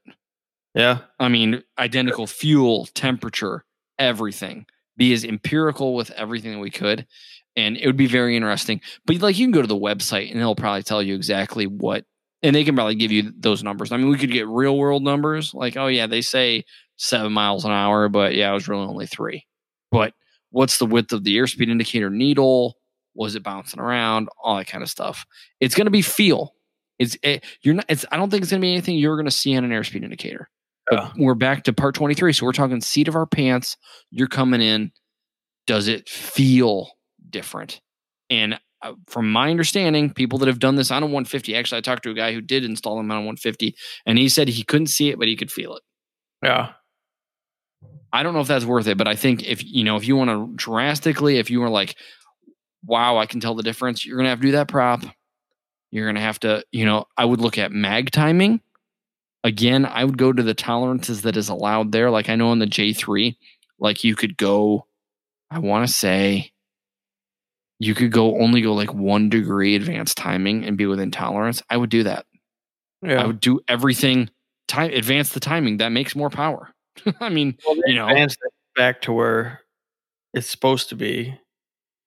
yeah, 0.74 0.98
I 1.18 1.28
mean, 1.28 1.62
identical 1.78 2.26
fuel, 2.26 2.86
temperature, 2.94 3.64
everything. 3.98 4.66
Be 4.96 5.12
as 5.12 5.24
empirical 5.24 5.94
with 5.94 6.10
everything 6.12 6.52
that 6.52 6.58
we 6.58 6.70
could, 6.70 7.06
and 7.54 7.76
it 7.76 7.86
would 7.86 7.96
be 7.98 8.06
very 8.06 8.34
interesting. 8.36 8.80
But 9.04 9.16
like, 9.20 9.38
you 9.38 9.44
can 9.46 9.52
go 9.52 9.60
to 9.62 9.68
the 9.68 9.76
website, 9.76 10.30
and 10.32 10.40
they'll 10.40 10.54
probably 10.56 10.82
tell 10.82 11.02
you 11.02 11.14
exactly 11.14 11.66
what, 11.66 12.04
and 12.46 12.54
they 12.54 12.62
can 12.62 12.76
probably 12.76 12.94
give 12.94 13.10
you 13.10 13.32
those 13.36 13.64
numbers. 13.64 13.90
I 13.90 13.96
mean, 13.96 14.08
we 14.08 14.16
could 14.16 14.30
get 14.30 14.46
real 14.46 14.78
world 14.78 15.02
numbers, 15.02 15.52
like, 15.52 15.76
oh 15.76 15.88
yeah, 15.88 16.06
they 16.06 16.20
say 16.20 16.64
seven 16.96 17.32
miles 17.32 17.64
an 17.64 17.72
hour, 17.72 18.08
but 18.08 18.36
yeah, 18.36 18.48
it 18.50 18.54
was 18.54 18.68
really 18.68 18.86
only 18.86 19.06
three. 19.06 19.44
But 19.90 20.14
what's 20.50 20.78
the 20.78 20.86
width 20.86 21.12
of 21.12 21.24
the 21.24 21.36
airspeed 21.38 21.68
indicator 21.68 22.08
needle? 22.08 22.76
Was 23.16 23.34
it 23.34 23.42
bouncing 23.42 23.80
around? 23.80 24.28
All 24.40 24.56
that 24.58 24.68
kind 24.68 24.84
of 24.84 24.88
stuff. 24.88 25.26
It's 25.58 25.74
going 25.74 25.86
to 25.86 25.90
be 25.90 26.02
feel. 26.02 26.54
It's 27.00 27.16
it, 27.24 27.44
you're 27.62 27.74
not. 27.74 27.86
It's. 27.88 28.04
I 28.12 28.16
don't 28.16 28.30
think 28.30 28.42
it's 28.42 28.52
going 28.52 28.60
to 28.60 28.64
be 28.64 28.72
anything 28.72 28.96
you're 28.96 29.16
going 29.16 29.26
to 29.26 29.32
see 29.32 29.56
on 29.56 29.64
an 29.64 29.70
airspeed 29.70 30.04
indicator. 30.04 30.48
Yeah. 30.92 31.10
we're 31.18 31.34
back 31.34 31.64
to 31.64 31.72
part 31.72 31.96
23. 31.96 32.32
So 32.32 32.46
we're 32.46 32.52
talking 32.52 32.80
seat 32.80 33.08
of 33.08 33.16
our 33.16 33.26
pants. 33.26 33.76
You're 34.12 34.28
coming 34.28 34.62
in. 34.62 34.92
Does 35.66 35.88
it 35.88 36.08
feel 36.08 36.92
different? 37.28 37.80
And 38.30 38.60
Uh, 38.86 38.94
from 39.08 39.30
my 39.30 39.50
understanding, 39.50 40.12
people 40.12 40.38
that 40.38 40.48
have 40.48 40.58
done 40.58 40.76
this 40.76 40.90
on 40.90 41.02
a 41.02 41.06
150, 41.06 41.56
actually, 41.56 41.78
I 41.78 41.80
talked 41.80 42.04
to 42.04 42.10
a 42.10 42.14
guy 42.14 42.32
who 42.32 42.40
did 42.40 42.64
install 42.64 42.96
them 42.96 43.10
on 43.10 43.16
a 43.16 43.20
150, 43.20 43.74
and 44.04 44.16
he 44.16 44.28
said 44.28 44.48
he 44.48 44.62
couldn't 44.62 44.86
see 44.88 45.10
it, 45.10 45.18
but 45.18 45.28
he 45.28 45.36
could 45.36 45.50
feel 45.50 45.74
it. 45.76 45.82
yeah. 46.42 46.72
I 48.12 48.22
don't 48.22 48.32
know 48.32 48.40
if 48.40 48.46
that's 48.46 48.64
worth 48.64 48.86
it, 48.86 48.96
but 48.96 49.08
I 49.08 49.16
think 49.16 49.46
if 49.46 49.62
you 49.64 49.84
know, 49.84 49.96
if 49.96 50.06
you 50.06 50.16
want 50.16 50.30
to 50.30 50.50
drastically, 50.54 51.38
if 51.38 51.50
you 51.50 51.60
were 51.60 51.68
like, 51.68 51.96
wow, 52.84 53.18
I 53.18 53.26
can 53.26 53.40
tell 53.40 53.54
the 53.54 53.62
difference, 53.62 54.06
you're 54.06 54.16
gonna 54.16 54.30
have 54.30 54.40
to 54.40 54.46
do 54.46 54.52
that 54.52 54.68
prop. 54.68 55.02
You're 55.90 56.06
gonna 56.06 56.20
have 56.20 56.40
to, 56.40 56.64
you 56.70 56.86
know, 56.86 57.06
I 57.16 57.24
would 57.24 57.40
look 57.40 57.58
at 57.58 57.72
mag 57.72 58.12
timing. 58.12 58.60
Again, 59.44 59.84
I 59.84 60.04
would 60.04 60.16
go 60.16 60.32
to 60.32 60.42
the 60.42 60.54
tolerances 60.54 61.22
that 61.22 61.36
is 61.36 61.48
allowed 61.48 61.92
there. 61.92 62.10
Like 62.10 62.28
I 62.28 62.36
know 62.36 62.48
on 62.48 62.58
the 62.58 62.66
J3, 62.66 63.36
like 63.78 64.04
you 64.04 64.14
could 64.14 64.36
go, 64.36 64.86
I 65.50 65.58
want 65.58 65.86
to 65.86 65.92
say 65.92 66.52
you 67.78 67.94
could 67.94 68.10
go 68.10 68.38
only 68.40 68.62
go 68.62 68.72
like 68.74 68.92
one 68.94 69.28
degree 69.28 69.74
advanced 69.74 70.16
timing 70.16 70.64
and 70.64 70.76
be 70.76 70.86
within 70.86 71.10
tolerance. 71.10 71.62
I 71.68 71.76
would 71.76 71.90
do 71.90 72.02
that. 72.04 72.26
Yeah. 73.02 73.22
I 73.22 73.26
would 73.26 73.40
do 73.40 73.60
everything 73.68 74.30
time 74.68 74.90
advance 74.92 75.30
the 75.30 75.40
timing. 75.40 75.78
That 75.78 75.90
makes 75.90 76.16
more 76.16 76.30
power. 76.30 76.70
I 77.20 77.28
mean, 77.28 77.56
Well, 77.66 77.76
you 77.86 77.94
know, 77.94 78.08
back 78.74 79.02
to 79.02 79.12
where 79.12 79.60
it's 80.32 80.48
supposed 80.48 80.88
to 80.90 80.96
be. 80.96 81.38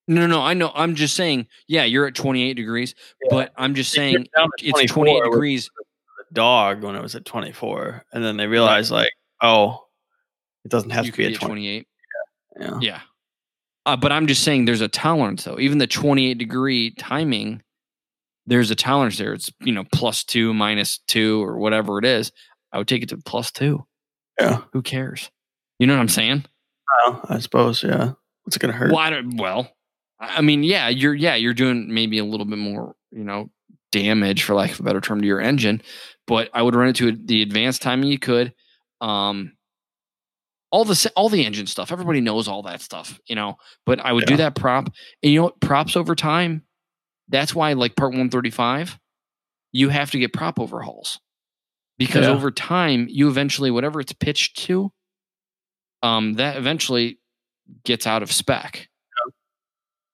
No, 0.08 0.26
no. 0.26 0.42
I 0.42 0.56
know. 0.56 0.72
I'm 0.74 0.96
just 0.96 1.16
saying. 1.16 1.48
Yeah, 1.68 1.84
you're 1.84 2.08
at 2.08 2.16
28 2.16 2.56
degrees, 2.56 2.96
but 3.30 3.52
I'm 3.56 3.76
just 3.76 3.92
saying 3.92 4.28
it's 4.58 4.92
24 4.92 5.06
28 5.06 5.24
degrees. 5.24 5.70
The 6.18 6.34
dog 6.34 6.84
when 6.84 6.96
it 6.96 7.02
was 7.02 7.16
at 7.16 7.26
24, 7.26 8.06
and 8.14 8.24
then 8.24 8.38
they 8.38 8.48
realized 8.48 8.92
like, 8.92 9.12
oh, 9.42 9.86
it 10.66 10.70
doesn't 10.72 10.90
have 10.90 11.06
You 11.06 11.12
to 11.12 11.18
be 11.18 11.26
at 11.26 11.36
20. 11.36 11.46
28. 11.46 11.88
Yeah. 12.60 12.80
Yeah. 12.82 13.00
Uh, 13.90 13.96
but 13.96 14.12
I'm 14.12 14.28
just 14.28 14.44
saying 14.44 14.66
there's 14.66 14.82
a 14.82 14.88
tolerance 14.88 15.46
though. 15.46 15.58
Even 15.60 15.80
the 15.80 15.88
28 15.88 16.38
degree 16.38 16.92
timing, 16.92 17.64
there's 18.46 18.70
a 18.70 18.76
tolerance 18.76 19.18
there. 19.18 19.34
It's 19.34 19.50
you 19.62 19.74
know 19.74 19.84
plus 19.92 20.24
two, 20.24 20.54
minus 20.54 21.00
two, 21.08 21.44
or 21.44 21.58
whatever 21.58 21.98
it 21.98 22.06
is. 22.06 22.32
I 22.72 22.78
would 22.78 22.88
take 22.88 23.02
it 23.02 23.10
to 23.10 23.18
plus 23.18 23.50
two. 23.50 23.88
Yeah. 24.40 24.62
Who 24.74 24.84
cares? 24.84 25.32
You 25.80 25.88
know 25.88 25.96
what 25.96 26.02
I'm 26.02 26.08
saying? 26.08 26.46
Well, 27.04 27.26
I 27.30 27.40
suppose. 27.40 27.82
Yeah. 27.82 28.12
What's 28.44 28.58
it 28.58 28.60
gonna 28.60 28.74
hurt? 28.74 28.92
Well, 28.92 29.00
I 29.00 29.10
don't, 29.10 29.38
well, 29.38 29.72
I 30.20 30.38
I 30.38 30.42
mean, 30.42 30.62
yeah, 30.62 30.90
you're 30.90 31.16
yeah, 31.16 31.34
you're 31.34 31.56
doing 31.56 31.92
maybe 31.92 32.20
a 32.20 32.26
little 32.26 32.46
bit 32.46 32.60
more, 32.60 32.94
you 33.10 33.24
know, 33.24 33.50
damage 33.92 34.44
for 34.44 34.54
lack 34.54 34.70
of 34.70 34.82
a 34.82 34.84
better 34.84 35.02
term 35.02 35.20
to 35.22 35.28
your 35.28 35.42
engine, 35.42 35.82
but 36.28 36.52
I 36.54 36.62
would 36.62 36.76
run 36.76 36.90
it 36.90 36.96
to 36.98 37.12
the 37.12 37.42
advanced 37.42 37.82
timing 37.82 38.12
you 38.12 38.20
could. 38.20 38.54
Um, 39.02 39.54
all 40.72 40.86
the 40.86 41.12
all 41.16 41.30
the 41.30 41.46
engine 41.46 41.66
stuff, 41.68 41.92
everybody 41.92 42.22
knows 42.22 42.48
all 42.48 42.62
that 42.64 42.82
stuff, 42.82 43.20
you 43.28 43.36
know. 43.36 43.58
But 43.86 44.00
I 44.00 44.14
would 44.14 44.26
do 44.26 44.38
that 44.38 44.56
prop, 44.56 44.86
and 45.24 45.32
you 45.32 45.40
know 45.40 45.44
what? 45.46 45.60
Props 45.62 45.96
over 45.96 46.16
time. 46.16 46.64
That's 47.28 47.54
why, 47.56 47.74
like 47.74 47.96
part 47.96 48.14
one 48.14 48.30
thirty 48.30 48.50
five, 48.52 48.98
you 49.72 49.90
have 49.90 50.12
to 50.12 50.20
get 50.20 50.34
prop 50.34 50.60
overhauls 50.60 51.20
because 51.98 52.26
Yeah. 52.26 52.32
over 52.34 52.52
time, 52.52 53.08
you 53.10 53.28
eventually 53.30 53.72
whatever 53.72 54.00
it's 54.00 54.14
pitched 54.14 54.58
to, 54.66 54.92
um, 56.04 56.34
that 56.34 56.58
eventually 56.58 57.20
gets 57.84 58.08
out 58.08 58.24
of 58.24 58.32
spec. 58.32 58.88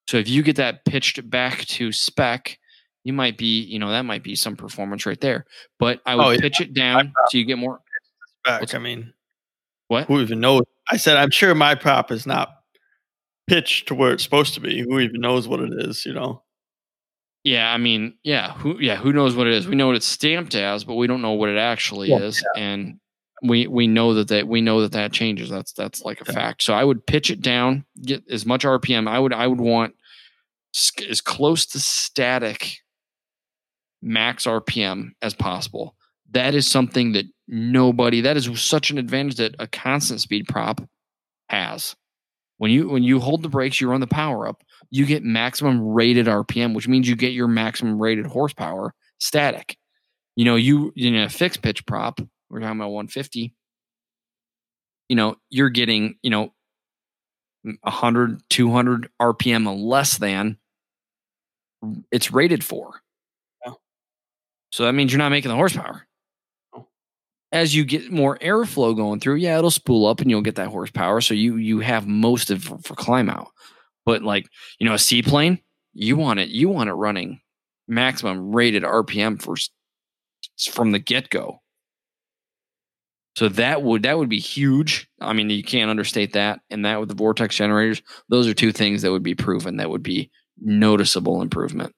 So 0.08 0.18
if 0.18 0.28
you 0.28 0.42
get 0.42 0.56
that 0.56 0.84
pitched 0.84 1.28
back 1.28 1.60
to 1.66 1.90
spec, 1.90 2.58
you 3.02 3.12
might 3.12 3.36
be, 3.36 3.62
you 3.62 3.78
know, 3.78 3.90
that 3.90 4.02
might 4.04 4.22
be 4.22 4.36
some 4.36 4.56
performance 4.56 5.04
right 5.06 5.20
there. 5.20 5.46
But 5.80 6.00
I 6.06 6.14
would 6.14 6.24
Oh, 6.26 6.30
yeah. 6.30 6.40
pitch 6.40 6.60
it 6.60 6.74
down 6.74 7.12
so 7.28 7.38
you 7.38 7.44
get 7.44 7.58
more. 7.58 7.80
what's- 8.44 8.74
I 8.74 8.78
mean, 8.78 9.12
What? 9.88 10.06
who 10.06 10.20
even 10.20 10.40
knows? 10.40 10.62
I 10.90 10.96
said 10.96 11.16
I'm 11.16 11.30
sure 11.30 11.54
my 11.54 11.74
prop 11.74 12.10
is 12.10 12.26
not 12.26 12.50
pitched 13.46 13.88
to 13.88 13.94
where 13.94 14.12
it's 14.12 14.22
supposed 14.24 14.54
to 14.54 14.60
be. 14.60 14.80
Who 14.82 14.98
even 15.00 15.20
knows 15.20 15.46
what 15.48 15.60
it 15.60 15.72
is? 15.76 16.04
You 16.04 16.14
know. 16.14 16.42
Yeah, 17.44 17.72
I 17.72 17.78
mean, 17.78 18.14
yeah, 18.24 18.52
who 18.54 18.78
yeah, 18.80 18.96
who 18.96 19.12
knows 19.12 19.36
what 19.36 19.46
it 19.46 19.52
is? 19.52 19.68
We 19.68 19.76
know 19.76 19.86
what 19.86 19.96
it's 19.96 20.06
stamped 20.06 20.54
as, 20.56 20.82
but 20.84 20.96
we 20.96 21.06
don't 21.06 21.22
know 21.22 21.32
what 21.32 21.48
it 21.48 21.58
actually 21.58 22.10
Yeah. 22.10 22.18
is. 22.18 22.44
And 22.56 22.98
we 23.42 23.66
we 23.68 23.86
know 23.86 24.14
that 24.14 24.28
that 24.28 24.48
we 24.48 24.60
know 24.60 24.80
that 24.82 24.92
that 24.92 25.12
changes. 25.12 25.48
That's 25.48 25.72
that's 25.72 26.02
like 26.02 26.20
a 26.20 26.24
Yeah. 26.26 26.32
fact. 26.34 26.62
So 26.64 26.74
I 26.74 26.82
would 26.82 27.06
pitch 27.06 27.30
it 27.30 27.40
down, 27.40 27.84
get 28.02 28.24
as 28.30 28.44
much 28.46 28.64
RPM. 28.64 29.06
I 29.08 29.18
would 29.20 29.32
I 29.32 29.46
would 29.46 29.60
want 29.60 29.94
as 31.08 31.20
close 31.20 31.66
to 31.66 31.78
static 31.80 32.78
max 34.02 34.46
RPM 34.46 35.12
as 35.22 35.34
possible. 35.34 35.95
That 36.32 36.54
is 36.54 36.66
something 36.66 37.12
that 37.12 37.26
nobody 37.48 38.20
that 38.22 38.36
is 38.36 38.60
such 38.60 38.90
an 38.90 38.98
advantage 38.98 39.36
that 39.36 39.54
a 39.58 39.66
constant 39.66 40.20
speed 40.20 40.46
prop 40.48 40.80
has. 41.48 41.94
When 42.58 42.70
you 42.70 42.88
when 42.88 43.02
you 43.02 43.20
hold 43.20 43.42
the 43.42 43.48
brakes, 43.48 43.80
you 43.80 43.90
run 43.90 44.00
the 44.00 44.06
power 44.06 44.48
up, 44.48 44.62
you 44.90 45.06
get 45.06 45.22
maximum 45.22 45.80
rated 45.80 46.26
RPM, 46.26 46.74
which 46.74 46.88
means 46.88 47.08
you 47.08 47.16
get 47.16 47.32
your 47.32 47.48
maximum 47.48 48.00
rated 48.00 48.26
horsepower 48.26 48.94
static. 49.18 49.76
You 50.36 50.44
know, 50.44 50.56
you 50.56 50.92
in 50.96 51.14
a 51.14 51.28
fixed 51.28 51.62
pitch 51.62 51.84
prop, 51.86 52.20
we're 52.50 52.60
talking 52.60 52.78
about 52.78 52.90
150. 52.90 53.54
You 55.08 55.16
know, 55.16 55.36
you're 55.50 55.70
getting, 55.70 56.16
you 56.22 56.30
know, 56.30 56.52
100, 57.82 58.42
200 58.48 59.08
RPM 59.20 59.78
less 59.78 60.18
than 60.18 60.58
it's 62.10 62.32
rated 62.32 62.64
for. 62.64 63.00
Yeah. 63.64 63.72
So 64.72 64.84
that 64.84 64.92
means 64.92 65.12
you're 65.12 65.18
not 65.18 65.30
making 65.30 65.50
the 65.50 65.56
horsepower. 65.56 66.06
As 67.52 67.74
you 67.74 67.84
get 67.84 68.10
more 68.10 68.38
airflow 68.38 68.94
going 68.96 69.20
through, 69.20 69.36
yeah, 69.36 69.58
it'll 69.58 69.70
spool 69.70 70.06
up 70.06 70.20
and 70.20 70.30
you'll 70.30 70.42
get 70.42 70.56
that 70.56 70.68
horsepower. 70.68 71.20
So 71.20 71.34
you 71.34 71.56
you 71.56 71.80
have 71.80 72.06
most 72.06 72.50
of 72.50 72.64
for, 72.64 72.78
for 72.78 72.94
climb 72.94 73.30
out. 73.30 73.48
But 74.04 74.22
like, 74.22 74.48
you 74.78 74.86
know, 74.86 74.94
a 74.94 74.98
seaplane, 74.98 75.60
you 75.92 76.16
want 76.16 76.40
it, 76.40 76.48
you 76.48 76.68
want 76.68 76.90
it 76.90 76.94
running 76.94 77.40
maximum 77.88 78.54
rated 78.54 78.82
RPM 78.82 79.40
for 79.40 79.56
from 80.72 80.92
the 80.92 80.98
get 80.98 81.30
go. 81.30 81.60
So 83.36 83.48
that 83.50 83.82
would 83.82 84.02
that 84.04 84.16
would 84.16 84.30
be 84.30 84.38
huge. 84.38 85.08
I 85.20 85.32
mean, 85.32 85.50
you 85.50 85.62
can't 85.62 85.90
understate 85.90 86.32
that. 86.32 86.60
And 86.70 86.84
that 86.84 86.98
with 87.00 87.08
the 87.08 87.14
vortex 87.14 87.54
generators, 87.54 88.02
those 88.28 88.46
are 88.46 88.54
two 88.54 88.72
things 88.72 89.02
that 89.02 89.12
would 89.12 89.22
be 89.22 89.34
proven 89.34 89.76
that 89.76 89.90
would 89.90 90.02
be 90.02 90.30
noticeable 90.58 91.42
improvement. 91.42 91.94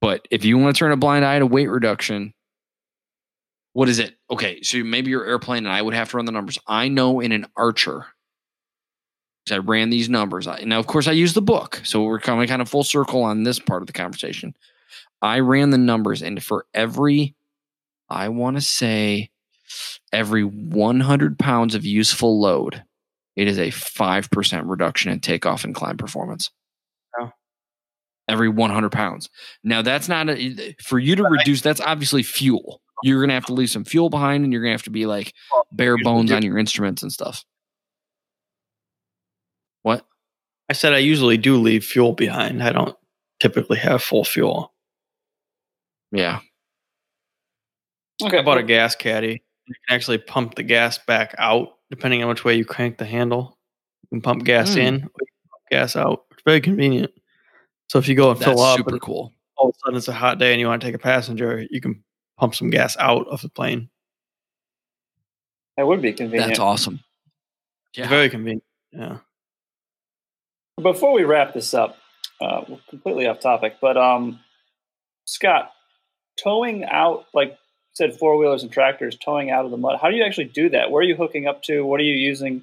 But 0.00 0.26
if 0.30 0.44
you 0.44 0.56
want 0.56 0.74
to 0.74 0.78
turn 0.78 0.92
a 0.92 0.96
blind 0.96 1.26
eye 1.26 1.38
to 1.38 1.46
weight 1.46 1.68
reduction, 1.68 2.32
what 3.72 3.88
is 3.88 3.98
it? 3.98 4.16
Okay, 4.30 4.62
so 4.62 4.82
maybe 4.82 5.10
your 5.10 5.24
airplane, 5.24 5.64
and 5.64 5.72
I 5.72 5.82
would 5.82 5.94
have 5.94 6.10
to 6.10 6.16
run 6.16 6.26
the 6.26 6.32
numbers. 6.32 6.58
I 6.66 6.88
know 6.88 7.20
in 7.20 7.32
an 7.32 7.46
Archer, 7.56 8.06
I 9.50 9.58
ran 9.58 9.90
these 9.90 10.08
numbers. 10.08 10.46
I, 10.46 10.60
now, 10.60 10.78
of 10.78 10.86
course, 10.86 11.08
I 11.08 11.12
use 11.12 11.34
the 11.34 11.42
book, 11.42 11.80
so 11.84 12.02
we're 12.02 12.20
coming 12.20 12.46
kind 12.46 12.62
of 12.62 12.68
full 12.68 12.84
circle 12.84 13.22
on 13.22 13.42
this 13.42 13.58
part 13.58 13.82
of 13.82 13.86
the 13.86 13.92
conversation. 13.92 14.54
I 15.22 15.40
ran 15.40 15.70
the 15.70 15.78
numbers, 15.78 16.22
and 16.22 16.42
for 16.42 16.66
every, 16.72 17.34
I 18.08 18.28
want 18.28 18.56
to 18.56 18.60
say, 18.60 19.30
every 20.12 20.44
100 20.44 21.38
pounds 21.38 21.74
of 21.74 21.84
useful 21.84 22.40
load, 22.40 22.82
it 23.36 23.48
is 23.48 23.58
a 23.58 23.68
5% 23.68 24.62
reduction 24.68 25.10
in 25.12 25.20
takeoff 25.20 25.64
and 25.64 25.74
climb 25.74 25.96
performance. 25.96 26.50
Every 28.28 28.48
100 28.48 28.92
pounds. 28.92 29.28
Now, 29.64 29.82
that's 29.82 30.08
not 30.08 30.28
a, 30.28 30.76
for 30.82 30.98
you 30.98 31.16
to 31.16 31.24
reduce, 31.24 31.60
that's 31.62 31.80
obviously 31.80 32.22
fuel. 32.22 32.80
You're 33.02 33.20
going 33.20 33.28
to 33.28 33.34
have 33.34 33.46
to 33.46 33.54
leave 33.54 33.70
some 33.70 33.84
fuel 33.84 34.10
behind, 34.10 34.44
and 34.44 34.52
you're 34.52 34.62
going 34.62 34.70
to 34.70 34.74
have 34.74 34.82
to 34.84 34.90
be 34.90 35.06
like 35.06 35.32
bare 35.72 35.96
bones 36.02 36.30
on 36.32 36.42
your 36.42 36.58
instruments 36.58 37.02
and 37.02 37.12
stuff. 37.12 37.44
What? 39.82 40.06
I 40.68 40.72
said 40.74 40.92
I 40.92 40.98
usually 40.98 41.36
do 41.36 41.56
leave 41.56 41.84
fuel 41.84 42.12
behind. 42.12 42.62
I 42.62 42.72
don't 42.72 42.96
typically 43.40 43.78
have 43.78 44.02
full 44.02 44.24
fuel. 44.24 44.72
Yeah. 46.12 46.40
Okay. 48.22 48.38
I 48.38 48.42
bought 48.42 48.58
a 48.58 48.62
gas 48.62 48.94
caddy. 48.94 49.42
You 49.66 49.74
can 49.88 49.94
actually 49.94 50.18
pump 50.18 50.54
the 50.56 50.62
gas 50.62 50.98
back 50.98 51.34
out 51.38 51.68
depending 51.90 52.22
on 52.22 52.28
which 52.28 52.44
way 52.44 52.54
you 52.54 52.64
crank 52.64 52.98
the 52.98 53.04
handle. 53.04 53.58
You 54.02 54.08
can 54.16 54.20
pump 54.22 54.44
gas 54.44 54.74
Hmm. 54.74 54.80
in, 54.80 54.94
or 54.94 54.98
you 54.98 55.26
can 55.26 55.48
pump 55.50 55.62
gas 55.70 55.96
out. 55.96 56.24
It's 56.32 56.42
very 56.44 56.60
convenient. 56.60 57.12
So 57.88 57.98
if 57.98 58.06
you 58.08 58.14
go 58.14 58.30
and 58.30 58.38
That's 58.38 58.50
fill 58.50 58.60
up 58.60 58.76
super 58.76 58.98
cool. 58.98 59.32
all 59.56 59.70
of 59.70 59.74
a 59.74 59.78
sudden 59.80 59.96
it's 59.96 60.08
a 60.08 60.12
hot 60.12 60.38
day 60.38 60.52
and 60.52 60.60
you 60.60 60.66
want 60.66 60.80
to 60.82 60.86
take 60.86 60.94
a 60.94 60.98
passenger, 60.98 61.66
you 61.70 61.80
can 61.80 62.04
pump 62.40 62.54
some 62.54 62.70
gas 62.70 62.96
out 62.98 63.28
of 63.28 63.42
the 63.42 63.48
plane. 63.50 63.90
That 65.76 65.86
would 65.86 66.00
be 66.02 66.12
convenient. 66.12 66.48
That's 66.48 66.58
awesome. 66.58 67.00
Yeah. 67.94 68.08
very 68.08 68.30
convenient. 68.30 68.64
Yeah. 68.92 69.18
Before 70.82 71.12
we 71.12 71.24
wrap 71.24 71.52
this 71.52 71.74
up, 71.74 71.96
uh, 72.40 72.62
we're 72.68 72.78
completely 72.88 73.26
off 73.26 73.40
topic, 73.40 73.76
but 73.80 73.96
um, 73.98 74.40
Scott, 75.26 75.72
towing 76.42 76.84
out, 76.84 77.26
like 77.34 77.50
you 77.50 77.56
said, 77.92 78.16
four 78.18 78.38
wheelers 78.38 78.62
and 78.62 78.72
tractors 78.72 79.16
towing 79.16 79.50
out 79.50 79.64
of 79.66 79.70
the 79.70 79.76
mud. 79.76 79.98
How 80.00 80.08
do 80.08 80.16
you 80.16 80.24
actually 80.24 80.46
do 80.46 80.70
that? 80.70 80.90
Where 80.90 81.00
are 81.00 81.04
you 81.04 81.16
hooking 81.16 81.46
up 81.46 81.62
to? 81.64 81.84
What 81.84 82.00
are 82.00 82.04
you 82.04 82.14
using 82.14 82.62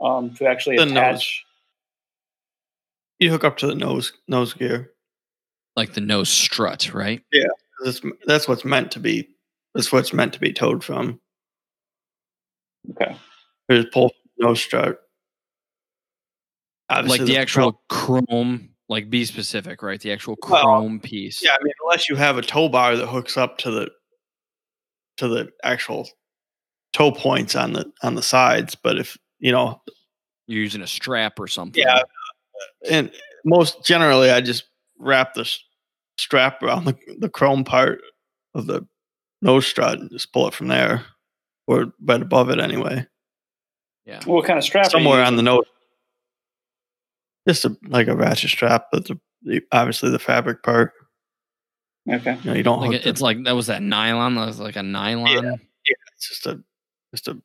um, 0.00 0.34
to 0.36 0.46
actually 0.46 0.76
The 0.78 0.86
nose. 0.86 0.92
attach? 0.96 1.44
You 3.18 3.30
hook 3.30 3.44
up 3.44 3.58
to 3.58 3.66
the 3.66 3.74
nose 3.74 4.12
nose 4.26 4.54
gear. 4.54 4.90
like 5.76 5.92
the 5.94 6.00
nose 6.00 6.28
strut, 6.30 6.92
right? 6.94 7.22
That's 7.32 7.61
that's 8.26 8.48
what's 8.48 8.64
meant 8.64 8.90
to 8.92 9.00
be. 9.00 9.28
That's 9.74 9.92
what's 9.92 10.12
meant 10.12 10.32
to 10.34 10.40
be 10.40 10.52
towed 10.52 10.84
from. 10.84 11.20
Okay. 12.90 13.16
There's 13.68 13.86
pull 13.86 14.12
no 14.38 14.50
the 14.50 14.56
strut. 14.56 14.98
Obviously, 16.88 17.18
like 17.20 17.26
the 17.26 17.32
the 17.34 17.38
actual 17.40 17.82
chrome, 17.88 18.70
like 18.88 19.08
be 19.08 19.24
specific, 19.24 19.82
right? 19.82 20.00
The 20.00 20.12
actual 20.12 20.36
Well, 20.46 20.62
chrome 20.62 21.00
piece. 21.00 21.42
Yeah, 21.42 21.52
I 21.58 21.62
mean, 21.62 21.72
unless 21.84 22.08
you 22.08 22.16
have 22.16 22.36
a 22.36 22.42
tow 22.42 22.68
bar 22.68 22.96
that 22.96 23.06
hooks 23.06 23.36
up 23.36 23.58
to 23.58 23.70
the 23.70 23.90
to 25.18 25.28
the 25.28 25.50
actual 25.64 26.08
tow 26.92 27.12
points 27.12 27.54
on 27.54 27.72
the 27.72 27.90
on 28.02 28.14
the 28.14 28.22
sides, 28.22 28.74
but 28.74 28.98
if 28.98 29.16
you 29.38 29.52
know, 29.52 29.80
You're 30.46 30.60
using 30.62 30.82
a 30.82 30.86
strap 30.86 31.40
or 31.40 31.46
something. 31.48 31.82
yeah, 31.82 32.02
and 32.90 33.10
most 33.44 33.84
generally, 33.84 34.30
I 34.30 34.40
just 34.40 34.64
wrap 34.98 35.34
the 35.34 35.42
s- 35.42 35.64
strap 36.18 36.62
around 36.62 36.84
the 36.84 36.96
the 37.18 37.28
chrome 37.28 37.64
part 37.64 38.00
of 38.54 38.66
the 38.66 38.86
nose 39.40 39.66
strut 39.66 39.98
and 39.98 40.10
just 40.10 40.32
pull 40.32 40.46
it 40.48 40.54
from 40.54 40.68
there, 40.68 41.04
or 41.66 41.92
right 42.02 42.22
above 42.22 42.50
it 42.50 42.60
anyway, 42.60 43.06
Yeah. 44.04 44.20
What 44.24 44.44
kind 44.46 44.58
of 44.58 44.64
strap? 44.64 44.90
somewhere 44.90 45.22
on 45.24 45.36
the 45.36 45.42
nose. 45.42 45.64
Just 47.48 47.64
a, 47.64 47.76
like 47.88 48.06
a 48.06 48.14
ratchet 48.16 48.50
strap, 48.50 48.86
but 48.92 49.06
the, 49.06 49.18
the 49.42 49.62
obviously 49.72 50.10
the 50.10 50.18
fabric 50.20 50.62
part. 50.62 50.92
Okay. 52.08 52.36
You 52.44 52.50
know, 52.50 52.56
you 52.56 52.62
don't 52.62 52.80
Like 52.80 52.92
it- 52.94 53.02
the- 53.02 53.08
it's 53.08 53.20
like 53.20 53.42
that 53.44 53.56
was 53.56 53.66
that 53.66 53.82
nylon. 53.82 54.34
That 54.36 54.46
was 54.46 54.60
like 54.60 54.76
a 54.76 54.82
nylon. 54.82 55.44
Yeah, 55.44 55.94
it's 56.14 56.28
just 56.28 56.46
a 56.46 56.62
just 57.12 57.26
a 57.28 57.40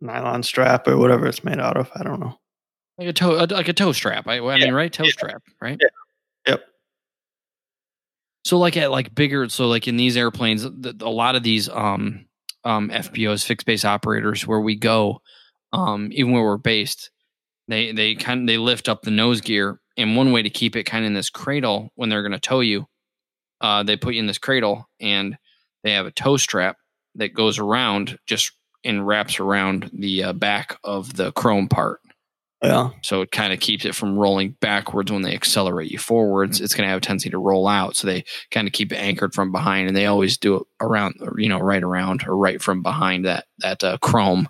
nylon 0.00 0.42
strap 0.44 0.86
or 0.86 0.96
whatever 0.98 1.26
it's 1.26 1.42
made 1.42 1.58
out 1.58 1.76
of. 1.76 1.90
I 1.96 2.04
don't 2.04 2.20
know. 2.20 2.38
Like 2.98 3.08
a 3.08 3.12
toe 3.12 3.44
like 3.50 3.66
a 3.68 3.72
toe 3.72 3.90
strap. 3.92 4.26
I, 4.28 4.38
I 4.38 4.56
Yeah, 4.56 4.66
mean, 4.66 4.74
right? 4.74 4.92
Toe 4.92 5.04
yeah. 5.04 5.10
strap, 5.12 5.42
right? 5.60 5.78
Yeah. 5.80 5.88
Yep. 6.52 6.64
So 8.46 8.58
like 8.58 8.76
at 8.76 8.92
like 8.92 9.12
bigger 9.12 9.48
so 9.48 9.66
like 9.66 9.88
in 9.88 9.96
these 9.96 10.16
airplanes, 10.16 10.62
the, 10.62 10.94
a 11.00 11.10
lot 11.10 11.34
of 11.34 11.42
these 11.42 11.68
um 11.68 12.26
um 12.62 12.90
FBOs, 12.90 13.44
fixed 13.44 13.66
base 13.66 13.84
operators 13.84 14.46
where 14.46 14.60
we 14.60 14.76
go, 14.76 15.20
um, 15.72 16.10
even 16.12 16.30
where 16.30 16.44
we're 16.44 16.56
based, 16.56 17.10
they 17.66 17.90
they 17.90 18.14
kind 18.14 18.42
of 18.42 18.46
they 18.46 18.56
lift 18.56 18.88
up 18.88 19.02
the 19.02 19.10
nose 19.10 19.40
gear. 19.40 19.80
And 19.96 20.16
one 20.16 20.30
way 20.30 20.42
to 20.42 20.50
keep 20.50 20.76
it 20.76 20.84
kind 20.84 21.04
of 21.04 21.08
in 21.08 21.14
this 21.14 21.28
cradle 21.28 21.90
when 21.96 22.08
they're 22.08 22.22
gonna 22.22 22.38
tow 22.38 22.60
you, 22.60 22.86
uh, 23.62 23.82
they 23.82 23.96
put 23.96 24.14
you 24.14 24.20
in 24.20 24.28
this 24.28 24.38
cradle 24.38 24.88
and 25.00 25.36
they 25.82 25.90
have 25.94 26.06
a 26.06 26.12
tow 26.12 26.36
strap 26.36 26.76
that 27.16 27.34
goes 27.34 27.58
around 27.58 28.16
just 28.26 28.52
and 28.84 29.04
wraps 29.04 29.40
around 29.40 29.90
the 29.92 30.22
uh, 30.22 30.32
back 30.32 30.78
of 30.84 31.16
the 31.16 31.32
chrome 31.32 31.66
part. 31.66 31.98
Yeah. 32.62 32.90
So 33.02 33.20
it 33.20 33.30
kind 33.30 33.52
of 33.52 33.60
keeps 33.60 33.84
it 33.84 33.94
from 33.94 34.18
rolling 34.18 34.56
backwards 34.60 35.12
when 35.12 35.22
they 35.22 35.34
accelerate 35.34 35.90
you 35.90 35.98
forwards. 35.98 36.60
It's 36.60 36.74
going 36.74 36.86
to 36.86 36.90
have 36.90 36.98
a 36.98 37.00
tendency 37.02 37.30
to 37.30 37.38
roll 37.38 37.68
out. 37.68 37.96
So 37.96 38.06
they 38.06 38.24
kind 38.50 38.66
of 38.66 38.72
keep 38.72 38.92
it 38.92 38.96
anchored 38.96 39.34
from 39.34 39.52
behind, 39.52 39.88
and 39.88 39.96
they 39.96 40.06
always 40.06 40.38
do 40.38 40.56
it 40.56 40.62
around, 40.80 41.16
you 41.36 41.48
know, 41.48 41.58
right 41.58 41.82
around 41.82 42.26
or 42.26 42.36
right 42.36 42.60
from 42.60 42.82
behind 42.82 43.26
that 43.26 43.44
that 43.58 43.84
uh, 43.84 43.98
chrome. 43.98 44.48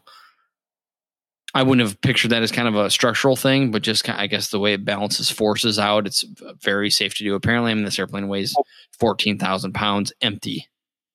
I 1.53 1.63
wouldn't 1.63 1.87
have 1.87 2.01
pictured 2.01 2.31
that 2.31 2.43
as 2.43 2.53
kind 2.53 2.69
of 2.69 2.77
a 2.77 2.91
structural 2.91 3.35
thing, 3.35 3.71
but 3.71 3.83
just 3.83 4.05
kind 4.05 4.21
I 4.21 4.29
guess 4.29 4.51
the 4.51 4.61
way 4.61 4.75
it 4.75 4.85
balances 4.85 5.31
forces 5.31 5.79
out, 5.79 6.07
it's 6.07 6.25
very 6.63 6.91
safe 6.91 7.15
to 7.17 7.25
do. 7.25 7.35
Apparently, 7.35 7.73
I 7.73 7.75
mean, 7.75 7.85
this 7.85 7.99
airplane 7.99 8.29
weighs 8.29 8.55
fourteen 8.99 9.39
thousand 9.39 9.73
pounds 9.73 10.13
empty, 10.21 10.69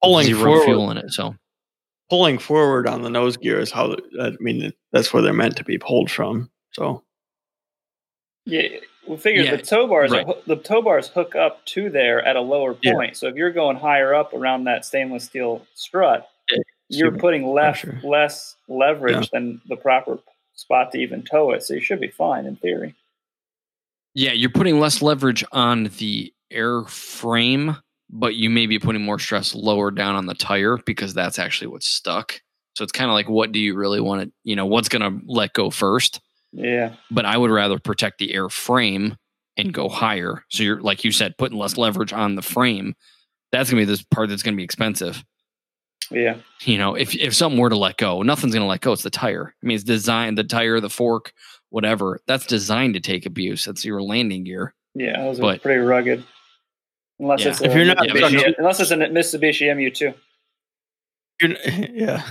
Pulling 0.03 0.25
zero 0.25 0.39
forward, 0.39 0.65
fuel 0.65 0.91
in 0.91 0.97
it. 0.97 1.11
So 1.11 1.35
pulling 2.09 2.37
forward 2.37 2.85
on 2.85 3.01
the 3.01 3.09
nose 3.09 3.37
gear 3.37 3.59
is 3.59 3.71
how. 3.71 3.95
I 4.19 4.31
mean, 4.41 4.73
that's 4.91 5.13
where 5.13 5.23
they're 5.23 5.31
meant 5.31 5.55
to 5.57 5.63
be 5.63 5.77
pulled 5.77 6.11
from. 6.11 6.50
So 6.71 7.03
Yeah, 8.45 8.67
we 9.07 9.17
figured 9.17 9.45
Yeah, 9.45 9.55
the 9.55 9.61
tow 9.61 9.87
bars 9.87 10.11
right. 10.11 10.25
are, 10.25 10.35
the 10.47 10.55
tow 10.55 10.81
bars 10.81 11.07
hook 11.07 11.35
up 11.35 11.63
to 11.67 11.89
there 11.89 12.23
at 12.23 12.35
a 12.35 12.41
lower 12.41 12.75
Yeah. 12.81 12.93
point. 12.93 13.15
So 13.17 13.27
if 13.27 13.35
you're 13.35 13.51
going 13.51 13.77
higher 13.77 14.15
up 14.15 14.33
around 14.33 14.63
that 14.63 14.83
stainless 14.83 15.25
steel 15.25 15.65
strut, 15.75 16.27
Yeah, 16.49 16.57
you're 16.89 17.11
putting 17.17 17.47
less 17.53 17.81
pressure. 17.81 17.99
less 18.03 18.55
leverage 18.67 19.15
Yeah. 19.15 19.25
than 19.31 19.61
the 19.67 19.75
proper 19.75 20.19
spot 20.55 20.91
to 20.91 20.97
even 20.99 21.23
tow 21.23 21.51
it. 21.51 21.63
So 21.63 21.75
you 21.75 21.81
should 21.81 21.99
be 21.99 22.09
fine 22.09 22.45
in 22.45 22.55
theory. 22.55 22.95
Yeah, 24.13 24.33
you're 24.33 24.49
putting 24.49 24.79
less 24.79 25.01
leverage 25.01 25.43
on 25.51 25.85
the 25.97 26.33
airframe, 26.51 27.79
but 28.09 28.35
you 28.35 28.49
may 28.49 28.65
be 28.65 28.77
putting 28.79 29.03
more 29.03 29.19
stress 29.19 29.55
lower 29.55 29.89
down 29.91 30.15
on 30.15 30.25
the 30.25 30.33
tire 30.33 30.77
because 30.85 31.13
that's 31.13 31.39
actually 31.39 31.67
what's 31.67 31.87
stuck. 31.87 32.41
So 32.75 32.83
it's 32.83 32.91
kind 32.91 33.09
of 33.09 33.13
like, 33.13 33.29
what 33.29 33.51
do 33.51 33.59
you 33.59 33.75
really 33.75 34.01
want 34.01 34.23
to, 34.23 34.31
you 34.43 34.55
know, 34.55 34.65
what's 34.65 34.89
going 34.89 35.01
to 35.01 35.25
let 35.27 35.53
go 35.53 35.69
first? 35.69 36.19
Yeah. 36.53 36.93
But 37.09 37.25
I 37.25 37.37
would 37.37 37.51
rather 37.51 37.79
protect 37.79 38.19
the 38.19 38.33
airframe 38.33 39.17
and 39.57 39.73
go 39.73 39.89
higher. 39.89 40.43
So 40.49 40.63
you're, 40.63 40.81
like 40.81 41.03
you 41.03 41.11
said, 41.11 41.37
putting 41.37 41.57
less 41.57 41.77
leverage 41.77 42.13
on 42.13 42.35
the 42.35 42.41
frame. 42.41 42.95
That's 43.51 43.69
going 43.69 43.81
to 43.81 43.85
be 43.85 43.91
this 43.91 44.03
part 44.03 44.29
that's 44.29 44.43
going 44.43 44.53
to 44.55 44.57
be 44.57 44.63
expensive. 44.63 45.23
Yeah. 46.09 46.37
You 46.61 46.77
know, 46.77 46.95
if, 46.95 47.15
if 47.15 47.33
something 47.35 47.59
were 47.59 47.69
to 47.69 47.77
let 47.77 47.97
go, 47.97 48.21
nothing's 48.21 48.53
going 48.53 48.63
to 48.63 48.67
let 48.67 48.81
go. 48.81 48.91
It's 48.93 49.03
the 49.03 49.09
tire. 49.09 49.53
I 49.61 49.65
mean, 49.65 49.75
it's 49.75 49.83
designed, 49.83 50.37
the 50.37 50.43
tire, 50.43 50.79
the 50.79 50.89
fork, 50.89 51.33
whatever. 51.69 52.19
That's 52.27 52.45
designed 52.45 52.95
to 52.95 52.99
take 52.99 53.25
abuse. 53.25 53.63
That's 53.65 53.85
your 53.85 54.01
landing 54.01 54.43
gear. 54.43 54.73
Yeah. 54.93 55.21
Those 55.21 55.39
are 55.39 55.43
But- 55.43 55.61
pretty 55.63 55.79
rugged. 55.79 56.23
Unless 57.19 57.41
Yeah. 57.43 57.49
it's 57.51 57.61
If 57.61 57.75
you're 57.75 57.85
not- 57.85 57.97
Mitsubishi- 57.97 58.53
unless 58.57 58.79
it's 58.79 58.91
a 58.91 58.95
Mitsubishi 58.97 59.67
MU2. 59.67 60.13
You're, 61.39 61.51
yeah. 61.93 62.23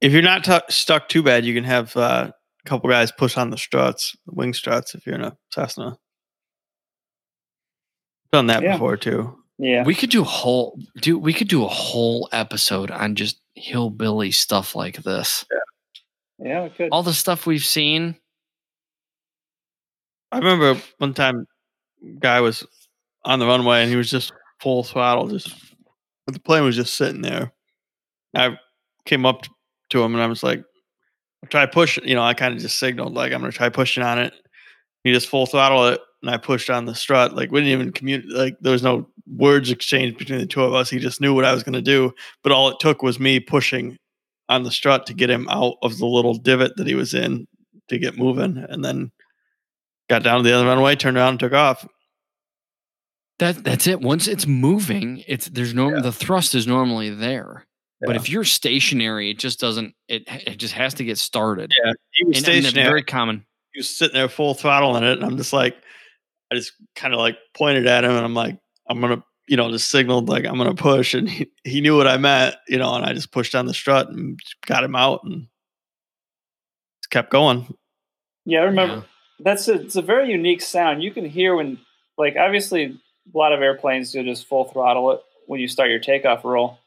If 0.00 0.12
you're 0.12 0.22
not 0.22 0.44
tu 0.44 0.60
stuck 0.70 1.08
too 1.08 1.22
bad, 1.22 1.44
you 1.44 1.54
can 1.54 1.64
have 1.64 1.96
uh, 1.96 2.30
a 2.64 2.68
couple 2.68 2.88
guys 2.90 3.12
push 3.12 3.36
on 3.36 3.50
the 3.50 3.58
struts, 3.58 4.16
the 4.26 4.34
wing 4.34 4.54
struts, 4.54 4.94
if 4.94 5.06
you're 5.06 5.14
in 5.16 5.22
a 5.24 5.36
Cessna. 5.52 5.98
Done 8.32 8.46
that 8.48 8.62
Yeah. 8.62 8.72
before 8.72 8.96
too. 8.96 9.38
Yeah. 9.58 9.84
We 9.84 9.94
could 9.94 10.10
do 10.10 10.22
a 10.22 10.24
whole 10.24 10.78
do 11.00 11.18
we 11.18 11.32
could 11.32 11.48
do 11.48 11.64
a 11.64 11.68
whole 11.68 12.28
episode 12.32 12.90
on 12.90 13.14
just 13.14 13.40
hillbilly 13.54 14.32
stuff 14.32 14.74
like 14.74 14.96
this. 15.04 15.44
yeah, 16.38 16.64
we 16.64 16.70
could. 16.70 16.88
All 16.90 17.02
the 17.04 17.14
stuff 17.14 17.46
we've 17.46 17.64
seen. 17.64 18.16
I 20.32 20.38
remember 20.38 20.80
one 20.98 21.14
time, 21.14 21.46
guy 22.18 22.40
was 22.40 22.66
on 23.24 23.38
the 23.38 23.46
runway 23.46 23.82
and 23.82 23.90
he 23.90 23.96
was 23.96 24.10
just 24.10 24.32
full 24.60 24.82
throttle, 24.82 25.28
just 25.28 25.54
the 26.26 26.40
plane 26.40 26.64
was 26.64 26.74
just 26.74 26.94
sitting 26.94 27.22
there. 27.22 27.52
I 28.34 28.58
came 29.04 29.24
up 29.24 29.44
to 29.90 30.02
him 30.02 30.14
and 30.14 30.22
I 30.22 30.26
was 30.26 30.42
like, 30.42 30.64
"Try 31.50 31.66
push." 31.66 31.98
You 32.04 32.14
know, 32.14 32.22
I 32.22 32.34
kind 32.34 32.54
of 32.54 32.60
just 32.60 32.78
signaled 32.78 33.14
like 33.14 33.32
I'm 33.32 33.42
to 33.42 33.52
try 33.52 33.68
pushing 33.68 34.02
on 34.02 34.18
it. 34.18 34.34
He 35.04 35.12
just 35.12 35.28
full 35.28 35.46
throttle 35.46 35.86
it, 35.88 36.00
and 36.22 36.30
I 36.30 36.36
pushed 36.36 36.70
on 36.70 36.86
the 36.86 36.94
strut. 36.94 37.34
Like 37.34 37.50
we 37.50 37.60
didn't 37.60 37.72
even 37.72 37.92
communicate. 37.92 38.32
Like 38.32 38.56
there 38.60 38.72
was 38.72 38.82
no 38.82 39.08
words 39.26 39.70
exchanged 39.70 40.18
between 40.18 40.38
the 40.38 40.46
two 40.46 40.62
of 40.62 40.74
us. 40.74 40.90
He 40.90 40.98
just 40.98 41.20
knew 41.20 41.34
what 41.34 41.44
I 41.44 41.52
was 41.52 41.62
to 41.62 41.82
do. 41.82 42.12
But 42.42 42.52
all 42.52 42.68
it 42.68 42.80
took 42.80 43.02
was 43.02 43.20
me 43.20 43.40
pushing 43.40 43.98
on 44.48 44.62
the 44.62 44.70
strut 44.70 45.06
to 45.06 45.14
get 45.14 45.30
him 45.30 45.48
out 45.48 45.76
of 45.82 45.98
the 45.98 46.06
little 46.06 46.34
divot 46.34 46.76
that 46.76 46.86
he 46.86 46.94
was 46.94 47.14
in 47.14 47.46
to 47.88 47.98
get 47.98 48.18
moving, 48.18 48.64
and 48.68 48.84
then 48.84 49.10
got 50.08 50.22
down 50.22 50.38
to 50.38 50.42
the 50.42 50.54
other 50.54 50.66
runway, 50.66 50.96
turned 50.96 51.16
around, 51.16 51.30
and 51.30 51.40
took 51.40 51.52
off. 51.52 51.86
That 53.38 53.64
that's 53.64 53.86
it. 53.86 54.00
Once 54.00 54.28
it's 54.28 54.46
moving, 54.46 55.24
it's 55.26 55.48
there's 55.48 55.74
no 55.74 56.00
the 56.00 56.12
thrust 56.12 56.54
is 56.54 56.66
normally 56.66 57.10
there. 57.10 57.66
But 58.00 58.16
if 58.16 58.28
you're 58.28 58.44
stationary, 58.44 59.30
it 59.30 59.38
just 59.38 59.58
doesn't 59.60 59.94
it 60.08 60.24
it 60.28 60.56
just 60.58 60.74
has 60.74 60.94
to 60.94 61.04
get 61.04 61.16
started. 61.18 61.72
Yeah, 61.84 61.92
he 62.12 62.24
was 62.26 62.38
And, 62.38 62.48
and 62.48 62.64
stationary. 62.64 62.88
very 62.88 63.02
common. 63.02 63.46
he 63.72 63.78
was 63.78 63.88
sitting 63.88 64.14
there 64.14 64.28
full 64.28 64.52
throttle 64.54 64.96
in 64.96 65.04
it, 65.04 65.12
and 65.12 65.24
I'm 65.24 65.36
just 65.38 65.52
like, 65.54 65.74
I 66.52 66.56
just 66.56 66.72
kind 66.94 67.14
of 67.14 67.20
like 67.20 67.38
pointed 67.56 67.86
at 67.86 68.04
him, 68.04 68.10
and 68.12 68.24
I'm 68.24 68.34
like, 68.34 68.58
I'm 68.90 69.00
gonna, 69.00 69.24
you 69.48 69.56
know, 69.56 69.70
just 69.70 69.90
signaled 69.90 70.28
like 70.28 70.44
I'm 70.44 70.58
gonna 70.58 70.74
push, 70.74 71.14
and 71.14 71.28
he, 71.28 71.50
he 71.64 71.80
knew 71.80 71.96
what 71.96 72.06
I 72.06 72.18
meant, 72.18 72.56
you 72.68 72.76
know, 72.78 72.94
and 72.94 73.04
I 73.06 73.14
just 73.14 73.32
pushed 73.32 73.54
on 73.54 73.64
the 73.66 73.72
strut 73.74 74.10
and 74.10 74.38
got 74.66 74.84
him 74.84 74.94
out, 74.96 75.20
and 75.24 75.46
just 77.02 77.10
kept 77.10 77.30
going. 77.30 77.74
Yeah, 78.44 78.60
I 78.60 78.64
remember 78.64 78.96
Yeah. 78.96 79.02
that's 79.40 79.68
a, 79.68 79.74
it's 79.80 79.96
a 79.96 80.02
very 80.02 80.30
unique 80.30 80.60
sound. 80.60 81.02
You 81.02 81.10
can 81.10 81.24
hear 81.24 81.56
when, 81.56 81.78
like, 82.18 82.36
obviously, 82.36 82.84
a 83.34 83.38
lot 83.38 83.54
of 83.54 83.62
airplanes 83.62 84.12
do 84.12 84.22
just 84.22 84.46
full 84.46 84.64
throttle 84.64 85.10
it 85.12 85.20
when 85.46 85.60
you 85.60 85.68
start 85.68 85.88
your 85.88 85.98
takeoff 86.00 86.44
roll. 86.44 86.78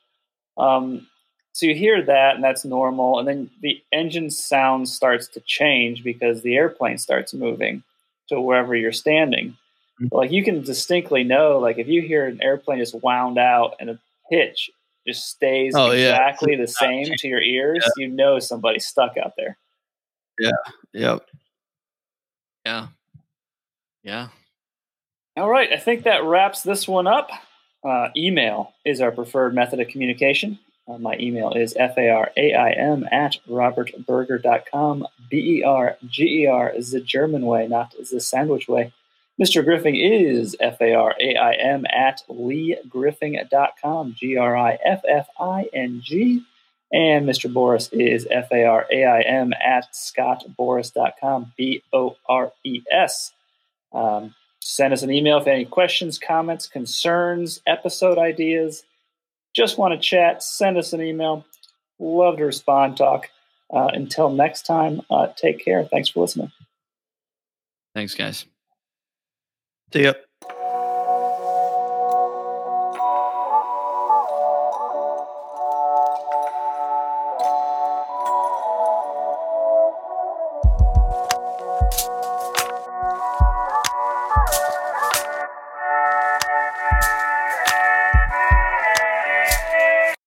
Um, 0.57 1.07
so 1.53 1.65
you 1.65 1.73
hear 1.75 2.01
that, 2.03 2.35
and 2.35 2.43
that's 2.43 2.63
normal. 2.65 3.17
And 3.19 3.27
then 3.27 3.49
the 3.61 3.81
engine 3.91 4.29
sound 4.29 4.89
starts 4.89 5.27
to 5.29 5.39
change 5.41 6.03
because 6.03 6.41
the 6.41 6.55
airplane 6.55 6.97
starts 6.99 7.34
moving 7.34 7.84
to 8.29 8.39
wherever 8.39 8.75
you're 8.75 8.91
standing. 8.91 9.57
Mhm. 10.01 10.09
Like 10.11 10.31
you 10.31 10.43
can 10.43 10.61
distinctly 10.61 11.23
know, 11.23 11.57
like 11.57 11.77
if 11.79 11.88
you 11.88 12.01
hear 12.03 12.25
an 12.27 12.39
airplane 12.43 12.77
just 12.79 12.93
wound 13.01 13.39
out 13.39 13.75
and 13.79 13.89
a 13.89 13.99
pitch 14.29 14.69
just 15.07 15.27
stays 15.29 15.73
Oh, 15.75 15.91
yeah. 15.91 16.09
exactly 16.11 16.55
the 16.55 16.67
same 16.67 17.05
to 17.05 17.27
your 17.27 17.41
ears, 17.41 17.84
you 17.97 18.07
know 18.09 18.38
somebody's 18.39 18.85
stuck 18.85 19.17
out 19.17 19.34
there. 19.38 19.57
Yeah. 20.39 20.51
Yep. 20.93 21.25
Yeah. 22.65 22.88
Yeah. 24.03 24.27
All 25.38 25.49
right, 25.49 25.71
I 25.71 25.77
think 25.77 26.03
that 26.03 26.23
wraps 26.23 26.61
this 26.61 26.88
one 26.88 27.07
up. 27.07 27.29
Uh, 27.84 28.10
email 28.16 28.74
is 28.86 29.02
our 29.02 29.12
preferred 29.12 29.54
method 29.54 29.80
of 29.80 29.88
communication. 29.88 30.60
Uh, 30.88 30.98
my 30.98 31.18
email 31.20 31.52
is 31.52 31.76
f-a-r-a-i-m 31.78 33.06
at 33.12 33.38
robertberger.com, 33.49 35.06
B-E-R-G-E-R 35.30 36.70
is 36.70 36.91
the 36.91 37.02
German 37.02 37.45
way, 37.45 37.68
not 37.68 37.94
the 38.12 38.22
sandwich 38.22 38.68
way. 38.70 38.94
Mr. 39.40 39.64
Griffing 39.64 39.95
is 39.95 40.56
f-a-r-a-i-m 40.60 41.86
at 41.94 42.24
leegriffing.com, 42.30 44.16
G-R-I-F-F-I-N-G. 44.18 44.84
And 46.91 47.28
Mr. 47.28 47.52
Bores 47.52 47.90
is 47.91 48.26
f-a-r-a-i-m 48.32 49.52
at 49.54 49.94
scottbores.com, 49.94 51.52
B-O-R-E-S. 51.58 53.34
Um, 53.94 54.36
send 54.68 54.94
us 54.94 55.02
an 55.02 55.11
email 55.11 55.38
if 55.38 55.48
any 55.48 55.64
questions, 55.64 56.19
comments, 56.19 56.68
concerns, 56.68 57.61
episode 57.65 58.18
ideas. 58.18 58.84
Just 59.56 59.77
want 59.77 59.94
to 59.94 59.99
chat, 59.99 60.44
send 60.44 60.77
us 60.77 60.91
an 60.91 61.02
email. 61.02 61.45
Love 61.99 62.38
to 62.38 62.45
respond, 62.45 62.98
talk. 62.98 63.30
Uh, 63.73 63.88
until 63.94 64.30
next 64.30 64.65
time, 64.65 65.02
uh, 65.10 65.27
take 65.35 65.64
care. 65.64 65.85
Thanks 65.85 66.10
for 66.10 66.22
listening. 66.22 66.52
Thanks, 67.95 68.14
guys. 68.14 68.45
See 69.94 70.03
ya. 70.03 70.14